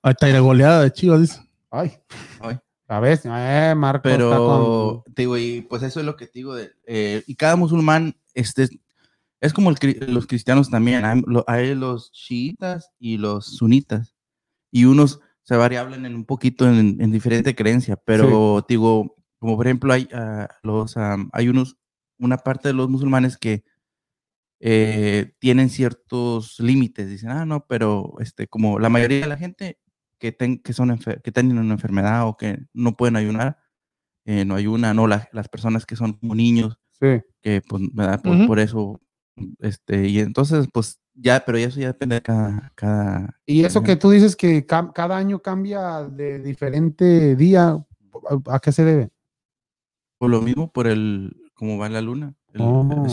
Ahí 0.02 0.12
está 0.12 0.28
la 0.28 0.40
goleada 0.40 0.82
de 0.82 0.93
Chivas, 0.93 1.20
dice. 1.20 1.48
Ay. 1.70 1.98
Ay. 2.40 2.59
A 2.89 3.01
ver, 3.01 3.20
eh, 3.24 3.74
Marco. 3.76 4.02
Pero, 4.02 5.05
con... 5.05 5.14
digo, 5.14 5.36
y 5.36 5.60
pues 5.60 5.82
eso 5.82 6.01
es 6.01 6.06
lo 6.06 6.16
que 6.16 6.26
te 6.26 6.39
digo. 6.39 6.55
De, 6.55 6.72
eh, 6.86 7.22
y 7.26 7.35
cada 7.35 7.55
musulmán, 7.56 8.16
este, 8.35 8.68
es 9.40 9.52
como 9.52 9.70
el, 9.70 9.77
los 10.09 10.27
cristianos 10.27 10.70
también. 10.70 11.05
Hay, 11.05 11.23
hay 11.47 11.74
los 11.74 12.12
chiitas 12.12 12.90
y 12.98 13.19
los 13.19 13.56
sunitas. 13.56 14.15
Y 14.70 14.85
unos 14.85 15.20
se 15.43 15.56
variablen 15.56 16.05
en 16.05 16.15
un 16.15 16.24
poquito 16.24 16.69
en, 16.69 17.01
en 17.01 17.10
diferente 17.10 17.55
creencia, 17.55 17.97
pero 17.97 18.65
digo, 18.69 19.16
como 19.39 19.56
por 19.56 19.66
ejemplo 19.66 19.93
hay 19.93 20.09
uh, 20.12 20.47
los, 20.62 20.94
um, 20.97 21.31
hay 21.32 21.48
unos, 21.48 21.78
una 22.19 22.36
parte 22.36 22.69
de 22.69 22.74
los 22.74 22.90
musulmanes 22.90 23.39
que 23.39 23.65
eh, 24.60 25.32
tienen 25.39 25.70
ciertos 25.70 26.59
límites, 26.59 27.09
dicen, 27.09 27.31
ah, 27.31 27.47
no, 27.47 27.65
pero 27.66 28.15
este, 28.19 28.48
como 28.48 28.78
la 28.78 28.89
mayoría 28.89 29.20
de 29.20 29.27
la 29.27 29.36
gente 29.36 29.78
que, 30.19 30.32
ten, 30.32 30.59
que, 30.59 30.73
son 30.73 30.98
que 30.98 31.32
tienen 31.32 31.59
una 31.59 31.74
enfermedad 31.74 32.27
o 32.27 32.36
que 32.36 32.59
no 32.74 32.97
pueden 32.97 33.16
ayunar, 33.16 33.59
eh, 34.27 34.44
no 34.44 34.56
ayunan, 34.56 34.97
no 34.97 35.06
la, 35.06 35.28
las 35.32 35.48
personas 35.48 35.86
que 35.86 35.97
son 35.97 36.15
como 36.15 36.35
niños, 36.35 36.78
que 37.01 37.62
pues, 37.66 37.82
¿verdad? 37.93 38.20
Por, 38.20 38.36
uh 38.36 38.40
-huh. 38.40 38.47
por, 38.48 38.59
eso, 38.59 39.01
este, 39.60 40.09
y 40.09 40.20
entonces, 40.20 40.69
pues 40.73 40.98
ya, 41.15 41.43
pero 41.44 41.59
eso 41.59 41.81
ya 41.81 41.89
depende 41.89 42.16
de 42.16 42.23
cada... 42.23 42.73
cada 42.74 43.40
y 43.47 43.65
eso 43.65 43.82
que 43.82 43.97
tú 43.97 44.10
dices 44.10 44.36
que 44.36 44.65
ca 44.66 44.93
cada 44.93 45.16
año 45.16 45.40
cambia 45.40 46.02
de 46.05 46.40
diferente 46.40 47.36
día, 47.36 47.85
¿a 48.47 48.60
qué 48.60 48.73
se 48.73 48.85
debe? 48.85 49.10
Por 50.19 50.31
lo 50.31 50.40
mismo, 50.43 50.70
por 50.70 50.86
el, 50.86 51.36
cómo 51.55 51.78
va 51.78 51.89
la 51.89 52.01
luna. 52.01 52.35
El, 52.52 52.62
oh. 52.62 53.06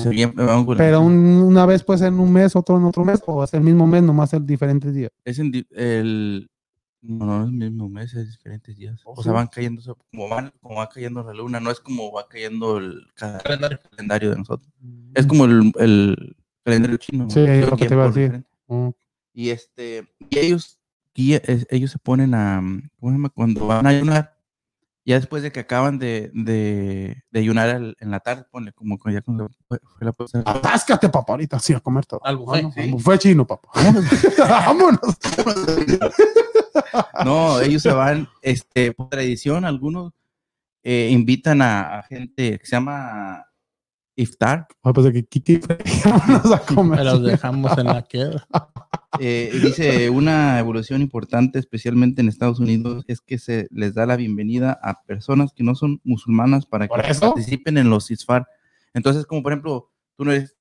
pero 0.78 1.02
un, 1.02 1.16
una 1.16 1.66
vez 1.66 1.84
puede 1.84 2.00
ser 2.00 2.08
en 2.10 2.20
un 2.20 2.32
mes, 2.32 2.56
otro 2.56 2.78
en 2.78 2.86
otro 2.86 3.04
mes, 3.04 3.22
o 3.26 3.44
es 3.44 3.54
el 3.54 3.62
mismo 3.62 3.86
mes, 3.86 4.02
nomás 4.02 4.34
el 4.34 4.46
diferentes 4.46 4.94
días. 4.94 5.12
Es 5.26 5.40
en 5.40 5.52
el, 5.72 6.50
no, 7.08 7.26
no 7.26 7.44
es 7.44 7.48
el 7.48 7.54
mismo 7.54 7.90
mes, 7.90 8.14
es 8.14 8.32
diferentes 8.32 8.76
días. 8.78 9.02
Oh, 9.06 9.14
o 9.16 9.24
sea, 9.24 9.32
van 9.32 9.48
cayendo, 9.48 9.82
como, 10.12 10.30
van, 10.30 10.52
como 10.62 10.76
va 10.76 10.90
cayendo 10.90 11.24
la 11.24 11.34
luna, 11.34 11.60
no 11.60 11.72
es 11.72 11.80
como 11.80 12.12
va 12.12 12.28
cayendo 12.28 12.78
el 12.78 13.08
calendario, 13.16 13.80
calendario 13.90 14.30
de 14.32 14.38
nosotros. 14.38 14.72
Mm. 14.80 15.12
Es 15.14 15.26
como 15.26 15.46
el, 15.46 15.72
el 15.80 16.36
calendario 16.64 16.98
chino. 16.98 17.30
Sí, 17.30 17.42
es 17.42 17.70
lo 17.70 17.78
que 17.78 17.88
te 17.88 17.94
iba 17.94 18.06
a 18.06 18.08
decir. 18.08 18.44
Mm. 18.68 18.90
Y 19.34 19.50
este, 19.50 20.08
y 20.30 20.40
ellos, 20.40 20.80
y 21.14 21.38
ellos 21.70 21.92
se 21.92 22.00
ponen 22.00 22.34
a, 22.34 22.62
¿cómo 23.00 23.12
se 23.12 23.18
llama? 23.18 23.30
Cuando 23.30 23.68
van 23.68 23.86
a 23.86 23.90
ayunar, 23.90 24.36
ya 25.06 25.16
después 25.16 25.44
de 25.44 25.52
que 25.52 25.60
acaban 25.60 26.00
de, 26.00 26.32
de, 26.34 27.24
de 27.30 27.40
ayunar 27.40 27.70
en 27.70 28.12
la 28.12 28.20
tarde, 28.22 28.46
ponle 28.50 28.74
como 28.74 28.98
ya 29.12 29.22
cuando 29.22 29.50
fue, 29.68 29.80
fue 29.84 30.06
la 30.06 30.12
puesta. 30.12 30.42
Atáscate, 30.44 31.10
papá, 31.10 31.34
ahorita 31.34 31.60
sí 31.60 31.74
a 31.74 31.80
comer 31.80 32.08
todo. 32.08 32.26
Algo 32.26 32.48
fue, 32.48 32.72
¿sí? 32.74 32.96
fue 32.98 33.20
chino, 33.20 33.46
papá. 33.46 33.70
Vámonos. 34.50 35.00
no, 37.26 37.60
ellos 37.62 37.82
se 37.82 37.92
van, 37.92 38.28
este, 38.42 38.94
por 38.94 39.10
tradición, 39.10 39.66
algunos 39.66 40.14
eh, 40.84 41.10
invitan 41.12 41.62
a, 41.62 42.00
a 42.00 42.04
gente 42.04 42.60
que 42.60 42.66
se 42.66 42.76
llama 42.76 43.46
iftar. 44.16 44.68
Ah, 44.84 44.94
pues 44.94 45.06
de 45.06 45.14
que 45.14 45.26
a 46.54 46.60
comer. 46.60 47.04
los 47.04 47.24
dejamos 47.24 47.78
en 47.78 47.86
la 47.86 48.04
queda. 48.04 48.48
Eh, 49.20 49.52
dice, 49.64 50.10
una 50.10 50.60
evolución 50.60 51.02
importante, 51.02 51.58
especialmente 51.60 52.22
en 52.22 52.28
Estados 52.28 52.60
Unidos, 52.60 53.06
es 53.08 53.22
que 53.22 53.38
se 53.38 53.68
les 53.72 53.94
da 53.94 54.06
la 54.06 54.18
bienvenida 54.18 54.78
a 54.82 55.04
personas 55.04 55.54
que 55.54 55.64
no 55.64 55.76
son 55.76 56.02
musulmanas 56.04 56.66
para 56.66 56.88
que 56.88 57.16
participen 57.20 57.78
en 57.78 57.90
los 57.90 58.12
isfar. 58.12 58.48
Entonces, 58.94 59.26
como 59.26 59.42
por 59.42 59.54
ejemplo, 59.54 59.90
tú 60.18 60.26
no 60.26 60.32
eres... 60.32 60.55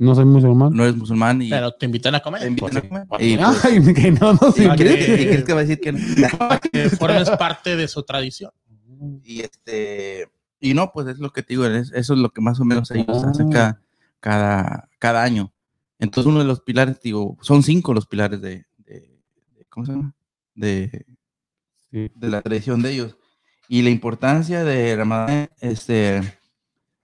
No 0.00 0.14
soy 0.14 0.24
musulmán. 0.24 0.72
No 0.72 0.84
eres 0.84 0.96
musulmán 0.96 1.42
y... 1.42 1.50
Pero 1.50 1.72
te 1.72 1.84
invitan 1.84 2.14
a 2.14 2.20
comer. 2.20 2.40
Te 2.40 2.48
invitan 2.48 2.78
a 2.78 2.80
comer. 2.80 3.06
Y, 3.18 3.36
pues, 3.36 3.64
Ay, 3.64 3.94
que 3.94 4.10
no, 4.10 4.32
no 4.32 4.54
¿Y, 4.56 4.62
¿Y 4.62 4.76
crees 4.76 5.44
que 5.44 5.52
va 5.52 5.60
a 5.60 5.64
decir 5.64 5.78
que 5.78 5.92
no? 5.92 5.98
que 6.72 6.88
formes 6.88 7.28
parte 7.32 7.76
de 7.76 7.86
su 7.86 8.02
tradición. 8.02 8.50
Y 9.22 9.42
este... 9.42 10.26
Y 10.58 10.72
no, 10.72 10.90
pues 10.90 11.06
es 11.06 11.18
lo 11.18 11.30
que 11.30 11.42
te 11.42 11.52
digo, 11.52 11.66
es, 11.66 11.92
eso 11.92 12.14
es 12.14 12.18
lo 12.18 12.30
que 12.30 12.40
más 12.40 12.58
o 12.60 12.64
menos 12.64 12.90
ellos 12.90 13.24
hacen 13.24 13.50
cada, 13.50 13.82
cada, 14.20 14.88
cada, 14.98 15.22
año. 15.22 15.52
Entonces 15.98 16.30
uno 16.30 16.38
de 16.38 16.46
los 16.46 16.60
pilares, 16.60 17.00
digo, 17.02 17.36
son 17.42 17.62
cinco 17.62 17.92
los 17.92 18.06
pilares 18.06 18.40
de, 18.40 18.66
de, 18.78 19.18
de 19.56 19.64
¿cómo 19.68 19.84
se 19.84 19.92
llama? 19.92 20.14
De, 20.54 21.06
sí. 21.90 22.10
de 22.14 22.28
la 22.28 22.40
tradición 22.40 22.80
de 22.80 22.92
ellos. 22.92 23.16
Y 23.68 23.82
la 23.82 23.90
importancia 23.90 24.64
de 24.64 24.96
Ramadán 24.96 25.50
este, 25.60 26.20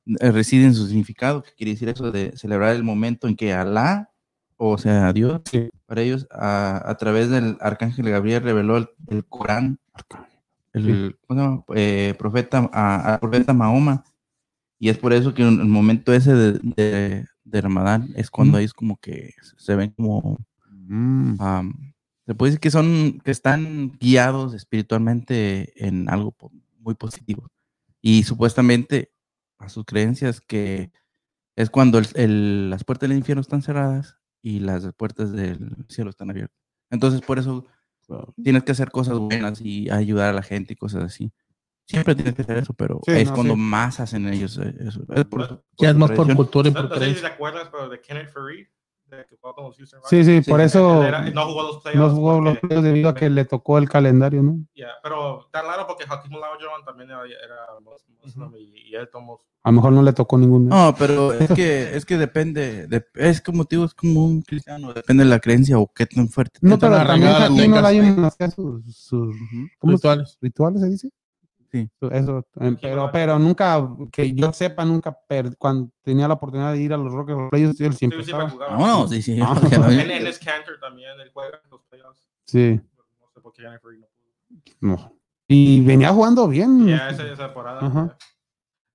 reside 0.07 0.65
en 0.65 0.75
su 0.75 0.87
significado, 0.87 1.43
que 1.43 1.53
quiere 1.53 1.73
decir 1.73 1.89
eso 1.89 2.11
de 2.13 2.37
celebrar 2.37 2.75
el 2.75 2.85
momento 2.85 3.27
en 3.29 3.37
que 3.37 3.53
Alá, 3.53 4.11
o 4.57 4.79
sea, 4.79 5.13
Dios, 5.13 5.43
sí. 5.51 5.69
para 5.87 6.03
ellos, 6.03 6.27
a, 6.31 6.83
a, 6.89 6.97
través 6.97 7.29
del 7.29 7.59
arcángel 7.61 8.09
Gabriel 8.09 8.43
reveló 8.43 8.79
el, 8.79 8.89
el 9.09 9.25
Corán. 9.25 9.79
El 10.73 11.17
eh, 11.75 12.15
profeta, 12.19 12.71
a, 12.73 13.15
a, 13.15 13.21
profeta 13.21 13.53
Mahoma. 13.53 14.05
Y 14.79 14.91
es 14.91 14.99
por 14.99 15.15
eso 15.15 15.33
que 15.33 15.43
en 15.43 15.61
el 15.61 15.67
momento 15.67 16.13
ese 16.13 16.35
de, 16.35 16.53
de, 16.63 17.27
de 17.45 17.61
Ramadán 17.61 18.11
es 18.15 18.31
cuando 18.31 18.59
mm. 18.59 18.61
ellos 18.61 18.75
como 18.75 18.97
que 18.99 19.35
se 19.57 19.75
ven 19.75 19.91
como... 19.91 20.39
Mm. 20.69 21.41
Um, 21.41 21.93
se 22.27 22.35
puede 22.35 22.51
decir 22.51 22.61
que 22.61 22.71
son, 22.71 23.21
que 23.25 23.31
están 23.31 23.93
guiados 24.01 24.53
espiritualmente 24.53 25.73
en 25.87 26.11
algo 26.11 26.35
muy 26.81 26.95
positivo. 26.95 27.49
Y 28.03 28.25
supuestamente 28.25 29.13
a 29.59 29.69
sus 29.69 29.85
creencias 29.85 30.41
que 30.41 30.91
es 31.57 31.71
cuando 31.71 31.99
el, 31.99 32.07
el, 32.15 32.71
las 32.71 32.85
puertas 32.85 33.09
del 33.09 33.19
infierno 33.19 33.41
están 33.41 33.63
cerradas 33.63 34.17
y 34.43 34.61
las 34.61 34.93
puertas 34.95 35.33
del 35.33 35.77
cielo 35.89 36.11
están 36.11 36.31
abiertas. 36.31 36.59
Entonces 36.91 37.21
por 37.21 37.39
eso 37.39 37.67
tienes 38.43 38.63
que 38.63 38.73
hacer 38.73 38.91
cosas 38.91 39.19
buenas 39.19 39.61
y 39.61 39.91
ayudar 39.91 40.31
a 40.31 40.33
la 40.33 40.43
gente 40.43 40.75
y 40.75 40.77
cosas 40.77 41.05
así. 41.05 41.33
Siempre 41.87 42.15
tienes 42.17 42.35
que 42.35 42.43
hacer 42.43 42.59
eso, 42.59 42.75
pero 42.75 43.01
sí, 43.05 43.13
es 43.13 43.29
no, 43.29 43.35
cuando 43.35 43.55
sí. 43.55 43.61
más 43.61 44.01
hacen 44.01 44.27
ellos 44.27 44.59
eso. 44.59 45.03
Es 45.15 45.25
por, 45.25 45.49
por 45.49 45.65
ya 45.79 45.91
es 45.91 45.97
más 45.97 46.11
por 46.11 46.35
cultura 46.35 46.69
y 46.69 46.73
por 46.73 46.89
creencia. 46.89 47.07
No 47.07 47.13
sé 47.13 47.15
si 47.15 47.21
te 47.21 47.27
acuerdas, 47.29 47.69
pero 47.71 47.89
de 47.89 48.01
Kenneth 48.01 48.33
Farid, 48.33 48.67
que 49.09 49.37
jugó 49.41 49.55
con 49.55 49.65
los 49.65 49.77
Houston 49.77 50.01
Sí, 50.05 50.25
sí, 50.25 50.41
por 50.49 50.61
eso 50.61 51.03
no 51.33 51.47
jugó 51.47 51.63
los 51.63 51.83
playoffs. 51.83 52.13
No 52.13 52.17
jugó 52.17 52.41
los 52.41 52.59
playoffs 52.59 52.85
debido 52.85 53.09
a 53.09 53.15
que 53.15 53.31
le 53.31 53.45
tocó 53.45 53.79
el 53.79 53.89
calendario, 53.89 54.43
¿no? 54.43 54.59
Yeah, 54.75 54.91
pero 55.03 55.47
está 55.47 55.63
raro 55.63 55.87
porque 55.87 56.05
Hakim 56.09 56.35
Olajuwon 56.35 56.85
también 56.85 57.11
era, 57.11 57.23
era 57.25 57.67
Muslim 57.81 58.55
y, 58.57 58.91
y, 58.91 58.95
él 58.95 59.09
tomó. 59.11 59.41
A 59.63 59.71
lo 59.71 59.77
mejor 59.77 59.93
no 59.93 60.03
le 60.03 60.13
tocó 60.13 60.39
ninguno. 60.39 60.75
No, 60.75 60.95
pero 60.97 61.33
es 61.33 61.51
que, 61.51 61.97
es 61.97 62.05
que 62.05 62.17
depende, 62.17 62.87
de, 62.87 63.05
es 63.15 63.41
como 63.41 63.65
digo, 63.65 63.85
es 63.85 63.95
como 63.95 64.25
un 64.25 64.43
cristiano, 64.43 64.93
depende 64.93 65.25
de 65.25 65.31
la 65.31 65.41
creencia 65.41 65.79
o 65.79 65.91
qué 65.93 66.07
tan 66.07 66.29
fuerte. 66.29 66.59
No, 66.63 66.79
pero 66.79 66.97
también 66.97 67.33
Hakim 67.33 67.73
Olajuwon 67.73 68.25
hacía 68.25 68.51
sus, 68.51 68.97
sus 68.97 69.35
rituales. 69.83 70.39
¿Rituales 70.41 70.83
se 70.83 70.89
dice? 70.89 71.11
Sí. 71.71 71.91
Eso, 72.11 72.47
eh, 72.61 72.77
pero, 72.81 73.11
pero 73.13 73.39
nunca, 73.39 73.89
que 74.13 74.33
yo 74.33 74.53
sepa, 74.53 74.85
nunca, 74.85 75.19
cuando 75.59 75.91
tenía 76.03 76.29
la 76.29 76.35
oportunidad 76.35 76.73
de 76.73 76.81
ir 76.81 76.93
a 76.93 76.97
los 76.97 77.13
Rockets, 77.13 77.53
ellos 77.53 77.81
él 77.81 77.95
siempre 77.95 78.25
sí, 78.25 78.33
jugaba. 78.33 78.77
No, 78.77 79.07
sí, 79.09 79.23
sí. 79.23 79.39
Ah. 79.43 79.59
en, 79.71 80.11
en 80.11 80.33
Cantor 80.45 80.79
también, 80.81 81.19
él 81.21 81.31
juega 81.33 81.61
en 81.63 81.71
los 81.71 81.83
playoffs. 81.85 82.29
Sí. 82.47 82.81
No 83.21 83.29
sé 83.33 83.41
por 83.41 83.53
qué 83.53 83.63
no 83.63 83.79
pudo. 83.81 84.09
No. 84.81 85.13
Y 85.49 85.81
venía 85.83 86.11
jugando 86.11 86.49
bien. 86.49 86.87
Ya, 86.87 87.11
esa, 87.11 87.25
esa 87.25 87.47
temporada. 87.47 88.17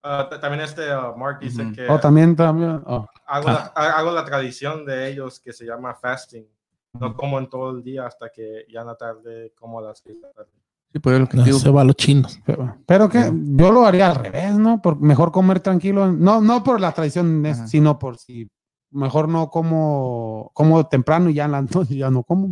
Uh, 0.03 0.39
también 0.39 0.61
este 0.61 0.95
uh, 0.95 1.15
Mark 1.15 1.39
dice 1.39 1.71
que 1.75 1.87
oh, 1.87 1.99
también, 1.99 2.35
también. 2.35 2.81
Oh. 2.87 3.07
Hago, 3.27 3.49
la, 3.49 3.65
hago 3.75 4.11
la 4.11 4.25
tradición 4.25 4.83
de 4.83 5.09
ellos 5.09 5.39
que 5.39 5.53
se 5.53 5.65
llama 5.65 5.93
fasting. 5.93 6.47
No 6.93 7.15
como 7.15 7.37
en 7.37 7.47
todo 7.49 7.71
el 7.71 7.83
día 7.83 8.05
hasta 8.05 8.29
que 8.29 8.65
ya 8.67 8.81
en 8.81 8.87
la 8.87 8.95
tarde 8.95 9.53
como 9.55 9.79
a 9.79 9.83
las 9.83 9.99
6 9.99 10.15
de 10.15 10.21
la 10.27 10.33
tarde. 10.33 10.51
Sí, 10.91 10.99
pues 10.99 11.19
lo 11.19 11.27
que 11.27 11.37
no, 11.37 11.45
se 11.45 11.69
va 11.69 11.81
a 11.81 11.83
los 11.85 11.95
chinos. 11.95 12.39
Pero, 12.85 13.09
que 13.09 13.31
yo 13.33 13.71
lo 13.71 13.85
haría 13.85 14.09
al 14.09 14.15
revés, 14.15 14.55
¿no? 14.55 14.81
Por 14.81 14.99
mejor 14.99 15.31
comer 15.31 15.61
tranquilo. 15.61 16.11
No, 16.11 16.41
no 16.41 16.63
por 16.63 16.81
la 16.81 16.91
tradición, 16.91 17.43
sino 17.67 17.97
por 17.97 18.17
si 18.17 18.49
mejor 18.91 19.29
no 19.29 19.49
como, 19.49 20.51
como 20.53 20.85
temprano 20.87 21.29
y 21.29 21.35
ya 21.35 21.45
en 21.45 21.51
la 21.51 21.61
noche 21.61 21.95
ya 21.95 22.09
no 22.09 22.23
como. 22.23 22.49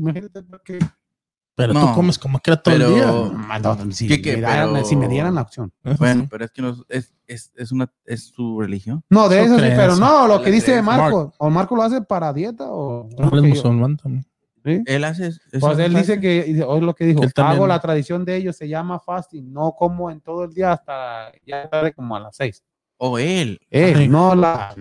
Pero 1.55 1.73
tú 1.73 1.93
comes 1.93 2.17
como 2.17 2.39
que 2.39 2.51
era 2.51 2.61
todo 2.61 2.73
el 2.73 2.87
día. 2.87 3.91
si, 3.91 4.07
me 4.07 4.85
si, 4.85 4.95
me 4.95 5.09
dieran 5.09 5.35
la 5.35 5.41
opción. 5.41 5.73
Bueno, 5.97 6.25
pero 6.31 6.45
es 6.45 6.51
que 6.51 6.61
no, 6.61 6.73
es, 6.87 7.13
es, 7.27 7.51
es, 7.53 7.73
una, 7.73 7.91
es 8.05 8.27
su 8.27 8.61
religión. 8.61 9.03
No, 9.09 9.27
de 9.27 9.43
eso, 9.43 9.59
sí, 9.59 9.65
pero 9.75 9.97
no, 9.97 10.25
lo 10.25 10.41
que 10.41 10.51
dice 10.51 10.81
Marco. 10.81 11.33
¿O 11.37 11.49
Marco 11.49 11.75
lo 11.75 11.83
hace 11.83 12.01
para 12.01 12.31
dieta 12.31 12.63
o...? 12.69 13.09
No, 13.17 13.37
es 13.37 13.43
musulmán 13.43 13.97
también. 13.97 14.25
Él 14.63 15.03
hace. 15.03 15.31
Pues 15.59 15.79
él 15.79 15.93
dice 15.93 16.19
que, 16.19 16.63
hoy 16.65 16.81
lo 16.81 16.93
que 16.93 17.05
dijo, 17.05 17.21
hago 17.37 17.67
la 17.67 17.79
tradición 17.79 18.25
de 18.25 18.35
ellos, 18.35 18.55
se 18.55 18.67
llama 18.67 18.99
fasting, 18.99 19.51
no 19.51 19.73
como 19.77 20.11
en 20.11 20.21
todo 20.21 20.43
el 20.43 20.53
día 20.53 20.73
hasta 20.73 21.31
ya 21.45 21.69
tarde 21.69 21.93
como 21.93 22.15
a 22.15 22.19
las 22.19 22.35
seis. 22.35 22.63
O 22.97 23.17
él. 23.17 23.59
Él, 23.69 24.11
no 24.11 24.35
la. 24.35 24.75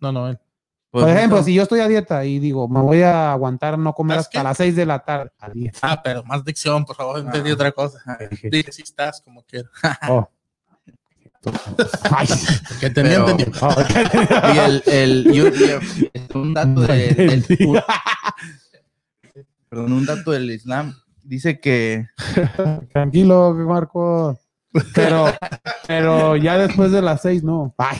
No, 0.00 0.12
no, 0.12 0.28
él. 0.28 0.38
Por 0.94 1.02
pues 1.02 1.16
ejemplo, 1.16 1.42
si 1.42 1.52
yo 1.52 1.64
estoy 1.64 1.80
a 1.80 1.88
dieta 1.88 2.24
y 2.24 2.38
digo, 2.38 2.68
me 2.68 2.80
voy 2.80 3.02
a 3.02 3.32
aguantar 3.32 3.76
no 3.76 3.92
comer 3.94 4.18
hasta 4.18 4.44
las 4.44 4.56
seis 4.56 4.76
de 4.76 4.86
la 4.86 5.00
tarde. 5.00 5.32
Ah, 5.82 6.00
pero 6.00 6.22
más 6.22 6.44
dicción, 6.44 6.84
por 6.84 6.94
favor, 6.94 7.18
entendí 7.18 7.50
ah. 7.50 7.54
otra 7.54 7.72
cosa. 7.72 7.98
Dije, 8.44 8.70
si 8.70 8.82
estás 8.82 9.20
como 9.20 9.42
quiero. 9.42 9.68
Oh. 10.08 10.28
Ay, 12.10 12.26
que 12.80 12.90
te 12.90 13.02
pero, 13.02 13.28
entendido. 13.28 13.52
y 14.54 14.58
el, 14.58 14.82
el, 14.86 15.32
yo, 15.32 15.44
un 16.34 16.54
dato 16.54 16.80
de, 16.82 17.08
del, 17.08 17.44
perdón, 19.74 19.92
un 19.92 20.06
dato 20.06 20.30
del 20.30 20.50
Islam 20.50 20.94
dice 21.24 21.58
que. 21.58 22.06
Tranquilo, 22.92 23.54
Marco. 23.54 24.38
Pero, 24.94 25.26
pero 25.86 26.36
ya 26.36 26.58
después 26.58 26.90
de 26.90 27.02
las 27.02 27.22
seis, 27.22 27.42
no. 27.42 27.74
Ay. 27.78 27.98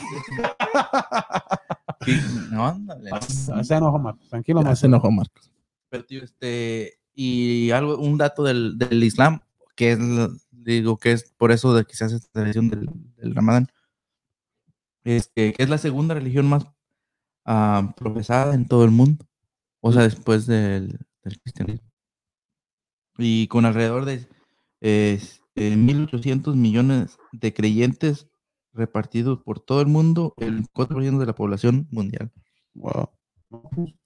no, 2.51 2.67
ándale. 2.67 3.11
Se 3.21 3.75
enojó 3.75 3.99
Marcos. 3.99 4.29
Tranquilo, 4.29 4.61
Marcos. 4.61 4.79
Se 4.79 4.87
enojó 4.87 5.11
Marcos. 5.11 5.51
Pero, 5.89 6.05
tío, 6.05 6.23
este. 6.23 6.99
Y 7.13 7.71
algo, 7.71 7.97
un 7.97 8.17
dato 8.17 8.43
del, 8.43 8.77
del 8.77 9.03
Islam, 9.03 9.39
que 9.75 9.93
es, 9.93 9.99
digo, 10.51 10.97
que 10.97 11.13
es 11.13 11.33
por 11.37 11.53
eso 11.53 11.73
de 11.73 11.85
que 11.85 11.95
se 11.95 12.03
hace 12.03 12.17
esta 12.17 12.29
tradición 12.31 12.67
del, 12.67 12.89
del 13.15 13.33
Ramadán, 13.33 13.67
este, 15.05 15.53
que 15.53 15.63
es 15.63 15.69
la 15.69 15.77
segunda 15.77 16.13
religión 16.13 16.45
más 16.47 16.65
uh, 17.45 17.93
profesada 17.95 18.53
en 18.53 18.67
todo 18.67 18.83
el 18.83 18.91
mundo. 18.91 19.25
O 19.79 19.93
sea, 19.93 20.01
después 20.01 20.45
del, 20.45 21.04
del 21.25 21.39
cristianismo. 21.41 21.89
Y 23.17 23.47
con 23.47 23.65
alrededor 23.65 24.05
de 24.05 24.27
eh, 24.81 25.19
1.800 25.55 26.55
millones 26.55 27.17
de 27.31 27.53
creyentes 27.53 28.27
repartidos 28.73 29.41
por 29.41 29.59
todo 29.59 29.81
el 29.81 29.87
mundo, 29.87 30.33
el 30.37 30.67
4% 30.69 31.17
de 31.17 31.25
la 31.25 31.33
población 31.33 31.87
mundial. 31.91 32.31
Wow. 32.73 33.09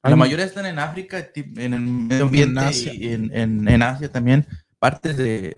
La 0.04 0.16
mayoría 0.16 0.46
están 0.46 0.66
en 0.68 0.78
África, 0.80 1.32
en 1.36 1.74
el 1.74 1.82
medio 1.82 2.26
ambiente, 2.26 2.52
en 2.52 2.58
Asia. 2.60 2.94
y 2.94 3.08
en, 3.14 3.82
Asia 3.82 4.12
también. 4.12 4.46
Partes 4.78 5.18
de, 5.18 5.56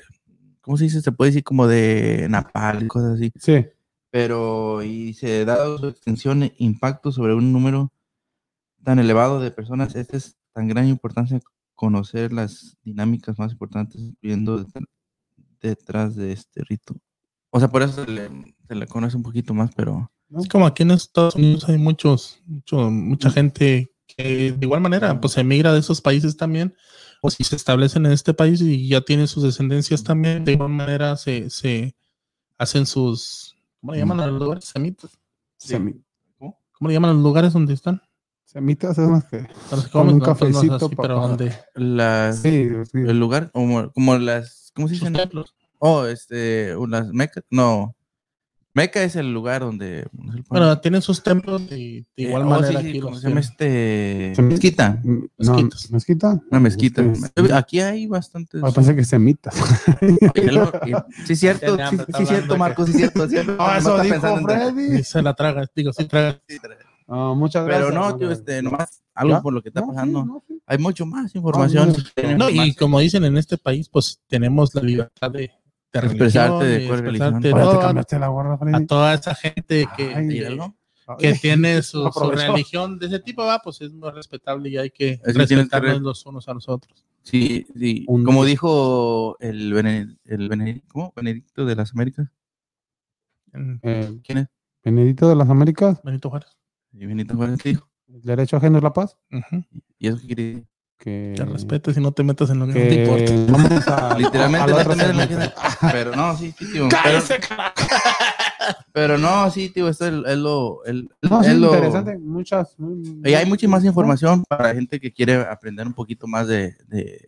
¿cómo 0.62 0.78
se 0.78 0.86
dice? 0.86 1.02
Se 1.02 1.12
puede 1.12 1.32
decir 1.32 1.44
como 1.44 1.68
de 1.68 2.28
Napal, 2.30 2.88
cosas 2.88 3.16
así. 3.16 3.32
Sí. 3.38 3.66
Pero, 4.12 4.82
y 4.82 5.14
se 5.14 5.46
da 5.46 5.78
su 5.78 5.88
extensión 5.88 6.44
e 6.44 6.54
impacto 6.58 7.12
sobre 7.12 7.34
un 7.34 7.52
número 7.52 7.92
tan 8.84 9.00
elevado 9.00 9.40
de 9.40 9.52
personas, 9.52 9.96
este 9.96 10.18
es 10.18 10.38
tan 10.54 10.68
gran 10.68 10.88
importancia 10.88 11.40
conocer 11.76 12.32
las 12.32 12.78
dinámicas 12.84 13.40
más 13.40 13.52
importantes 13.52 14.14
viendo 14.22 14.66
detrás 15.60 16.16
de 16.16 16.32
este 16.32 16.64
rito. 16.64 16.96
O 17.50 17.60
sea, 17.60 17.70
por 17.70 17.82
eso 17.82 18.06
se 18.06 18.76
le, 18.76 18.88
conoce 18.88 19.18
un 19.18 19.24
poquito 19.24 19.54
más, 19.54 19.72
pero... 19.76 20.12
Es 20.38 20.48
como 20.48 20.66
aquí 20.66 20.84
en 20.84 20.92
Estados 20.92 21.36
Unidos 21.36 21.68
hay 21.68 21.78
muchos, 21.78 22.42
mucho, 22.46 22.90
mucha 22.90 23.30
gente 23.30 23.92
que 24.08 24.54
de 24.54 24.66
igual 24.66 24.80
manera 24.80 25.20
pues 25.20 25.38
emigra 25.38 25.74
de 25.74 25.80
esos 25.80 26.02
países 26.02 26.38
también, 26.38 26.74
o 27.22 27.30
si 27.30 27.44
se 27.44 27.56
establecen 27.56 28.06
en 28.06 28.14
este 28.14 28.34
país 28.34 28.62
y 28.62 28.88
ya 28.88 29.02
tienen 29.02 29.28
sus 29.28 29.44
descendencias 29.44 30.04
también, 30.04 30.46
de 30.46 30.54
igual 30.54 30.70
manera 30.70 31.18
se, 31.18 31.50
se 31.50 31.96
hacen 32.58 32.86
sus, 32.86 33.56
¿cómo 33.80 33.94
le 33.94 34.00
llaman 34.00 34.20
a 34.22 34.28
los 34.28 34.40
lugares? 34.40 34.66
Semitas. 34.66 35.12
¿Cómo 36.38 36.88
le 36.88 36.94
llaman 36.94 37.12
a 37.12 37.14
los 37.14 37.24
lugares 37.24 37.54
donde 37.54 37.74
están? 37.74 38.02
Semitas 38.52 38.98
es 38.98 39.08
más 39.08 39.24
que 39.26 39.48
con 39.94 40.10
un 40.10 40.20
cafecito 40.20 40.90
pero 40.90 41.22
donde 41.22 41.54
las 41.74 42.44
el 42.44 43.18
lugar 43.18 43.50
como, 43.52 43.90
como 43.94 44.18
las 44.18 44.74
¿cómo 44.76 44.90
se 44.90 44.96
dicen? 44.96 45.16
Oh, 45.80 46.06
este 46.06 46.76
unas 46.76 47.14
mecas, 47.14 47.46
no. 47.50 47.96
Meca 48.74 49.04
es 49.04 49.16
el 49.16 49.34
lugar 49.34 49.62
donde 49.62 50.06
bueno, 50.50 50.80
tienen 50.80 51.02
sus 51.02 51.24
templos 51.24 51.62
y 51.72 52.02
de 52.02 52.24
igual 52.24 52.42
eh, 52.42 52.46
oh, 52.46 52.50
manera 52.50 52.80
aquí 52.80 53.00
¿cómo 53.00 53.16
se 53.16 53.30
llama 53.30 53.40
este 53.40 54.34
mezquita? 54.38 55.02
No, 55.38 55.72
mezquita. 55.90 56.42
Una 56.52 56.60
mezquita. 56.60 57.04
Aquí 57.54 57.80
hay 57.80 58.06
bastantes. 58.08 58.62
Ah, 58.64 58.72
pensé 58.72 58.96
que 58.96 59.06
semitas. 59.06 59.56
sí 61.26 61.36
cierto, 61.38 61.78
sí, 62.18 62.26
cierto, 62.26 62.58
Marcos, 62.58 62.88
sí 62.88 62.94
cierto, 62.94 63.28
cierto. 63.30 63.56
Ah, 63.60 63.78
eso 63.78 63.98
dijo 64.02 64.38
Freddy. 64.42 65.04
Se 65.04 65.22
la 65.22 65.34
traga, 65.34 65.70
digo, 65.74 65.94
sí 65.94 66.06
traga. 66.06 66.42
Sí, 66.48 66.60
traga. 66.60 66.91
Ah, 67.14 67.34
muchas 67.36 67.66
gracias. 67.66 67.90
Pero 67.90 68.02
no, 68.02 68.18
tío, 68.18 68.32
este, 68.32 68.62
nomás 68.62 69.04
algo 69.14 69.42
por 69.42 69.52
lo 69.52 69.62
que 69.62 69.68
está 69.68 69.86
pasando. 69.86 70.44
Hay 70.66 70.78
mucho 70.78 71.06
más 71.06 71.36
información. 71.36 71.94
no, 72.38 72.50
y 72.50 72.74
como 72.74 73.02
dicen 73.02 73.26
en 73.26 73.38
este 73.38 73.58
país, 73.58 73.90
pues 73.90 74.22
tenemos 74.28 74.74
la 74.74 74.82
libertad 74.82 75.30
de, 75.30 75.52
de 75.92 76.00
expresarte 76.00 76.64
de 76.64 76.88
cuál 76.88 77.00
religión. 77.00 78.76
a, 78.76 78.86
toda 78.88 79.14
esa 79.14 79.36
gente 79.36 79.90
que, 79.98 80.58
que 81.20 81.34
tiene 81.34 81.82
su, 81.82 82.10
religión 82.34 82.98
de 82.98 83.08
ese 83.08 83.20
tipo, 83.20 83.44
va, 83.44 83.60
pues 83.60 83.82
es 83.82 83.92
muy 83.92 84.10
respetable 84.12 84.70
y 84.70 84.78
hay 84.78 84.90
que 84.90 85.20
respetarnos 85.22 86.02
los 86.02 86.26
unos 86.26 86.48
a 86.48 86.54
los 86.54 86.70
otros. 86.70 87.06
Sí, 87.24 87.68
sí. 87.78 88.06
como 88.06 88.46
dijo 88.46 89.36
el, 89.42 90.18
el 90.24 90.50
Benedicto 90.50 91.66
de 91.66 91.76
las 91.76 91.92
Américas. 91.92 92.30
Eh, 93.84 94.18
¿Quién 94.24 94.38
es? 94.38 94.48
Benedicto 94.82 95.28
de 95.28 95.36
las 95.36 95.50
Américas. 95.50 96.02
Benito 96.04 96.30
Juárez. 96.30 96.61
Y 96.94 97.06
Benito 97.06 97.36
Juárez 97.36 97.60
dijo. 97.64 97.92
¿El 98.08 98.22
derecho 98.22 98.58
ajeno 98.58 98.78
es 98.78 98.84
la 98.84 98.94
paz? 98.94 99.18
¿Y 99.98 100.08
eso 100.08 100.20
quiere 100.26 100.44
decir? 100.44 100.68
Que 100.98 101.34
te 101.36 101.46
respetes 101.46 101.98
y 101.98 102.00
no 102.00 102.12
te 102.12 102.22
metas 102.24 102.52
en 102.52 102.60
lo 102.60 102.68
que, 102.68 102.74
no 102.74 102.80
te 102.80 103.04
importa. 103.04 103.52
Vamos 103.52 103.88
a, 103.88 104.18
Literalmente 104.20 104.72
a, 104.72 104.84
no 104.84 104.94
en 104.94 105.18
la 105.18 105.28
que... 105.28 105.52
Pero 105.92 106.16
no, 106.16 106.38
sí, 106.38 106.54
sí, 106.56 106.72
tío. 106.72 106.90
¡Cállese, 106.90 107.40
pero, 107.50 107.64
pero 108.94 109.18
no, 109.18 109.50
sí, 109.50 109.70
tío, 109.70 109.88
esto 109.88 110.06
es, 110.06 110.14
es 110.28 110.38
lo... 110.38 110.86
El, 110.86 111.10
no, 111.24 111.42
es 111.42 111.56
lo, 111.56 111.74
interesante, 111.74 112.20
muchas... 112.20 112.76
Y 113.24 113.34
hay 113.34 113.48
mucha 113.48 113.68
más 113.68 113.84
información 113.84 114.44
para 114.48 114.76
gente 114.76 115.00
que 115.00 115.12
quiere 115.12 115.38
aprender 115.38 115.88
un 115.88 115.94
poquito 115.94 116.28
más 116.28 116.48
de, 116.48 116.76
de, 116.88 117.28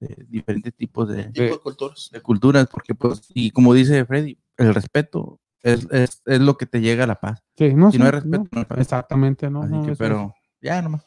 de 0.00 0.16
diferentes 0.28 0.74
tipos 0.74 1.08
de, 1.08 1.30
de, 1.30 1.58
culturas. 1.58 2.10
De 2.12 2.20
culturas, 2.20 2.66
porque 2.70 2.94
pues, 2.94 3.22
y 3.32 3.52
como 3.52 3.72
dice 3.72 4.04
Freddy, 4.04 4.38
el 4.58 4.74
respeto 4.74 5.40
es, 5.64 5.88
es, 5.90 6.22
es, 6.26 6.40
lo 6.40 6.56
que 6.56 6.66
te 6.66 6.80
llega 6.80 7.04
a 7.04 7.06
la 7.06 7.20
paz. 7.20 7.42
Sí, 7.56 7.74
no, 7.74 7.90
si 7.90 7.98
no 7.98 8.04
hay 8.04 8.10
respeto, 8.12 8.44
no, 8.52 8.58
hay 8.60 8.64
paz. 8.64 8.78
Exactamente, 8.78 9.50
no. 9.50 9.62
Así 9.62 9.74
que, 9.86 9.96
pero 9.96 10.34
ya 10.60 10.80
nomás. 10.82 11.06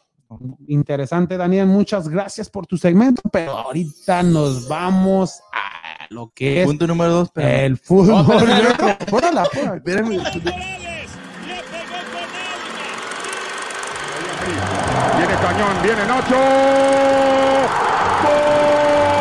Interesante, 0.68 1.38
Daniel. 1.38 1.68
Muchas 1.68 2.10
gracias 2.10 2.50
por 2.50 2.68
tu 2.68 2.78
segmento, 2.78 3.22
pero 3.32 3.52
ahorita 3.52 4.24
nos 4.24 4.68
vamos 4.68 5.40
a 5.54 6.08
lo 6.10 6.32
que 6.34 6.62
es. 6.62 6.68
Punto 6.68 6.88
número 6.88 7.12
dos, 7.12 7.32
pero... 7.34 7.48
el 7.48 7.78
fútbol. 7.78 8.26
Messi. 9.86 10.42
Viene 15.18 15.34
Cañón, 15.42 15.82
viene 15.84 16.06
Nacho. 16.06 16.36
¡Gol! 18.24 19.17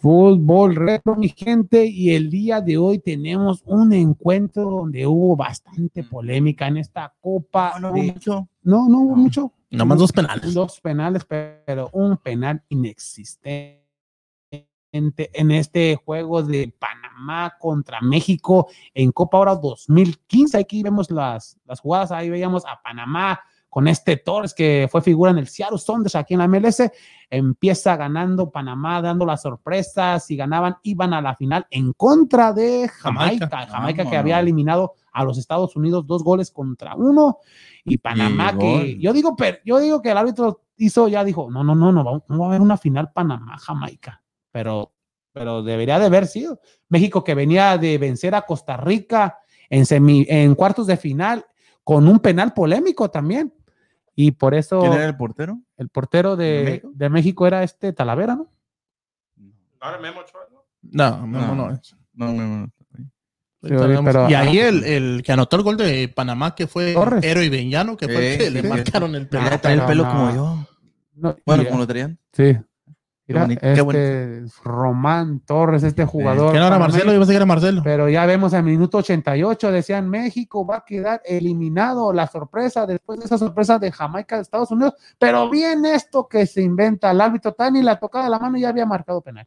Fútbol 0.00 0.76
retro, 0.76 1.14
mi 1.16 1.28
gente, 1.28 1.84
y 1.84 2.14
el 2.14 2.30
día 2.30 2.60
de 2.60 2.78
hoy 2.78 2.98
tenemos 3.00 3.62
un 3.66 3.92
encuentro 3.92 4.62
donde 4.70 5.06
hubo 5.06 5.36
bastante 5.36 6.02
polémica 6.04 6.66
en 6.68 6.78
esta 6.78 7.14
copa. 7.20 7.74
No, 7.78 7.88
no 7.90 7.92
de- 7.94 8.00
hubo 8.00 8.12
mucho. 8.14 8.48
No, 8.62 8.88
no 8.88 9.00
hubo 9.00 9.16
mucho. 9.16 9.52
Nomás 9.70 9.98
dos 9.98 10.12
penales. 10.12 10.54
Dos 10.54 10.80
penales, 10.80 11.24
pero 11.26 11.90
un 11.92 12.16
penal 12.16 12.62
inexistente 12.70 13.80
en 14.92 15.50
este 15.52 15.96
juego 16.04 16.42
de 16.42 16.74
Panamá 16.78 17.54
contra 17.60 18.00
México 18.00 18.66
en 18.92 19.12
Copa 19.12 19.38
Oro 19.38 19.56
2015. 19.56 20.58
Aquí 20.58 20.82
vemos 20.82 21.10
las, 21.10 21.56
las 21.64 21.78
jugadas, 21.80 22.10
ahí 22.10 22.28
veíamos 22.30 22.64
a 22.66 22.80
Panamá 22.82 23.38
con 23.70 23.88
este 23.88 24.16
Torres 24.18 24.52
que 24.52 24.88
fue 24.90 25.00
figura 25.00 25.30
en 25.30 25.38
el 25.38 25.46
Seattle 25.48 25.78
Sounders 25.78 26.16
aquí 26.16 26.34
en 26.34 26.40
la 26.40 26.48
MLS. 26.48 26.90
Empieza 27.30 27.96
ganando 27.96 28.50
Panamá, 28.50 29.00
dando 29.00 29.24
las 29.24 29.42
sorpresas. 29.42 30.26
Si 30.26 30.36
ganaban, 30.36 30.76
iban 30.82 31.14
a 31.14 31.22
la 31.22 31.36
final 31.36 31.66
en 31.70 31.92
contra 31.92 32.52
de 32.52 32.88
Jamaica. 32.88 33.48
Jamaica. 33.48 33.66
Jamaica, 33.72 34.10
que 34.10 34.16
había 34.16 34.40
eliminado 34.40 34.94
a 35.12 35.24
los 35.24 35.38
Estados 35.38 35.76
Unidos 35.76 36.06
dos 36.06 36.22
goles 36.24 36.50
contra 36.50 36.94
uno. 36.96 37.38
Y 37.84 37.98
Panamá, 37.98 38.52
Y 38.54 38.58
que 38.58 38.98
yo 38.98 39.12
digo, 39.12 39.36
pero 39.36 39.58
yo 39.64 39.78
digo 39.78 40.02
que 40.02 40.10
el 40.10 40.18
árbitro 40.18 40.62
hizo, 40.76 41.06
ya 41.08 41.22
dijo, 41.24 41.48
no, 41.50 41.62
no, 41.62 41.74
no, 41.74 41.92
no, 41.92 42.04
va- 42.04 42.22
no 42.28 42.38
va 42.40 42.46
a 42.46 42.48
haber 42.48 42.60
una 42.60 42.76
final 42.76 43.12
Panamá-Jamaica. 43.12 44.22
Pero, 44.50 44.92
pero 45.32 45.62
debería 45.62 45.98
de 45.98 46.06
haber 46.06 46.26
sido. 46.26 46.60
México 46.88 47.22
que 47.22 47.34
venía 47.34 47.78
de 47.78 47.96
vencer 47.98 48.34
a 48.34 48.42
Costa 48.42 48.76
Rica 48.76 49.38
en, 49.68 49.86
semi, 49.86 50.26
en 50.28 50.54
cuartos 50.56 50.86
de 50.88 50.96
final 50.96 51.46
con 51.84 52.08
un 52.08 52.18
penal 52.18 52.52
polémico 52.52 53.10
también. 53.10 53.52
Y 54.22 54.32
por 54.32 54.54
eso 54.54 54.80
¿Quién 54.80 54.92
era 54.92 55.06
el 55.06 55.16
portero? 55.16 55.58
el 55.78 55.88
portero 55.88 56.36
de, 56.36 56.44
¿De 56.44 56.82
de 56.92 57.08
México? 57.08 57.46
Era 57.46 57.62
este 57.62 57.94
Talavera, 57.94 58.36
¿no? 58.36 58.52
Ahora 59.80 59.98
Memo 59.98 60.20
Ochoa, 60.20 60.42
¿no? 60.52 60.62
No, 60.82 61.26
no, 61.26 61.54
no. 61.54 61.70
es. 61.70 61.96
No, 62.12 62.32
no, 62.32 62.46
no. 62.46 62.70
Sí, 63.62 63.68
pero- 64.04 64.28
y 64.28 64.34
ahí 64.34 64.58
el, 64.58 64.84
el 64.84 65.22
que 65.22 65.32
anotó 65.32 65.56
el 65.56 65.62
gol 65.62 65.76
de 65.78 66.08
Panamá, 66.14 66.54
que 66.54 66.66
fue 66.66 66.92
Torres. 66.92 67.24
Héroe 67.24 67.46
y 67.46 67.48
Beñano, 67.48 67.96
que 67.96 68.08
fue 68.08 68.32
el 68.34 68.38
que 68.38 68.44
sí, 68.46 68.50
le 68.50 68.62
marcaron 68.62 69.14
el 69.14 69.28
Ah. 69.32 69.58
Trae 69.58 69.74
el 69.74 69.82
pelo 69.86 70.04
no. 70.04 70.10
como 70.10 70.34
yo. 70.34 70.66
No, 71.14 71.36
Bueno, 71.46 71.64
como 71.64 71.78
lo 71.78 71.86
traían. 71.86 72.18
Sí. 72.32 72.56
Mira, 73.32 73.42
bonito, 73.42 73.60
qué 73.60 73.72
este. 73.72 74.44
Román 74.64 75.40
Torres, 75.40 75.82
este 75.82 76.04
jugador. 76.04 76.50
¿Quién 76.52 76.62
era 76.62 76.70
panameño, 76.70 76.92
Marcelo? 76.92 77.12
Yo 77.12 77.18
pensé 77.20 77.32
que 77.32 77.36
era 77.36 77.46
Marcelo. 77.46 77.80
Pero 77.84 78.08
ya 78.08 78.26
vemos 78.26 78.54
al 78.54 78.62
minuto 78.64 78.98
88, 78.98 79.72
decían 79.72 80.08
México 80.08 80.66
va 80.66 80.76
a 80.78 80.84
quedar 80.84 81.20
eliminado. 81.24 82.12
La 82.12 82.26
sorpresa, 82.26 82.86
después 82.86 83.18
de 83.20 83.26
esa 83.26 83.38
sorpresa 83.38 83.78
de 83.78 83.90
Jamaica 83.92 84.36
de 84.36 84.42
Estados 84.42 84.70
Unidos. 84.70 84.94
Pero 85.18 85.48
bien 85.50 85.84
esto 85.84 86.26
que 86.28 86.46
se 86.46 86.62
inventa 86.62 87.10
el 87.10 87.20
árbitro 87.20 87.52
Tani, 87.52 87.82
la 87.82 87.98
tocada 87.98 88.24
de 88.24 88.30
la 88.30 88.38
mano 88.38 88.56
y 88.58 88.62
ya 88.62 88.68
había 88.70 88.86
marcado 88.86 89.20
penal. 89.20 89.46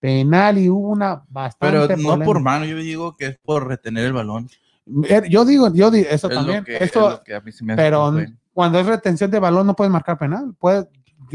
Penal 0.00 0.58
y 0.58 0.68
hubo 0.68 0.90
una 0.90 1.22
bastante. 1.28 1.58
Pero 1.78 1.80
no 1.82 1.86
polémica. 2.10 2.24
por 2.24 2.40
mano, 2.40 2.64
yo 2.66 2.76
digo 2.76 3.16
que 3.16 3.26
es 3.26 3.38
por 3.42 3.66
retener 3.66 4.04
el 4.06 4.12
balón. 4.12 4.48
Eh, 5.08 5.22
Yo 5.30 5.46
digo, 5.46 5.72
yo 5.72 5.90
digo 5.90 6.06
eso 6.10 6.26
Es 6.28 6.34
lo 6.34 6.40
también. 6.40 6.62
que- 6.64 6.76
es 6.76 6.82
eso, 6.82 7.08
lo 7.10 7.22
que 7.24 7.34
a 7.34 7.40
mí 7.40 7.50
se 7.52 7.64
me 7.64 7.72
hace 7.72 7.82
pero 7.82 8.12
que 8.14 8.30
cuando 8.52 8.78
es 8.78 8.84
retención 8.86 9.30
de 9.30 9.38
balón 9.40 9.66
no 9.66 9.74
puedes 9.74 9.90
marcar 9.90 10.18
penal. 10.18 10.54
Puede, 10.58 10.86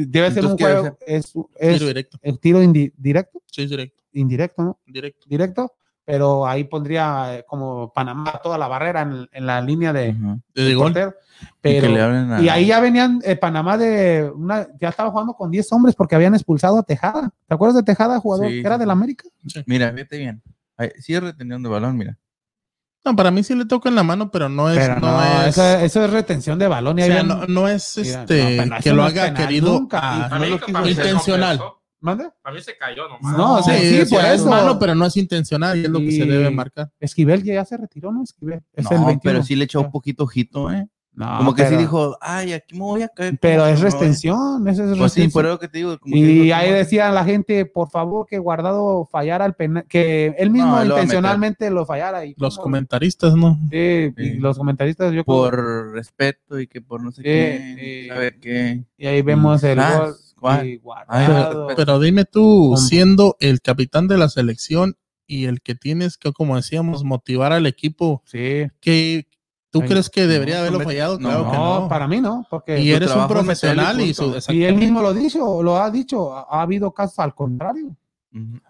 debe 0.05 0.31
ser 0.31 0.45
un 0.45 0.51
Entonces, 0.51 0.57
¿qué 0.57 0.65
debe 0.67 0.81
juego. 0.81 0.97
Es, 1.05 1.33
es 1.59 1.73
Tiro 1.77 1.87
directo. 1.87 2.17
el 2.21 2.39
tiro 2.39 2.63
indi- 2.63 2.93
directo, 2.97 3.41
Sí, 3.45 3.63
es 3.63 3.69
directo. 3.69 4.03
indirecto, 4.13 4.61
¿no? 4.63 4.79
Directo. 4.85 5.25
Directo, 5.27 5.73
pero 6.05 6.47
ahí 6.47 6.63
pondría 6.63 7.35
eh, 7.37 7.45
como 7.47 7.91
Panamá 7.93 8.39
toda 8.43 8.57
la 8.57 8.67
barrera 8.67 9.01
en, 9.03 9.27
en 9.31 9.45
la 9.45 9.61
línea 9.61 9.93
de, 9.93 10.15
de 10.55 10.73
gol. 10.75 10.87
portero. 10.93 11.13
Pero, 11.61 11.87
a- 12.35 12.41
y 12.41 12.49
ahí 12.49 12.65
ya 12.67 12.79
venían 12.81 13.21
eh, 13.23 13.35
Panamá 13.35 13.77
de 13.77 14.29
una, 14.35 14.67
ya 14.79 14.89
estaba 14.89 15.09
jugando 15.11 15.33
con 15.33 15.49
10 15.51 15.71
hombres 15.71 15.95
porque 15.95 16.15
habían 16.15 16.33
expulsado 16.33 16.77
a 16.79 16.83
Tejada. 16.83 17.29
¿Te 17.47 17.53
acuerdas 17.53 17.75
de 17.77 17.83
Tejada, 17.83 18.19
jugador 18.19 18.47
Sí, 18.49 18.53
que 18.61 18.67
era 18.67 18.77
del 18.77 18.87
sí. 18.87 18.91
América? 18.91 19.23
Mira, 19.65 19.91
fíjate 19.93 20.17
bien. 20.17 20.41
Ahí, 20.75 20.89
sigue 20.99 21.19
reteniendo 21.21 21.69
el 21.69 21.73
balón, 21.73 21.95
mira. 21.97 22.17
No, 23.05 23.15
para 23.15 23.31
mí 23.31 23.43
sí 23.43 23.55
le 23.55 23.65
toca 23.65 23.89
en 23.89 23.95
la 23.95 24.03
mano, 24.03 24.29
pero 24.29 24.49
no 24.49 24.69
es. 24.69 24.77
Pero 24.77 24.99
no, 24.99 25.11
no, 25.11 25.41
es. 25.43 25.57
eso, 25.57 25.63
eso 25.79 26.05
es 26.05 26.11
retención 26.11 26.59
de 26.59 26.67
balón. 26.67 26.99
Y 26.99 27.01
o 27.01 27.05
ahí 27.05 27.11
sea, 27.11 27.23
no, 27.23 27.45
no 27.47 27.67
es 27.67 27.97
Mira, 27.97 28.21
este 28.21 28.65
no, 28.65 28.77
que 28.79 28.93
lo 28.93 29.07
es 29.07 29.13
haga 29.13 29.23
penal, 29.25 29.47
querido 29.47 29.71
nunca. 29.79 30.39
mí, 30.39 30.47
lo 30.49 30.87
intencional. 30.87 31.61
¿Mande? 32.01 32.29
A 32.43 32.51
mí 32.51 32.61
se 32.61 32.77
cayó 32.77 33.09
nomás. 33.09 33.37
No, 33.37 33.61
sí, 33.61 33.71
sí, 33.71 34.05
sí, 34.05 34.15
por 34.15 34.23
es 34.23 34.41
eso. 34.41 34.49
malo, 34.49 34.79
pero 34.79 34.95
no 34.95 35.05
es 35.05 35.17
intencional 35.17 35.77
y 35.77 35.83
es 35.83 35.89
lo 35.89 35.99
que 35.99 36.11
se 36.11 36.25
debe 36.25 36.49
marcar. 36.49 36.91
Esquivel 36.99 37.43
ya 37.43 37.65
se 37.65 37.75
retiró, 37.75 38.11
¿no? 38.11 38.23
Esquivel. 38.23 38.61
Es 38.73 38.89
el 38.89 38.99
no, 38.99 39.07
21. 39.07 39.19
pero 39.23 39.43
sí 39.43 39.55
le 39.55 39.65
echó 39.65 39.81
un 39.81 39.91
poquito 39.91 40.23
ojito, 40.23 40.71
¿eh? 40.71 40.87
No, 41.11 41.37
Como 41.39 41.53
que 41.53 41.63
sí 41.63 41.69
pero- 41.69 41.81
dijo, 41.81 42.17
ay, 42.21 42.53
aquí 42.53 42.75
me 42.75 42.81
voy 42.81 43.01
a 43.01 43.09
caer. 43.09 43.37
Pero 43.41 43.65
es 43.65 43.79
que 43.79 43.83
me 43.83 43.89
voy". 43.89 43.99
retención, 43.99 44.67
eso 44.69 44.89
es 44.89 44.97
Pues 44.97 45.11
sí, 45.11 45.27
por 45.27 45.45
eso 45.45 45.59
que 45.59 45.67
te 45.67 45.79
digo. 45.79 45.97
como 45.99 46.13
que 46.13 46.19
Y 46.19 46.51
ahí 46.53 46.71
decía 46.71 47.11
la 47.11 47.25
gente, 47.25 47.65
por 47.65 47.89
favor, 47.89 48.25
que 48.25 48.37
Guardado 48.37 49.05
fallara 49.11 49.45
el 49.45 49.53
penal, 49.53 49.85
que 49.89 50.33
él 50.37 50.49
mismo 50.49 50.67
No, 50.77 50.85
lo 50.85 50.95
a 50.95 50.99
intencionalmente 51.01 51.69
lo 51.71 51.85
fallara. 51.85 52.23
Y 52.25 52.35
Los 52.37 52.55
cómo- 52.55 52.63
comentaristas, 52.63 53.35
¿no? 53.35 53.59
Sí, 53.69 54.13
y 54.17 54.23
Sí. 54.23 54.33
los 54.37 54.57
comentaristas, 54.57 55.07
yo 55.13 55.25
creo- 55.25 55.35
Por 55.35 55.91
respeto 55.93 56.57
y 56.59 56.67
que 56.67 56.79
por 56.81 57.03
no 57.03 57.11
sé 57.11 57.17
Sí, 57.17 57.23
qué. 57.23 57.75
sí. 58.03 58.07
¿Sabe 58.07 58.39
qué? 58.39 58.83
y 58.97 59.07
ahí 59.07 59.21
vemos 59.21 59.61
el 59.63 59.77
gol. 59.77 60.15
¿cuál? 60.39 60.67
y 60.67 60.69
Ay, 60.69 60.77
Guardado. 60.77 61.67
pero- 61.67 61.75
Pero 61.75 61.99
dime 61.99 62.23
tú, 62.23 62.75
siendo 62.77 63.35
el 63.41 63.59
capitán 63.61 64.07
de 64.07 64.17
la 64.17 64.29
selección 64.29 64.95
y 65.27 65.45
el 65.45 65.59
que 65.61 65.75
tienes 65.75 66.17
que, 66.17 66.31
como 66.31 66.55
decíamos, 66.55 67.03
motivar 67.03 67.51
al 67.51 67.65
equipo, 67.65 68.21
sí. 68.25 68.67
que 68.79 69.27
¿tú 69.71 69.81
Ay, 69.81 69.87
crees 69.89 70.09
que 70.09 70.27
debería 70.27 70.55
no, 70.55 70.59
haberlo 70.61 70.79
no, 70.79 70.83
fallado? 70.85 71.19
no, 71.19 71.29
Claro 71.29 71.51
que 71.51 71.57
No, 71.57 71.79
no. 71.81 71.87
para 71.89 72.07
mí 72.07 72.21
no, 72.21 72.45
porque 72.49 72.79
y 72.81 72.91
eres 72.91 73.13
un 73.15 73.27
profesional 73.27 73.99
y 74.01 74.13
su, 74.13 74.35
y 74.49 74.63
él 74.63 74.75
mismo 74.75 75.01
lo 75.01 75.13
dicho, 75.13 75.61
lo 75.63 75.77
ha 75.77 75.89
dicho, 75.91 76.33
ha, 76.35 76.47
ha 76.49 76.61
habido 76.61 76.91
casos 76.91 77.19
al 77.19 77.33
contrario. 77.35 77.95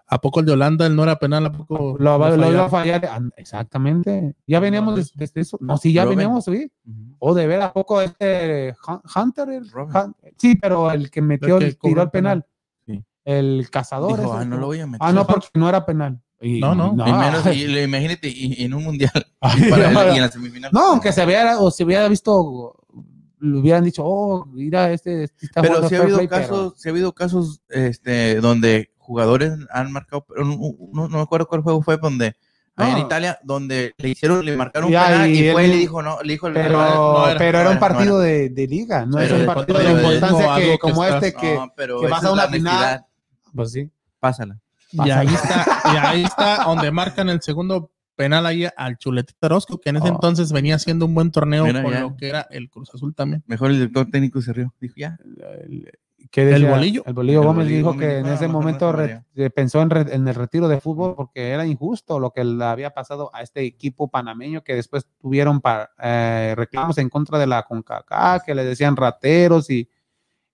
¿A 0.06 0.18
poco 0.22 0.40
el 0.40 0.46
de 0.46 0.52
Holanda 0.52 0.86
él 0.86 0.96
no 0.96 1.02
era 1.02 1.18
penal? 1.18 1.44
¿A 1.44 1.52
poco 1.52 1.96
Lo, 1.98 2.16
lo 2.16 2.36
lo 2.36 2.50
iba 2.50 2.64
a 2.64 2.68
fallar, 2.70 3.06
exactamente. 3.36 4.34
Ya 4.46 4.58
veníamos 4.58 4.96
desde, 4.96 5.12
desde 5.16 5.42
eso. 5.42 5.58
No, 5.60 5.76
sí, 5.76 5.92
ya 5.92 6.04
Robin. 6.04 6.16
veníamos, 6.18 6.44
sí. 6.46 6.72
Ujú. 6.86 7.16
O 7.18 7.34
de 7.34 7.46
ver 7.46 7.60
a 7.60 7.70
poco 7.72 8.00
este 8.00 8.74
Hun- 8.86 9.02
Hunter, 9.14 9.50
el- 9.50 9.70
Robin. 9.70 9.94
Hun- 9.94 10.14
sí, 10.38 10.56
pero 10.56 10.90
el 10.90 11.10
que 11.10 11.20
metió, 11.20 11.56
El 11.58 11.60
que 11.60 11.66
el, 11.68 11.78
tiró 11.78 12.00
el 12.00 12.06
el 12.06 12.10
penal. 12.10 12.46
Sí. 12.86 13.04
El 13.26 13.68
cazador. 13.70 14.18
Dijo, 14.18 14.32
ese 14.34 14.42
ah, 14.42 14.44
no 14.46 14.56
lo 14.56 14.66
voy 14.66 14.80
a 14.80 14.86
meter. 14.86 15.00
Ah, 15.06 15.12
no, 15.12 15.26
porque 15.26 15.48
no 15.54 15.68
era 15.68 15.84
penal. 15.84 16.18
Y- 16.40 16.58
No, 16.60 16.74
no. 16.74 16.92
Y 17.06 17.12
menos, 17.12 17.46
y, 17.54 17.66
lo- 17.66 17.82
imagínate, 17.82 18.28
y, 18.28 18.62
y 18.62 18.64
en 18.64 18.74
un 18.74 18.84
mundial. 18.84 19.12
Ay, 19.40 19.62
y, 19.66 19.70
para 19.70 19.90
no, 19.90 20.02
él, 20.02 20.12
y 20.12 20.16
en 20.16 20.22
la 20.22 20.30
semifinal. 20.30 20.70
No, 20.72 20.92
aunque 20.92 21.12
se 21.12 21.24
hubiera, 21.24 21.58
o 21.58 21.70
se 21.70 21.84
hubiera 21.84 22.08
visto, 22.08 22.76
le 23.40 23.58
hubieran 23.58 23.84
dicho, 23.84 24.02
oh, 24.04 24.46
mira, 24.46 24.90
este, 24.92 25.24
este 25.24 25.46
está 25.46 25.62
Pero 25.62 25.88
sí 25.88 25.94
ha 25.96 26.02
habido 26.02 26.16
play", 26.18 26.28
pero- 26.28 26.40
casos, 26.42 26.74
sí 26.76 26.88
ha 26.88 26.92
habido 26.92 27.12
casos 27.12 27.60
este, 27.68 28.36
donde 28.40 28.90
jugadores 28.98 29.52
han 29.70 29.92
marcado, 29.92 30.24
pero 30.28 30.44
no, 30.44 30.56
no- 30.92 31.08
no 31.08 31.16
me 31.16 31.22
acuerdo 31.22 31.46
cuál 31.46 31.62
juego 31.62 31.82
fue, 31.82 31.96
donde 31.98 32.34
en 32.78 32.92
No. 32.92 32.98
Italia, 32.98 33.38
donde 33.42 33.92
le 33.98 34.08
hicieron, 34.08 34.42
le 34.42 34.56
marcaron 34.56 34.90
Ya, 34.90 35.02
un 35.02 35.06
penal 35.12 35.30
y 35.30 35.38
y, 35.40 35.46
él 35.48 35.52
fue 35.52 35.64
y 35.66 35.68
le 35.68 35.76
dijo, 35.76 36.00
no, 36.02 36.22
le 36.22 36.32
dijo 36.32 36.46
el 36.46 36.54
pero, 36.54 36.78
no 36.78 37.26
era, 37.28 37.38
pero 37.38 37.52
no 37.52 37.60
era 37.60 37.68
un 37.70 37.74
no 37.74 37.80
partido 37.80 38.22
era. 38.22 38.32
de, 38.38 38.48
de 38.48 38.66
liga, 38.66 39.04
no 39.04 39.18
es 39.18 39.30
un 39.32 39.44
partido 39.44 39.78
de 39.78 39.84
de- 39.84 39.90
importancia 40.02 40.54
que, 40.56 40.78
como 40.78 41.04
este 41.04 41.34
que, 41.34 41.54
No, 41.56 41.72
pero 41.76 42.00
que 42.00 42.06
esa 42.06 42.14
vas 42.14 42.24
a 42.24 42.32
una 42.32 42.48
final. 42.48 43.04
pues 43.54 43.72
sí. 43.72 43.90
Pásala. 44.18 44.58
Y 44.92 45.10
ahí 45.10 45.26
está, 45.28 45.66
y 45.92 45.96
ahí 45.96 46.22
está 46.24 46.64
donde 46.64 46.90
marcan 46.90 47.28
el 47.28 47.40
segundo 47.42 47.90
penal 48.16 48.44
ahí 48.44 48.66
al 48.76 48.98
Chuletita 48.98 49.46
Orozco, 49.46 49.78
que 49.80 49.90
en 49.90 49.96
ese 49.96 50.08
Oh. 50.10 50.12
entonces 50.14 50.52
venía 50.52 50.74
haciendo 50.74 51.06
un 51.06 51.14
buen 51.14 51.30
torneo 51.30 51.64
Mira, 51.64 51.82
con 51.82 51.92
ya. 51.92 52.00
lo 52.00 52.16
que 52.16 52.28
era 52.28 52.46
el 52.50 52.68
Cruz 52.68 52.90
Azul 52.94 53.14
también. 53.14 53.42
Mejor 53.46 53.70
el 53.70 53.76
director 53.78 54.10
técnico 54.10 54.42
se 54.42 54.52
rió. 54.52 54.74
Dijo, 54.80 54.94
ya. 54.96 55.16
¿Qué 56.30 56.42
¿El 56.42 56.50
decía? 56.50 56.70
Bolillo? 56.70 57.02
El 57.06 57.14
Bolillo 57.14 57.40
El 57.40 57.46
Gómez 57.46 57.64
Bolillo 57.64 57.76
dijo 57.78 57.88
Gómez 57.92 58.00
que 58.08 58.14
dijo, 58.16 58.26
en 58.26 58.32
"Ah, 58.32 58.34
ese 58.34 58.48
momento 58.48 58.92
re- 58.92 59.24
pensó 59.54 59.80
en, 59.82 59.90
re- 59.90 60.14
en 60.14 60.28
el 60.28 60.34
retiro 60.34 60.68
de 60.68 60.80
fútbol 60.80 61.14
porque 61.16 61.48
era 61.48 61.66
injusto 61.66 62.20
lo 62.20 62.30
que 62.30 62.44
le 62.44 62.62
había 62.64 62.90
pasado 62.90 63.30
a 63.34 63.40
este 63.42 63.64
equipo 63.64 64.08
panameño 64.08 64.62
que 64.62 64.74
después 64.74 65.08
tuvieron 65.20 65.60
pa- 65.60 65.90
eh, 66.00 66.54
reclamos 66.56 66.98
en 66.98 67.08
contra 67.08 67.38
de 67.38 67.46
la 67.46 67.62
CONCACAF, 67.64 68.44
que 68.44 68.54
le 68.54 68.64
decían 68.64 68.96
rateros 68.96 69.70
y... 69.70 69.88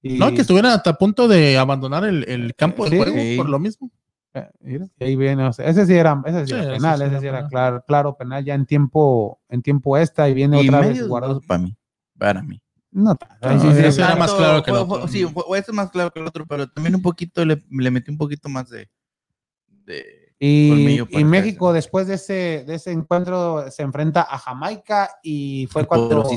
y- 0.02 0.18
No, 0.18 0.30
que 0.32 0.42
estuvieran 0.42 0.70
hasta 0.72 0.90
a 0.90 0.94
punto 0.98 1.26
de 1.28 1.58
abandonar 1.58 2.04
el, 2.04 2.24
el 2.28 2.54
campo 2.54 2.84
de 2.84 2.90
Sí. 2.90 2.96
juego 2.96 3.16
Sí. 3.18 3.34
por 3.36 3.48
lo 3.48 3.58
mismo. 3.58 3.90
Eh, 4.36 4.50
mira, 4.60 4.86
ahí 5.00 5.16
viene, 5.16 5.44
o 5.46 5.52
sea, 5.52 5.64
ese 5.66 5.86
sí 5.86 5.94
era, 5.94 6.22
ese 6.26 6.40
sí 6.40 6.46
Sí, 6.48 6.52
era 6.52 6.62
ese 6.64 6.72
penal, 6.72 7.00
ese 7.02 7.20
sí 7.20 7.26
era 7.26 7.48
claro, 7.48 7.82
claro 7.86 8.16
penal 8.18 8.44
ya 8.44 8.54
en 8.54 8.66
tiempo, 8.66 9.40
en 9.48 9.62
tiempo 9.62 9.96
esta 9.96 10.28
y 10.28 10.34
viene 10.34 10.62
Y 10.62 10.68
otra 10.68 10.80
vez 10.80 11.08
guardado. 11.08 11.40
para 11.40 11.58
mí. 11.62 11.74
Para 12.18 12.42
mí. 12.42 12.60
No, 12.90 13.14
No, 13.42 13.60
sí, 13.60 13.72
sí, 13.72 13.84
ese 13.84 14.02
era 14.02 14.14
más 14.16 14.32
claro 14.34 14.62
que 14.62 14.70
el 14.70 14.76
otro. 14.76 15.00
fue- 15.00 15.08
Sí, 15.08 15.24
fue- 15.24 15.42
fue- 15.42 15.58
este 15.58 15.70
es 15.70 15.74
más 15.76 15.90
claro 15.90 16.10
que 16.10 16.20
el 16.20 16.26
otro, 16.26 16.44
pero 16.46 16.68
también 16.68 16.94
un 16.94 17.02
poquito 17.02 17.44
le, 17.46 17.62
le 17.70 17.90
metí 17.90 18.10
un 18.10 18.18
poquito 18.18 18.48
más 18.50 18.68
de. 18.68 18.90
de 19.68 20.34
Y, 20.38 21.00
y 21.10 21.24
México 21.24 21.72
después 21.72 22.06
de 22.06 22.14
ese, 22.14 22.64
de 22.66 22.74
ese 22.74 22.92
encuentro 22.92 23.70
se 23.70 23.82
enfrenta 23.82 24.20
a 24.22 24.36
Jamaica 24.36 25.08
y 25.22 25.66
fue 25.70 25.86
cuando 25.86 26.28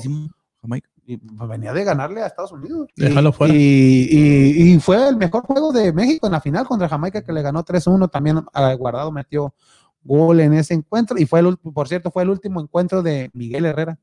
Jamaica. 0.61 0.89
Y 1.09 1.17
pues, 1.17 1.49
venía 1.49 1.73
de 1.73 1.83
ganarle 1.83 2.21
a 2.21 2.27
Estados 2.27 2.51
Unidos. 2.51 2.87
Déjalo 2.95 3.33
fuera. 3.33 3.51
Y, 3.55 4.07
y, 4.11 4.79
fue 4.79 5.09
el 5.09 5.17
mejor 5.17 5.41
juego 5.41 5.71
de 5.71 5.91
México 5.91 6.27
en 6.27 6.33
la 6.33 6.39
final 6.39 6.67
contra 6.67 6.87
Jamaica 6.87 7.23
que 7.23 7.33
le 7.33 7.41
ganó 7.41 7.65
3-1. 7.65 8.11
También 8.11 8.45
Guardado 8.77 9.11
metió 9.11 9.55
gol 10.03 10.39
en 10.39 10.53
ese 10.53 10.75
encuentro. 10.75 11.17
Y 11.17 11.25
fue 11.25 11.39
el, 11.39 11.57
por 11.57 11.87
cierto, 11.87 12.11
fue 12.11 12.21
el 12.21 12.29
último 12.29 12.61
encuentro 12.61 13.01
de 13.01 13.31
Miguel 13.33 13.65
Herrera. 13.65 13.97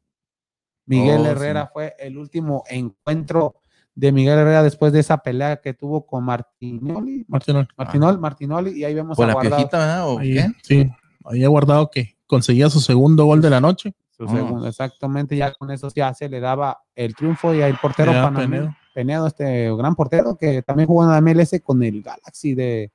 Miguel 0.84 1.20
oh, 1.20 1.26
Herrera 1.26 1.70
fue 1.72 1.94
el 2.00 2.18
último 2.18 2.64
encuentro 2.68 3.54
de 3.94 4.10
Miguel 4.10 4.40
Herrera 4.40 4.64
después 4.64 4.92
de 4.92 4.98
esa 4.98 5.18
pelea 5.18 5.58
que 5.58 5.74
tuvo 5.74 6.06
con 6.06 6.24
Martinoli. 6.24 7.24
Martinoli. 7.28 7.68
Martinoli, 7.76 8.18
Martinoli 8.18 8.70
y 8.80 8.82
ahí 8.84 8.94
vemos 8.94 9.16
a 9.16 9.26
la 9.28 9.32
Guardado. 9.32 10.18
Sí, 10.64 10.90
ahí 11.24 11.44
ha 11.44 11.48
guardado 11.48 11.88
que 11.88 12.16
conseguía 12.26 12.68
su 12.68 12.80
segundo 12.80 13.26
gol 13.26 13.40
de 13.40 13.50
la 13.50 13.60
noche. 13.60 13.94
Su 14.16 14.26
segundo, 14.28 14.66
exactamente, 14.66 15.36
ya 15.36 15.52
con 15.52 15.70
eso 15.70 15.88
ya 15.94 16.14
se 16.14 16.28
le 16.28 16.40
daba 16.40 16.78
el 16.94 17.14
triunfo 17.14 17.54
y 17.54 17.60
el 17.60 17.76
portero 17.76 18.12
Penedo. 18.34 18.74
Penedo, 18.94 19.26
este 19.26 19.70
gran 19.76 19.94
portero 19.94 20.36
que 20.36 20.62
también 20.62 20.86
jugó 20.86 21.04
en 21.04 21.10
la 21.10 21.20
MLS 21.20 21.60
con 21.62 21.82
el 21.82 22.00
Galaxy 22.00 22.54
de... 22.54 22.90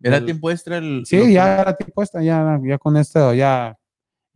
¿Era 0.00 0.24
tiempo 0.24 0.50
extra 0.50 0.78
el...? 0.78 1.04
Sí, 1.04 1.34
ya 1.34 1.60
era 1.60 1.76
tiempo 1.76 2.02
extra, 2.02 2.22
ya, 2.22 2.58
ya 2.64 2.78
con 2.78 2.96
esto 2.96 3.34
ya 3.34 3.76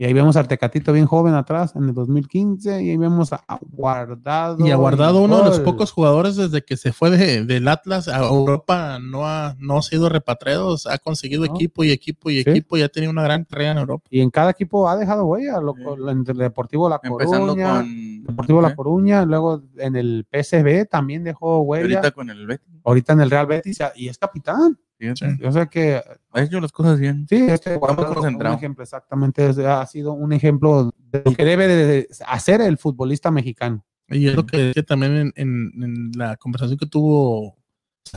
y 0.01 0.07
ahí 0.07 0.15
vemos 0.15 0.35
al 0.37 0.49
Tecatito 0.49 0.95
bien 0.95 1.05
joven 1.05 1.35
atrás 1.35 1.77
en 1.77 1.85
el 1.85 1.93
2015 1.93 2.83
y 2.83 2.89
ahí 2.89 2.97
vemos 2.97 3.35
a 3.35 3.43
Guardado. 3.71 4.67
Y 4.67 4.71
ha 4.71 4.77
Guardado 4.77 5.21
uno 5.21 5.41
de 5.41 5.45
los 5.45 5.61
pocos 5.61 5.93
jugadores 5.93 6.37
desde 6.37 6.63
que 6.63 6.79
se 6.79 6.95
fue 6.95 7.11
del 7.11 7.69
Atlas 7.69 8.09
a 8.09 8.27
Europa, 8.27 8.99
no 8.99 9.27
ha, 9.27 9.57
no 9.59 9.77
ha 9.77 9.83
sido 9.83 10.09
repatriado, 10.09 10.75
ha 10.91 10.97
conseguido 10.97 11.45
equipo 11.45 11.85
y 11.85 11.91
equipo 11.91 12.31
y 12.31 12.39
equipo 12.39 12.79
y 12.79 12.83
ha 12.83 12.89
tenido 12.89 13.13
una 13.13 13.25
gran 13.25 13.45
carrera 13.45 13.73
en 13.73 13.77
Europa. 13.77 14.07
Y 14.09 14.23
en 14.23 14.31
cada 14.31 14.53
equipo 14.53 14.89
ha 14.89 14.97
dejado 14.97 15.27
huella, 15.27 15.61
lo, 15.61 15.75
en 16.11 16.25
el 16.27 16.39
Deportivo 16.39 16.89
La 16.89 16.99
Coruña, 16.99 17.85
Deportivo 18.27 18.63
La 18.63 18.75
Coruña, 18.75 19.27
luego 19.27 19.65
en 19.77 19.97
el 19.97 20.27
PSV 20.33 20.89
también 20.89 21.25
dejó 21.25 21.61
huella. 21.61 21.97
ahorita 21.97 22.11
con 22.13 22.31
el 22.31 22.47
Betis. 22.47 22.81
Ahorita 22.85 23.13
en 23.13 23.21
el 23.21 23.31
Real 23.31 23.45
Betis 23.45 23.81
y 23.97 24.09
es 24.09 24.17
capitán. 24.17 24.79
Yo 25.01 25.53
sé 25.53 25.69
que 25.69 26.03
ha 26.33 26.43
hecho 26.43 26.61
las 26.61 26.73
cosas 26.73 27.01
bien. 27.01 27.27
Sí, 27.29 27.47
este 27.49 27.79
un 27.79 28.47
ejemplo, 28.47 28.83
exactamente, 28.83 29.45
ha 29.67 29.87
sido 29.87 30.13
un 30.13 30.33
ejemplo 30.33 30.91
de 30.97 31.23
lo 31.25 31.33
que 31.33 31.45
debe 31.45 31.67
de 31.67 32.09
hacer 32.27 32.61
el 32.61 32.77
futbolista 32.77 33.31
mexicano. 33.31 33.85
Y 34.09 34.27
es 34.27 34.35
lo 34.35 34.45
que 34.45 34.59
decía 34.59 34.83
también 34.83 35.33
en, 35.37 36.11
la 36.17 36.37
conversación 36.37 36.79
que 36.79 36.87
tuvo 36.87 37.57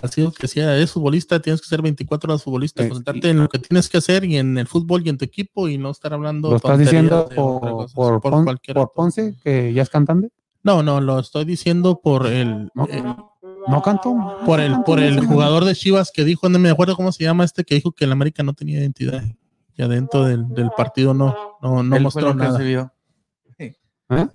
ha 0.01 0.07
sido 0.07 0.31
que 0.31 0.47
si 0.47 0.59
eres 0.59 0.91
futbolista, 0.91 1.39
tienes 1.39 1.61
que 1.61 1.67
ser 1.67 1.81
24 1.81 2.31
horas 2.31 2.43
futbolista, 2.43 2.87
concentrarte 2.87 3.29
en 3.29 3.39
lo 3.41 3.49
que 3.49 3.59
tienes 3.59 3.89
que 3.89 3.97
hacer 3.97 4.23
y 4.23 4.37
en 4.37 4.57
el 4.57 4.65
fútbol 4.65 5.03
y 5.05 5.09
en 5.09 5.17
tu 5.17 5.25
equipo 5.25 5.67
y 5.67 5.77
no 5.77 5.91
estar 5.91 6.13
hablando. 6.13 6.49
¿Lo 6.49 6.55
estás 6.55 6.79
diciendo 6.79 7.29
por, 7.35 7.91
por, 7.93 8.21
por, 8.21 8.91
Ponce, 8.93 9.35
que 9.43 9.71
ya 9.71 9.83
es 9.83 9.89
cantante? 9.89 10.31
No, 10.63 10.81
no, 10.81 10.99
lo 10.99 11.19
estoy 11.19 11.45
diciendo 11.45 12.01
por 12.01 12.25
el 12.25 12.71
no 12.73 13.32
cantó. 13.81 14.15
Por 14.45 14.59
el, 14.59 14.81
por 14.83 14.99
el 14.99 15.25
jugador 15.25 15.65
de 15.65 15.75
Chivas 15.75 16.11
que 16.11 16.23
dijo, 16.23 16.49
no 16.49 16.59
me 16.59 16.69
acuerdo 16.69 16.95
cómo 16.95 17.11
se 17.11 17.23
llama 17.23 17.43
este, 17.43 17.63
que 17.63 17.75
dijo 17.75 17.91
que 17.91 18.05
el 18.05 18.11
América 18.11 18.43
no 18.43 18.53
tenía 18.53 18.79
identidad. 18.79 19.23
Y 19.75 19.81
adentro 19.81 20.25
del, 20.25 20.47
del 20.49 20.69
partido 20.71 21.13
no, 21.13 21.35
no, 21.61 21.83
no 21.83 21.99
mostró 21.99 22.33
nada. 22.33 22.59
¿Eh? 24.09 24.27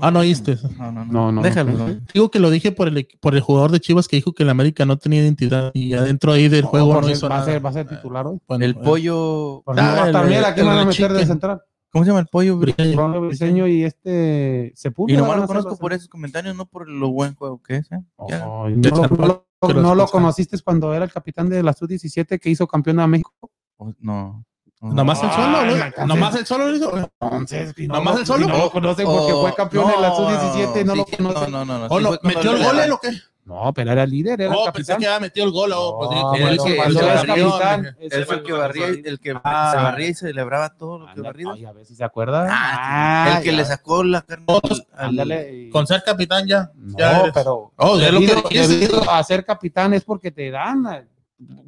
ah, 0.00 0.10
no 0.10 0.20
oíste. 0.20 0.58
No, 0.78 0.92
no, 0.92 1.04
no. 1.04 1.32
no, 1.32 1.42
Déjalo. 1.42 1.72
Digo 2.12 2.30
que 2.30 2.38
lo 2.38 2.50
dije 2.50 2.72
por 2.72 2.88
el, 2.88 3.08
por 3.20 3.34
el 3.34 3.40
jugador 3.40 3.70
de 3.70 3.80
Chivas 3.80 4.08
que 4.08 4.16
dijo 4.16 4.32
que 4.32 4.42
el 4.42 4.50
América 4.50 4.84
no 4.84 4.98
tenía 4.98 5.22
identidad 5.22 5.70
y 5.74 5.94
adentro 5.94 6.32
ahí 6.32 6.48
del 6.48 6.64
juego 6.64 7.00
no 7.00 7.10
hizo 7.10 7.28
va 7.28 7.36
nada. 7.36 7.42
A 7.42 7.52
ser, 7.52 7.64
va 7.64 7.70
a 7.70 7.72
ser 7.72 7.88
titular 7.88 8.26
hoy. 8.26 8.38
el 8.60 8.74
pollo. 8.76 9.62
Ah, 9.66 10.10
también 10.12 10.44
aquí 10.44 10.62
van 10.62 10.78
a 10.78 10.84
meter 10.84 11.12
de 11.12 11.26
central. 11.26 11.62
¿Cómo 11.92 12.04
se 12.04 12.10
llama 12.10 12.20
el 12.20 12.26
pollo? 12.26 12.56
Briseño 12.56 13.68
y 13.68 13.84
este 13.84 14.72
Sepulcro. 14.74 15.14
Y 15.14 15.18
nomás 15.18 15.36
lo 15.36 15.46
conozco 15.46 15.76
por 15.76 15.92
esos 15.92 16.08
comentarios, 16.08 16.56
no 16.56 16.64
por 16.64 16.88
lo 16.88 17.10
buen 17.10 17.34
juego 17.34 17.62
que 17.62 17.76
es. 17.76 17.92
¿eh? 17.92 18.00
no, 18.18 19.94
lo, 19.94 20.06
conociste 20.06 20.58
cuando 20.64 20.94
era 20.94 21.04
el 21.04 21.12
capitán 21.12 21.50
de 21.50 21.62
la 21.62 21.74
Sub-17 21.74 22.40
que 22.40 22.48
hizo 22.48 22.66
campeón 22.66 22.96
de 22.96 23.06
México? 23.06 23.32
Oh, 23.76 23.92
no. 24.00 24.42
Nomás 24.80 25.22
el 25.22 25.30
solo, 25.30 25.66
¿no? 25.66 26.06
Nomás 26.06 26.34
el 26.34 26.46
solo 26.46 26.68
lo 26.68 26.76
hizo. 26.76 27.10
Entonces, 27.20 27.74
nomás 27.86 28.20
el 28.20 28.26
solo. 28.26 28.48
No 28.48 28.56
lo 28.56 28.70
conocen 28.70 29.06
porque 29.06 29.32
fue 29.32 29.54
campeón 29.54 29.88
de 29.88 30.00
la 30.00 30.16
Sub-17 30.16 30.84
no 30.86 30.94
lo 30.94 31.04
conocen. 31.04 31.52
No, 31.52 31.64
no, 31.66 31.88
no. 31.88 32.18
¿Metió 32.22 32.56
el 32.56 32.64
gol 32.64 32.92
o 32.92 32.98
qué? 32.98 33.10
No, 33.44 33.72
pero 33.74 33.90
era 33.90 34.04
el 34.04 34.10
líder, 34.10 34.40
era 34.40 34.54
oh, 34.54 34.60
el 34.60 34.66
capitán. 34.66 34.72
pensé 34.72 34.96
que 34.98 35.06
había 35.06 35.20
metido 35.20 35.46
el 35.46 35.52
gol. 35.52 35.72
Oh, 35.74 35.98
pues, 35.98 36.10
el, 36.12 36.58
que, 36.58 36.78
el, 36.78 36.96
que 36.96 37.02
barría, 37.02 37.96
el, 37.98 38.24
fue 38.24 38.36
el 38.36 38.42
que 38.44 38.52
barría, 38.52 38.86
el 38.86 39.18
que 39.18 39.34
ah, 39.42 39.72
se 39.72 39.82
barría 39.82 40.08
y 40.08 40.14
celebraba 40.14 40.76
todo 40.76 41.00
lo 41.00 41.12
que 41.12 41.20
barría. 41.20 41.68
a 41.68 41.72
ver 41.72 41.84
si 41.84 41.96
se 41.96 42.04
acuerda. 42.04 42.46
Ah, 42.48 43.34
el 43.38 43.42
que 43.42 43.50
le 43.50 43.64
sacó 43.64 44.04
la 44.04 44.22
carne. 44.22 44.46
Al, 44.94 45.70
con 45.72 45.88
ser 45.88 46.04
capitán 46.04 46.46
ya. 46.46 46.70
No, 46.76 46.96
ya 46.96 47.32
pero 47.34 47.72
oh, 47.76 47.98
de 47.98 48.12
lo 48.12 48.20
que 48.20 48.66
debido 48.66 49.10
a 49.10 49.22
ser 49.24 49.44
capitán 49.44 49.92
es 49.94 50.04
porque 50.04 50.30
te 50.30 50.50
dan. 50.50 51.08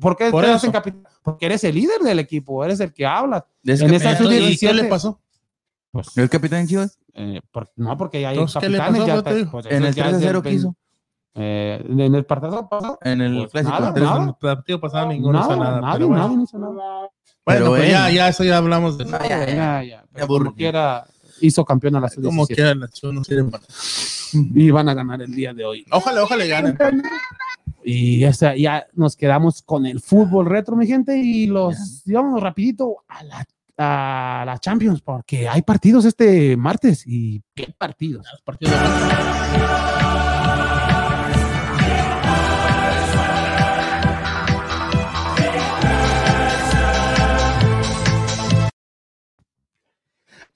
¿Por 0.00 0.16
qué 0.16 0.30
te 0.30 0.46
hacen 0.46 0.70
capitán? 0.70 1.02
Porque 1.24 1.46
eres 1.46 1.64
el 1.64 1.74
líder 1.74 2.00
del 2.02 2.20
equipo, 2.20 2.64
eres 2.64 2.78
el 2.78 2.92
que 2.92 3.04
habla. 3.04 3.46
En 3.64 3.92
esa 3.94 4.12
¿Y 4.22 4.56
qué 4.56 4.72
le 4.72 4.84
pasó? 4.84 5.20
Pues, 5.90 6.16
¿El 6.16 6.28
capitán 6.28 6.66
Chivas? 6.66 6.98
Eh, 7.14 7.40
por, 7.50 7.70
no, 7.76 7.96
porque 7.96 8.20
ya 8.20 8.30
hay 8.30 8.36
capitanes. 8.36 9.06
Ya, 9.06 9.22
pues, 9.22 9.66
en 9.66 9.84
el 9.84 9.94
3-0 9.94 10.42
que 10.42 10.50
hizo. 10.50 10.76
Eh, 11.34 11.84
en 11.88 12.14
el 12.14 12.24
partido 12.24 12.68
pasado. 12.68 12.98
En 13.02 13.20
el 13.20 13.48
pues 13.50 13.50
clásico. 13.50 14.00
Nada, 14.00 14.16
En 14.22 14.28
el 14.28 14.34
partido 14.34 14.80
pasado 14.80 15.08
ninguno 15.08 15.40
hizo 15.40 15.56
nada. 15.56 15.80
Nadie, 15.80 16.04
bueno. 16.04 16.28
nadie 16.28 16.42
hizo 16.44 16.58
nada. 16.58 17.10
Bueno, 17.44 17.66
pues 17.66 17.90
ya, 17.90 18.10
ya, 18.10 18.28
eso 18.28 18.44
ya 18.44 18.56
hablamos 18.56 18.96
de 18.96 19.04
nada. 19.04 19.28
Ya, 19.28 19.46
ya, 19.46 19.82
ya. 19.82 20.04
Pero 20.12 20.28
como 20.28 20.54
quiera, 20.54 21.04
hizo 21.40 21.64
campeón 21.64 21.96
a 21.96 22.00
la 22.00 22.08
sub 22.08 22.24
Como 22.24 22.46
quiera, 22.46 22.74
la 22.74 22.88
no 23.12 23.24
sirve 23.24 23.50
para 23.50 23.64
Y 24.32 24.70
van 24.70 24.88
a 24.88 24.94
ganar 24.94 25.20
el 25.22 25.34
día 25.34 25.52
de 25.52 25.64
hoy. 25.64 25.84
Ojalá, 25.90 26.22
ojalá 26.22 26.44
ganen. 26.46 26.78
Y 27.82 28.20
ya, 28.20 28.54
ya 28.54 28.86
nos 28.94 29.14
quedamos 29.16 29.60
con 29.62 29.84
el 29.84 30.00
fútbol 30.00 30.46
retro, 30.46 30.74
mi 30.74 30.86
gente, 30.86 31.18
y 31.18 31.46
los 31.46 32.02
llevamos 32.04 32.40
rapidito 32.40 33.04
a 33.08 33.24
la 33.24 33.46
a 33.76 34.44
la 34.46 34.58
Champions 34.58 35.00
porque 35.00 35.48
hay 35.48 35.62
partidos 35.62 36.04
este 36.04 36.56
martes 36.56 37.04
y 37.06 37.42
qué 37.54 37.74
partidos. 37.76 38.26
Los 38.30 38.42
partidos 38.42 38.72
de 38.72 39.93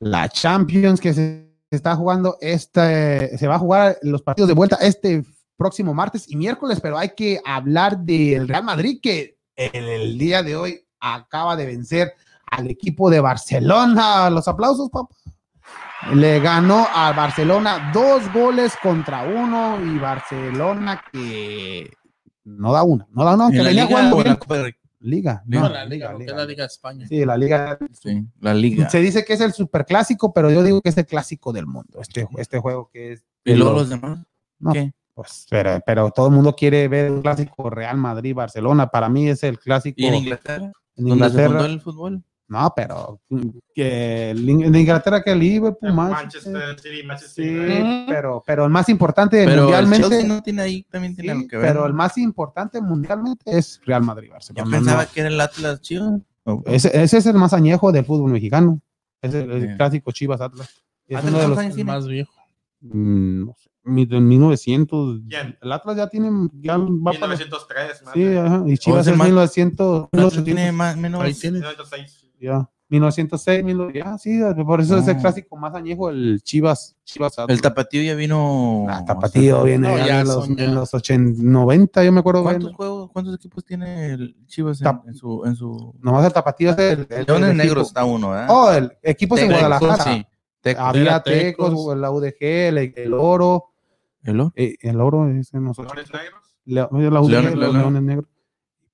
la 0.00 0.28
Champions 0.28 1.00
que 1.00 1.12
se 1.12 1.48
está 1.70 1.96
jugando, 1.96 2.36
este, 2.40 3.36
se 3.36 3.46
va 3.46 3.56
a 3.56 3.58
jugar 3.58 3.98
los 4.02 4.22
partidos 4.22 4.48
de 4.48 4.54
vuelta 4.54 4.76
este 4.80 5.24
próximo 5.56 5.92
martes 5.92 6.30
y 6.30 6.36
miércoles, 6.36 6.80
pero 6.80 6.96
hay 6.96 7.10
que 7.10 7.40
hablar 7.44 7.98
del 7.98 8.48
Real 8.48 8.64
Madrid 8.64 9.00
que 9.02 9.38
en 9.56 9.84
el 9.84 10.16
día 10.16 10.42
de 10.42 10.56
hoy 10.56 10.86
acaba 11.00 11.56
de 11.56 11.66
vencer 11.66 12.14
al 12.46 12.68
equipo 12.70 13.10
de 13.10 13.20
Barcelona. 13.20 14.30
Los 14.30 14.48
aplausos, 14.48 14.88
papá. 14.90 15.14
Le 16.14 16.38
ganó 16.38 16.86
a 16.94 17.12
Barcelona 17.12 17.90
dos 17.92 18.32
goles 18.32 18.72
contra 18.80 19.24
uno 19.24 19.84
y 19.84 19.98
Barcelona 19.98 21.02
que 21.12 21.90
no 22.44 22.72
da 22.72 22.84
una, 22.84 23.06
no 23.10 23.24
da 23.24 23.34
una, 23.34 23.50
que 23.50 23.62
venía 23.62 23.86
jugando 23.86 24.22
Liga. 25.00 25.42
No, 25.46 25.68
la 25.68 25.84
Liga, 25.84 26.12
liga, 26.12 26.34
la 26.34 26.44
Liga 26.44 26.62
de 26.62 26.66
España. 26.66 27.06
Sí, 27.06 27.24
la 27.24 27.36
Liga. 27.36 27.78
Sí, 27.92 28.26
la 28.40 28.54
Liga. 28.54 28.88
Se 28.90 29.00
dice 29.00 29.24
que 29.24 29.34
es 29.34 29.40
el 29.40 29.52
superclásico, 29.52 30.32
pero 30.32 30.50
yo 30.50 30.62
digo 30.62 30.80
que 30.80 30.88
es 30.88 30.98
el 30.98 31.06
clásico 31.06 31.52
del 31.52 31.66
mundo. 31.66 32.00
Este, 32.00 32.26
este 32.36 32.58
juego 32.58 32.90
que 32.92 33.12
es. 33.12 33.24
¿Y 33.44 33.54
luego 33.54 33.74
los 33.74 33.88
demás? 33.88 34.26
No, 34.58 34.72
¿Qué? 34.72 34.92
Pues, 35.14 35.46
pero, 35.50 35.80
pero 35.84 36.10
todo 36.10 36.28
el 36.28 36.34
mundo 36.34 36.54
quiere 36.54 36.86
ver 36.86 37.10
un 37.10 37.22
clásico 37.22 37.70
Real 37.70 37.96
Madrid-Barcelona. 37.96 38.88
Para 38.88 39.08
mí 39.08 39.28
es 39.28 39.42
el 39.42 39.58
clásico. 39.58 39.96
¿Y 39.98 40.06
en 40.06 40.14
Inglaterra? 40.14 40.72
¿En 40.96 41.08
Inglaterra? 41.08 41.64
el 41.66 41.80
fútbol? 41.80 42.22
No, 42.48 42.72
pero 42.74 43.20
que 43.74 44.30
en 44.30 44.74
Inglaterra 44.74 45.22
que 45.22 45.34
Liverpool, 45.34 45.92
Manchester, 45.92 46.80
City, 46.80 47.02
Manchester 47.02 47.44
sí, 47.44 48.04
pero, 48.08 48.42
pero 48.46 48.64
el 48.64 48.70
más 48.70 48.88
importante 48.88 49.44
pero 49.44 49.64
mundialmente. 49.64 50.24
no 50.24 50.42
tiene 50.42 50.62
ahí, 50.62 50.82
también 50.84 51.14
tiene 51.14 51.46
que 51.46 51.58
ver. 51.58 51.66
Pero 51.66 51.84
el 51.84 51.92
más 51.92 52.16
importante 52.16 52.80
mundialmente 52.80 53.58
es 53.58 53.78
Real 53.84 54.02
Madrid 54.02 54.30
Barcelona. 54.30 54.64
Yo 54.64 54.70
pensaba 54.70 55.04
que 55.04 55.20
era 55.20 55.28
el 55.28 55.38
Atlas 55.38 55.82
Chivas. 55.82 56.22
Ese, 56.64 57.02
ese, 57.02 57.18
es 57.18 57.26
el 57.26 57.34
más 57.34 57.52
añejo 57.52 57.92
del 57.92 58.06
fútbol 58.06 58.32
mexicano. 58.32 58.80
Es 59.20 59.34
el, 59.34 59.76
clásico 59.76 60.10
Chivas 60.12 60.40
Atlas. 60.40 60.82
Es 61.06 61.22
uno 61.22 61.38
de 61.38 61.48
los 61.48 61.58
años 61.58 61.76
más 61.84 62.06
viejo. 62.06 62.32
Mm, 62.80 63.44
no 63.44 63.54
sé. 63.58 63.68
En 63.84 64.28
1900. 64.28 65.20
¿Quién? 65.28 65.58
El 65.60 65.72
Atlas 65.72 65.96
ya 65.98 66.08
tiene. 66.08 66.30
Ya 66.54 66.78
va 66.78 67.12
1903. 67.12 68.02
Para, 68.04 68.14
sí, 68.14 68.36
ajá, 68.36 68.64
y 68.66 68.78
Chivas 68.78 69.06
es 69.06 69.18
1900. 69.18 70.08
Tiene 70.44 70.72
más, 70.72 70.96
menos. 70.96 71.20
Ahí 71.20 71.34
tiene. 71.34 71.58
1906 71.58 72.27
ya. 72.40 72.68
1906, 72.90 73.64
ya, 73.92 74.16
sí, 74.16 74.40
por 74.64 74.80
eso 74.80 74.96
es 74.96 75.06
el 75.08 75.18
clásico 75.18 75.56
más 75.58 75.74
añejo, 75.74 76.08
el 76.08 76.40
Chivas. 76.42 76.96
Chivas 77.04 77.36
el 77.46 77.60
Tapatío 77.60 78.02
ya 78.02 78.14
vino. 78.14 78.86
Ah, 78.88 79.04
Tapatío 79.04 79.62
viene 79.64 79.94
ya 80.06 80.20
en, 80.20 80.26
los, 80.26 80.48
en 80.48 80.74
los 80.74 80.94
80, 80.94 81.42
90, 81.42 82.04
yo 82.04 82.12
me 82.12 82.20
acuerdo. 82.20 82.42
¿Cuántos, 82.42 82.74
juegos, 82.74 83.10
¿Cuántos 83.12 83.34
equipos 83.34 83.62
tiene 83.62 84.12
el 84.12 84.34
Chivas 84.46 84.80
en, 84.80 85.14
su, 85.14 85.44
en 85.44 85.54
su. 85.54 85.94
Nomás 86.00 86.24
el 86.24 86.32
Tapatío 86.32 86.70
es 86.70 86.78
el. 86.78 87.06
el, 87.10 87.44
el 87.44 87.56
Negro 87.58 87.82
está 87.82 88.06
uno, 88.06 88.34
¿eh? 88.34 88.46
Oh, 88.48 88.72
el 88.72 88.90
equipo 89.02 89.36
es 89.36 89.42
en 89.42 89.50
Guadalajara. 89.50 90.04
Sí. 90.04 90.26
Había 90.78 91.22
Tecos, 91.22 91.96
la 91.96 92.10
UDG, 92.10 92.36
el, 92.40 93.12
Oro. 93.12 93.66
¿El 94.22 94.40
Oro? 94.40 94.52
Eh, 94.56 94.76
el 94.80 95.00
Oro 95.00 95.28
es 95.28 95.52
en 95.52 95.64
nosotros. 95.64 95.94
¿Leones 95.94 96.12
negros? 96.12 96.56
la 96.64 97.20
UDG, 97.20 97.54
los 97.54 97.74
Leones 97.74 98.02
Negros. 98.02 98.30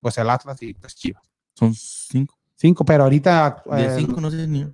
Pues 0.00 0.18
el 0.18 0.28
Atlas 0.28 0.60
y 0.62 0.74
pues 0.74 0.96
Chivas. 0.96 1.22
Son 1.54 1.72
cinco. 1.74 2.36
Cinco, 2.56 2.84
pero 2.84 3.04
ahorita. 3.04 3.62
De 3.66 3.84
eh, 3.84 3.96
cinco 3.96 4.20
no 4.20 4.30
sé 4.30 4.46
ni. 4.46 4.66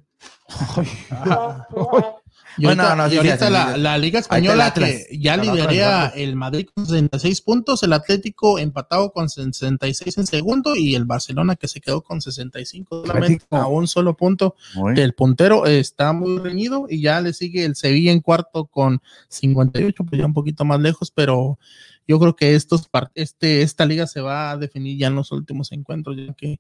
Y 2.58 2.66
ahorita, 2.66 3.76
la, 3.76 3.98
Liga 3.98 4.18
Española 4.18 4.72
que 4.74 5.06
ya 5.12 5.36
lideraría 5.36 6.08
el 6.08 6.36
Madrid 6.36 6.68
con 6.74 6.86
66 6.86 7.40
puntos, 7.42 7.82
el 7.82 7.92
Atlético 7.92 8.58
empatado 8.58 9.12
con 9.12 9.28
66 9.28 10.18
en 10.18 10.26
segundo 10.26 10.74
y 10.76 10.94
el 10.94 11.04
Barcelona 11.04 11.56
que 11.56 11.68
se 11.68 11.80
quedó 11.80 12.02
con 12.02 12.20
65 12.20 13.06
solamente 13.06 13.46
a 13.50 13.66
un 13.66 13.86
solo 13.86 14.16
punto. 14.16 14.56
El 14.96 15.14
puntero 15.14 15.66
está 15.66 16.12
muy 16.12 16.38
reñido 16.38 16.86
y 16.88 17.02
ya 17.02 17.20
le 17.20 17.32
sigue 17.32 17.64
el 17.64 17.76
Sevilla 17.76 18.12
en 18.12 18.20
cuarto 18.20 18.66
con 18.66 19.00
58, 19.28 20.04
pues 20.04 20.18
ya 20.18 20.26
un 20.26 20.34
poquito 20.34 20.64
más 20.64 20.80
lejos, 20.80 21.10
pero 21.10 21.58
yo 22.06 22.18
creo 22.18 22.34
que 22.34 22.56
estos 22.56 22.88
este, 23.14 23.62
esta 23.62 23.86
liga 23.86 24.06
se 24.06 24.20
va 24.20 24.50
a 24.50 24.56
definir 24.56 24.98
ya 24.98 25.06
en 25.06 25.14
los 25.14 25.30
últimos 25.32 25.70
encuentros, 25.72 26.16
ya 26.16 26.34
que 26.34 26.58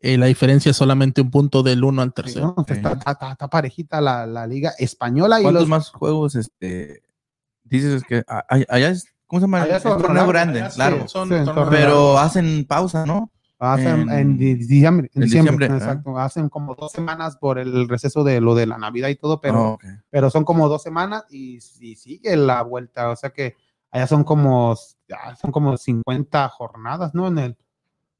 eh, 0.00 0.16
la 0.16 0.26
diferencia 0.26 0.70
es 0.70 0.76
solamente 0.76 1.20
un 1.20 1.30
punto 1.30 1.62
del 1.62 1.82
uno 1.82 2.02
al 2.02 2.12
tercero. 2.12 2.54
está, 2.68 3.36
parejita 3.48 4.00
la, 4.00 4.46
liga 4.46 4.72
española. 4.78 5.40
y 5.40 5.50
los 5.50 5.66
más 5.66 5.90
juegos 5.90 6.36
este, 6.36 7.02
dices 7.64 8.04
que 8.04 8.24
allá 8.26 8.90
es, 8.90 9.12
¿cómo 9.26 9.40
se 9.40 9.44
llama? 9.44 9.64
es 9.64 9.84
un 9.84 10.00
torneo 10.00 10.26
grande, 10.28 10.64
claro. 10.74 11.06
pero 11.70 12.18
hacen 12.18 12.64
pausa, 12.64 13.06
¿no? 13.06 13.32
Hacen 13.60 14.08
en, 14.10 14.38
diciembre, 14.38 15.10
exacto. 15.66 16.16
Hacen 16.16 16.48
como 16.48 16.76
dos 16.76 16.92
semanas 16.92 17.36
por 17.36 17.58
el 17.58 17.88
receso 17.88 18.22
de 18.22 18.40
lo 18.40 18.54
de 18.54 18.66
la 18.66 18.78
Navidad 18.78 19.08
y 19.08 19.16
todo, 19.16 19.40
pero, 19.40 19.72
oh, 19.72 19.78
pero 20.10 20.30
son 20.30 20.44
como 20.44 20.68
dos 20.68 20.84
semanas 20.84 21.24
y, 21.28 21.56
y, 21.80 21.96
sigue 21.96 22.36
la 22.36 22.62
vuelta. 22.62 23.10
O 23.10 23.16
sea 23.16 23.30
que 23.30 23.56
allá 23.90 24.06
son 24.06 24.22
como, 24.22 24.76
son 24.76 25.50
como 25.50 25.76
50 25.76 26.48
jornadas, 26.50 27.14
¿no? 27.14 27.26
En 27.26 27.38
el, 27.38 27.56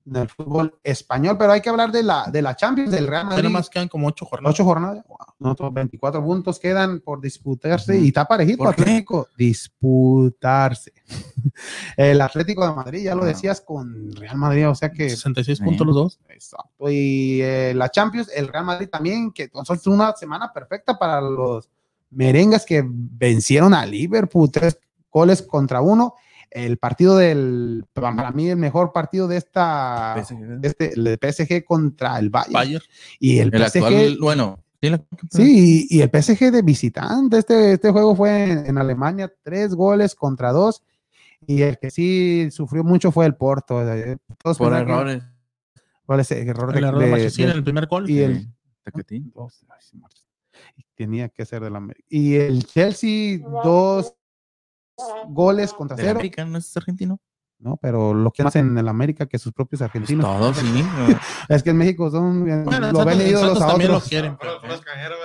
del 0.05 0.29
fútbol 0.29 0.75
español, 0.83 1.37
pero 1.39 1.53
hay 1.53 1.61
que 1.61 1.69
hablar 1.69 1.93
de 1.93 2.03
la, 2.03 2.29
de 2.31 2.43
la 2.43 2.57
Champions, 2.57 2.91
del 2.91 3.07
Real 3.07 3.27
Madrid. 3.27 3.49
más 3.51 3.69
quedan 3.69 3.89
como 3.89 4.07
ocho 4.07 4.25
jornadas. 4.25 4.55
Ocho 4.55 4.65
jornadas. 4.65 5.05
Wow. 5.39 5.73
24 5.73 6.23
puntos 6.23 6.59
quedan 6.59 7.01
por 7.01 7.21
disputarse 7.21 7.99
y 7.99 8.09
está 8.09 8.25
parejito 8.25 8.67
Atlético. 8.67 9.29
Disputarse. 9.37 10.93
El 11.97 12.21
Atlético 12.21 12.67
de 12.67 12.75
Madrid, 12.75 13.03
ya 13.05 13.15
lo 13.15 13.25
decías, 13.25 13.61
con 13.61 14.15
Real 14.17 14.37
Madrid, 14.37 14.69
o 14.69 14.75
sea 14.75 14.91
que. 14.91 15.11
66 15.11 15.61
puntos 15.61 15.87
los 15.87 15.97
dos. 15.97 16.21
Exacto. 16.29 16.91
Y 16.91 17.41
eh, 17.43 17.73
la 17.75 17.91
Champions, 17.91 18.31
el 18.35 18.49
Real 18.49 18.65
Madrid 18.65 18.89
también, 18.89 19.31
que 19.33 19.45
es 19.45 19.87
una 19.87 20.15
semana 20.17 20.53
perfecta 20.53 20.99
para 20.99 21.21
los 21.21 21.69
merengues 22.11 22.65
que 22.65 22.83
vencieron 22.85 23.75
a 23.75 23.85
Liverpool, 23.85 24.51
tres 24.51 24.79
goles 25.11 25.43
contra 25.43 25.81
uno 25.81 26.15
el 26.51 26.79
partido 26.79 27.17
del, 27.17 27.85
para 27.93 28.31
mí 28.33 28.49
el 28.49 28.57
mejor 28.57 28.93
partido 28.93 29.29
de 29.29 29.37
esta, 29.37 30.17
PSG. 30.23 30.61
este, 30.63 30.93
el 30.95 31.19
PSG 31.21 31.65
contra 31.65 32.19
el 32.19 32.31
Bayern. 32.31 32.83
Y 33.19 33.39
el, 33.39 33.51
PSG, 33.51 34.19
bueno, 34.21 34.59
sí, 35.31 35.87
y, 35.91 36.01
el 36.01 36.11
PSG 36.11 36.51
de 36.51 36.63
visitante, 36.63 37.39
este, 37.39 37.73
este 37.75 37.91
juego 37.91 38.15
fue 38.15 38.69
en, 38.69 38.79
Alemania, 38.79 39.33
tres 39.43 39.75
goles 39.75 40.15
contra 40.15 40.53
dos, 40.53 40.83
y 41.47 41.63
el 41.63 41.79
que 41.79 41.91
sí 41.91 42.49
sufrió 42.51 42.85
mucho 42.85 43.13
fue 43.13 43.27
el 43.27 43.35
Porto. 43.35 43.83
Eh, 43.93 44.17
todos 44.43 44.59
Por 44.59 44.75
errores. 44.75 45.23
¿Cuál 46.05 46.21
es 46.21 46.31
el 46.31 46.49
error 46.49 46.71
el 46.71 46.81
de, 46.81 46.89
error 46.89 47.01
de, 47.01 47.43
en 47.45 47.51
el 47.51 47.63
primer 47.63 47.87
gol? 47.87 48.09
Y 48.09 48.21
el, 48.21 48.49
tenía 50.95 51.29
que 51.29 51.45
ser 51.47 51.63
del 51.63 51.77
América. 51.77 52.07
Y 52.09 52.35
el 52.35 52.65
Chelsea, 52.65 53.39
dos 53.63 54.15
goles 55.29 55.73
contra 55.73 55.97
cero. 55.97 56.11
América 56.13 56.45
no 56.45 56.59
es 56.59 56.77
argentino? 56.77 57.21
No, 57.61 57.77
pero 57.77 58.15
lo 58.15 58.31
que 58.31 58.43
hacen 58.43 58.69
en 58.69 58.79
el 58.79 58.87
América 58.87 59.27
que 59.27 59.37
sus 59.37 59.53
propios 59.53 59.83
argentinos. 59.83 60.25
todos, 60.25 60.57
sí. 60.59 60.85
es 61.49 61.63
que 61.65 61.71
en 61.71 61.77
México 61.77 62.09
son. 62.09 62.45
Bueno, 62.65 62.93
lo 62.93 63.05
ven 63.05 63.21
ido 63.21 63.45
los 63.45 63.59
también 63.59 63.91
lo 63.91 64.01
quieren. 64.01 64.37
Puro, 64.37 64.53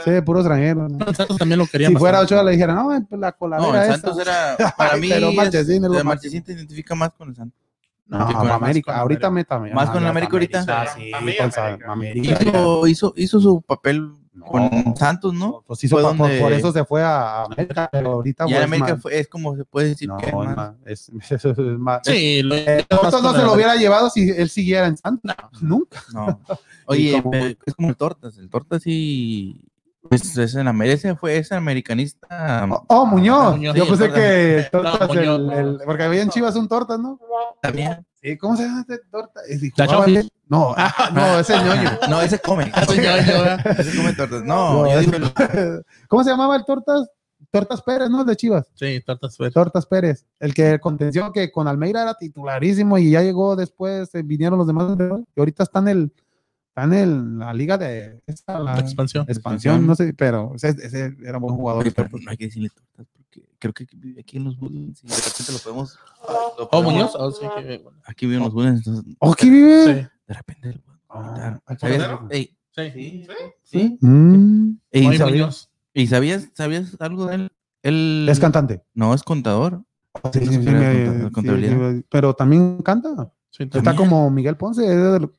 Sí, 0.04 0.22
puro 0.22 0.40
extranjero. 0.40 0.88
Santos 1.14 1.38
también 1.38 1.60
lo 1.60 1.68
querían. 1.68 1.92
Si 1.92 1.98
fuera 1.98 2.22
Ochoa 2.22 2.44
le 2.44 2.52
dijeran, 2.54 2.76
no, 2.76 3.08
pues 3.08 3.22
la 3.22 3.34
coladera. 3.34 3.72
No, 3.72 3.82
el 3.84 3.92
Santos 3.92 4.18
era. 4.18 4.58
Para 4.76 4.98
mí, 4.98 5.10
pero 5.10 5.32
Marchesín, 5.32 5.86
el 5.86 6.04
Marchesín 6.04 6.44
te 6.44 6.54
identifica 6.54 6.96
más 6.96 7.12
con 7.14 7.30
el 7.30 7.36
Santos. 7.36 7.60
No, 8.08 8.26
con 8.34 8.50
América, 8.50 8.98
ahorita 8.98 9.30
meta. 9.30 9.60
Más 9.60 9.92
con 9.92 10.02
el 10.02 10.10
América 10.10 10.34
ahorita. 10.34 10.66
Ah, 10.68 10.88
sí, 10.88 11.12
América. 11.14 12.40
Hizo, 12.42 12.88
hizo, 12.88 13.14
hizo 13.16 13.40
su 13.40 13.62
papel 13.62 14.12
con 14.40 14.96
Santos, 14.96 15.34
¿no? 15.34 15.64
Pues 15.66 15.84
hizo 15.84 15.98
por, 15.98 16.18
por, 16.18 16.54
eso 16.54 16.72
se 16.72 16.84
fue 16.86 17.04
a 17.04 17.44
América, 17.44 17.90
pero 17.92 18.14
ahorita. 18.14 18.46
Y 18.48 18.54
América 18.56 18.98
fue, 18.98 19.20
es 19.20 19.28
como 19.28 19.56
se 19.56 19.66
puede 19.66 19.90
decir 19.90 20.08
no, 20.08 20.18
que 20.18 20.28
es, 20.28 20.34
más. 20.34 20.74
Es, 20.86 21.12
es, 21.32 21.58
más. 21.78 22.02
Sí, 22.04 22.42
lo, 22.42 22.56
eh, 22.56 22.86
no 22.90 23.34
se 23.34 23.44
lo 23.44 23.54
hubiera 23.54 23.76
llevado 23.76 24.10
si 24.10 24.30
él 24.30 24.50
siguiera 24.50 24.88
en 24.88 24.98
Santos. 24.98 25.36
Nunca. 25.62 26.02
No. 26.14 26.40
Oye, 26.88 27.22
como, 27.22 27.36
es 27.36 27.76
como 27.76 27.90
el 27.90 27.96
Tortas. 27.96 28.38
El 28.38 28.50
Tortas 28.50 28.84
sí. 28.84 29.62
Pues 30.10 30.38
es 30.38 30.56
en 30.56 30.68
América, 30.68 31.16
fue 31.16 31.38
ese 31.38 31.56
americanista. 31.56 32.68
Oh, 32.70 32.86
oh 32.88 33.06
Muñoz. 33.06 33.56
Muñoz. 33.56 33.76
Yo 33.76 33.88
pensé 33.88 34.12
que 34.12 34.68
Tortas, 34.72 35.08
no, 35.08 35.14
el, 35.14 35.52
el, 35.52 35.78
porque 35.86 36.04
había 36.04 36.22
en 36.22 36.30
Chivas 36.30 36.56
un 36.56 36.68
Tortas, 36.68 37.00
¿no? 37.00 37.20
También. 37.62 38.06
Sí, 38.24 38.38
¿Cómo 38.38 38.56
se 38.56 38.64
llama 38.64 38.82
este 38.82 39.00
torta? 39.12 39.42
¿La 39.76 40.26
no, 40.48 40.74
ah, 40.78 41.10
no, 41.14 41.40
ese 41.40 41.56
es 41.56 41.64
ñoño. 41.64 41.90
No, 42.10 42.22
ese 42.22 42.40
come. 42.40 42.72
ese 43.78 43.98
come 43.98 44.14
tortas. 44.14 44.44
No, 44.44 44.88
yo 44.88 45.00
digo. 45.00 45.14
¿Cómo 46.08 46.24
se 46.24 46.30
llamaba 46.30 46.56
el 46.56 46.64
tortas? 46.64 47.10
Tortas 47.52 47.82
Pérez, 47.82 48.10
¿no? 48.10 48.24
De 48.24 48.36
Chivas. 48.36 48.66
Sí, 48.74 49.02
Tortas 49.06 49.38
Pérez. 49.38 49.54
Tortas 49.54 49.86
Pérez. 49.86 50.26
El 50.40 50.54
que 50.54 50.80
contenció 50.80 51.32
que 51.32 51.52
con 51.52 51.68
Almeida 51.68 52.02
era 52.02 52.14
titularísimo 52.16 52.98
y 52.98 53.12
ya 53.12 53.22
llegó 53.22 53.56
después, 53.56 54.14
eh, 54.16 54.24
vinieron 54.24 54.58
los 54.58 54.68
demás. 54.68 54.98
Y 55.36 55.40
ahorita 55.40 55.64
está 55.64 55.80
en 55.80 55.88
el, 55.90 56.14
está 56.76 57.04
en 57.04 57.38
la 57.38 57.54
liga 57.54 57.78
de 57.78 58.20
la, 58.48 58.80
expansión. 58.80 59.26
Expansión, 59.28 59.86
no 59.86 59.96
sé, 59.96 60.14
pero 60.18 60.54
ese, 60.56 60.70
ese 60.70 61.16
era 61.24 61.38
buen 61.38 61.56
jugador. 61.56 61.94
pero 61.94 62.10
no 62.12 62.32
hay 62.32 62.38
que 62.38 62.46
decirle 62.46 62.70
tortas 62.70 63.06
porque 63.14 63.48
creo 63.60 63.74
que 63.74 63.86
aquí 64.20 64.38
en 64.38 64.46
los 64.46 64.58
Bulls, 64.58 64.98
si 64.98 65.08
de 65.08 65.16
repente 65.16 65.52
lo 65.52 65.60
podemos. 65.60 66.00
Lo 66.58 66.70
¿Oh, 66.72 66.82
Muñoz? 66.82 67.12
Oh, 67.16 67.30
sí, 67.30 67.46
que, 67.56 67.78
bueno. 67.78 68.00
Aquí 68.06 68.26
viven 68.26 68.44
los 68.44 68.54
Bulls. 68.54 68.78
Entonces, 68.78 69.16
¿Oh, 69.20 69.34
aquí 69.34 69.52
vive? 69.52 69.86
Sí. 69.86 70.08
De 70.28 70.34
repente. 70.34 70.82
Ah, 71.10 71.60
¿Sabías? 71.78 72.20
Sí. 72.32 72.58
Sí. 72.76 72.92
¿Sí? 72.92 73.28
¿Sí? 73.62 73.98
Mm. 74.02 74.80
¿Y, 74.92 75.18
sabías, 75.18 75.70
¿Y 75.94 76.08
sabías, 76.08 76.50
sabías 76.56 76.98
algo 77.00 77.28
de 77.28 77.36
él? 77.36 77.52
él? 77.84 78.28
Es 78.28 78.40
cantante. 78.40 78.82
No, 78.96 79.14
es 79.14 79.22
contador. 79.22 79.84
Sí, 80.34 80.40
sí, 80.40 80.54
sí, 80.54 80.60
me, 80.60 81.32
contabilidad. 81.32 81.94
sí, 81.94 82.06
pero 82.10 82.34
también 82.34 82.82
canta. 82.82 83.32
Sí, 83.52 83.68
también. 83.68 83.78
Está 83.78 83.96
como 83.96 84.32
Miguel 84.32 84.58
Ponce, 84.58 84.86
es 84.86 85.22
el 85.22 85.30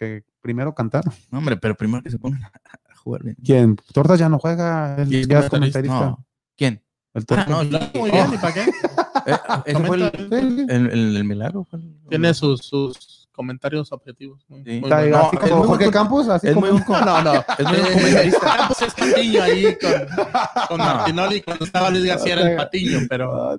que, 0.00 0.24
primero 0.40 0.74
cantar. 0.74 1.04
No, 1.30 1.38
hombre, 1.38 1.58
pero 1.58 1.74
primero 1.74 2.02
que 2.02 2.10
se 2.10 2.18
ponga 2.18 2.50
a 2.64 2.96
jugar 2.96 3.22
bien. 3.22 3.36
¿Quién? 3.44 3.76
Tortas 3.92 4.18
ya 4.18 4.28
no 4.30 4.38
juega, 4.38 4.96
él 4.96 5.28
ya 5.28 5.40
es 5.40 5.50
comentarista. 5.50 6.00
No. 6.00 6.26
¿Quién? 6.56 6.82
El 7.12 7.24
ah, 7.30 7.46
no, 7.48 8.00
muy 8.00 8.10
bien, 8.10 8.32
¿y 8.32 8.38
para 8.38 8.54
qué? 8.54 8.64
Eh, 9.26 9.36
ese 9.66 9.84
fue 9.84 9.96
el, 9.96 10.02
el, 10.32 10.70
el, 10.70 11.16
el 11.16 11.24
milagro. 11.24 11.66
Tiene 12.08 12.32
sus, 12.32 12.60
sus 12.60 13.19
comentarios 13.32 13.92
objetivos. 13.92 14.44
Muy, 14.48 14.64
sí. 14.64 14.80
muy 14.80 14.90
bueno. 14.90 15.16
así 15.18 15.36
no, 15.36 15.48
como 15.48 15.64
Jorge 15.64 15.90
Campos, 15.90 16.28
así 16.28 16.48
es 16.48 16.54
como... 16.54 16.66
Muy 16.66 16.76
un, 16.76 16.84
no, 16.88 17.22
no, 17.22 17.34
es 17.34 17.68
muy 17.68 17.78
un 17.78 17.92
comentarista. 17.92 18.56
Campos 18.56 18.82
es 18.82 18.94
Patiño 18.94 19.42
ahí 19.42 19.76
con, 19.78 20.68
con 20.68 20.78
Martinoli 20.78 21.40
cuando 21.42 21.64
estaba 21.64 21.90
Luis 21.90 22.04
García 22.04 22.32
era 22.34 22.50
el 22.50 22.56
Patiño, 22.56 23.00
pero... 23.08 23.56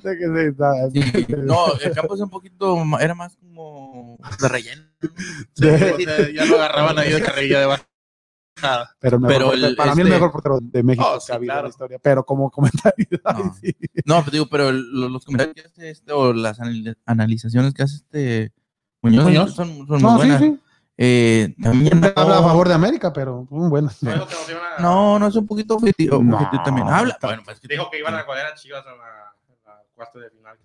No, 1.44 1.74
el 1.74 1.92
Campos 1.94 2.20
es 2.20 2.24
un 2.24 2.30
poquito, 2.30 2.84
era 3.00 3.16
más 3.16 3.36
como 3.36 4.18
de 4.40 4.48
relleno. 4.48 4.84
Sí, 5.54 5.66
ya 6.36 6.46
lo 6.46 6.56
agarraban 6.56 7.00
ahí 7.00 7.12
de 7.12 7.22
carrilla 7.22 7.60
de 7.60 7.66
baja. 7.66 7.88
Nada. 8.62 8.96
Pero, 9.00 9.20
pero 9.20 9.54
el, 9.54 9.76
para 9.76 9.92
este... 9.92 10.04
mí 10.04 10.10
el 10.10 10.14
mejor 10.14 10.32
portero 10.32 10.60
de 10.62 10.84
México 10.84 11.14
oh, 11.16 11.20
sí, 11.20 11.32
claro. 11.40 11.60
en 11.60 11.64
la 11.64 11.70
historia, 11.70 12.00
pero 12.00 12.24
como 12.24 12.52
comentario. 12.52 13.08
No, 13.24 13.56
sí. 13.60 13.76
no 14.06 14.20
pero 14.20 14.32
digo, 14.32 14.46
pero 14.48 14.70
el, 14.70 14.92
los 14.92 15.26
comentarios 15.26 15.56
que 15.56 15.62
hace 15.62 15.90
este, 15.90 16.12
o 16.12 16.34
las 16.34 16.60
analizaciones 17.06 17.74
que 17.74 17.84
hace 17.84 17.96
este 17.96 18.52
Muñoz, 19.02 19.24
Muñoz? 19.26 19.56
son, 19.56 19.88
son 19.88 20.02
no, 20.02 20.10
muy 20.12 20.18
buenas. 20.18 20.40
Sí, 20.40 20.50
sí. 20.50 20.60
Eh, 20.98 21.56
también 21.62 22.00
no, 22.00 22.08
habla 22.16 22.38
a 22.38 22.44
favor 22.44 22.68
de 22.68 22.76
América, 22.76 23.12
pero 23.12 23.48
muy 23.50 23.70
bueno. 23.70 23.90
No, 24.80 25.18
no 25.18 25.28
es 25.28 25.36
un 25.36 25.48
poquito 25.48 25.76
objetivo, 25.76 26.22
no, 26.22 26.36
objetivo 26.36 26.64
también. 26.64 26.88
Habla. 26.88 27.18
Bueno, 27.22 27.42
pues, 27.44 27.60
dijo 27.62 27.90
que 27.90 28.00
iban 28.00 28.14
a 28.14 28.26
coger 28.26 28.46
a 28.46 28.54
Chivas 28.54 28.86
en 28.86 28.98
la, 28.98 29.34
en 29.50 29.56
la 29.66 29.84
cuarto 29.96 30.20
de 30.20 30.30
final. 30.30 30.58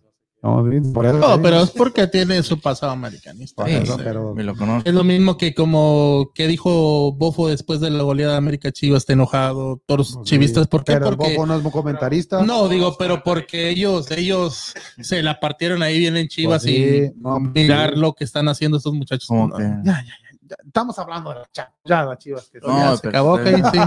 No, 0.46 0.92
por 0.92 1.06
eso, 1.06 1.18
no 1.18 1.42
pero 1.42 1.60
es 1.60 1.70
porque 1.70 2.06
tiene 2.06 2.40
su 2.44 2.60
pasado 2.60 2.92
americanista. 2.92 3.66
Sí, 3.66 3.72
eso, 3.72 3.96
pero 3.96 4.32
me 4.32 4.44
lo 4.44 4.54
conozco. 4.54 4.88
Es 4.88 4.94
lo 4.94 5.02
mismo 5.02 5.36
que 5.36 5.54
como 5.54 6.30
que 6.34 6.46
dijo 6.46 7.12
Bofo 7.12 7.48
después 7.48 7.80
de 7.80 7.90
la 7.90 8.04
goleada 8.04 8.32
de 8.32 8.38
América 8.38 8.70
Chivas, 8.70 9.02
está 9.02 9.14
enojado, 9.14 9.82
todos 9.86 10.14
los 10.14 10.22
chivistas. 10.22 10.68
¿Por 10.68 10.84
qué? 10.84 10.92
Pero 10.92 11.16
porque 11.16 11.34
Bofo 11.34 11.46
no 11.46 11.56
es 11.56 11.72
comentarista. 11.72 12.42
No, 12.42 12.68
digo, 12.68 12.96
pero 12.96 13.24
porque 13.24 13.70
ellos, 13.70 14.08
ellos 14.12 14.74
se 15.00 15.20
la 15.20 15.40
partieron 15.40 15.82
ahí 15.82 15.98
bien 15.98 16.16
en 16.16 16.28
Chivas 16.28 16.62
pues 16.62 16.74
sí, 16.74 17.10
y 17.12 17.20
no, 17.20 17.40
mirar 17.40 17.94
sí. 17.94 18.00
lo 18.00 18.12
que 18.12 18.22
están 18.22 18.48
haciendo 18.48 18.76
estos 18.76 18.94
muchachos. 18.94 19.28
Ya, 19.58 19.82
ya, 19.84 20.04
ya. 20.48 20.56
estamos 20.64 20.96
hablando 21.00 21.30
de 21.30 21.36
la. 21.40 21.48
Ya, 21.84 22.16
chivas. 22.18 22.48
Que 22.50 22.60
no, 22.60 22.68
ya 22.68 22.96
se 22.96 23.08
acabó, 23.08 23.36
que 23.38 23.56
sí. 23.56 23.78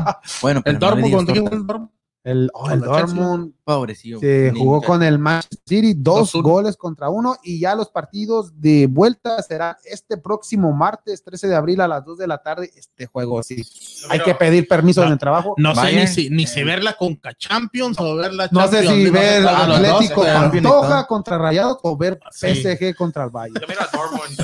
Bueno, 0.41 0.61
el 0.65 0.77
Dortmund, 0.77 1.14
¿contra 1.14 1.34
quién 1.34 1.53
el 1.53 1.65
Dortmund? 1.65 1.99
El, 2.30 2.51
oh, 2.53 2.69
el 2.69 2.81
Dortmund 2.81 3.53
pobrecillo. 3.64 4.19
Se 4.19 4.53
jugó 4.56 4.84
con 4.84 5.01
el 5.01 5.18
Manchester 5.18 5.57
City, 5.65 5.95
dos, 5.97 6.31
goles 6.34 6.77
contra 6.77 7.10
uno, 7.10 7.38
y 7.43 7.60
ya 7.60 7.73
los 7.73 7.89
partidos 7.89 8.51
de 8.61 8.85
vuelta 8.85 9.41
serán 9.41 9.76
este 9.84 10.15
próximo 10.15 10.72
martes 10.72 11.23
13 11.23 11.47
de 11.47 11.56
abril 11.56 11.81
a 11.81 11.88
las 11.88 12.06
2 12.06 12.19
de 12.19 12.27
la 12.27 12.38
tarde. 12.38 12.69
Este 12.76 13.07
juego, 13.07 13.41
sí. 13.41 13.65
Hay 14.10 14.19
que 14.19 14.35
pedir 14.35 14.68
permiso 14.68 15.03
en 15.03 15.14
el 15.14 15.18
trabajo. 15.18 15.56
No 15.57 15.73
sé 15.73 15.91
ni 15.95 16.06
si, 16.06 16.30
ni 16.30 16.45
si 16.45 16.64
verla 16.64 16.93
con 16.93 17.19
Champions 17.35 17.97
o 17.99 18.15
verla 18.15 18.47
No 18.51 18.68
sé 18.68 18.88
si 18.88 19.10
ver 19.10 19.47
Atlético 19.47 20.22
Pantoja 20.23 21.07
contra 21.07 21.39
Rayados 21.39 21.80
o 21.81 21.97
ver 21.97 22.19
PSG 22.31 22.95
contra 22.95 23.23
el 23.23 23.31
Valle. 23.31 23.56
Yo 23.60 23.68
miro 23.68 23.81
a 23.81 23.89
Dortmund 23.91 24.38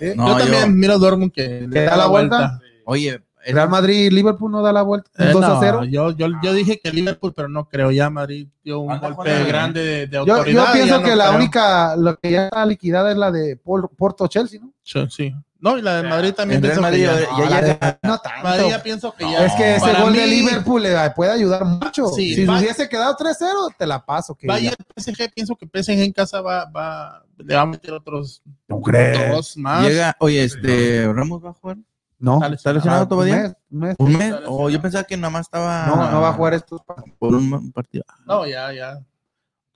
Yo 0.00 0.38
también 0.38 0.78
miro 0.78 0.94
a 0.94 0.98
Dortmund 0.98 1.32
que, 1.32 1.66
le 1.68 1.82
da 1.82 1.94
la 1.94 2.06
vuelta. 2.06 2.58
Oye, 2.86 3.22
Real 3.46 3.68
Madrid 3.68 4.12
Liverpool 4.12 4.50
no 4.50 4.62
da 4.62 4.72
la 4.72 4.82
vuelta. 4.82 5.10
2 5.16 5.42
eh, 5.42 5.46
a 5.46 5.58
0. 5.60 5.84
Yo, 5.84 6.10
yo, 6.12 6.28
yo, 6.42 6.52
dije 6.52 6.80
que 6.82 6.90
Liverpool, 6.90 7.32
pero 7.34 7.48
no 7.48 7.68
creo. 7.68 7.90
Ya 7.90 8.10
Madrid 8.10 8.48
dio 8.62 8.80
un 8.80 8.98
golpe 8.98 9.44
grande 9.44 10.06
de, 10.06 10.16
autoridad. 10.16 10.46
Yo, 10.46 10.66
yo 10.66 10.72
pienso 10.72 11.02
que 11.02 11.16
la 11.16 11.30
única, 11.32 11.96
lo 11.96 12.16
que 12.16 12.30
ya 12.30 12.44
está 12.44 12.64
liquidada 12.66 13.10
es 13.10 13.16
la 13.16 13.30
de 13.30 13.56
Porto 13.56 14.26
Chelsea, 14.26 14.60
¿no? 14.60 14.72
Sí. 14.82 15.34
No, 15.62 15.78
y 15.78 15.82
la 15.82 16.02
de 16.02 16.08
Madrid 16.08 16.32
también. 16.34 16.60
Madrid, 16.80 17.04
ya, 17.04 17.48
ya, 17.48 17.78
ya, 17.78 17.98
no 18.02 18.18
tanto. 18.18 18.42
Madrid 18.42 18.66
ya 18.68 18.82
pienso 18.82 19.14
que 19.14 19.30
ya. 19.30 19.46
Es 19.46 19.52
que 19.54 19.76
ese 19.76 20.02
gol 20.02 20.12
de 20.12 20.26
Liverpool 20.26 20.82
le 20.82 21.10
puede 21.14 21.30
ayudar 21.30 21.64
mucho. 21.64 22.08
Sí, 22.08 22.34
si 22.34 22.48
hubiese 22.48 22.88
quedado 22.88 23.16
3-0, 23.16 23.76
te 23.78 23.86
la 23.86 24.04
paso. 24.04 24.34
Que 24.34 24.48
vaya 24.48 24.72
PSG, 24.96 25.32
pienso 25.32 25.54
que 25.54 25.66
PSG 25.66 26.02
en 26.02 26.12
casa 26.12 26.40
va, 26.40 26.64
va, 26.64 27.24
le 27.38 27.54
va 27.54 27.60
a 27.60 27.66
meter 27.66 27.92
otros 27.92 28.42
¿No 28.66 28.80
crees? 28.80 29.30
dos 29.30 29.56
más. 29.56 29.86
Llega, 29.86 30.16
oye, 30.18 30.42
este, 30.42 31.06
Ramos 31.12 31.44
va 31.44 31.50
a 31.50 31.54
jugar. 31.54 31.76
No. 32.22 32.40
¿Está 32.44 32.72
lesionado 32.72 33.08
todavía? 33.08 33.56
Un 33.68 33.80
mes. 33.80 33.96
¿Un 33.98 34.16
mes? 34.16 34.34
O 34.46 34.70
yo 34.70 34.80
pensaba 34.80 35.02
que 35.02 35.16
nada 35.16 35.30
más 35.30 35.42
estaba. 35.42 35.86
No, 35.86 36.08
no 36.08 36.20
va 36.20 36.28
a 36.28 36.32
jugar 36.32 36.54
estos 36.54 36.80
Por 37.18 37.34
un 37.34 37.72
partido. 37.72 38.04
No, 38.24 38.46
ya, 38.46 38.72
ya. 38.72 39.00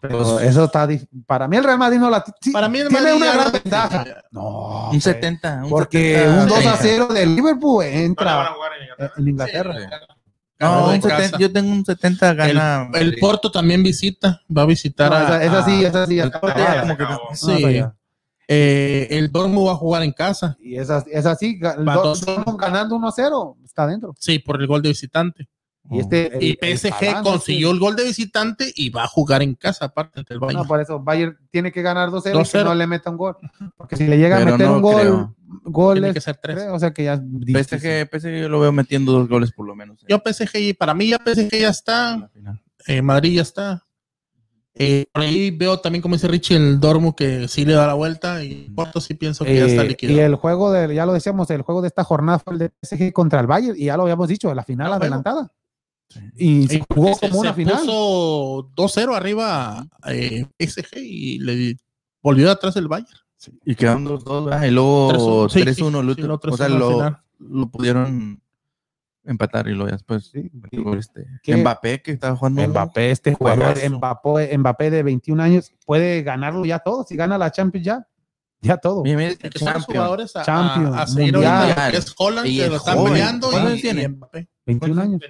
Pero 0.01 0.19
pues, 0.19 0.45
eso 0.45 0.65
está. 0.65 0.89
Para 1.27 1.49
mí 1.49 1.57
el 1.57 1.65
Real 1.65 1.79
Madrid 1.79 1.99
no 1.99 2.09
la 2.09 2.25
para 2.53 2.69
mí 2.69 2.79
el 2.79 2.89
tiene 2.89 3.03
Madrid 3.03 3.17
una 3.21 3.33
gran 3.33 3.53
ventaja. 3.53 4.05
No. 4.31 4.91
Un 4.91 5.01
70. 5.01 5.65
Un 5.65 5.71
porque 5.71 6.19
70, 6.19 6.43
un 6.43 6.49
2 6.49 6.67
a 6.67 6.77
0 6.77 7.07
del 7.09 7.35
Liverpool 7.35 7.85
entra 7.85 8.55
en 9.17 9.29
Inglaterra. 9.29 9.75
no, 10.61 10.91
un 10.91 11.03
70, 11.03 11.39
yo 11.39 11.53
tengo 11.53 11.73
un 11.73 11.85
70 11.85 12.35
gana. 12.35 12.89
El, 12.95 13.15
el, 13.15 13.17
Porto 13.19 13.51
también 13.51 13.83
visita, 13.83 14.41
va 14.57 14.63
a 14.63 14.67
visitar 14.67 15.11
no, 15.11 15.17
a. 15.17 15.43
Esa, 15.43 15.65
sí, 15.65 15.85
esa 15.85 16.07
sí. 16.07 16.23
sí. 17.35 17.85
Eh, 18.49 19.09
el 19.11 19.33
Dortmund 19.33 19.69
va 19.69 19.73
a 19.73 19.77
jugar 19.77 20.03
en 20.03 20.13
casa. 20.13 20.57
Y 20.61 20.77
es, 20.77 20.89
es 20.91 21.27
así, 21.27 21.59
el 21.61 21.85
Dortmund 21.85 22.61
ganando 22.61 22.97
1-0, 22.97 23.57
está 23.65 23.87
dentro. 23.87 24.15
Sí, 24.19 24.39
por 24.39 24.61
el 24.61 24.67
gol 24.67 24.83
de 24.83 24.91
visitante. 24.91 25.49
Y, 25.91 26.01
este, 26.01 26.39
y 26.41 26.55
PSG 26.55 27.23
consiguió 27.23 27.71
el 27.71 27.79
gol 27.79 27.95
de 27.95 28.05
visitante 28.05 28.73
y 28.75 28.91
va 28.91 29.05
a 29.05 29.07
jugar 29.07 29.43
en 29.43 29.55
casa, 29.55 29.87
aparte 29.87 30.23
del 30.29 30.41
Bayern. 30.41 30.63
No, 30.63 30.67
por 30.67 30.81
eso 30.81 30.99
Bayern 30.99 31.39
tiene 31.51 31.71
que 31.71 31.83
ganar 31.83 32.11
2-0 32.11 32.61
y 32.61 32.65
no 32.65 32.75
le 32.75 32.87
meta 32.87 33.11
un 33.11 33.17
gol. 33.17 33.37
Porque 33.77 33.97
si 33.97 34.07
le 34.07 34.19
llega 34.19 34.41
a 34.41 34.45
meter 34.45 34.69
un 34.69 34.83
gol, 34.83 35.35
goles, 35.63 36.03
tiene 36.03 36.15
que 36.15 36.21
ser 36.21 36.37
tres. 36.37 36.67
o 36.71 36.79
sea 36.79 36.93
que 36.93 37.05
ya 37.05 37.17
PSG, 37.17 38.09
PSG 38.11 38.43
yo 38.43 38.49
lo 38.49 38.61
veo 38.61 38.73
metiendo 38.73 39.13
dos 39.13 39.29
goles 39.29 39.53
por 39.53 39.67
lo 39.67 39.77
menos. 39.77 40.05
Yo 40.09 40.19
PSG, 40.19 40.77
para 40.77 40.93
mí 40.95 41.09
ya 41.09 41.19
PSG 41.25 41.61
ya 41.61 41.69
está. 41.69 42.31
Eh, 42.87 43.03
Madrid 43.03 43.37
ya 43.37 43.43
está. 43.43 43.86
Eh, 44.79 45.07
por 45.11 45.23
ahí 45.23 45.51
veo 45.51 45.81
también, 45.81 46.03
como 46.03 46.17
dice 46.17 46.29
Richie, 46.29 46.57
el 46.57 46.79
Dormo 46.79 47.17
que 47.17 47.49
sí 47.49 47.65
le 47.65 47.73
da 47.73 47.87
la 47.87 47.95
vuelta 47.95 48.45
y 48.45 48.69
Porto 48.75 49.01
sí 49.01 49.15
pienso 49.15 49.43
que 49.43 49.57
ya 49.57 49.65
está 49.65 49.83
eh, 49.83 49.89
liquidado. 49.89 50.19
Y 50.19 50.21
el 50.21 50.35
juego 50.35 50.71
de, 50.71 50.95
ya 50.95 51.07
lo 51.07 51.15
decíamos, 51.15 51.49
el 51.49 51.63
juego 51.63 51.81
de 51.81 51.89
esta 51.89 52.05
jornada 52.05 52.39
fue 52.39 52.53
el 52.53 52.59
de 52.59 52.73
PSG 52.83 53.11
contra 53.15 53.41
el 53.41 53.47
Bayern 53.47 53.75
y 53.79 53.87
ya 53.87 53.97
lo 53.97 54.03
habíamos 54.03 54.29
dicho, 54.29 54.55
la 54.55 54.65
final 54.65 54.93
adelantada. 54.93 55.51
Y 56.37 56.69
se 56.69 56.85
jugó 56.93 57.17
como 57.17 57.41
una 57.41 57.55
final. 57.55 57.79
Puso 57.81 58.71
2-0 58.77 59.17
arriba 59.17 59.87
eh, 60.09 60.45
PSG 60.59 60.99
y 60.99 61.39
le 61.39 61.77
volvió 62.23 62.51
atrás 62.51 62.77
el 62.77 62.87
Bayern. 62.87 63.19
Y 63.65 63.75
quedaron 63.77 64.05
2-2, 64.07 64.69
y 64.69 64.71
luego 64.73 65.49
3-1. 65.49 66.39
o 66.51 66.57
sea, 66.57 66.69
lo, 66.69 67.19
lo 67.39 67.71
pudieron 67.71 68.43
empatar 69.27 69.69
y 69.69 69.73
luego 69.73 69.91
después 69.91 70.31
sí, 70.33 70.51
este, 70.97 71.57
Mbappé 71.57 72.03
que 72.03 72.13
estaba 72.13 72.37
jugando 72.37 72.67
Mbappé 72.67 73.11
este 73.11 73.35
jugador 73.35 73.77
Mbappé, 73.91 74.57
Mbappé 74.57 74.91
de 74.91 75.03
21 75.03 75.43
años 75.43 75.73
puede 75.85 76.23
ganarlo 76.23 76.65
ya 76.65 76.79
todo 76.79 77.05
si 77.05 77.17
gana 77.17 77.37
la 77.37 77.51
Champions 77.51 77.85
ya 77.85 78.07
ya 78.61 78.77
todo. 78.79 79.05
Champions, 79.05 79.85
jugadores 79.85 80.35
a, 80.37 80.43
Champions, 80.43 80.97
a, 80.97 81.03
a 81.03 81.07
mundial, 81.07 81.91
que 81.91 81.97
es 81.99 82.15
Holland 82.17 82.47
que 82.47 82.69
lo 82.69 82.77
están 82.77 83.05
peleando 83.05 83.75
y, 83.75 83.81
tiene? 83.81 84.09
Mbappé. 84.09 84.49
21 84.67 85.03
años. 85.03 85.21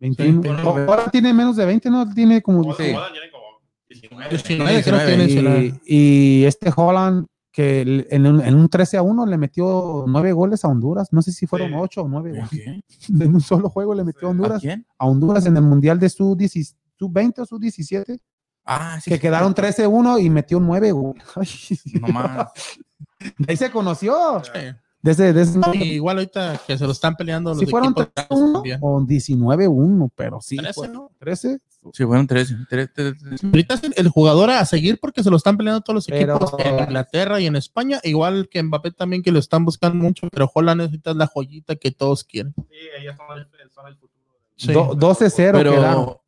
21, 0.00 0.40
21. 0.40 0.58
ahora 0.60 1.10
tiene 1.10 1.34
menos 1.34 1.56
de 1.56 1.66
20 1.66 1.90
no 1.90 2.14
tiene 2.14 2.40
como 2.40 2.74
sí. 2.74 2.94
19, 3.88 4.28
19, 4.30 4.82
creo 4.84 4.98
que 4.98 5.06
tiene 5.06 5.80
y, 5.84 6.40
y 6.40 6.44
este 6.44 6.72
Holland 6.74 7.26
que 7.58 8.06
en 8.10 8.24
un, 8.24 8.40
en 8.40 8.54
un 8.54 8.68
13 8.68 8.98
a 8.98 9.02
1 9.02 9.26
le 9.26 9.36
metió 9.36 10.04
nueve 10.06 10.30
goles 10.30 10.64
a 10.64 10.68
Honduras. 10.68 11.08
No 11.12 11.22
sé 11.22 11.32
si 11.32 11.44
fueron 11.44 11.74
ocho 11.74 12.02
o 12.02 12.08
nueve. 12.08 12.40
En 13.08 13.34
un 13.34 13.40
solo 13.40 13.68
juego 13.68 13.96
le 13.96 14.04
metió 14.04 14.28
a 14.28 14.30
Honduras. 14.30 14.62
¿A, 14.96 15.04
Honduras 15.04 15.44
en 15.44 15.56
el 15.56 15.64
Mundial 15.64 15.98
de 15.98 16.08
su, 16.08 16.36
20 17.00 17.40
o 17.40 17.46
su 17.46 17.58
17. 17.58 18.20
Ah, 18.64 19.00
que 19.04 19.18
quedaron 19.18 19.56
13-1 19.56 20.22
y 20.22 20.30
metió 20.30 20.60
9 20.60 20.92
goles. 20.92 21.24
De 23.38 23.46
ahí 23.48 23.56
se 23.56 23.72
conoció. 23.72 24.40
Desde, 25.00 25.32
desde 25.32 25.60
igual 25.84 26.18
ahorita 26.18 26.60
que 26.66 26.76
se 26.76 26.84
lo 26.84 26.90
están 26.90 27.14
peleando 27.14 27.50
los 27.50 27.60
si 27.60 27.66
fueron 27.66 27.94
1 28.30 28.62
o 28.80 29.00
19-1, 29.00 30.10
pero 30.16 30.40
sí. 30.40 30.56
13, 30.56 30.88
¿no? 30.88 31.12
13. 31.18 31.60
Sí, 31.92 32.04
fueron 32.04 32.26
13. 32.26 32.56
Ahorita 33.44 33.74
es 33.74 33.82
el 33.96 34.08
jugador 34.08 34.50
a 34.50 34.64
seguir 34.64 34.98
porque 35.00 35.22
se 35.22 35.30
lo 35.30 35.36
están 35.36 35.56
peleando 35.56 35.80
todos 35.80 35.94
los 35.94 36.08
equipos 36.08 36.52
en 36.58 36.80
Inglaterra 36.80 37.40
y 37.40 37.46
en 37.46 37.54
España, 37.54 38.00
igual 38.02 38.48
que 38.50 38.62
Mbappé 38.62 38.90
también 38.90 39.22
que 39.22 39.30
lo 39.30 39.38
están 39.38 39.64
buscando 39.64 40.02
mucho, 40.02 40.28
pero 40.30 40.50
Holland 40.52 40.80
necesita 40.82 41.14
la 41.14 41.28
joyita 41.28 41.76
que 41.76 41.92
todos 41.92 42.24
quieren. 42.24 42.52
Sí, 42.56 42.76
ellos 43.00 43.16
son 43.16 43.38
el, 43.38 43.96
futuro. 43.96 44.96
12-0 44.96 45.52
pero 45.52 46.22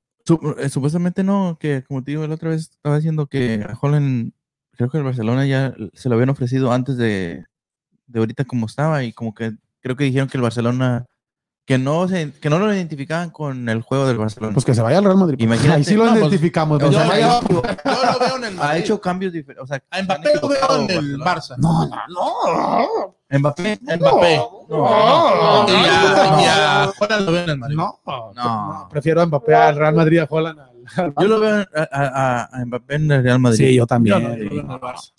eh, 0.59 0.69
supuestamente 0.69 1.25
no, 1.25 1.59
que 1.59 1.83
como 1.83 2.05
te 2.05 2.13
digo 2.13 2.27
la 2.27 2.35
otra 2.35 2.51
vez 2.51 2.71
estaba 2.71 2.97
diciendo 2.97 3.27
que 3.27 3.67
a 3.69 3.77
Holland 3.81 4.33
creo 4.77 4.89
que 4.89 4.99
el 4.99 5.05
Barcelona 5.05 5.47
ya 5.47 5.75
se 5.95 6.09
lo 6.09 6.15
habían 6.15 6.31
ofrecido 6.31 6.73
antes 6.73 6.97
de 6.97 7.45
de 8.11 8.19
ahorita 8.19 8.45
como 8.45 8.67
estaba 8.67 9.03
y 9.05 9.13
como 9.13 9.35
que 9.35 9.53
creo 9.81 9.97
que 9.97 10.05
dijeron 10.05 10.29
que 10.29 10.39
el 10.39 10.43
Barcelona 10.43 11.07
que 11.71 11.79
no 11.79 12.09
se, 12.09 12.33
que 12.33 12.51
no 12.51 12.59
lo 12.59 12.75
identificaban 12.75 13.31
con 13.31 13.69
el 13.69 13.83
juego 13.83 14.05
del 14.05 14.19
Barcelona. 14.19 14.53
Pues 14.53 14.65
que 14.65 14.75
se 14.75 14.83
vaya 14.83 14.99
al 14.99 15.05
Real 15.05 15.17
Madrid. 15.17 15.37
Imagínate. 15.39 15.77
Ahí 15.77 15.85
sí 15.85 15.95
lo 15.95 16.05
pues, 16.09 16.17
identificamos. 16.17 16.81
yo, 16.81 16.91
lo 16.91 16.99
veo 16.99 18.37
en 18.39 18.45
el 18.45 18.61
Ha 18.61 18.77
hecho 18.77 19.01
cambios 19.01 19.33
diferentes. 19.33 19.63
O 19.63 19.67
sea, 19.69 19.81
a 19.89 20.03
Mbappé 20.03 20.31
lo 20.43 20.49
veo 20.49 20.77
en 20.81 20.91
el 20.91 21.19
Barça. 21.19 21.57
No, 21.59 21.87
no, 21.87 21.97
no. 22.09 23.39
Mbappé. 23.39 23.79
Mbappé. 23.83 24.37
No. 24.69 25.67
Y 25.69 26.45
a 26.49 26.93
Holland 26.99 27.27
lo 27.27 27.33
veo 27.33 27.45
en 27.45 27.51
el 27.51 27.59
Madrid. 27.59 27.77
No. 27.77 28.01
No. 28.35 28.89
Prefiero 28.91 29.21
a 29.23 29.27
Mbappé 29.27 29.55
al 29.55 29.77
Real 29.77 29.95
Madrid 29.95 30.19
a 30.19 30.27
Holland. 30.29 30.59
Yo 31.21 31.29
lo 31.29 31.39
veo 31.39 31.65
a, 31.73 32.49
a, 32.53 32.65
Mbappé 32.65 32.95
en 32.97 33.13
el 33.13 33.23
Real 33.23 33.39
Madrid. 33.39 33.59
Sí, 33.59 33.77
yo 33.77 33.87
también. 33.87 34.21
Yo 34.21 34.29
lo 34.29 34.35
veo 34.35 34.61
en 34.61 34.71
el 34.73 34.81
Barça. 34.81 35.13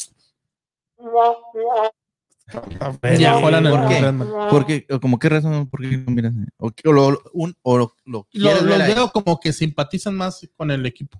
Ya, 3.17 3.39
¿Por 3.39 3.87
qué? 3.87 4.13
Porque, 4.49 4.87
como 5.01 5.19
qué 5.19 5.29
razón, 5.29 5.67
por 5.67 5.81
qué 5.81 5.97
no 5.97 6.11
miras? 6.11 6.33
O, 6.57 6.71
lo, 6.91 7.21
un, 7.33 7.55
o 7.61 7.77
lo, 7.77 7.95
lo, 8.05 8.27
lo 8.33 8.77
veo 8.77 9.11
como 9.11 9.39
que 9.39 9.53
simpatizan 9.53 10.15
más 10.15 10.47
con 10.55 10.71
el 10.71 10.85
equipo. 10.85 11.19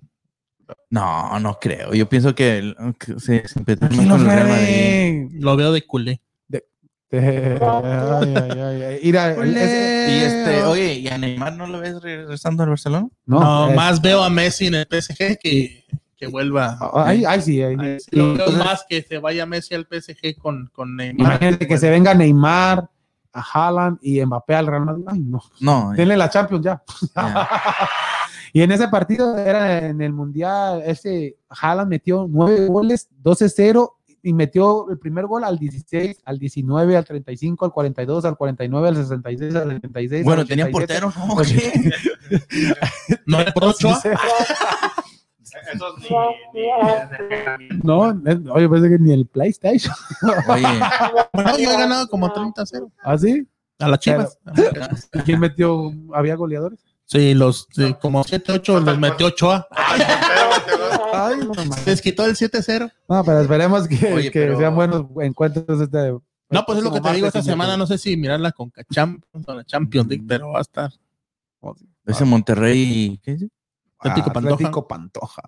No, 0.90 1.38
no 1.40 1.58
creo. 1.60 1.94
Yo 1.94 2.08
pienso 2.08 2.34
que, 2.34 2.74
que 2.98 3.18
se 3.18 3.46
simpatizan 3.48 3.96
más 3.96 4.06
con 4.06 4.20
el 4.20 4.26
Real 4.26 4.48
Madrid. 4.48 5.42
Lo 5.42 5.56
veo 5.56 5.72
de 5.72 5.86
culé. 5.86 6.20
De, 6.48 6.64
de, 7.10 7.58
ay, 7.60 8.34
ay, 8.36 8.82
ay, 8.82 9.00
Mira, 9.02 9.32
ese, 9.32 10.06
y 10.10 10.24
este, 10.24 10.62
oye, 10.64 10.94
¿y 10.94 11.08
a 11.08 11.18
Neymar 11.18 11.56
no 11.56 11.66
lo 11.66 11.80
ves 11.80 12.00
regresando 12.00 12.62
al 12.62 12.70
Barcelona? 12.70 13.08
No, 13.26 13.40
no 13.40 13.68
es, 13.70 13.76
más 13.76 14.00
veo 14.00 14.22
a 14.22 14.30
Messi 14.30 14.66
en 14.66 14.74
el 14.74 14.86
PSG 14.86 15.38
que 15.38 15.84
que 16.22 16.28
vuelva. 16.28 16.78
Ahí, 16.94 17.24
ahí 17.24 17.42
sí, 17.42 17.60
ahí, 17.60 17.98
sí. 17.98 18.16
más 18.56 18.86
que 18.88 19.02
se 19.02 19.18
vaya 19.18 19.44
Messi 19.44 19.74
al 19.74 19.88
PSG 19.90 20.36
con, 20.38 20.70
con 20.72 20.94
Neymar. 20.94 21.26
Imagínate 21.26 21.66
que 21.66 21.78
se 21.78 21.90
venga 21.90 22.14
Neymar, 22.14 22.88
a 23.32 23.40
Haaland 23.40 23.98
y 24.02 24.24
Mbappé 24.24 24.54
al 24.54 24.68
Real 24.68 24.84
Madrid. 24.84 25.04
Ay, 25.08 25.18
no. 25.18 25.42
No. 25.58 25.92
Tiene 25.96 26.16
la 26.16 26.30
Champions 26.30 26.64
ya. 26.64 26.80
y 28.52 28.62
en 28.62 28.70
ese 28.70 28.86
partido 28.86 29.36
era 29.36 29.84
en 29.84 30.00
el 30.00 30.12
Mundial, 30.12 30.84
ese 30.86 31.38
Haaland 31.48 31.90
metió 31.90 32.28
nueve 32.30 32.66
goles, 32.66 33.08
12-0 33.20 33.94
y 34.22 34.32
metió 34.32 34.88
el 34.90 35.00
primer 35.00 35.26
gol 35.26 35.42
al 35.42 35.58
16, 35.58 36.22
al 36.24 36.38
19, 36.38 36.96
al 36.96 37.04
35, 37.04 37.64
al 37.64 37.72
42, 37.72 38.24
al 38.26 38.36
49, 38.36 38.88
al 38.88 38.96
66, 38.96 39.54
al 39.56 39.70
76. 39.72 40.24
Bueno, 40.24 40.46
tenía 40.46 40.70
portero, 40.70 41.12
¿no? 41.16 41.34
¿No 43.26 43.40
era 43.40 43.52
por 43.52 43.74
Esos 45.72 45.98
ni, 45.98 46.08
ni, 46.54 47.80
No, 47.82 48.14
oye, 48.52 48.68
parece 48.68 48.88
que 48.88 48.98
ni 48.98 49.12
el 49.12 49.26
PlayStation. 49.26 49.94
Oye, 50.48 50.66
bueno, 51.32 51.58
yo 51.58 51.70
he 51.70 51.76
ganado 51.76 52.08
como 52.08 52.28
30-0. 52.28 52.90
¿Ah, 53.02 53.18
sí? 53.18 53.46
A 53.78 53.88
las 53.88 53.98
chivas. 53.98 54.38
¿Quién 55.24 55.40
metió? 55.40 55.92
¿Había 56.14 56.36
goleadores? 56.36 56.80
Sí, 57.04 57.34
los 57.34 57.68
como 58.00 58.24
7-8 58.24 58.84
los 58.84 58.98
metió 58.98 59.26
Ochoa. 59.26 59.66
Ay, 61.12 61.38
no, 61.38 61.52
Les 61.84 62.00
quitó 62.02 62.24
el 62.24 62.34
7-0. 62.36 62.90
No, 63.08 63.24
pero 63.24 63.40
esperemos 63.40 63.86
que, 63.86 64.30
que 64.30 64.56
sean 64.56 64.74
buenos 64.74 65.06
encuentros 65.20 65.80
este. 65.80 66.12
No, 66.48 66.64
pues 66.66 66.78
es 66.78 66.84
lo 66.84 66.92
que 66.92 67.00
te 67.00 67.12
digo 67.12 67.26
esta 67.26 67.42
semana. 67.42 67.76
No 67.76 67.86
sé 67.86 67.98
si 67.98 68.16
mirarla 68.16 68.52
con 68.52 68.72
Champions 68.90 69.46
o 69.46 69.54
la 69.54 69.64
Champions 69.64 70.08
League, 70.08 70.24
pero 70.26 70.50
va 70.50 70.58
a 70.58 70.62
estar. 70.62 70.90
Ese 72.06 72.24
Monterrey. 72.24 73.20
¿Qué 73.22 73.32
es? 73.32 73.46
Atlético 74.02 74.30
ah, 74.30 74.32
Pantoja. 74.32 74.54
Atlético 74.54 74.88
Pantoja. 74.88 75.42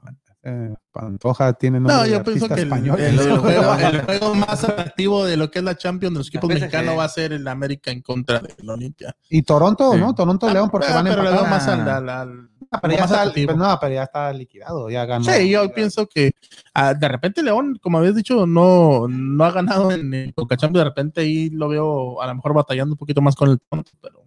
Eh, 0.47 0.74
Pantoja 0.93 1.52
tiene 1.55 1.81
nombre 1.81 1.94
No, 1.94 2.06
yo 2.06 2.22
pienso 2.22 2.48
que 2.48 2.60
el, 2.60 2.72
el, 2.98 3.39
juego, 3.39 4.35
más 4.35 4.62
atractivo 4.62 5.24
de 5.24 5.39
lo 5.39 5.51
que 5.51 5.60
es 5.60 5.64
la 5.64 5.74
Champions 5.74 6.14
de 6.14 6.18
los 6.18 6.28
equipos 6.28 6.48
mexicanos 6.51 6.98
va 6.98 7.05
a 7.05 7.09
ser 7.09 7.32
el 7.32 7.48
América 7.48 7.90
en 7.90 8.02
contra 8.02 8.40
del 8.40 8.68
Olimpia. 8.68 9.16
Y 9.31 9.43
Toronto, 9.43 9.97
¿no? 9.97 10.14
Toronto 10.14 10.51
León 10.51 10.68
porque 10.70 10.89
ah, 10.90 10.97
van 10.97 11.09
a 11.09 11.16
pero 11.16 11.44
más 11.47 11.66
al, 11.66 11.89
al, 11.89 12.09
al 12.09 12.51
ah, 12.70 12.81
pero, 12.81 12.94
ya 12.94 13.05
está, 13.05 13.32
pues 13.32 13.56
no, 13.56 13.78
pero 13.81 13.94
ya 13.94 14.02
está 14.02 14.32
liquidado, 14.32 14.90
ya 14.90 15.06
ganó. 15.06 15.24
Sí, 15.24 15.48
yo 15.48 15.72
pienso 15.72 16.06
que 16.06 16.35
de 16.74 17.09
repente 17.09 17.43
León, 17.43 17.78
como 17.81 17.98
habías 17.98 18.14
dicho, 18.14 18.47
no, 18.47 19.09
no 19.09 19.44
ha 19.44 19.51
ganado 19.51 19.93
en 19.93 20.12
el 20.12 20.35
Coca 20.35 20.56
Champions, 20.56 20.85
de 20.85 20.90
repente 20.90 21.20
ahí 21.22 21.48
lo 21.51 21.68
veo 21.68 22.20
a 22.20 22.26
lo 22.26 22.35
mejor 22.35 22.52
batallando 22.52 22.93
un 22.94 22.98
poquito 22.98 23.22
más 23.22 23.35
con 23.35 23.51
el 23.51 23.59
Toronto, 23.59 23.90
pero 24.01 24.24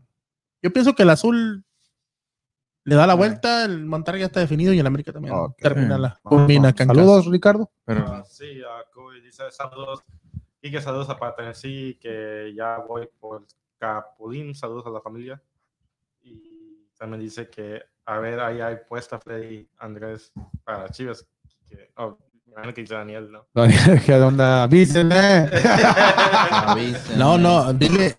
yo 0.64 0.74
pienso 0.74 0.96
que 0.96 1.04
el 1.04 1.12
azul 1.12 1.64
le 2.88 2.96
da 2.96 3.06
la 3.06 3.16
vuelta, 3.16 3.66
el 3.66 3.86
Monterrey 3.86 4.22
ya 4.22 4.28
está 4.28 4.40
definido 4.40 4.72
y 4.72 4.80
el 4.80 4.88
América 4.88 5.12
también 5.12 5.36
termina 5.58 5.98
la 5.98 6.18
combina. 6.24 6.74
Saludos, 6.74 7.26
Ricardo. 7.26 7.70
Pero, 7.84 8.24
sí, 8.24 8.62
uh, 8.62 9.12
dice 9.22 9.44
saludos. 9.52 10.06
Y 10.62 10.72
que 10.72 10.80
saludos 10.80 11.10
a 11.10 11.36
Tennessee, 11.36 12.00
que 12.00 12.54
ya 12.56 12.78
voy 12.78 13.10
por 13.20 13.46
Capulín, 13.78 14.56
saludos 14.56 14.86
a 14.86 14.90
la 14.90 15.02
familia. 15.02 15.42
Y 16.22 16.88
también 16.98 17.20
dice 17.20 17.50
que, 17.50 17.84
a 18.06 18.20
ver, 18.20 18.40
ahí 18.40 18.62
hay 18.62 18.78
puesta 18.88 19.20
Freddy 19.20 19.68
Andrés 19.80 20.32
para 20.64 20.88
Chivas. 20.88 21.28
Que, 21.68 21.92
oh, 21.98 22.18
que 22.74 22.82
dice 22.82 22.94
Daniel, 22.94 23.30
¿no? 23.30 23.48
Daniel, 23.54 24.02
¿qué 24.06 24.14
onda? 24.14 24.64
Avísenme. 24.64 25.50
no, 27.18 27.38
no, 27.38 27.74
dile, 27.74 28.16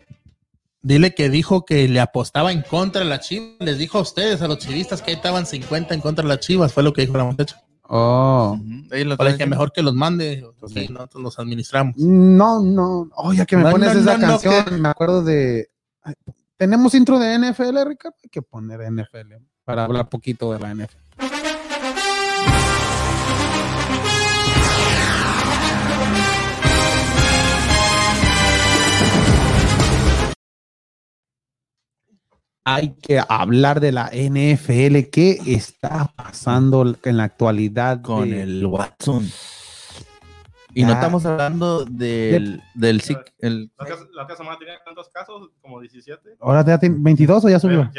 Dile 0.81 1.15
que 1.15 1.29
dijo 1.29 1.65
que 1.65 1.89
le 1.89 2.01
apostaba 2.01 2.53
en 2.53 2.63
contra 2.63 3.03
de 3.03 3.09
las 3.09 3.27
chivas. 3.27 3.57
Les 3.59 3.79
dijo 3.79 3.99
a 3.99 4.03
ustedes, 4.03 4.43
a 4.43 4.49
los 4.49 4.59
chivistas, 4.59 5.03
que 5.03 5.11
ahí 5.11 5.17
estaban 5.17 5.45
50 5.45 5.95
en 5.95 6.01
contra 6.01 6.23
de 6.23 6.29
las 6.29 6.41
chivas. 6.41 6.73
Fue 6.73 6.83
lo 6.83 6.93
que 6.93 7.03
dijo 7.03 7.17
la 7.17 7.25
muchacha. 7.25 7.63
Oh. 7.83 8.59
Uh 8.61 9.37
que 9.37 9.47
mejor 9.47 9.73
que 9.73 9.83
los 9.83 9.95
mande. 9.95 10.45
Sí, 10.67 10.89
nosotros 10.91 11.23
los 11.23 11.39
administramos. 11.39 11.97
No, 11.97 12.63
no. 12.63 13.09
Oye, 13.17 13.45
que 13.47 13.57
me 13.57 13.71
pones 13.71 13.97
esa 13.97 14.19
canción. 14.19 14.81
Me 14.81 14.89
acuerdo 14.89 15.23
de. 15.23 15.71
¿Tenemos 16.57 16.95
intro 16.95 17.19
de 17.19 17.39
NFL, 17.39 17.85
Ricardo? 17.87 18.17
Hay 18.23 18.31
que 18.31 18.43
poner 18.43 18.81
NFL 18.91 19.35
para 19.65 19.85
hablar 19.85 20.09
poquito 20.09 20.53
de 20.53 20.59
la 20.59 20.75
NFL. 20.75 21.07
Hay 32.74 32.90
que 33.01 33.23
hablar 33.28 33.81
de 33.81 33.93
la 33.93 34.11
NFL. 34.12 35.11
¿Qué 35.11 35.39
está 35.47 36.12
pasando 36.15 36.95
en 37.03 37.16
la 37.16 37.24
actualidad 37.24 38.03
con 38.03 38.32
el 38.32 38.66
Watson? 38.66 39.27
Y 40.74 40.85
no 40.85 40.93
estamos 40.93 41.24
hablando 41.24 41.85
del, 41.86 42.62
del 42.74 43.03
El... 43.39 43.70
¿La, 44.12 44.27
que 44.27 44.36
semana 44.36 44.59
tenía 44.59 44.74
cuántos 44.85 45.09
casos? 45.09 45.51
¿Como 45.62 45.81
17? 45.81 46.36
¿Ahora 46.40 46.65
ya 46.65 46.78
tiene 46.78 46.97
22 46.99 47.47
o 47.47 47.49
ya 47.49 47.59
subió? 47.59 47.90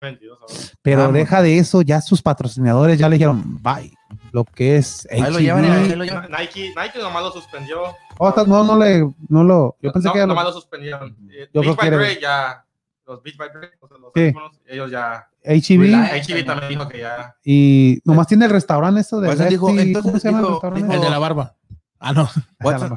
22 0.00 0.38
ahora. 0.40 0.54
Pero 0.80 1.02
ah, 1.04 1.12
deja 1.12 1.42
de 1.42 1.58
eso, 1.58 1.82
ya 1.82 2.00
sus 2.00 2.22
patrocinadores 2.22 2.98
ya 2.98 3.06
le 3.08 3.16
dijeron 3.16 3.62
bye. 3.62 3.92
Lo 4.32 4.44
que 4.44 4.76
es. 4.76 5.06
Ahí 5.10 5.20
lo 5.20 5.38
llevan, 5.38 5.64
ahí 5.66 5.94
lo 5.94 6.04
llevan. 6.04 6.30
Nike, 6.30 6.72
Nike 6.74 6.98
nomás 6.98 7.22
lo 7.22 7.32
suspendió. 7.32 7.82
Oh, 8.18 8.34
no, 8.46 8.64
no 8.64 8.78
le. 8.78 9.06
No 9.28 9.44
lo. 9.44 9.76
Yo 9.82 9.92
pensé 9.92 10.08
no, 10.08 10.14
que 10.14 10.20
ya 10.20 10.26
nomás 10.26 10.44
lo, 10.44 10.50
lo 10.50 10.54
suspendieron. 10.54 11.16
Yo 11.52 11.60
Big 11.60 11.76
creo 11.76 11.98
que 11.98 12.18
ya 12.20 12.64
los 13.10 13.22
Beach 13.24 13.36
by 13.36 13.48
Dre, 13.52 13.70
los 13.80 14.12
sí. 14.14 14.32
ellos 14.68 14.90
ya. 14.90 15.28
HEB. 15.42 15.82
HEB 15.82 16.46
también 16.46 16.68
dijo 16.68 16.88
que 16.88 16.98
ya. 16.98 17.34
Y 17.44 18.00
nomás 18.04 18.28
tiene 18.28 18.44
el 18.44 18.52
restaurante 18.52 19.00
eso 19.00 19.20
de. 19.20 19.28
Watson 19.28 19.48
dijo, 19.48 19.66
¿Cómo 20.02 20.18
se 20.18 20.30
llama 20.30 20.40
el 20.40 20.52
restaurante? 20.52 20.94
El 20.94 21.00
de 21.00 21.10
la 21.10 21.18
barba. 21.18 21.56
Ah, 21.98 22.12
no. 22.12 22.28
Watson, 22.60 22.96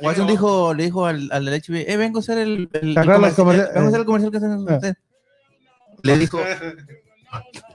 Watson 0.00 0.26
dijo, 0.26 0.72
le 0.74 0.84
dijo 0.84 1.06
al, 1.06 1.28
al 1.32 1.44
del 1.44 1.60
HB, 1.60 1.90
eh, 1.90 1.96
vengo 1.96 2.18
a 2.18 2.20
hacer 2.20 2.38
el, 2.38 2.70
el, 2.72 2.96
el 2.96 3.34
comercial, 3.34 3.70
vengo 3.74 3.86
a 3.86 3.88
hacer 3.88 4.00
el 4.00 4.06
comercial 4.06 4.30
que 4.30 4.36
hacen 4.38 4.52
ah. 4.52 4.56
ustedes. 4.58 4.96
Le 6.02 6.16
dijo, 6.16 6.38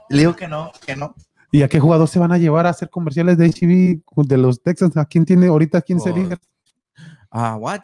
le 0.08 0.18
dijo 0.18 0.34
que 0.34 0.48
no, 0.48 0.72
que 0.84 0.96
no. 0.96 1.14
¿Y 1.52 1.62
a 1.62 1.68
qué 1.68 1.78
jugador 1.78 2.08
se 2.08 2.18
van 2.18 2.32
a 2.32 2.38
llevar 2.38 2.66
a 2.66 2.70
hacer 2.70 2.90
comerciales 2.90 3.38
de 3.38 3.46
HB 3.46 4.26
de 4.26 4.36
los 4.36 4.62
Texans? 4.62 4.96
¿A 4.96 5.04
quién 5.04 5.24
tiene 5.24 5.46
ahorita? 5.46 5.82
¿Quién 5.82 6.00
se 6.00 6.12
sería? 6.12 6.38
Ah, 7.30 7.56
what? 7.56 7.82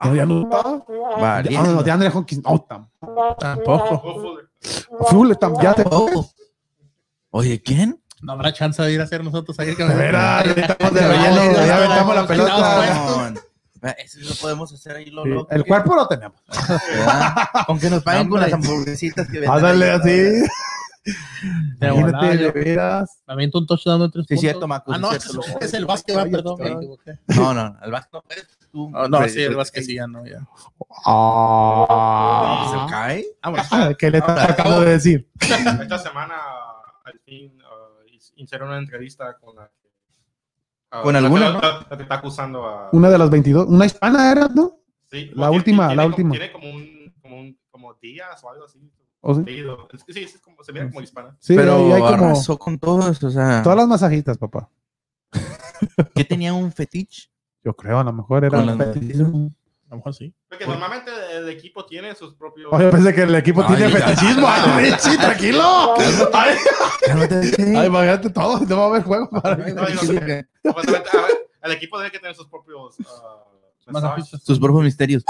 Ah, 0.00 0.14
ya 0.14 0.24
no 0.24 0.42
está. 0.42 0.82
Vale. 1.20 1.56
Ah, 1.56 1.62
no, 1.62 1.82
de 1.82 1.90
Andre 1.90 2.10
Hopkins. 2.12 2.42
No, 2.42 2.66
tampoco. 3.38 4.38
Full, 5.08 5.32
ya 5.62 5.74
te. 5.74 5.84
Oye, 7.30 7.62
¿quién? 7.62 8.02
No 8.22 8.32
habrá 8.32 8.52
chance 8.52 8.82
de 8.82 8.92
ir 8.92 9.00
a 9.00 9.04
hacer 9.04 9.22
nosotros 9.22 9.58
ahí. 9.60 9.76
Que 9.76 9.84
Verá, 9.84 10.40
estamos 10.56 10.94
de 10.94 11.06
relleno, 11.06 11.52
ya 11.52 11.76
aventamos 11.76 12.14
la 12.14 12.26
pelota. 12.26 13.34
Eso 13.98 14.18
lo 14.20 14.34
podemos 14.36 14.72
hacer 14.72 14.96
ahí. 14.96 15.10
Lo, 15.10 15.24
sí, 15.24 15.30
el 15.50 15.64
cuerpo 15.64 15.94
lo 15.94 16.08
tenemos. 16.08 16.40
Aunque 17.68 17.90
nos 17.90 18.02
paguen 18.02 18.28
con 18.28 18.40
las 18.40 18.52
hamburguesitas 18.52 19.26
que 19.26 19.40
venden. 19.40 19.62
Dale 19.62 19.90
así. 19.90 20.42
Imagínate, 21.80 22.36
de 22.36 22.50
veras. 22.52 23.20
Me 23.26 23.34
aviento 23.34 23.58
un 23.58 23.66
touchdown 23.66 24.00
de 24.00 24.08
tres 24.10 24.26
sí, 24.28 24.36
cierto, 24.38 24.66
Marcos. 24.66 24.94
Ah, 24.94 24.98
no, 24.98 25.12
es, 25.12 25.26
es 25.60 25.74
el 25.74 25.84
básquet, 25.86 26.16
perdón. 26.30 26.58
No, 27.28 27.54
no, 27.54 27.76
el 27.82 27.90
básquet 27.90 28.12
no 28.12 28.22
tú. 28.70 28.90
Oh, 28.94 29.08
no, 29.08 29.28
sí, 29.28 29.42
el 29.42 29.56
básquet 29.56 29.84
sí, 29.84 29.94
ya 29.94 30.06
no, 30.06 30.24
ya. 30.26 30.46
Ah. 31.06 32.68
¿Se 32.70 32.90
cae? 32.90 33.96
¿Qué 33.98 34.10
le 34.10 34.18
está 34.18 34.50
acabo 34.50 34.80
de 34.80 34.92
decir? 34.92 35.28
Esta 35.40 35.98
semana, 35.98 36.36
al 37.04 37.18
fin, 37.20 37.58
uh, 37.60 38.04
hicieron 38.36 38.68
una 38.68 38.78
entrevista 38.78 39.36
con 39.38 39.56
la 39.56 39.68
que. 39.68 39.88
Uh, 40.98 41.02
¿Con 41.02 41.16
alguna? 41.16 41.50
La, 41.50 41.86
la, 41.88 41.96
que 41.96 42.02
está 42.02 42.16
acusando 42.16 42.66
a. 42.66 42.90
Una 42.92 43.10
de 43.10 43.18
las 43.18 43.30
22. 43.30 43.66
Una 43.68 43.86
hispana 43.86 44.30
era, 44.30 44.48
¿no? 44.48 44.80
Sí. 45.10 45.30
La 45.34 45.50
última, 45.50 45.88
tiene, 45.88 46.02
la 46.02 46.06
última. 46.06 46.30
Tiene 46.30 46.52
como 46.52 46.70
un, 46.70 47.14
como 47.20 47.40
un, 47.40 47.58
como 47.70 47.94
días 47.94 48.42
o 48.44 48.50
algo 48.50 48.64
así. 48.64 48.78
¿O 49.22 49.34
sí? 49.34 49.44
Es 49.92 50.04
que 50.04 50.12
sí, 50.14 50.22
es 50.22 50.40
como, 50.40 50.62
se 50.64 50.72
mira 50.72 50.88
como 50.88 51.02
hispana. 51.02 51.36
Sí, 51.40 51.54
pero 51.54 51.94
hay 51.94 52.16
como, 52.16 52.58
con 52.58 52.78
todos, 52.78 53.22
o 53.22 53.30
sea. 53.30 53.62
Todas 53.62 53.76
las 53.76 53.88
masajitas, 53.88 54.38
papá. 54.38 54.70
¿Qué 56.14 56.24
tenía 56.24 56.54
un 56.54 56.72
fetiche? 56.72 57.30
Yo 57.64 57.74
creo, 57.74 57.98
a 57.98 58.04
lo 58.04 58.12
mejor 58.12 58.44
era 58.44 58.58
un 58.58 58.78
fetichismo. 58.78 59.52
A 59.86 59.90
lo 59.90 59.96
mejor 59.96 60.14
sí. 60.14 60.32
Porque 60.48 60.66
normalmente 60.66 61.10
el 61.32 61.48
equipo 61.48 61.84
tiene 61.84 62.14
sus 62.14 62.34
propios. 62.34 62.72
Oye, 62.72 62.88
pensé 62.90 63.12
que 63.12 63.22
el 63.22 63.34
equipo 63.34 63.66
tiene 63.66 63.88
fetichismo. 63.88 64.46
Ay, 64.48 64.92
sí, 64.98 65.18
tranquilo. 65.18 65.94
Ay, 66.32 66.56
Ay, 67.76 67.86
imagínate 67.86 68.30
todo. 68.30 68.60
No 68.60 68.76
va 68.76 68.84
a 68.84 68.86
haber 68.86 69.02
juego 69.02 69.28
para 69.28 69.56
no, 69.56 69.82
no, 69.82 70.76
El 71.62 71.72
equipo 71.72 71.98
debe 71.98 72.12
que 72.12 72.20
tener 72.20 72.36
sus 72.36 72.46
propios. 72.46 72.98
Uh, 73.00 74.38
sus 74.44 74.60
propios 74.60 74.84
misterios. 74.84 75.24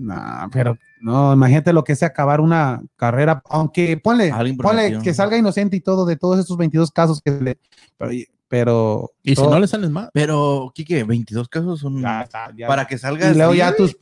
No, 0.00 0.48
pero 0.52 0.78
no, 1.00 1.32
imagínate 1.32 1.72
lo 1.72 1.82
que 1.82 1.92
es 1.92 2.02
acabar 2.02 2.40
una 2.40 2.82
carrera, 2.96 3.42
aunque 3.46 3.96
ponle, 3.96 4.32
ponle 4.62 5.00
que 5.02 5.14
salga 5.14 5.36
inocente 5.36 5.76
y 5.76 5.80
todo 5.80 6.06
de 6.06 6.16
todos 6.16 6.38
estos 6.38 6.56
22 6.56 6.90
casos 6.90 7.20
que 7.20 7.32
le, 7.32 7.58
pero, 7.96 8.12
pero 8.48 9.12
y 9.22 9.34
si 9.34 9.42
no 9.42 9.58
le 9.58 9.66
salen 9.66 9.92
más. 9.92 10.10
Pero, 10.12 10.70
Kike, 10.74 11.04
22 11.04 11.48
casos 11.48 11.80
son 11.80 12.02
para 12.02 12.86
que 12.86 12.98
salga. 12.98 13.30
Y 13.30 13.34
luego 13.34 13.54
ya 13.54 13.74
tus, 13.74 13.96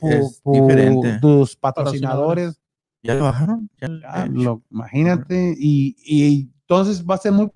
tus 1.21 1.55
patrocinadores. 1.55 2.59
Ya 3.01 3.13
lo 3.13 3.25
bajaron. 3.25 3.69
lo, 4.31 4.63
imagínate. 4.71 5.55
Y, 5.57 5.95
y, 5.99 6.49
entonces 6.61 7.05
va 7.05 7.15
a 7.15 7.19
ser 7.19 7.31
muy 7.31 7.51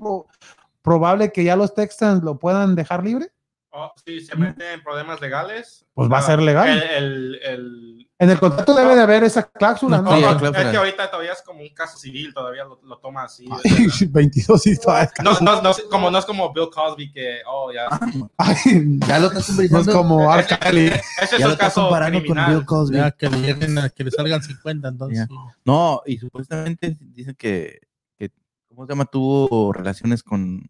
probable 0.82 1.32
que 1.32 1.44
ya 1.44 1.56
los 1.56 1.74
Texans 1.74 2.24
lo 2.24 2.38
puedan 2.38 2.76
dejar 2.76 3.04
libre. 3.04 3.32
Oh, 3.72 3.92
si 4.04 4.22
se 4.22 4.36
meten 4.36 4.74
en 4.74 4.84
problemas 4.84 5.22
legales. 5.22 5.86
Pues 5.94 6.12
va 6.12 6.20
a 6.20 6.24
ser 6.24 6.40
legal. 6.40 6.70
El, 6.70 7.40
el, 7.44 8.09
en 8.22 8.30
el 8.30 8.38
contrato 8.38 8.76
debe 8.76 8.96
de 8.96 9.02
haber 9.02 9.24
esa 9.24 9.50
cláusula, 9.50 10.02
¿no? 10.02 10.12
no, 10.12 10.48
es 10.50 10.52
que 10.52 10.78
ahorita 10.78 11.10
todavía 11.10 11.32
es 11.32 11.42
como 11.42 11.62
un 11.62 11.70
caso 11.70 11.98
civil, 11.98 12.34
todavía 12.34 12.66
lo, 12.66 12.78
lo 12.84 12.98
toma 12.98 13.24
así. 13.24 13.48
Ay, 13.50 13.88
22 14.10 14.68
y 14.68 14.78
todavía 14.78 15.10
no, 15.24 15.40
no, 15.40 15.62
no, 15.62 15.72
como, 15.90 16.12
no 16.12 16.18
es 16.18 16.26
como 16.26 16.52
Bill 16.52 16.70
Cosby 16.70 17.14
que, 17.14 17.40
oh, 17.48 17.72
ya. 17.72 17.88
Ay, 18.38 19.00
ya 19.08 19.20
lo 19.20 19.28
estás 19.28 19.46
comparando. 19.48 19.72
No 19.72 19.80
es 19.80 19.88
como 19.88 20.36
R. 20.36 20.48
Kelly. 20.60 20.88
Ese 21.22 21.38
es 21.38 21.42
el 21.42 21.58
caso 21.58 21.90
criminal. 21.90 22.26
Con 22.26 22.56
Bill 22.56 22.66
Cosby. 22.66 22.98
Ya, 22.98 23.12
que 23.12 23.30
le, 23.30 23.92
que 23.96 24.04
le 24.04 24.12
salgan 24.12 24.44
50, 24.44 24.88
entonces. 24.90 25.26
No, 25.64 26.02
y 26.06 26.18
supuestamente 26.18 26.98
dicen 27.00 27.36
que, 27.36 27.80
que 28.18 28.34
¿cómo 28.68 28.86
se 28.86 28.92
llama? 28.92 29.06
Tuvo 29.06 29.72
relaciones 29.72 30.24
con, 30.24 30.68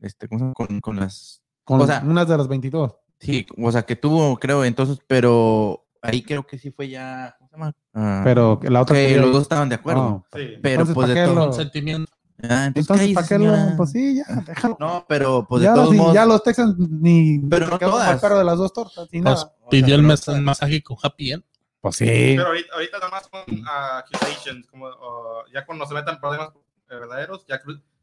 este, 0.00 0.28
¿cómo 0.28 0.38
se 0.38 0.44
llama? 0.44 0.54
Con, 0.54 0.80
con 0.80 0.96
las... 0.96 1.40
Con 1.64 1.80
o 1.80 1.86
sea, 1.86 2.02
unas 2.04 2.28
de 2.28 2.36
las 2.36 2.46
22. 2.46 2.94
Sí, 3.20 3.46
o 3.56 3.72
sea, 3.72 3.84
que 3.84 3.96
tuvo, 3.96 4.38
creo, 4.38 4.66
entonces, 4.66 4.98
pero 5.06 5.86
ahí 6.02 6.22
creo 6.22 6.46
que 6.46 6.58
sí 6.58 6.70
fue 6.70 6.88
ya, 6.88 7.34
¿cómo 7.38 7.48
se 7.48 7.56
llama? 7.56 7.74
Uh, 7.94 8.24
pero 8.24 8.60
la 8.62 8.82
otra 8.82 8.96
que 8.96 9.16
los 9.16 9.32
dos 9.32 9.42
estaban 9.42 9.68
de 9.68 9.74
acuerdo. 9.74 10.02
Oh, 10.02 10.26
sí. 10.32 10.58
Pero 10.62 10.82
entonces, 10.82 10.94
pues 10.94 11.08
de 11.08 11.24
todo 11.24 11.46
lo... 11.46 11.52
sentimiento. 11.52 12.10
Ah, 12.42 12.66
entonces, 12.66 12.90
entonces 12.90 13.14
¿para 13.14 13.28
qué 13.28 13.38
lo? 13.38 13.76
Pues 13.76 13.90
sí, 13.90 14.16
ya, 14.16 14.34
déjalo. 14.46 14.76
No, 14.80 15.04
pero 15.06 15.46
pues 15.46 15.62
ya 15.62 15.70
de 15.70 15.74
todos 15.74 15.88
los, 15.88 15.96
modos. 15.96 16.14
Ya 16.14 16.24
los 16.24 16.42
Texans 16.42 16.74
ni. 16.78 17.38
Pero 17.38 17.66
no 17.66 17.78
todas. 17.78 18.14
El 18.14 18.20
perro 18.20 18.38
de 18.38 18.44
las 18.44 18.56
dos 18.56 18.72
tortas. 18.72 19.08
Ni 19.12 19.20
pues 19.20 19.34
nada. 19.34 19.52
pidió 19.68 19.94
el 19.94 20.02
mes, 20.02 20.26
masaje 20.28 20.82
con 20.82 20.96
Happy 21.02 21.32
End. 21.32 21.44
Pues 21.80 21.96
sí. 21.96 22.06
Pero 22.06 22.46
ahorita, 22.46 22.74
ahorita 22.74 22.98
nada 22.98 23.10
más 23.10 23.28
con 23.28 23.40
uh, 23.40 23.98
accusations, 23.98 24.66
como 24.68 24.86
uh, 24.86 25.44
ya 25.52 25.66
cuando 25.66 25.84
se 25.86 25.94
metan 25.94 26.18
problemas 26.18 26.50
verdaderos, 26.88 27.44
ya 27.46 27.60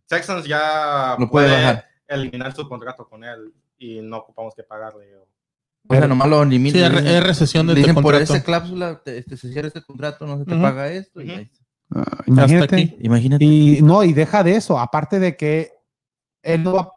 Texans 0.08 0.46
ya 0.46 1.16
no 1.18 1.30
puede, 1.30 1.50
puede 1.50 1.84
eliminar 2.08 2.56
su 2.56 2.68
contrato 2.68 3.08
con 3.08 3.24
él 3.24 3.54
y 3.78 4.02
no 4.02 4.18
ocupamos 4.18 4.56
que 4.56 4.64
pagarle. 4.64 5.16
O, 5.18 5.28
o 5.88 5.96
sea, 5.96 6.08
nomás 6.08 6.28
lo 6.30 6.46
limitan. 6.46 6.92
Sí, 6.92 7.08
es 7.08 7.24
recesión 7.24 7.68
de 7.68 7.76
dicen, 7.76 7.92
este 7.92 8.02
por 8.02 8.14
contrato. 8.14 8.34
esa 8.34 8.44
cláusula, 8.44 9.02
te, 9.04 9.18
este, 9.18 9.38
se 9.38 9.52
cierra 9.52 9.68
este 9.68 9.82
contrato, 9.82 10.26
no 10.26 10.38
se 10.38 10.46
te 10.46 10.54
uh 10.54 10.58
-huh. 10.58 10.62
paga 10.62 10.92
esto. 10.92 11.20
Uh 11.20 11.24
-huh. 11.24 11.28
y 11.28 11.32
ahí 11.32 11.52
Uh, 11.90 12.02
imagínate, 12.26 12.98
imagínate. 13.00 13.46
Y 13.46 13.82
no, 13.82 14.04
y 14.04 14.14
deja 14.14 14.44
de 14.44 14.56
eso, 14.56 14.78
aparte 14.78 15.20
de 15.20 15.38
que 15.38 15.72
él 16.44 16.64
no 16.64 16.74
va, 16.74 16.92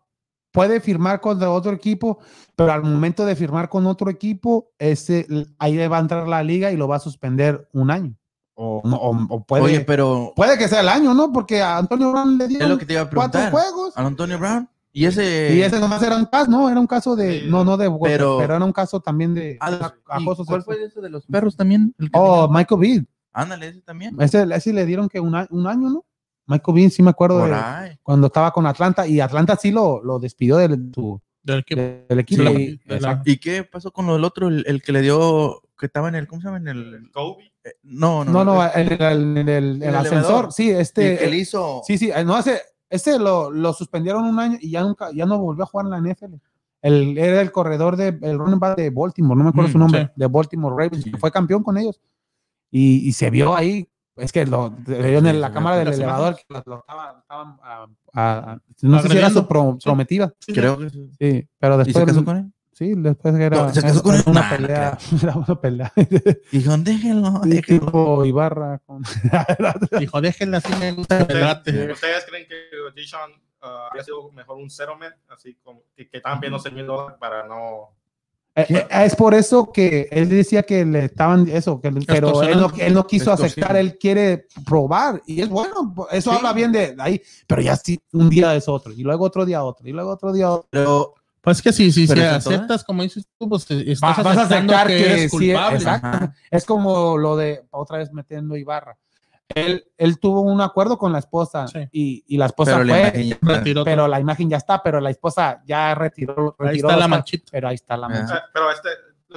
puede 0.50 0.80
firmar 0.80 1.20
con 1.20 1.40
otro 1.42 1.72
equipo, 1.72 2.18
pero 2.56 2.72
al 2.72 2.82
momento 2.82 3.24
de 3.24 3.36
firmar 3.36 3.68
con 3.68 3.86
otro 3.86 4.10
equipo, 4.10 4.72
ese, 4.78 5.26
ahí 5.58 5.76
va 5.86 5.98
a 5.98 6.00
entrar 6.00 6.26
la 6.26 6.42
liga 6.42 6.72
y 6.72 6.76
lo 6.76 6.88
va 6.88 6.96
a 6.96 7.00
suspender 7.00 7.68
un 7.72 7.90
año. 7.90 8.16
O, 8.54 8.82
o, 8.84 9.26
o 9.30 9.44
puede, 9.44 9.62
Oye, 9.64 9.80
pero 9.80 10.32
puede 10.36 10.58
que 10.58 10.68
sea 10.68 10.80
el 10.80 10.88
año, 10.88 11.14
¿no? 11.14 11.32
Porque 11.32 11.62
a 11.62 11.78
Antonio 11.78 12.10
Brown 12.10 12.36
le 12.36 12.48
dieron 12.48 12.66
es 12.66 12.70
lo 12.72 12.78
que 12.78 12.84
te 12.84 12.92
iba 12.94 13.02
a 13.02 13.10
cuatro 13.10 13.40
juegos. 13.50 13.96
A 13.96 14.04
Antonio 14.04 14.38
Brown. 14.38 14.68
Y 14.92 15.04
ese. 15.04 15.54
Y 15.54 15.62
ese 15.62 15.78
nomás 15.78 16.02
era 16.02 16.16
un 16.16 16.26
caso, 16.26 16.50
no, 16.50 16.68
era 16.68 16.80
un 16.80 16.86
caso 16.86 17.16
de. 17.16 17.42
No, 17.42 17.64
no 17.64 17.76
de. 17.76 17.90
Pero, 18.02 18.38
pero 18.38 18.56
era 18.56 18.64
un 18.64 18.72
caso 18.72 19.00
también 19.00 19.34
de. 19.34 19.56
Ah, 19.60 19.94
acoso 20.08 20.44
¿Cuál 20.44 20.62
fue 20.62 20.82
ese 20.82 21.00
de 21.00 21.10
los 21.10 21.26
perros 21.26 21.56
también? 21.56 21.94
Oh, 22.12 22.48
Michael 22.48 22.80
Bean. 22.80 23.08
Ándale, 23.32 23.68
ese 23.68 23.82
también. 23.82 24.20
Ese, 24.20 24.46
ese 24.52 24.72
le 24.72 24.86
dieron 24.86 25.08
que 25.08 25.20
un, 25.20 25.34
un 25.50 25.66
año, 25.66 25.90
¿no? 25.90 26.04
Michael 26.46 26.74
Bean, 26.74 26.90
sí 26.90 27.02
me 27.02 27.10
acuerdo 27.10 27.46
de, 27.46 27.98
cuando 28.02 28.26
estaba 28.26 28.50
con 28.50 28.66
Atlanta 28.66 29.06
y 29.06 29.20
Atlanta 29.20 29.54
sí 29.54 29.70
lo, 29.70 30.02
lo 30.02 30.18
despidió 30.18 30.56
de 30.56 30.68
su, 30.92 31.20
del 31.42 31.60
equipo. 31.60 31.80
Del 32.08 32.18
equipo. 32.18 32.42
Sí, 32.42 32.80
y, 32.84 32.98
la, 32.98 33.22
¿Y, 33.24 33.38
qué 33.38 33.64
pasó 33.64 33.92
con 33.92 34.06
lo 34.06 34.14
del 34.14 34.24
otro? 34.24 34.48
El, 34.48 34.64
el, 34.66 34.82
que 34.82 34.92
le 34.92 35.00
dio, 35.00 35.62
que 35.78 35.86
estaba 35.86 36.08
en 36.08 36.16
el, 36.16 36.26
¿cómo 36.26 36.40
se 36.40 36.48
llama? 36.48 36.58
En 36.58 36.68
el. 36.68 37.10
Kobe. 37.12 37.52
Eh, 37.64 37.72
no, 37.82 38.24
no, 38.24 38.32
no. 38.32 38.44
No, 38.44 38.72
el, 38.72 38.92
el, 38.92 39.48
el, 39.48 39.82
el 39.82 39.94
ascensor. 39.94 40.52
Sí, 40.52 40.70
este. 40.70 41.12
El 41.12 41.18
que 41.18 41.26
le 41.28 41.36
hizo. 41.38 41.82
Sí, 41.86 41.96
sí, 41.98 42.10
no 42.24 42.34
hace. 42.34 42.60
Ese 42.90 43.18
lo, 43.18 43.50
lo 43.50 43.72
suspendieron 43.72 44.24
un 44.24 44.38
año 44.38 44.58
y 44.60 44.70
ya 44.72 44.82
nunca, 44.82 45.10
ya 45.12 45.24
no 45.24 45.38
volvió 45.38 45.62
a 45.62 45.66
jugar 45.66 45.86
en 45.86 45.90
la 45.92 46.12
NFL. 46.12 46.34
El, 46.82 47.16
era 47.16 47.40
el 47.40 47.52
corredor 47.52 47.96
de 47.96 48.08
el 48.08 48.38
running 48.38 48.58
back 48.58 48.76
de 48.76 48.90
Baltimore, 48.90 49.38
no 49.38 49.44
me 49.44 49.50
acuerdo 49.50 49.68
mm, 49.68 49.72
su 49.72 49.78
nombre, 49.78 50.06
sí. 50.06 50.12
de 50.16 50.26
Baltimore 50.26 50.74
Ravens, 50.76 51.04
sí. 51.04 51.12
fue 51.12 51.30
campeón 51.30 51.62
con 51.62 51.78
ellos. 51.78 52.00
Y, 52.70 53.08
y, 53.08 53.12
se 53.12 53.30
vio 53.30 53.54
ahí, 53.54 53.88
es 54.16 54.32
que 54.32 54.46
lo 54.46 54.70
vio 54.70 55.18
en 55.18 55.40
la 55.40 55.52
cámara 55.52 55.76
del 55.76 55.88
elevador, 55.88 56.36
que 56.36 56.44
lo, 56.48 56.62
lo 56.66 56.78
estaban, 56.78 57.18
estaban 57.18 57.58
a, 57.62 57.86
a, 58.14 58.58
no 58.82 59.02
sé 59.02 59.08
si 59.08 59.18
era 59.18 59.30
su 59.30 59.46
pro, 59.46 59.78
prometida. 59.82 60.32
Creo 60.46 60.78
que 60.78 60.90
sí. 60.90 61.10
Sí, 61.18 61.48
pero 61.58 61.78
después. 61.78 61.96
¿Y 61.96 62.00
se 62.00 62.06
casó 62.06 62.24
con 62.24 62.36
él? 62.36 62.52
Sí, 62.80 62.94
después 62.96 63.34
era, 63.34 63.58
no, 63.58 63.74
se 63.74 63.82
casó 63.82 64.02
con 64.02 64.14
él. 64.14 64.22
una 64.24 64.40
nah, 64.40 64.56
pelea. 64.56 64.98
Era 65.22 65.36
una 65.36 65.60
pelea. 65.60 65.92
Dijo, 66.50 66.78
déjenlo. 66.78 67.42
Sí, 67.42 67.50
déjenlo. 67.50 67.86
tipo 67.86 68.24
Ibarra. 68.24 68.78
Con... 68.86 69.02
Dijo, 70.00 70.20
déjenlo 70.22 70.56
así 70.56 70.72
me 70.80 70.92
gusta. 70.92 71.20
¿Ustedes, 71.20 71.92
¿Ustedes 71.92 72.24
creen 72.26 72.46
que 72.48 72.56
Dishon 72.96 73.32
uh, 73.32 73.66
habría 73.66 74.02
sido 74.02 74.32
mejor 74.32 74.56
un 74.56 74.70
settlement? 74.70 75.14
Así 75.28 75.58
como 75.62 75.82
que, 75.94 76.08
que 76.08 76.16
estaban 76.16 76.40
viendo 76.40 76.58
100 76.58 76.74
mil 76.74 76.86
dólares 76.86 77.18
para 77.20 77.46
no. 77.46 77.90
Eh, 78.56 78.86
es 78.90 79.14
por 79.14 79.34
eso 79.34 79.70
que 79.70 80.08
él 80.10 80.30
decía 80.30 80.62
que 80.62 80.82
le 80.86 81.04
estaban 81.04 81.48
eso, 81.50 81.82
que, 81.82 81.92
pero 82.06 82.42
él 82.42 82.58
no, 82.58 82.72
él 82.78 82.94
no 82.94 83.06
quiso 83.06 83.30
aceptar, 83.30 83.76
él 83.76 83.98
quiere 83.98 84.46
probar 84.66 85.22
y 85.26 85.42
es 85.42 85.48
bueno, 85.48 85.94
eso 86.10 86.30
sí. 86.30 86.36
habla 86.36 86.52
bien 86.52 86.72
de 86.72 86.96
ahí, 86.98 87.22
pero 87.46 87.62
ya 87.62 87.76
sí, 87.76 88.00
un 88.12 88.28
día 88.28 88.56
es 88.56 88.68
otro 88.68 88.92
y 88.92 89.02
luego 89.04 89.26
otro 89.26 89.46
día 89.46 89.62
otro 89.62 89.86
y 89.86 89.92
luego 89.92 90.10
otro 90.10 90.32
día 90.32 90.50
otro. 90.50 90.66
Pero 90.68 91.14
pues 91.40 91.62
que 91.62 91.72
sí, 91.72 91.90
sí, 91.90 92.06
si 92.06 92.20
aceptas, 92.20 92.84
como 92.84 93.02
dices 93.02 93.26
tú, 93.38 93.48
pues 93.48 93.70
estás 93.70 94.18
Va, 94.18 94.22
vas 94.22 94.36
a 94.36 94.42
aceptar 94.42 94.86
que, 94.86 94.96
que 94.96 95.12
eres 95.12 95.30
culpable. 95.30 95.78
Sí, 95.78 95.84
exacto. 95.84 96.32
Es 96.50 96.66
como 96.66 97.16
lo 97.16 97.36
de 97.36 97.64
otra 97.70 97.98
vez 97.98 98.12
metiendo 98.12 98.56
Ibarra. 98.56 98.98
Él, 99.54 99.84
él 99.96 100.20
tuvo 100.20 100.42
un 100.42 100.60
acuerdo 100.60 100.96
con 100.96 101.12
la 101.12 101.18
esposa 101.18 101.66
sí. 101.66 101.80
y, 101.90 102.24
y, 102.28 102.36
la 102.36 102.46
esposa 102.46 102.76
pero 102.78 102.88
fue, 102.88 103.38
la 103.40 103.56
retiró 103.56 103.84
pero 103.84 104.06
la 104.06 104.20
imagen 104.20 104.48
ya 104.48 104.58
está, 104.58 104.80
pero 104.80 105.00
la 105.00 105.10
esposa 105.10 105.60
ya 105.66 105.94
retiró. 105.94 106.54
retiró 106.56 106.68
ahí 106.68 106.76
está 106.76 106.96
la 106.96 107.08
manchita. 107.08 107.48
Pero 107.50 107.68
ahí 107.68 107.74
está 107.74 107.96
la 107.96 108.08
manchita. 108.08 108.44
Pero 108.52 108.70
este, 108.70 108.88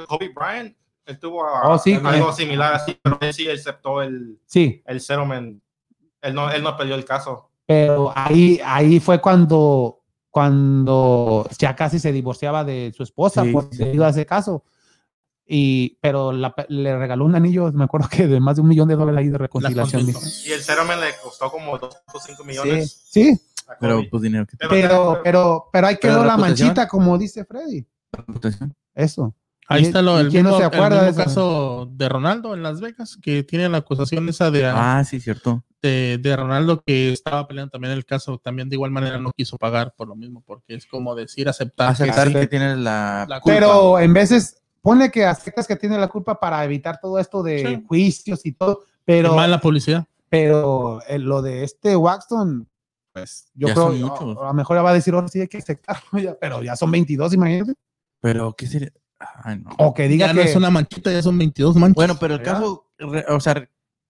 Kobe 0.08 0.30
Bryant, 0.30 0.76
él 1.06 1.20
tuvo 1.20 1.44
oh, 1.64 1.80
sí, 1.80 2.00
algo 2.04 2.30
eh. 2.30 2.34
similar 2.34 2.76
así, 2.76 2.98
pero 3.02 3.18
él 3.22 3.34
sí 3.34 3.50
aceptó 3.50 4.02
el, 4.02 4.40
sí. 4.46 4.84
el 4.86 5.02
settlement. 5.02 5.62
Él 6.22 6.36
no, 6.36 6.52
él 6.52 6.62
no 6.62 6.78
peleó 6.78 6.96
el 6.96 7.06
caso. 7.06 7.50
Pero 7.66 8.14
ahí, 8.16 8.62
ahí 8.64 9.00
fue 9.00 9.20
cuando 9.20 10.03
cuando 10.34 11.48
ya 11.60 11.76
casi 11.76 12.00
se 12.00 12.12
divorciaba 12.12 12.64
de 12.64 12.92
su 12.98 13.04
esposa 13.04 13.44
Sí, 13.44 13.52
por 13.52 13.70
sí. 13.72 13.78
debido 13.78 14.04
a 14.04 14.10
ese 14.10 14.26
caso. 14.26 14.64
Y, 15.46 16.00
pero 16.02 16.32
la- 16.32 16.56
le 16.70 16.98
regaló 16.98 17.26
un 17.26 17.36
anillo, 17.36 17.72
me 17.72 17.84
acuerdo 17.84 18.08
que 18.10 18.28
de 18.28 18.40
más 18.40 18.56
de 18.56 18.64
un 18.64 18.68
millón 18.68 18.88
de 18.88 18.96
dólares 18.96 19.20
ahí 19.20 19.28
de 19.30 19.38
reconciliación. 19.38 20.02
Y 20.02 20.52
el 20.52 20.62
settlement 20.64 21.00
le 21.02 21.10
costó 21.24 21.52
como 21.52 21.78
2.5 21.78 22.38
Sí, 22.38 22.44
millones. 22.48 23.04
sí, 23.12 23.40
Kobe. 23.66 23.78
Pero 23.80 24.02
pues 24.10 24.24
dinero 24.24 24.48
que 24.48 24.58
pero, 24.58 25.20
pero, 25.24 25.70
pero 25.72 25.88
ahí 25.88 25.98
Pero 26.02 26.14
quedó 26.16 26.26
la 26.26 26.36
reputación. 26.36 26.68
manchita, 26.70 26.88
como 26.88 27.16
dice 27.20 27.46
Freddy. 27.46 27.86
Eso. 28.96 29.36
Ahí 29.68 29.84
¿Y- 29.84 29.86
está 29.86 30.02
lo, 30.02 30.20
el, 30.20 30.30
quién 30.30 30.44
no 30.46 30.50
mismo, 30.50 30.60
se 30.62 30.66
acuerda 30.66 30.96
el 30.98 31.02
de 31.02 31.08
mismo 31.10 31.22
eso? 31.22 31.30
caso 31.30 31.90
de 31.92 32.10
Ronaldo 32.10 32.54
en 32.56 32.64
Las 32.64 32.82
Vegas, 32.82 33.18
que 33.22 33.44
tiene 33.44 33.70
la 33.70 33.78
acusación 33.78 34.28
esa 34.30 34.50
de, 34.50 34.66
Ah, 34.66 35.04
sí, 35.08 35.20
cierto. 35.20 35.64
De, 35.84 36.18
de 36.18 36.36
Ronaldo 36.36 36.82
que 36.84 37.14
estaba 37.14 37.48
peleando 37.48 37.70
también 37.70 37.94
el 37.94 38.06
caso, 38.06 38.40
también 38.40 38.70
de 38.70 38.76
igual 38.76 38.90
manera 38.90 39.20
no 39.20 39.32
quiso 39.36 39.58
pagar 39.60 39.94
por 39.96 40.08
lo 40.08 40.16
mismo, 40.16 40.42
porque 40.46 40.74
es 40.74 40.88
como 40.88 41.14
decir 41.14 41.48
aceptar. 41.48 41.96
que 41.96 42.04
Aceptar 42.04 42.32
que 42.34 42.48
tienes 42.48 42.78
la, 42.80 43.26
La 43.30 43.40
culpa. 43.40 43.54
Pero 43.60 44.00
en 44.00 44.14
veces, 44.14 44.62
pone 44.82 45.12
que 45.12 45.26
aceptas 45.26 45.68
que 45.68 45.76
tiene 45.76 45.98
la 46.00 46.08
culpa 46.08 46.40
para 46.40 46.64
evitar 46.66 47.00
todo 47.00 47.20
esto 47.20 47.44
de 47.44 47.60
Sí. 47.68 47.84
juicios 47.88 48.46
y 48.46 48.54
todo, 48.54 48.80
pero, 49.06 49.36
mala 49.36 49.60
publicidad. 49.62 50.06
pero 50.30 51.00
eh, 51.08 51.20
lo 51.20 51.42
de 51.42 51.64
este 51.64 51.96
Waxton, 51.96 52.68
pues 53.14 53.52
yo 53.54 53.68
Ya 53.68 53.74
creo, 53.76 53.92
son 53.92 54.38
a- 54.38 54.48
lo 54.48 54.54
mejor 54.56 54.78
ya 54.78 54.82
va 54.82 54.90
a 54.90 54.94
decir, 54.94 55.14
ahora 55.14 55.28
sí 55.28 55.40
hay 55.42 55.48
que 55.48 55.58
aceptarlo, 55.60 56.02
ya, 56.20 56.36
pero 56.40 56.64
ya 56.64 56.76
son 56.76 56.90
22, 56.90 57.34
imagínate. 57.34 57.74
Pero, 58.22 58.54
¿qué 58.56 58.66
sería? 58.68 58.92
Ay, 59.20 59.60
no. 59.60 59.70
O 59.78 59.94
que 59.94 60.08
diga 60.08 60.28
Ya 60.28 60.32
que... 60.34 60.38
no 60.40 60.42
es 60.42 60.56
una 60.56 60.70
manchita, 60.70 61.12
ya 61.12 61.22
son 61.22 61.38
22 61.38 61.76
manchas. 61.76 61.96
Bueno, 61.96 62.18
pero 62.20 62.34
el 62.34 62.40
¿verdad? 62.40 62.54
caso, 62.56 62.88
re- 62.98 63.26
o 63.30 63.40
sea, 63.40 63.54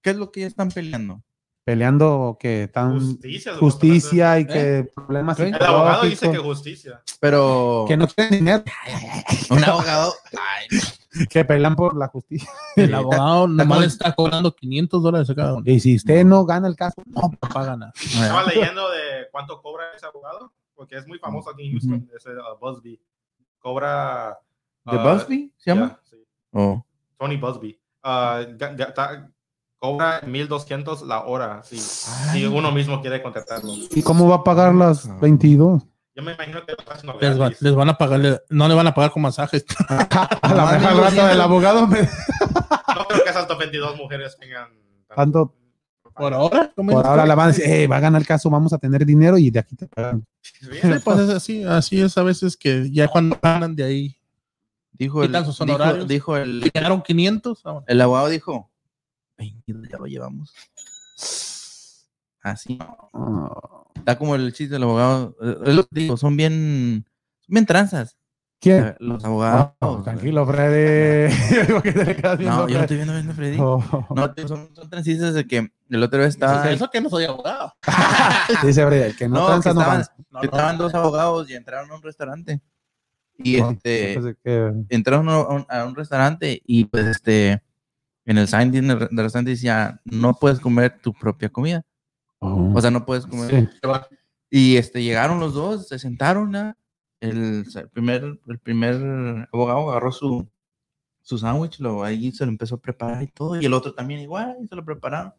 ¿qué 0.02 0.10
es 0.12 0.16
lo 0.16 0.32
que 0.32 0.42
ya 0.42 0.48
están 0.48 0.70
peleando? 0.70 1.22
Peleando 1.64 2.38
que 2.40 2.70
tan 2.72 3.00
Justicia. 3.00 3.56
justicia 3.56 4.40
y 4.40 4.46
que 4.46 4.90
problemas 4.94 5.38
Sí. 5.38 5.44
El 5.44 5.64
abogado 5.64 6.04
dice 6.04 6.32
que 6.32 6.38
justicia. 6.38 7.02
Pero 7.20 7.86
que 7.88 7.98
no 7.98 8.08
tienen 8.08 8.34
dinero, 8.34 8.64
un 9.50 9.64
abogado, 9.64 10.14
ay, 10.32 10.80
que 11.30 11.46
pelean 11.46 11.76
por 11.76 11.96
la 11.96 12.08
justicia. 12.08 12.50
el 12.76 12.94
abogado 12.94 13.48
nomás 13.48 13.80
le 13.80 13.86
está 13.88 14.14
cobrando 14.14 14.54
500 14.54 15.02
dólares 15.02 15.30
a 15.30 15.36
cada 15.36 15.54
uno. 15.56 15.64
Y 15.66 15.80
si 15.80 15.96
usted 15.96 16.26
no 16.26 16.46
gana 16.46 16.68
el 16.68 16.76
caso, 16.76 17.02
no, 17.06 17.32
paga 17.40 17.78
nada. 17.78 17.94
Estaba 17.96 18.44
leyendo 18.44 18.90
de 18.90 19.28
cuánto 19.32 19.62
cobra 19.62 19.86
ese 19.96 20.06
abogado, 20.06 20.52
porque 20.76 20.98
es 20.98 21.08
muy 21.08 21.18
famoso 21.20 21.50
aquí 21.50 21.66
en 21.66 21.72
Houston, 21.72 22.10
ese 22.16 22.32
uh, 22.32 22.58
Busby. 22.60 23.00
Cobra. 23.60 24.38
¿de 24.86 24.98
uh, 24.98 25.00
Busby 25.00 25.54
se 25.58 25.72
llama? 25.72 26.00
ya, 26.04 26.10
sí. 26.10 26.18
Oh. 26.52 26.86
Tony 27.18 27.38
Busby. 27.38 27.80
Uh, 28.04 28.58
cobra 29.84 30.22
1200 30.26 31.02
la 31.02 31.26
hora, 31.26 31.62
sí. 31.64 31.78
Si 31.78 32.46
uno 32.46 32.72
mismo 32.72 33.02
quiere 33.02 33.22
contratarlo. 33.22 33.74
¿y 33.94 34.02
cómo 34.02 34.30
va 34.30 34.38
a 34.38 34.44
pagar 34.46 34.74
las 34.74 35.20
22? 35.20 35.84
Yo 36.16 36.24
me 36.24 36.32
imagino 36.34 36.62
que 36.66 36.74
Les, 37.20 37.38
va- 37.42 37.52
les 37.60 37.76
van 37.76 37.90
a 37.90 37.98
pagarle, 37.98 38.40
no 38.50 38.70
le 38.70 38.76
van 38.76 38.88
a 38.88 38.94
pagar 38.94 39.12
con 39.12 39.24
masajes. 39.24 39.66
A 39.90 40.54
la 40.54 40.72
mejor 40.72 40.88
al 40.90 40.98
rato 41.00 41.28
del 41.28 41.42
abogado 41.42 41.86
me- 41.88 42.02
No 42.04 43.06
creo 43.10 43.24
que 43.26 43.30
esas 43.30 43.46
22 43.58 43.98
mujeres 43.98 44.38
tengan 44.40 44.70
Tanto- 45.14 45.54
Por 46.16 46.34
ahora, 46.34 46.72
¿cómo 46.78 46.94
por 46.94 47.06
ahora 47.06 47.26
le 47.26 47.36
van 47.36 47.46
a 47.50 47.52
decir, 47.52 47.66
"Eh, 47.68 47.88
va 47.88 47.98
a 47.98 48.00
ganar 48.00 48.22
el 48.22 48.28
caso, 48.28 48.50
vamos 48.50 48.72
a 48.72 48.78
tener 48.78 49.06
dinero 49.06 49.38
y 49.38 49.50
de 49.52 49.60
aquí 49.60 49.76
te 49.76 49.88
pagan. 49.88 50.26
Sí, 50.42 50.68
pues 51.04 51.20
es 51.20 51.30
así, 51.30 51.64
así 51.66 52.00
es 52.02 52.18
a 52.18 52.24
veces 52.24 52.56
que 52.56 52.90
ya 52.90 53.08
cuando 53.10 53.38
ganan 53.42 53.76
de 53.76 53.84
ahí, 53.84 54.16
Dijo 54.94 55.24
el, 55.24 55.34
sus 55.44 55.58
dijo, 55.60 55.64
honorarios. 55.64 56.08
dijo 56.08 56.38
el, 56.38 56.72
quedaron 56.72 57.02
500. 57.02 57.62
ah, 57.66 57.72
bueno. 57.72 57.86
el 57.88 58.00
abogado 58.02 58.28
dijo, 58.30 58.70
20 59.38 59.74
ya 59.90 59.98
lo 59.98 60.06
llevamos. 60.06 60.54
Así. 62.42 62.78
Ah, 62.82 63.84
Está 63.96 64.18
como 64.18 64.36
el 64.36 64.52
chiste 64.54 64.74
del 64.74 64.84
abogado. 64.84 65.36
eh, 65.42 65.58
Es 65.66 65.76
lo 65.76 65.84
que 65.84 66.00
digo, 66.02 66.18
son 66.18 66.36
bien, 66.36 67.06
son 67.40 67.54
bien 67.54 67.66
tranzas. 67.66 68.18
¿Quién? 68.60 68.96
Los 69.00 69.24
abogados. 69.26 69.72
Oh, 69.80 70.02
tranquilo, 70.02 70.46
Freddy. 70.46 71.34
no, 72.46 72.68
yo 72.70 72.78
no 72.78 72.82
estoy 72.82 72.96
viendo, 72.98 73.14
viendo 73.14 73.34
Freddy. 73.34 73.58
Oh. 73.60 74.08
No, 74.16 74.34
son, 74.48 74.74
son 74.74 74.90
transistas 74.90 75.34
de 75.34 75.46
que 75.46 75.70
el 75.90 76.04
otro 76.04 76.20
día 76.20 76.28
estaba. 76.30 76.72
Eso 76.72 76.90
que 76.90 77.02
no 77.02 77.10
soy 77.10 77.26
abogado. 77.26 77.74
Dice 78.64 78.86
Freddy, 78.86 79.16
que 79.16 79.28
no, 79.28 79.50
no 79.50 79.62
que 79.62 79.70
estaban, 79.70 80.06
no 80.30 80.40
que 80.40 80.46
estaban 80.46 80.78
dos 80.78 80.94
abogados 80.94 81.50
y 81.50 81.56
entraron 81.56 81.92
a 81.92 81.96
un 81.96 82.02
restaurante. 82.02 82.62
Y 83.38 83.58
este. 83.58 84.18
Entraron 84.90 85.30
a 85.30 85.40
un, 85.40 85.66
a 85.68 85.86
un, 85.86 85.96
restaurante 85.96 86.62
y 86.66 86.86
pues 86.86 87.06
este. 87.06 87.63
En 88.26 88.38
el 88.38 88.48
sign 88.48 88.72
del 88.72 89.00
restaurante 89.00 89.52
decía: 89.52 90.02
No 90.06 90.34
puedes 90.36 90.60
comer 90.60 91.00
tu 91.02 91.14
propia 91.14 91.50
comida. 91.50 91.84
Oh. 92.40 92.74
O 92.76 92.82
sea, 92.82 92.92
no 92.92 93.06
puedes 93.06 93.26
comer. 93.26 93.72
Sí. 93.72 94.18
Y 94.50 94.78
este, 94.78 95.02
llegaron 95.02 95.40
los 95.40 95.54
dos, 95.54 95.88
se 95.88 95.98
sentaron, 95.98 96.52
¿no? 96.52 96.76
el, 97.24 97.90
primer, 97.92 98.40
el 98.48 98.60
primer 98.60 99.48
abogado 99.54 99.90
agarró 99.90 100.12
su, 100.12 100.48
su 101.22 101.38
sándwich, 101.38 101.80
lo, 101.80 102.04
ahí 102.04 102.32
se 102.32 102.46
lo 102.46 102.52
empezó 102.52 102.76
a 102.76 102.82
preparar 102.82 103.24
y 103.24 103.28
todo, 103.28 103.60
y 103.60 103.66
el 103.66 103.74
otro 103.74 103.94
también 103.94 104.20
igual, 104.20 104.58
y 104.62 104.68
se 104.68 104.76
lo 104.76 104.84
prepararon. 104.84 105.34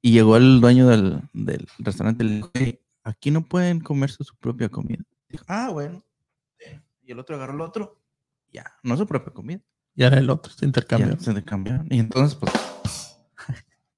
Y 0.00 0.12
llegó 0.12 0.36
el 0.36 0.60
dueño 0.60 0.88
del, 0.88 1.20
del 1.32 1.68
restaurante 1.78 2.24
y 2.24 2.28
le 2.28 2.34
dijo, 2.36 2.50
aquí 3.04 3.30
no 3.30 3.44
pueden 3.44 3.80
comerse 3.80 4.24
su 4.24 4.34
propia 4.36 4.68
comida. 4.68 5.04
Dijo, 5.28 5.44
ah, 5.48 5.70
bueno. 5.70 6.02
Y 7.04 7.12
el 7.12 7.18
otro 7.18 7.36
agarró 7.36 7.54
el 7.54 7.60
otro, 7.60 8.00
ya, 8.50 8.64
no 8.82 8.96
su 8.96 9.06
propia 9.06 9.32
comida. 9.32 9.60
Y 9.94 10.04
ahora 10.04 10.18
el 10.18 10.30
otro 10.30 10.52
se 10.52 10.64
intercambió. 10.64 11.18
se 11.20 11.30
intercambiaron. 11.30 11.86
Y 11.90 11.98
entonces, 11.98 12.36
pues, 12.36 12.52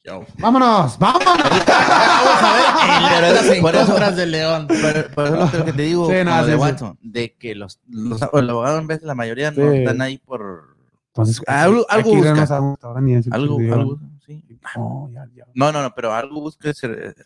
Vámonos, 0.39 0.99
vámonos. 0.99 0.99
Vamos 0.99 2.43
a 2.43 3.21
ver 3.21 3.61
por 3.63 3.75
eso, 3.75 4.17
de 4.17 4.27
León. 4.27 4.67
Por, 4.67 5.27
eso 5.27 5.37
lo 5.37 5.65
que 5.65 5.73
te 5.73 5.83
digo 5.83 6.11
sí, 6.11 6.25
no, 6.25 6.45
de 6.45 6.57
Watson, 6.57 6.99
de 7.01 7.35
que 7.35 7.55
los, 7.55 7.81
los, 7.89 8.21
abogados 8.23 8.81
en 8.81 8.87
vez 8.87 9.01
de 9.01 9.07
la 9.07 9.15
mayoría 9.15 9.51
no 9.51 9.73
están 9.73 10.03
ahí 10.03 10.19
por 10.19 10.75
entonces 11.15 11.41
algo, 11.47 11.87
algo 11.89 12.17
busca. 12.17 12.43
algo, 12.43 12.77
algo, 13.31 14.01
sí. 14.27 14.43
No, 14.75 15.09
ya, 15.13 15.29
ya. 15.33 15.45
no, 15.55 15.71
no, 15.71 15.81
no, 15.81 15.95
pero 15.95 16.13
algo 16.13 16.41
busca 16.41 16.73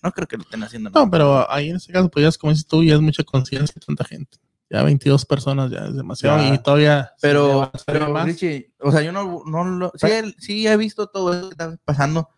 no 0.02 0.12
creo 0.12 0.28
que 0.28 0.36
lo 0.36 0.42
estén 0.42 0.62
haciendo. 0.62 0.90
No, 0.90 1.10
pero 1.10 1.50
ahí 1.50 1.70
en 1.70 1.76
ese 1.76 1.90
caso, 1.90 2.10
pues 2.10 2.22
ya 2.22 2.38
como 2.38 2.52
dices 2.52 2.66
tú, 2.66 2.84
ya 2.84 2.96
es 2.96 3.00
mucha 3.00 3.24
conciencia 3.24 3.72
de 3.74 3.86
tanta 3.86 4.04
gente. 4.04 4.36
Ya 4.70 4.82
22 4.82 5.24
personas 5.24 5.70
ya 5.70 5.86
es 5.86 5.96
demasiado 5.96 6.52
y 6.52 6.58
todavía. 6.58 7.12
Pero, 7.22 7.70
pero 7.86 8.24
Richie, 8.24 8.74
o 8.80 8.92
sea, 8.92 9.00
yo 9.00 9.12
no, 9.12 9.42
no 9.46 9.64
lo. 9.64 9.92
Sí, 9.94 10.34
sí 10.38 10.66
he 10.66 10.76
visto 10.76 11.06
todo 11.06 11.32
eso 11.32 11.48
que 11.48 11.52
está 11.52 11.76
pasando 11.84 12.28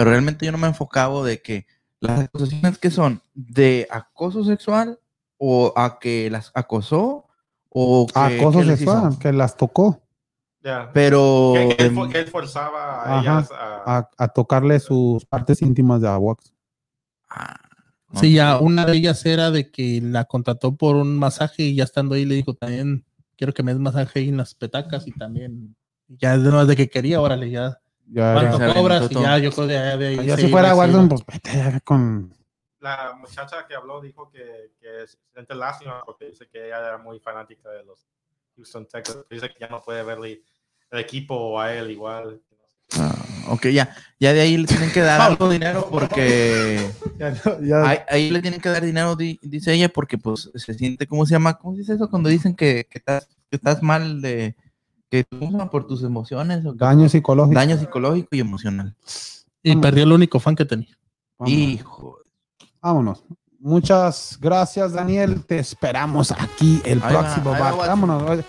pero 0.00 0.12
realmente 0.12 0.46
yo 0.46 0.52
no 0.52 0.56
me 0.56 0.66
he 0.66 0.70
enfocado 0.70 1.22
de 1.22 1.42
que 1.42 1.66
las 2.00 2.20
acusaciones 2.20 2.78
que 2.78 2.90
son 2.90 3.20
de 3.34 3.86
acoso 3.90 4.44
sexual 4.44 4.98
o 5.36 5.74
a 5.76 5.98
que 5.98 6.30
las 6.30 6.50
acosó 6.54 7.26
o 7.68 8.06
que, 8.06 8.18
acoso 8.18 8.64
sexual, 8.64 9.18
que 9.18 9.30
las 9.30 9.58
tocó. 9.58 10.00
Pero 10.94 11.52
que, 11.54 11.84
él, 11.84 12.28
forzaba 12.28 13.18
a 13.18 13.20
ellas 13.20 13.50
a... 13.52 14.08
a... 14.16 14.28
tocarle 14.28 14.80
sus 14.80 15.26
partes 15.26 15.60
íntimas 15.60 16.00
de 16.00 16.08
Awax. 16.08 16.54
Ah, 17.28 17.60
sí, 18.14 18.34
ya 18.34 18.58
una 18.58 18.84
de 18.84 18.96
ellas 18.96 19.24
era 19.26 19.50
de 19.50 19.70
que 19.70 20.00
la 20.02 20.24
contrató 20.24 20.76
por 20.76 20.96
un 20.96 21.18
masaje 21.18 21.62
y 21.64 21.76
ya 21.76 21.84
estando 21.84 22.14
ahí 22.14 22.24
le 22.24 22.36
dijo 22.36 22.54
también 22.54 23.04
quiero 23.36 23.52
que 23.52 23.62
me 23.62 23.72
des 23.72 23.80
masaje 23.80 24.20
ahí 24.20 24.28
en 24.28 24.36
las 24.36 24.54
petacas 24.54 25.06
y 25.06 25.12
también 25.12 25.76
ya 26.08 26.34
es 26.34 26.42
de 26.42 26.50
más 26.50 26.66
de 26.66 26.76
que 26.76 26.88
quería, 26.88 27.20
órale, 27.20 27.50
ya 27.50 27.80
ya, 28.12 28.34
¿Cuánto 28.34 28.74
cobras? 28.74 29.10
Y 29.10 29.14
ya, 29.14 29.38
yo 29.38 29.52
creo 29.52 29.66
de, 29.68 29.96
de, 29.96 30.16
de, 30.16 30.36
si 30.36 30.48
fuera 30.48 30.74
Watson, 30.74 31.08
pues 31.08 31.24
vete 31.24 31.80
con. 31.84 32.34
La 32.80 33.14
muchacha 33.14 33.66
que 33.68 33.74
habló 33.74 34.00
dijo 34.00 34.30
que, 34.30 34.72
que 34.80 35.06
se 35.06 35.18
siente 35.32 35.54
lástima 35.54 36.02
porque 36.04 36.26
dice 36.26 36.48
que 36.48 36.66
ella 36.66 36.78
era 36.78 36.98
muy 36.98 37.20
fanática 37.20 37.70
de 37.70 37.84
los 37.84 38.08
Houston 38.56 38.86
Texans. 38.86 39.24
Dice 39.30 39.48
que 39.50 39.60
ya 39.60 39.68
no 39.68 39.80
puede 39.80 40.02
verle 40.02 40.42
el 40.90 40.98
equipo 40.98 41.36
o 41.36 41.60
a 41.60 41.72
él 41.72 41.90
igual. 41.90 42.40
Ah, 42.98 43.14
ok, 43.48 43.66
ya, 43.68 43.94
ya 44.18 44.32
de 44.32 44.40
ahí 44.40 44.56
le 44.56 44.66
tienen 44.66 44.90
que 44.90 45.00
dar 45.00 45.20
algo 45.20 45.48
dinero 45.48 45.88
porque 45.90 46.90
ya 47.18 47.34
ya. 47.62 47.88
Ahí, 47.88 47.98
ahí, 48.08 48.30
le 48.30 48.42
tienen 48.42 48.60
que 48.60 48.68
dar 48.68 48.84
dinero, 48.84 49.16
dice 49.16 49.72
ella, 49.72 49.88
porque 49.88 50.18
pues 50.18 50.50
se 50.54 50.74
siente, 50.74 51.06
¿cómo 51.06 51.24
se 51.24 51.32
llama? 51.32 51.54
¿Cómo 51.54 51.74
se 51.74 51.80
dice 51.80 51.94
eso 51.94 52.10
cuando 52.10 52.28
dicen 52.28 52.54
que, 52.54 52.86
que, 52.90 52.98
estás, 52.98 53.28
que 53.48 53.56
estás 53.56 53.82
mal 53.82 54.20
de, 54.20 54.56
que 55.10 55.24
por 55.70 55.86
tus 55.86 56.02
emociones. 56.04 56.64
O 56.64 56.72
daño 56.72 57.08
psicológico. 57.08 57.54
Daño 57.54 57.76
psicológico 57.76 58.28
y 58.32 58.40
emocional. 58.40 58.96
Y 59.62 59.76
perdió 59.76 60.04
el 60.04 60.12
único 60.12 60.38
fan 60.38 60.56
que 60.56 60.64
tenía. 60.64 60.96
Hijo. 61.44 62.18
Vámonos. 62.80 63.24
Muchas 63.62 64.38
gracias, 64.40 64.94
Daniel. 64.94 65.44
Te 65.44 65.58
esperamos 65.58 66.32
aquí 66.32 66.80
el 66.82 66.98
próximo 66.98 67.50
va, 67.50 67.72
Vámonos. 67.72 68.42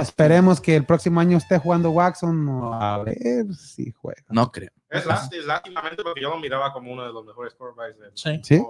Esperemos 0.00 0.60
que 0.60 0.76
el 0.76 0.84
próximo 0.84 1.18
año 1.18 1.36
esté 1.36 1.58
jugando 1.58 1.90
Waxon. 1.90 2.48
A 2.74 2.98
ver 2.98 3.52
si 3.54 3.90
juega. 3.90 4.22
No 4.28 4.52
creo. 4.52 4.70
Es 4.88 5.04
lástimamente 5.04 6.04
porque 6.04 6.20
yo 6.20 6.30
lo 6.30 6.38
miraba 6.38 6.72
como 6.72 6.92
uno 6.92 7.04
de 7.04 7.12
los 7.12 7.26
mejores 7.26 7.54
quarterbacks 7.54 7.98
del 7.98 8.10
Sí. 8.14 8.40
¿Sí? 8.44 8.62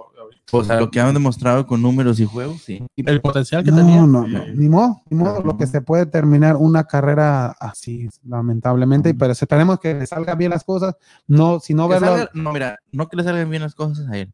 Pues 0.49 0.67
a 0.71 0.79
lo 0.79 0.89
que 0.89 0.99
han 0.99 1.13
demostrado 1.13 1.67
con 1.67 1.79
números 1.79 2.19
y 2.19 2.25
juegos, 2.25 2.59
sí. 2.63 2.83
El 2.95 3.21
potencial 3.21 3.63
que 3.63 3.69
no, 3.69 3.77
tenía. 3.77 4.01
No, 4.01 4.27
no, 4.27 4.45
Ni 4.47 4.67
modo, 4.67 5.03
ni 5.11 5.17
modo. 5.17 5.43
Lo 5.43 5.57
que 5.57 5.67
se 5.67 5.81
puede 5.81 6.07
terminar 6.07 6.55
una 6.55 6.85
carrera 6.85 7.55
así, 7.59 8.09
lamentablemente. 8.27 9.13
Pero 9.13 9.31
esperemos 9.31 9.79
que 9.79 9.93
le 9.93 10.07
salgan 10.07 10.39
bien 10.39 10.49
las 10.49 10.63
cosas. 10.63 10.95
No, 11.27 11.59
si 11.59 11.75
no 11.75 11.87
verlo. 11.87 12.27
no, 12.33 12.51
mira, 12.51 12.79
no 12.91 13.07
que 13.07 13.17
le 13.17 13.23
salgan 13.23 13.49
bien 13.51 13.61
las 13.61 13.75
cosas 13.75 14.07
a 14.09 14.17
él. 14.17 14.33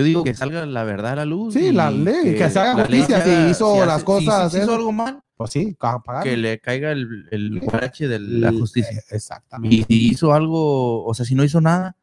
Yo 0.00 0.04
digo 0.04 0.24
que 0.24 0.34
salga 0.34 0.64
la 0.64 0.84
verdad 0.84 1.12
a 1.12 1.16
la 1.16 1.24
luz. 1.24 1.54
Sí, 1.54 1.72
la 1.72 1.90
ley, 1.90 2.36
que, 2.36 2.48
se 2.48 2.58
haga 2.58 2.74
justicia. 2.74 3.22
Si 3.22 3.50
hizo 3.50 3.84
las 3.84 4.02
cosas. 4.02 4.50
Si, 4.50 4.58
hizo 4.58 4.74
algo 4.74 4.92
mal, 4.92 5.20
pues 5.36 5.50
sí, 5.50 5.76
que 6.22 6.36
le 6.36 6.58
caiga 6.58 6.92
el, 6.92 7.28
el 7.30 7.60
guarache 7.60 8.08
de 8.08 8.18
la 8.18 8.50
justicia. 8.50 9.02
Exactamente. 9.10 9.76
Y 9.76 9.84
si 9.84 10.10
hizo 10.10 10.32
algo, 10.32 11.04
o 11.04 11.14
sea, 11.14 11.26
si 11.26 11.34
no 11.34 11.44
hizo 11.44 11.60
nada, 11.60 11.96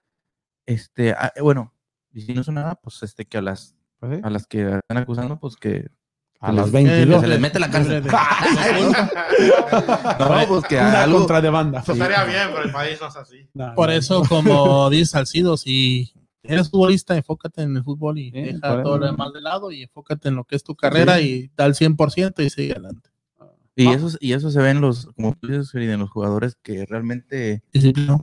este, 0.67 1.13
ah, 1.13 1.33
bueno, 1.41 1.73
y 2.13 2.21
si 2.21 2.33
no 2.33 2.41
hizo 2.41 2.51
nada, 2.51 2.75
pues 2.75 3.01
este, 3.01 3.25
que 3.25 3.39
a 3.39 3.41
las, 3.41 3.75
pues 3.99 4.23
a 4.23 4.29
las 4.29 4.45
que 4.45 4.61
están 4.61 4.97
acusando, 4.97 5.39
pues 5.39 5.55
que 5.55 5.87
a 6.39 6.51
las 6.51 6.71
22. 6.71 7.21
se 7.21 7.27
les 7.27 7.39
mete 7.39 7.59
la 7.59 7.71
cárcel. 7.71 8.03
no, 10.19 10.47
pues 10.47 10.65
que 10.65 10.77
Una 10.77 11.01
algo... 11.03 11.19
contrademanda. 11.19 11.79
Eso 11.79 11.93
estaría 11.93 12.23
bien, 12.25 12.49
pero 12.51 12.63
el 12.63 12.71
país 12.71 12.99
no 13.01 13.07
es 13.07 13.15
así. 13.15 13.49
Por 13.75 13.89
eso, 13.89 14.21
como 14.27 14.89
dice 14.91 15.05
Salcido, 15.05 15.57
si 15.57 16.13
eres 16.47 16.69
futbolista, 16.69 17.15
enfócate 17.15 17.61
en 17.61 17.77
el 17.77 17.83
fútbol 17.83 18.17
y 18.17 18.31
deja 18.31 18.81
todo 18.83 18.97
lo 18.97 19.05
demás 19.05 19.33
de 19.33 19.41
lado 19.41 19.71
y 19.71 19.83
enfócate 19.83 20.29
en 20.29 20.35
lo 20.35 20.43
que 20.43 20.55
es 20.55 20.63
tu 20.63 20.75
carrera 20.75 21.21
y 21.21 21.51
da 21.55 21.65
el 21.65 21.73
100% 21.73 22.43
y 22.43 22.49
sigue 22.49 22.71
adelante. 22.73 23.09
Y, 23.79 23.89
eso, 23.89 24.17
y 24.19 24.33
eso 24.33 24.49
se 24.49 24.59
ve 24.59 24.71
en 24.71 24.81
los, 24.81 25.05
como 25.15 25.35
tú 25.35 25.49
dices, 25.49 25.69
en 25.75 25.99
los 25.99 26.09
jugadores 26.09 26.57
que 26.63 26.83
realmente 26.87 27.61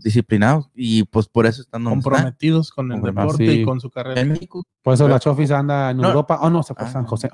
disciplinados. 0.02 0.68
y 0.74 1.04
pues 1.04 1.28
por 1.28 1.46
eso 1.46 1.62
están 1.62 1.84
comprometidos 1.84 2.72
con 2.72 2.90
el 2.90 3.00
deporte 3.00 3.44
y 3.44 3.64
con 3.64 3.80
su 3.80 3.88
carrera. 3.88 4.20
En 4.20 4.30
México, 4.30 4.64
por 4.82 4.94
eso 4.94 5.06
la 5.06 5.20
Chofis 5.20 5.52
anda 5.52 5.90
en 5.90 6.02
Europa. 6.02 6.40
Oh, 6.42 6.50
no, 6.50 6.64
se 6.64 6.74
fue 6.74 6.86
ah, 6.86 6.90
San 6.90 7.06
José. 7.06 7.30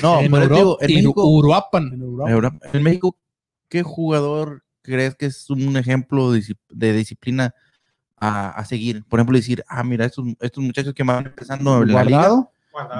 No, 0.00 0.20
en, 0.20 0.32
Europa, 0.32 0.54
digo, 0.54 0.78
en 0.80 0.94
México, 0.94 1.26
Uruapan. 1.26 1.92
En, 1.92 2.60
en 2.72 2.82
México, 2.84 3.16
¿qué 3.68 3.82
jugador 3.82 4.62
crees 4.82 5.16
que 5.16 5.26
es 5.26 5.50
un 5.50 5.76
ejemplo 5.76 6.30
de 6.30 6.92
disciplina 6.92 7.52
a, 8.22 8.50
a 8.50 8.64
seguir? 8.64 9.04
Por 9.04 9.18
ejemplo, 9.18 9.36
decir, 9.36 9.64
ah, 9.68 9.82
mira, 9.82 10.04
estos, 10.04 10.24
estos 10.40 10.62
muchachos 10.62 10.94
que 10.94 11.02
van 11.02 11.26
empezando 11.26 11.82
en 11.82 11.92
la 11.92 12.04
liga 12.04 12.48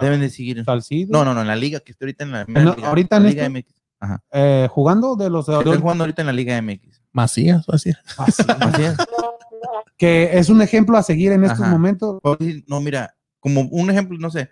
deben 0.00 0.20
de 0.20 0.30
seguir. 0.30 0.64
No, 1.08 1.24
no, 1.24 1.34
no, 1.34 1.40
en 1.42 1.46
la 1.46 1.56
liga 1.56 1.80
que 1.80 1.92
estoy 1.92 2.06
ahorita 2.06 2.24
en 2.24 2.32
la, 2.32 2.44
liga, 2.44 2.88
ahorita 2.88 3.16
en 3.16 3.22
la 3.22 3.28
Liga 3.28 3.48
MX. 3.48 3.74
Eh, 4.32 4.68
jugando 4.70 5.14
de 5.16 5.30
los. 5.30 5.48
Estoy 5.48 5.78
jugando 5.78 6.04
ahorita 6.04 6.22
en 6.22 6.26
la 6.26 6.32
Liga 6.32 6.60
MX. 6.60 7.02
Macías, 7.12 7.66
Macías. 7.68 7.98
Macías. 8.58 8.96
que 9.96 10.36
es 10.38 10.48
un 10.48 10.60
ejemplo 10.60 10.96
a 10.96 11.02
seguir 11.02 11.32
en 11.32 11.44
estos 11.44 11.66
momentos. 11.66 12.20
No, 12.66 12.80
mira, 12.80 13.14
como 13.38 13.62
un 13.62 13.90
ejemplo, 13.90 14.18
no 14.18 14.30
sé. 14.30 14.50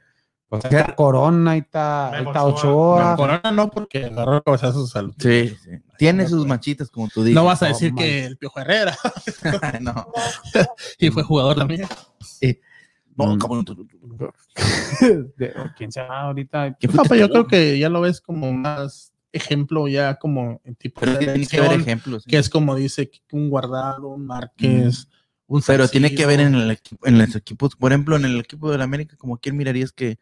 Pues 0.49 0.65
está 0.65 0.97
Corona 0.97 1.57
y 1.57 1.61
está, 1.61 2.11
está 2.19 2.45
Ochoa. 2.45 3.15
Corona 3.17 3.53
no, 3.53 3.71
porque 3.71 4.07
agarró 4.07 4.43
cabezazos 4.43 4.83
su 4.83 4.89
salud. 4.89 5.15
Sí, 5.19 5.57
sí. 5.63 5.71
Tiene 6.01 6.27
sus 6.27 6.47
manchitas, 6.47 6.89
como 6.89 7.09
tú 7.09 7.23
dices. 7.23 7.35
No 7.35 7.45
vas 7.45 7.63
a 7.63 7.67
decir 7.67 7.93
que 7.95 8.25
el 8.25 8.39
Piojo 8.39 8.59
Herrera. 8.59 8.97
no. 9.83 10.07
y 10.99 11.11
fue 11.11 11.23
jugador 11.23 11.59
también. 11.59 11.87
Sí. 12.21 12.59
No, 13.19 13.37
mm. 13.37 13.39
como 13.39 13.63
¿Quién 15.77 15.93
se 15.93 16.01
llama 16.01 16.21
ahorita? 16.23 16.79
No, 16.95 17.15
yo 17.15 17.29
creo 17.29 17.47
que 17.47 17.79
ya 17.79 17.91
lo 17.91 18.01
ves 18.01 18.23
como 18.23 18.51
más 18.51 19.13
ejemplo 19.31 19.89
ya 19.89 20.15
como 20.15 20.63
en 20.65 20.75
tipo 20.75 21.03
pero 21.03 21.19
tiene 21.19 21.47
que 21.47 21.61
ver 21.61 21.73
ejemplos 21.75 22.25
que 22.25 22.39
es 22.39 22.49
como 22.49 22.75
dice 22.75 23.11
un 23.31 23.49
guardado 23.49 24.09
un 24.09 24.27
Márquez 24.27 25.07
mm. 25.07 25.55
un 25.55 25.63
pero 25.65 25.87
tiene 25.87 26.13
que 26.13 26.27
ver 26.27 26.41
en 26.41 26.57
el 26.57 26.81
en 27.05 27.19
los 27.19 27.37
equipos 27.37 27.77
por 27.77 27.93
ejemplo 27.93 28.17
en 28.17 28.25
el 28.25 28.41
equipo 28.41 28.73
de 28.73 28.79
la 28.79 28.85
América 28.85 29.17
como 29.17 29.39
quién 29.39 29.57
mirarías 29.57 29.93
que, 29.93 30.19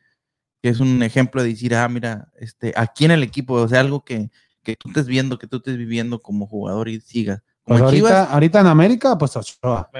que, 0.60 0.68
es 0.68 0.80
un 0.80 1.02
ejemplo 1.02 1.42
de 1.42 1.48
decir 1.48 1.74
ah 1.74 1.88
mira 1.88 2.30
este 2.36 2.74
aquí 2.76 3.06
en 3.06 3.12
el 3.12 3.22
equipo 3.22 3.54
o 3.54 3.66
sea 3.66 3.80
algo 3.80 4.04
que, 4.04 4.28
que 4.62 4.76
tú 4.76 4.88
estés 4.88 5.06
viendo 5.06 5.38
que 5.38 5.46
tú 5.46 5.58
estés 5.58 5.76
viviendo 5.76 6.20
como 6.20 6.46
jugador 6.46 6.88
y 6.88 7.00
sigas 7.00 7.42
pues 7.64 7.82
ahorita, 7.82 8.32
ahorita 8.32 8.60
en 8.60 8.66
América 8.66 9.18
pues 9.18 9.36
Ochoa. 9.36 9.90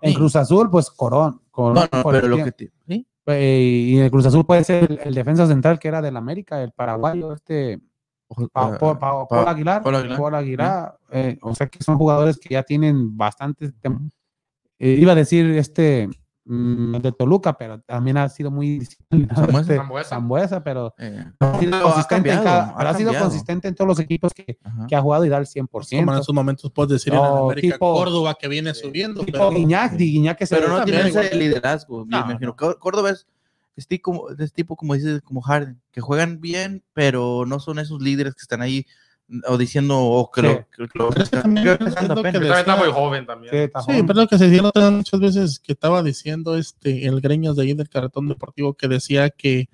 en 0.00 0.14
Cruz 0.14 0.36
Azul 0.36 0.70
pues 0.70 0.90
Corón, 0.90 1.42
no, 1.56 1.74
no, 1.74 1.88
pero 2.10 2.28
lo 2.28 2.36
que 2.38 2.70
¿sí? 2.88 3.06
y 3.26 3.98
en 3.98 4.10
Cruz 4.10 4.26
Azul 4.26 4.46
puede 4.46 4.64
ser 4.64 4.90
el, 4.90 5.00
el 5.04 5.14
defensa 5.14 5.46
central 5.46 5.78
que 5.78 5.88
era 5.88 6.00
del 6.00 6.16
América 6.16 6.62
el 6.62 6.72
paraguayo 6.72 7.34
este 7.34 7.80
Paul 8.52 9.48
Aguilar, 9.48 9.82
Paul 9.82 10.34
Aguilar, 10.34 10.98
eh, 11.10 11.36
o 11.42 11.54
sea 11.54 11.66
que 11.66 11.82
son 11.82 11.98
jugadores 11.98 12.38
que 12.38 12.54
ya 12.54 12.62
tienen 12.62 13.16
bastante 13.16 13.72
eh, 14.78 14.96
iba 14.98 15.12
a 15.12 15.16
decir 15.16 15.46
este 15.56 16.08
mm, 16.50 16.96
de 16.96 17.12
Toluca, 17.12 17.56
pero 17.56 17.80
también 17.80 18.16
ha 18.16 18.28
sido 18.28 18.50
muy. 18.50 18.78
Este, 18.78 18.96
Zambuesa, 20.04 20.62
pero 20.62 20.94
eh, 20.98 21.24
ha 21.38 21.58
sido, 21.58 21.82
consistente, 21.82 22.30
ha 22.30 22.94
sido 22.94 23.14
consistente 23.14 23.68
en 23.68 23.74
todos 23.74 23.88
los 23.88 24.00
equipos 24.00 24.32
que, 24.34 24.58
que, 24.88 24.96
ha 24.96 25.00
jugado 25.00 25.24
y 25.24 25.28
da 25.28 25.38
el 25.38 25.46
100%. 25.46 25.68
Como 25.68 26.12
en 26.12 26.18
esos 26.18 26.34
momentos 26.34 26.70
puedes 26.72 26.92
decir 26.92 27.14
en 27.14 27.20
América, 27.20 27.78
Córdoba 27.78 28.36
que 28.38 28.48
viene 28.48 28.74
subiendo. 28.74 29.24
Tipo 29.24 29.38
pero, 29.38 29.50
Guiñac, 29.50 29.96
Guiñac 29.96 30.38
que 30.38 30.46
se 30.46 30.56
Pero 30.56 30.68
no 30.68 30.84
tiene 30.84 31.08
ese 31.08 31.34
liderazgo, 31.34 32.04
no, 32.06 32.26
me 32.26 32.32
imagino. 32.32 32.56
Córdoba 32.56 33.10
es 33.10 33.26
es 33.80 33.86
tipo, 33.86 34.30
es 34.38 34.52
tipo, 34.52 34.76
como 34.76 34.94
dices, 34.94 35.22
como 35.22 35.40
Harden, 35.40 35.80
que 35.90 36.00
juegan 36.00 36.40
bien, 36.40 36.84
pero 36.92 37.44
no 37.46 37.60
son 37.60 37.78
esos 37.78 38.02
líderes 38.02 38.34
que 38.34 38.42
están 38.42 38.60
ahí 38.60 38.86
o 39.46 39.56
diciendo 39.56 39.98
o 39.98 40.30
que 40.30 40.42
lo, 40.42 40.66
que, 40.70 40.98
lo 40.98 41.10
que 41.10 41.22
está 41.22 42.76
muy 42.76 42.90
joven 42.90 43.26
también. 43.26 43.70
Sí, 43.86 44.02
pero 44.06 44.22
lo 44.22 44.26
que 44.26 44.38
se 44.38 44.48
decía 44.48 44.90
muchas 44.90 45.20
veces 45.20 45.58
que 45.60 45.72
estaba 45.72 46.02
diciendo 46.02 46.56
este 46.56 47.06
el 47.06 47.20
Greñas 47.20 47.56
de 47.56 47.62
ahí 47.62 47.74
del 47.74 47.88
cartón 47.88 48.28
deportivo 48.28 48.74
que 48.74 48.88
decía 48.88 49.30
que 49.30 49.68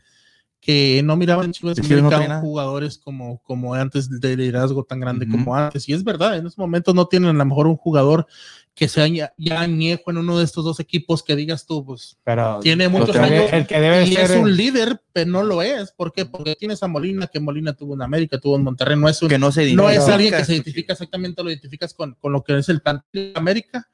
que 0.60 1.00
no 1.04 1.16
miraban 1.16 1.52
Chivas 1.52 1.78
no 1.78 2.40
jugadores 2.40 2.98
como, 2.98 3.40
como 3.42 3.74
antes 3.74 4.08
de 4.20 4.36
liderazgo 4.36 4.84
tan 4.84 4.98
grande 4.98 5.28
como 5.28 5.54
antes. 5.54 5.88
Y 5.88 5.92
es 5.92 6.02
verdad, 6.02 6.36
en 6.36 6.46
esos 6.46 6.58
momentos 6.58 6.94
no 6.94 7.06
tienen 7.06 7.30
a 7.30 7.32
lo 7.32 7.44
mejor 7.44 7.66
un 7.66 7.76
jugador 7.76 8.26
que 8.74 8.88
sea 8.88 9.06
ya, 9.06 9.32
ya 9.38 9.60
añejo 9.60 10.10
en 10.10 10.18
uno 10.18 10.38
de 10.38 10.44
estos 10.44 10.64
dos 10.64 10.80
equipos 10.80 11.22
que 11.22 11.34
digas 11.34 11.64
tú, 11.66 11.84
pues 11.84 12.18
pero 12.24 12.60
tiene 12.60 12.88
muchos 12.88 13.16
años 13.16 13.50
el 13.50 13.66
que 13.66 13.80
debe 13.80 14.06
y 14.06 14.16
es 14.16 14.30
un 14.32 14.54
líder, 14.54 15.00
pero 15.12 15.30
no 15.30 15.42
lo 15.42 15.62
es. 15.62 15.92
¿Por 15.92 16.12
qué? 16.12 16.26
Porque 16.26 16.56
tienes 16.56 16.82
a 16.82 16.88
Molina, 16.88 17.26
que 17.26 17.40
Molina 17.40 17.72
tuvo 17.72 17.94
en 17.94 18.02
América, 18.02 18.38
tuvo 18.38 18.56
en 18.56 18.64
Monterrey, 18.64 18.98
no 18.98 19.08
es 19.08 19.22
un, 19.22 19.28
que 19.28 19.38
no, 19.38 19.50
se 19.50 19.72
no 19.74 19.88
es 19.88 20.06
alguien 20.08 20.34
que 20.34 20.44
se 20.44 20.54
identifica 20.54 20.92
exactamente, 20.92 21.42
lo 21.42 21.50
identificas 21.50 21.94
con, 21.94 22.14
con 22.20 22.32
lo 22.32 22.42
que 22.42 22.58
es 22.58 22.68
el 22.68 22.80
plantel 22.80 23.32
de 23.32 23.32
América 23.34 23.88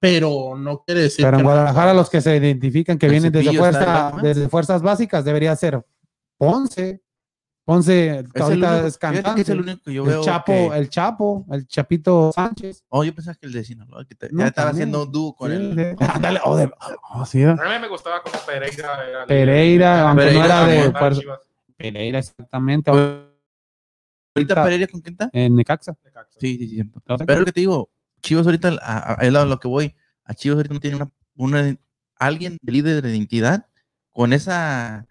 pero 0.00 0.56
no 0.56 0.82
quiere 0.82 1.02
decir. 1.02 1.24
Pero 1.24 1.36
en 1.36 1.44
Guadalajara, 1.44 1.92
los 1.92 2.08
que 2.08 2.22
se 2.22 2.34
identifican 2.34 2.98
que 2.98 3.06
vienen 3.06 3.30
desde, 3.30 3.52
fuerza, 3.52 4.14
desde 4.22 4.48
fuerzas 4.48 4.80
básicas, 4.80 5.26
debería 5.26 5.54
ser 5.54 5.84
Ponce. 6.40 7.02
Ponce 7.66 8.24
ahorita 8.34 8.86
es 8.86 8.96
cantante. 8.96 9.52
el 9.52 10.20
Chapo, 10.22 10.72
el 10.72 10.88
Chapo, 10.88 11.46
el 11.52 11.66
Chapito 11.66 12.32
Sánchez. 12.32 12.82
Oh, 12.88 13.04
yo 13.04 13.14
pensaba 13.14 13.34
que 13.34 13.46
el 13.46 13.52
de 13.52 13.62
Sinaloa, 13.62 14.06
que 14.06 14.16
ya 14.32 14.46
estaba 14.46 14.70
haciendo 14.70 15.04
dúo 15.04 15.36
con 15.36 15.52
él. 15.52 15.96
Dale, 16.18 16.40
oh, 16.44 16.56
de, 16.56 16.70
oh, 17.10 17.26
sí, 17.26 17.42
a 17.42 17.54
mí 17.54 17.78
me 17.78 17.88
gustaba 17.88 18.22
como 18.22 18.38
Pereira. 18.46 19.26
Pereira, 19.28 20.08
aunque 20.08 20.32
no 20.32 20.44
era 20.44 20.66
de. 20.66 20.92
Pereira, 21.76 22.18
exactamente. 22.18 22.90
¿Ahorita 22.90 24.64
Pereira 24.64 24.86
con 24.86 25.02
quién 25.02 25.12
está? 25.12 25.28
En 25.34 25.56
Necaxa. 25.56 25.94
Sí, 26.38 26.56
sí, 26.56 26.68
sí. 26.68 26.90
Pero 27.26 27.40
lo 27.40 27.44
que 27.44 27.52
te 27.52 27.60
digo, 27.60 27.90
Chivas 28.22 28.46
ahorita, 28.46 28.78
a, 28.80 29.12
a, 29.12 29.44
lo 29.44 29.60
que 29.60 29.68
voy, 29.68 29.94
a 30.24 30.32
Chivas 30.32 30.56
ahorita 30.56 30.72
no 30.72 30.80
tiene 30.80 30.96
una, 30.96 31.12
una 31.36 31.76
alguien 32.16 32.56
de 32.62 32.72
líder 32.72 33.02
de 33.02 33.10
identidad 33.10 33.66
con 34.08 34.32
esa 34.32 35.06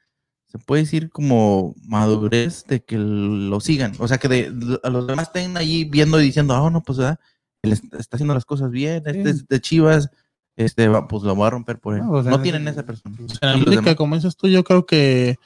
se 0.52 0.58
puede 0.58 0.82
decir 0.82 1.10
como 1.10 1.76
madurez 1.84 2.66
de 2.66 2.84
que 2.84 2.98
lo 2.98 3.60
sigan. 3.60 3.94
O 4.00 4.08
sea, 4.08 4.18
que 4.18 4.28
de, 4.28 4.80
a 4.84 4.90
los 4.90 5.06
demás 5.06 5.28
estén 5.28 5.56
ahí 5.58 5.86
viendo 5.86 6.20
y 6.20 6.26
diciendo, 6.26 6.56
ah, 6.56 6.70
no, 6.72 6.82
pues 6.82 6.98
él 6.98 7.72
está 7.72 8.16
haciendo 8.16 8.34
las 8.34 8.46
cosas 8.46 8.72
bien, 8.72 9.04
este 9.06 9.30
es 9.30 9.48
de 9.48 9.62
Chivas, 9.62 10.10
este, 10.56 10.90
pues 11.08 11.24
lo 11.24 11.36
voy 11.36 11.48
a 11.48 11.52
romper 11.52 11.80
por 11.80 11.96
él. 11.96 12.02
No, 12.02 12.42
tienen 12.42 12.68
esa 12.68 12.84
persona. 12.84 13.16
En 13.42 13.96
como 13.96 14.16
dices 14.16 14.36
tú, 14.36 14.48
yo 14.48 14.64
creo 14.64 14.86
que 14.86 15.38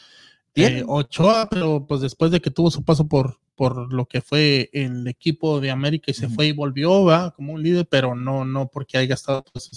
eh, 0.56 0.84
Ochoa, 0.88 1.50
pero 1.50 1.86
pues 1.86 2.02
después 2.02 2.32
de 2.32 2.40
que 2.40 2.52
tuvo 2.52 2.72
su 2.72 2.84
paso 2.84 3.08
por, 3.08 3.40
por 3.56 3.92
lo 3.92 4.06
que 4.06 4.22
fue 4.22 4.70
el 4.72 5.06
equipo 5.08 5.60
de 5.60 5.72
América 5.72 6.12
y 6.12 6.14
se 6.14 6.30
fue 6.30 6.48
y 6.48 6.52
volvió, 6.54 7.04
va 7.04 7.32
como 7.32 7.54
un 7.54 7.62
líder, 7.62 7.88
pero 7.90 8.16
no, 8.16 8.46
no 8.46 8.70
porque 8.70 8.98
haya 8.98 9.16
estado 9.16 9.44
pues, 9.52 9.70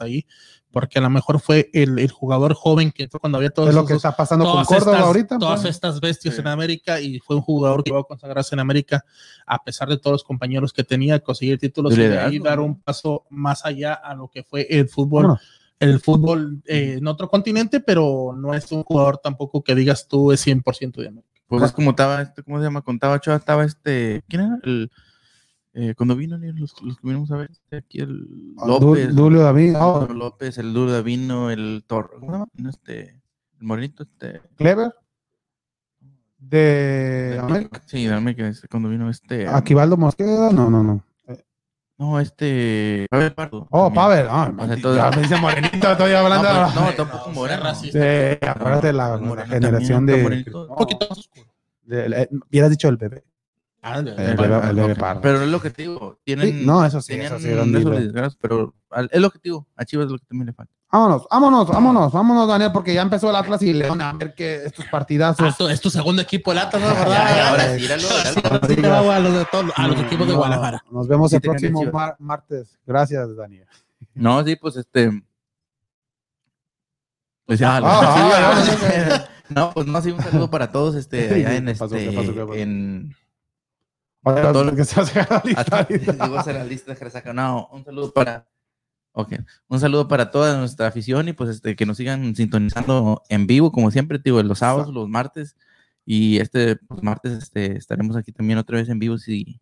ahí, 0.00 0.26
porque 0.70 0.98
a 0.98 1.02
lo 1.02 1.10
mejor 1.10 1.40
fue 1.40 1.70
el, 1.72 1.98
el 1.98 2.10
jugador 2.10 2.54
joven 2.54 2.92
que 2.92 3.08
fue 3.08 3.20
cuando 3.20 3.38
había 3.38 3.50
todo 3.50 3.68
es 3.68 3.74
lo 3.74 3.84
que 3.84 3.94
está 3.94 4.16
pasando 4.16 4.50
con 4.50 4.64
Córdoba 4.64 5.00
ahorita. 5.00 5.38
Todas 5.38 5.62
pues. 5.62 5.74
estas 5.74 6.00
bestias 6.00 6.38
en 6.38 6.46
América 6.46 7.00
y 7.00 7.18
fue 7.20 7.36
un 7.36 7.42
jugador 7.42 7.84
que 7.84 7.90
iba 7.90 8.00
a 8.00 8.04
consagrarse 8.04 8.54
en 8.54 8.60
América 8.60 9.04
a 9.46 9.62
pesar 9.62 9.88
de 9.88 9.98
todos 9.98 10.14
los 10.14 10.24
compañeros 10.24 10.72
que 10.72 10.84
tenía, 10.84 11.20
conseguir 11.20 11.58
títulos 11.58 11.92
y 11.96 12.00
de 12.00 12.18
ahí 12.18 12.38
dar 12.38 12.60
un 12.60 12.80
paso 12.80 13.24
más 13.30 13.64
allá 13.64 13.94
a 13.94 14.14
lo 14.14 14.28
que 14.28 14.42
fue 14.42 14.66
el 14.70 14.88
fútbol. 14.88 15.38
El 15.78 15.98
fútbol 15.98 16.62
eh, 16.66 16.94
en 16.98 17.08
otro 17.08 17.28
continente, 17.28 17.80
pero 17.80 18.34
no 18.36 18.54
es 18.54 18.70
un 18.70 18.84
jugador 18.84 19.18
tampoco 19.18 19.64
que 19.64 19.74
digas 19.74 20.06
tú 20.06 20.30
es 20.30 20.46
100% 20.46 20.92
de 20.92 21.08
América. 21.08 21.28
Pues 21.48 21.64
es 21.64 21.72
como 21.72 21.90
estaba, 21.90 22.22
este, 22.22 22.42
¿cómo 22.44 22.58
se 22.58 22.64
llama? 22.64 22.82
Contaba 22.82 23.16
Ochoa, 23.16 23.36
estaba 23.36 23.64
este, 23.64 24.22
¿quién 24.28 24.42
era? 24.42 24.58
El, 24.62 24.90
eh, 25.74 25.94
cuando 25.96 26.14
vino 26.14 26.36
los, 26.36 26.82
los, 26.82 26.96
que 26.98 27.06
vinimos 27.06 27.30
a 27.30 27.36
ver, 27.36 27.50
este, 27.50 27.76
aquí 27.76 28.00
el 28.00 28.54
ah, 28.58 28.66
López, 28.66 29.14
Dulio 29.14 29.40
David, 29.40 29.74
oh. 29.78 30.06
López, 30.06 30.58
el 30.58 30.74
Dulio 30.74 30.92
Davino, 30.92 31.50
el 31.50 31.84
Torre, 31.86 32.18
¿cómo 32.20 32.46
se 32.54 32.68
Este, 32.68 33.22
el 33.58 33.66
morenito, 33.66 34.02
este. 34.02 34.42
Clever. 34.56 34.92
De, 36.38 37.38
América. 37.40 37.80
Sí, 37.86 38.04
de 38.04 38.14
América, 38.14 38.48
este, 38.48 38.68
cuando 38.68 38.90
vino 38.90 39.08
este. 39.08 39.48
Aquivaldo 39.48 39.96
Mosqueda, 39.96 40.50
no, 40.50 40.68
no, 40.68 40.82
no. 40.82 41.04
No, 41.96 42.20
este. 42.20 43.06
Pavel 43.08 43.32
Pardo. 43.32 43.66
Oh, 43.70 43.90
Pavel. 43.92 44.26
Ah, 44.28 44.52
o 44.58 44.66
sea, 44.66 44.76
todo... 44.76 45.10
me 45.12 45.22
dice 45.22 45.36
morenito, 45.36 45.92
estoy 45.92 46.12
hablando. 46.12 46.52
No, 46.52 46.64
pues, 46.64 46.74
no 46.74 46.92
tampoco 46.94 47.30
moreno. 47.30 47.74
Sí, 47.74 47.88
acuérdate 48.46 48.88
de 48.88 48.92
la, 48.92 49.16
la 49.16 49.46
generación 49.46 50.04
de. 50.04 50.44
Un 50.52 50.76
poquito 50.76 51.06
más 51.08 51.18
oscuro. 51.18 51.46
Hubieras 51.86 52.70
dicho 52.70 52.88
el 52.88 52.96
bebé. 52.96 53.24
Ah, 53.84 54.00
pero 55.20 55.42
es 55.42 55.48
lo 55.48 55.60
que 55.60 55.70
te 55.70 55.82
digo, 55.82 56.20
tienen. 56.22 56.64
no, 56.64 56.84
eso 56.86 57.00
sí, 57.00 57.14
eso 57.14 57.38
sí, 57.40 57.48
pero 58.40 58.74
es 59.10 59.20
lo 59.20 59.30
que 59.30 59.38
te 59.40 59.48
digo, 59.48 59.66
a 59.74 59.84
Chivas 59.84 60.06
es 60.06 60.12
lo 60.12 60.18
que 60.18 60.26
también 60.26 60.46
le 60.46 60.52
falta. 60.52 60.72
Vámonos, 60.92 61.26
vámonos, 61.28 61.68
vámonos, 61.68 62.12
vámonos, 62.12 62.48
Daniel, 62.48 62.70
porque 62.70 62.94
ya 62.94 63.02
empezó 63.02 63.30
el 63.30 63.36
Atlas 63.36 63.62
y 63.62 63.72
León 63.72 64.00
a 64.00 64.12
ver 64.12 64.34
que 64.34 64.66
estos 64.66 64.84
partidazos. 64.86 65.56
Ah, 65.58 65.72
es 65.72 65.80
tu 65.80 65.90
segundo 65.90 66.22
equipo, 66.22 66.52
el 66.52 66.58
Atlas, 66.58 66.82
¿no? 66.82 66.88
Ahora 66.88 67.76
sí, 67.76 67.86
a 67.90 67.96
los, 67.96 69.74
a 69.74 69.88
los 69.88 70.00
equipos 70.00 70.28
de 70.28 70.34
Guadalajara. 70.34 70.84
Nos 70.90 71.08
vemos 71.08 71.32
el 71.32 71.40
próximo 71.40 71.82
martes. 72.18 72.78
Gracias, 72.86 73.34
Daniel. 73.34 73.66
No, 74.14 74.44
sí, 74.44 74.54
pues 74.54 74.76
este. 74.76 75.10
Pues 77.46 77.58
ya, 77.58 77.80
ah, 77.82 79.26
no, 79.48 79.72
pues 79.72 79.86
no, 79.86 80.00
sí, 80.00 80.10
un 80.10 80.20
saludo 80.22 80.50
para 80.50 80.70
todos, 80.70 80.94
este, 80.94 81.34
allá 81.34 81.56
en 81.56 81.68
este, 81.68 82.62
en 82.62 83.16
todo 84.22 84.64
lo 84.64 84.74
que 84.74 84.84
se 84.84 85.00
hace 85.00 85.20
a 85.20 85.28
la 85.28 85.42
lista. 85.44 85.76
No, 87.32 87.68
un 87.72 87.84
saludo 87.84 88.12
para. 88.12 88.46
Okay. 89.14 89.38
Un 89.68 89.78
saludo 89.78 90.08
para 90.08 90.30
toda 90.30 90.56
nuestra 90.56 90.86
afición 90.86 91.28
y 91.28 91.34
pues 91.34 91.50
este 91.50 91.76
que 91.76 91.84
nos 91.84 91.98
sigan 91.98 92.34
sintonizando 92.34 93.22
en 93.28 93.46
vivo, 93.46 93.70
como 93.70 93.90
siempre, 93.90 94.18
digo, 94.22 94.42
los 94.42 94.60
sábados, 94.60 94.92
los 94.92 95.08
martes. 95.08 95.56
Y 96.06 96.38
este 96.38 96.76
pues, 96.76 97.02
martes 97.02 97.32
este, 97.32 97.76
estaremos 97.76 98.16
aquí 98.16 98.32
también 98.32 98.58
otra 98.58 98.78
vez 98.78 98.88
en 98.88 98.98
vivo 98.98 99.18
si, 99.18 99.60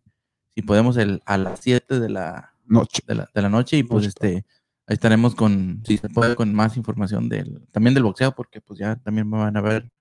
si 0.55 0.61
podemos 0.61 0.95
el, 0.97 1.21
a 1.25 1.37
las 1.37 1.59
7 1.59 1.99
de 1.99 2.09
la 2.09 2.53
noche. 2.65 3.03
De 3.05 3.41
la, 3.41 3.49
noche. 3.49 3.77
Y 3.77 3.83
pues 3.83 4.05
este 4.05 4.45
ahí 4.87 4.93
estaremos 4.93 5.35
con, 5.35 5.83
si 5.85 5.97
se 5.97 6.07
puede, 6.09 6.35
con 6.35 6.53
más 6.53 6.77
información 6.77 7.27
del, 7.27 7.67
también 7.71 7.93
del 7.93 8.03
boxeo, 8.03 8.31
porque 8.33 8.61
pues 8.61 8.79
ya 8.79 8.95
también 8.95 9.29
van 9.29 9.57
a 9.57 9.61
ver 9.61 9.91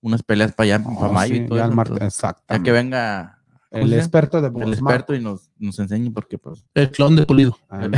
unas 0.00 0.22
peleas 0.22 0.52
para 0.52 0.76
allá, 0.76 0.84
para 0.84 0.96
oh, 0.96 1.12
mayo 1.12 1.34
y 1.34 1.46
todo 1.46 1.58
ya 1.58 2.06
eso. 2.06 2.36
ya 2.48 2.62
que 2.62 2.72
venga 2.72 3.39
el 3.70 3.92
experto 3.92 4.42
de 4.42 4.48
El 4.62 4.72
experto 4.72 5.14
y 5.14 5.20
nos, 5.20 5.50
nos 5.58 5.78
enseñe 5.78 6.10
porque 6.12 6.38
pues. 6.38 6.64
El 6.74 6.90
clon 6.90 7.14
de 7.14 7.24
Pulido. 7.24 7.56
Ah, 7.68 7.88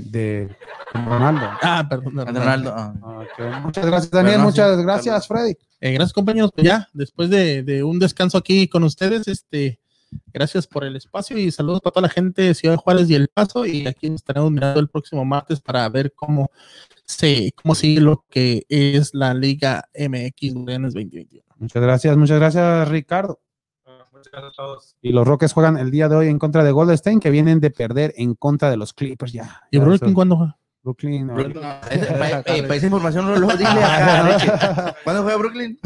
de 0.00 0.48
Ronaldo. 0.92 1.48
Ah, 1.62 1.86
perdón. 1.88 2.16
De 2.16 2.24
Ronaldo. 2.24 2.74
Ah. 2.76 3.24
Muchas 3.62 3.86
gracias, 3.86 4.10
Daniel. 4.10 4.40
Muchas 4.40 4.82
gracias, 4.82 5.28
Freddy. 5.28 5.56
Eh, 5.80 5.92
gracias, 5.92 6.12
compañeros. 6.12 6.50
Pues 6.54 6.66
ya, 6.66 6.88
después 6.92 7.30
de, 7.30 7.62
de, 7.62 7.84
un 7.84 8.00
descanso 8.00 8.36
aquí 8.36 8.66
con 8.66 8.82
ustedes, 8.82 9.28
este, 9.28 9.78
gracias 10.32 10.66
por 10.66 10.84
el 10.84 10.96
espacio 10.96 11.38
y 11.38 11.52
saludos 11.52 11.80
para 11.80 11.92
toda 11.92 12.08
la 12.08 12.12
gente 12.12 12.42
de 12.42 12.54
Ciudad 12.54 12.74
de 12.74 12.78
Juárez 12.78 13.08
y 13.10 13.14
El 13.14 13.28
Paso. 13.28 13.64
Y 13.66 13.86
aquí 13.86 14.08
estaremos 14.08 14.50
mirando 14.50 14.80
el 14.80 14.88
próximo 14.88 15.24
martes 15.24 15.60
para 15.60 15.88
ver 15.88 16.12
cómo 16.14 16.50
se, 17.04 17.52
cómo 17.54 17.76
sigue 17.76 18.00
lo 18.00 18.24
que 18.28 18.64
es 18.68 19.14
la 19.14 19.34
Liga 19.34 19.88
MX 19.94 20.54
2021. 20.54 21.44
Muchas 21.58 21.82
gracias, 21.82 22.16
muchas 22.16 22.38
gracias, 22.38 22.88
Ricardo. 22.88 23.40
Y 25.00 25.12
los 25.12 25.26
Rockets 25.26 25.52
juegan 25.52 25.76
el 25.78 25.90
día 25.90 26.08
de 26.08 26.16
hoy 26.16 26.28
en 26.28 26.38
contra 26.38 26.64
de 26.64 26.72
Golden 26.72 26.94
State, 26.94 27.20
que 27.20 27.30
vienen 27.30 27.60
de 27.60 27.70
perder 27.70 28.12
en 28.16 28.34
contra 28.34 28.70
de 28.70 28.76
los 28.76 28.92
Clippers 28.92 29.32
ya. 29.32 29.62
¿Y 29.70 29.78
Brooklyn 29.78 30.14
cuándo 30.14 30.36
juega? 30.36 30.56
Brooklyn. 30.82 31.28
para, 31.28 32.40
esa 32.40 32.86
información 32.86 33.26
no 33.26 33.36
lo 33.36 33.48
dile 33.54 33.68
acá. 33.68 34.96
¿Cuándo 35.04 35.22
juega 35.22 35.36
Brooklyn? 35.36 35.78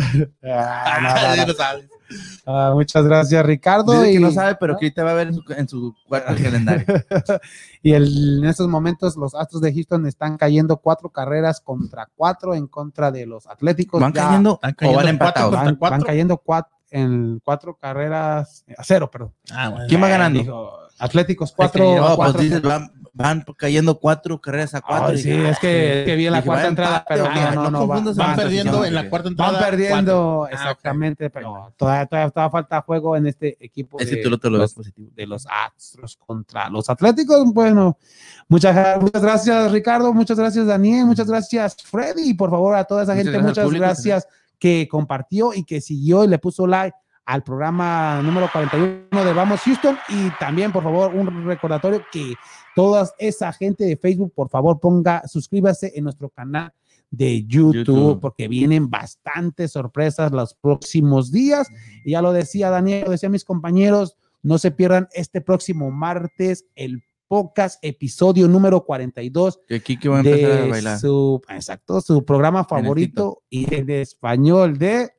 Ah, 0.45 1.19
ah, 2.47 2.71
muchas 2.75 3.05
gracias, 3.05 3.45
Ricardo. 3.45 4.07
y, 4.07 4.13
que 4.13 4.21
no 4.21 4.31
sabe, 4.31 4.57
pero 4.61 4.77
que 4.77 4.93
te 4.93 5.03
va 5.03 5.11
a 5.11 5.15
ver 5.15 5.33
en 5.57 5.69
su, 5.69 5.97
cuarto 6.07 6.35
calendario. 6.41 6.87
y 7.83 7.93
en 7.93 8.45
estos 8.45 8.69
momentos 8.69 9.17
los 9.17 9.35
Astros 9.35 9.63
de 9.63 9.75
Houston 9.75 10.07
están 10.07 10.37
cayendo 10.37 10.77
cuatro 10.77 11.09
carreras 11.09 11.61
contra 11.61 12.09
cuatro 12.15 12.55
en 12.55 12.69
contra 12.69 13.11
de 13.11 13.27
los 13.27 13.49
Atléticos. 13.49 14.01
¿Van 14.01 14.13
cayendo, 14.13 14.61
o 14.63 14.93
van 14.93 15.09
empatados? 15.09 15.53
Van, 15.53 15.77
van 15.77 16.03
cayendo 16.03 16.39
cuatro 16.39 16.74
en 16.95 17.41
cuatro 17.45 17.77
carreras 17.77 18.65
a 18.79 18.85
cero, 18.85 19.11
perdón. 19.11 19.33
Ah, 19.51 19.69
bueno. 19.69 19.87
¿Quién 19.89 20.01
va 20.01 20.09
ganando? 20.09 20.39
Dijo, 20.39 20.79
Atléticos 20.97 21.53
cuatro. 21.53 21.97
no, 21.97 22.17
pues 22.17 22.37
dices, 22.37 22.63
van, 22.63 22.93
van, 23.13 23.45
cayendo 23.59 23.99
cuatro 23.99 24.41
carreras 24.41 24.77
a 24.77 24.81
cuatro. 24.81 25.09
Ay, 25.09 25.19
sí, 25.19 25.33
es 25.33 25.59
que, 25.59 26.01
es 26.01 26.07
que 26.07 26.15
vi 26.15 26.27
en 26.27 26.33
la 26.33 26.39
dije, 26.39 26.47
cuarta 26.47 26.69
entrada, 26.69 27.05
pero 27.09 27.29
no, 27.29 27.53
no, 27.53 27.71
no, 27.73 27.87
van, 27.89 28.05
van, 28.05 28.15
van 28.15 28.37
perdiendo 28.37 28.85
en 28.85 28.95
la 28.95 29.11
cuarta 29.11 29.29
entrada. 29.29 29.53
Van 29.53 29.61
perdiendo, 29.61 30.37
cuatro. 30.39 30.57
exactamente, 30.57 31.25
ah, 31.25 31.27
okay. 31.27 31.43
pero 31.43 31.75
todavía, 31.77 32.07
todavía, 32.07 32.31
todavía, 32.31 32.51
falta 32.51 32.81
juego 32.83 33.17
en 33.17 33.27
este 33.27 33.57
equipo 33.59 33.99
Ese 33.99 34.15
de, 34.15 34.23
tú 34.23 34.39
te 34.39 34.49
lo 34.49 34.59
los, 34.59 34.73
positivo. 34.73 35.11
de 35.17 35.27
los 35.27 35.49
Astros 35.51 36.17
contra 36.17 36.71
los 36.71 36.89
Atléticos. 36.89 37.53
Bueno, 37.53 37.99
muchas, 38.47 39.03
muchas 39.03 39.21
gracias, 39.21 39.73
Ricardo, 39.73 40.15
muchas 40.15 40.39
gracias, 40.39 40.65
Daniel, 40.65 41.07
muchas 41.07 41.27
gracias, 41.27 41.77
Freddy, 41.83 42.31
y 42.31 42.35
por 42.35 42.51
favor 42.51 42.77
a 42.77 42.85
toda 42.85 43.03
esa 43.03 43.15
muchas 43.15 43.25
gente, 43.25 43.39
gracias 43.43 43.67
muchas 43.67 43.81
gracias 43.81 44.29
que 44.59 44.89
compartió 44.89 45.53
y 45.55 45.65
que 45.65 45.81
siguió 45.81 46.25
y 46.25 46.29
le 46.29 46.39
puso 46.39 46.67
like 46.67 46.97
al 47.27 47.43
programa 47.43 48.21
número 48.23 48.49
41 48.53 49.25
de 49.25 49.33
Vamos 49.33 49.61
Houston. 49.61 49.97
Y 50.09 50.31
también 50.39 50.73
por 50.73 50.83
favor 50.83 51.15
un 51.15 51.45
recordatorio 51.47 52.03
que 52.13 52.35
toda 52.75 53.09
esa 53.19 53.53
gente 53.53 53.85
de 53.85 53.97
Facebook 53.97 54.33
por 54.35 54.49
favor 54.49 54.81
ponga 54.81 55.27
suscríbase 55.27 55.93
en 55.95 56.05
nuestro 56.05 56.29
canal 56.29 56.73
de 57.11 57.45
YouTube, 57.45 57.75
YouTube, 57.77 58.21
porque 58.21 58.49
vienen 58.49 58.91
bastantes 58.91 59.73
sorpresas 59.73 60.33
los 60.33 60.55
próximos 60.55 61.31
días. 61.31 61.71
Y 62.05 62.13
ya 62.13 62.23
lo 62.23 62.33
decía 62.33 62.71
Daniel, 62.71 63.05
lo 63.05 63.11
decía 63.13 63.29
mis 63.29 63.45
compañeros, 63.45 64.17
no 64.43 64.59
se 64.59 64.71
pierdan 64.71 65.09
este 65.13 65.41
próximo 65.41 65.91
martes 65.91 66.67
el 66.75 67.03
podcast 67.35 67.79
episodio 67.83 68.47
número 68.47 68.85
42 68.85 69.59
que 69.67 69.75
aquí 69.75 69.99
que 69.99 70.09
va 70.09 70.19
a 70.19 70.21
empezar 70.21 70.51
de 70.51 70.63
a 70.63 70.67
bailar. 70.67 70.99
su 71.01 71.43
exacto 71.49 72.01
su 72.01 72.25
programa 72.25 72.63
favorito 72.63 73.43
y 73.51 73.75
en 73.75 73.91
español 73.91 74.79
de 74.79 75.11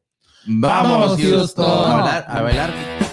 Vamos, 0.47 1.19
Houston. 1.19 1.65
A 1.65 1.95
bailar, 1.95 2.25
a 2.27 2.41
bailar. 2.41 3.04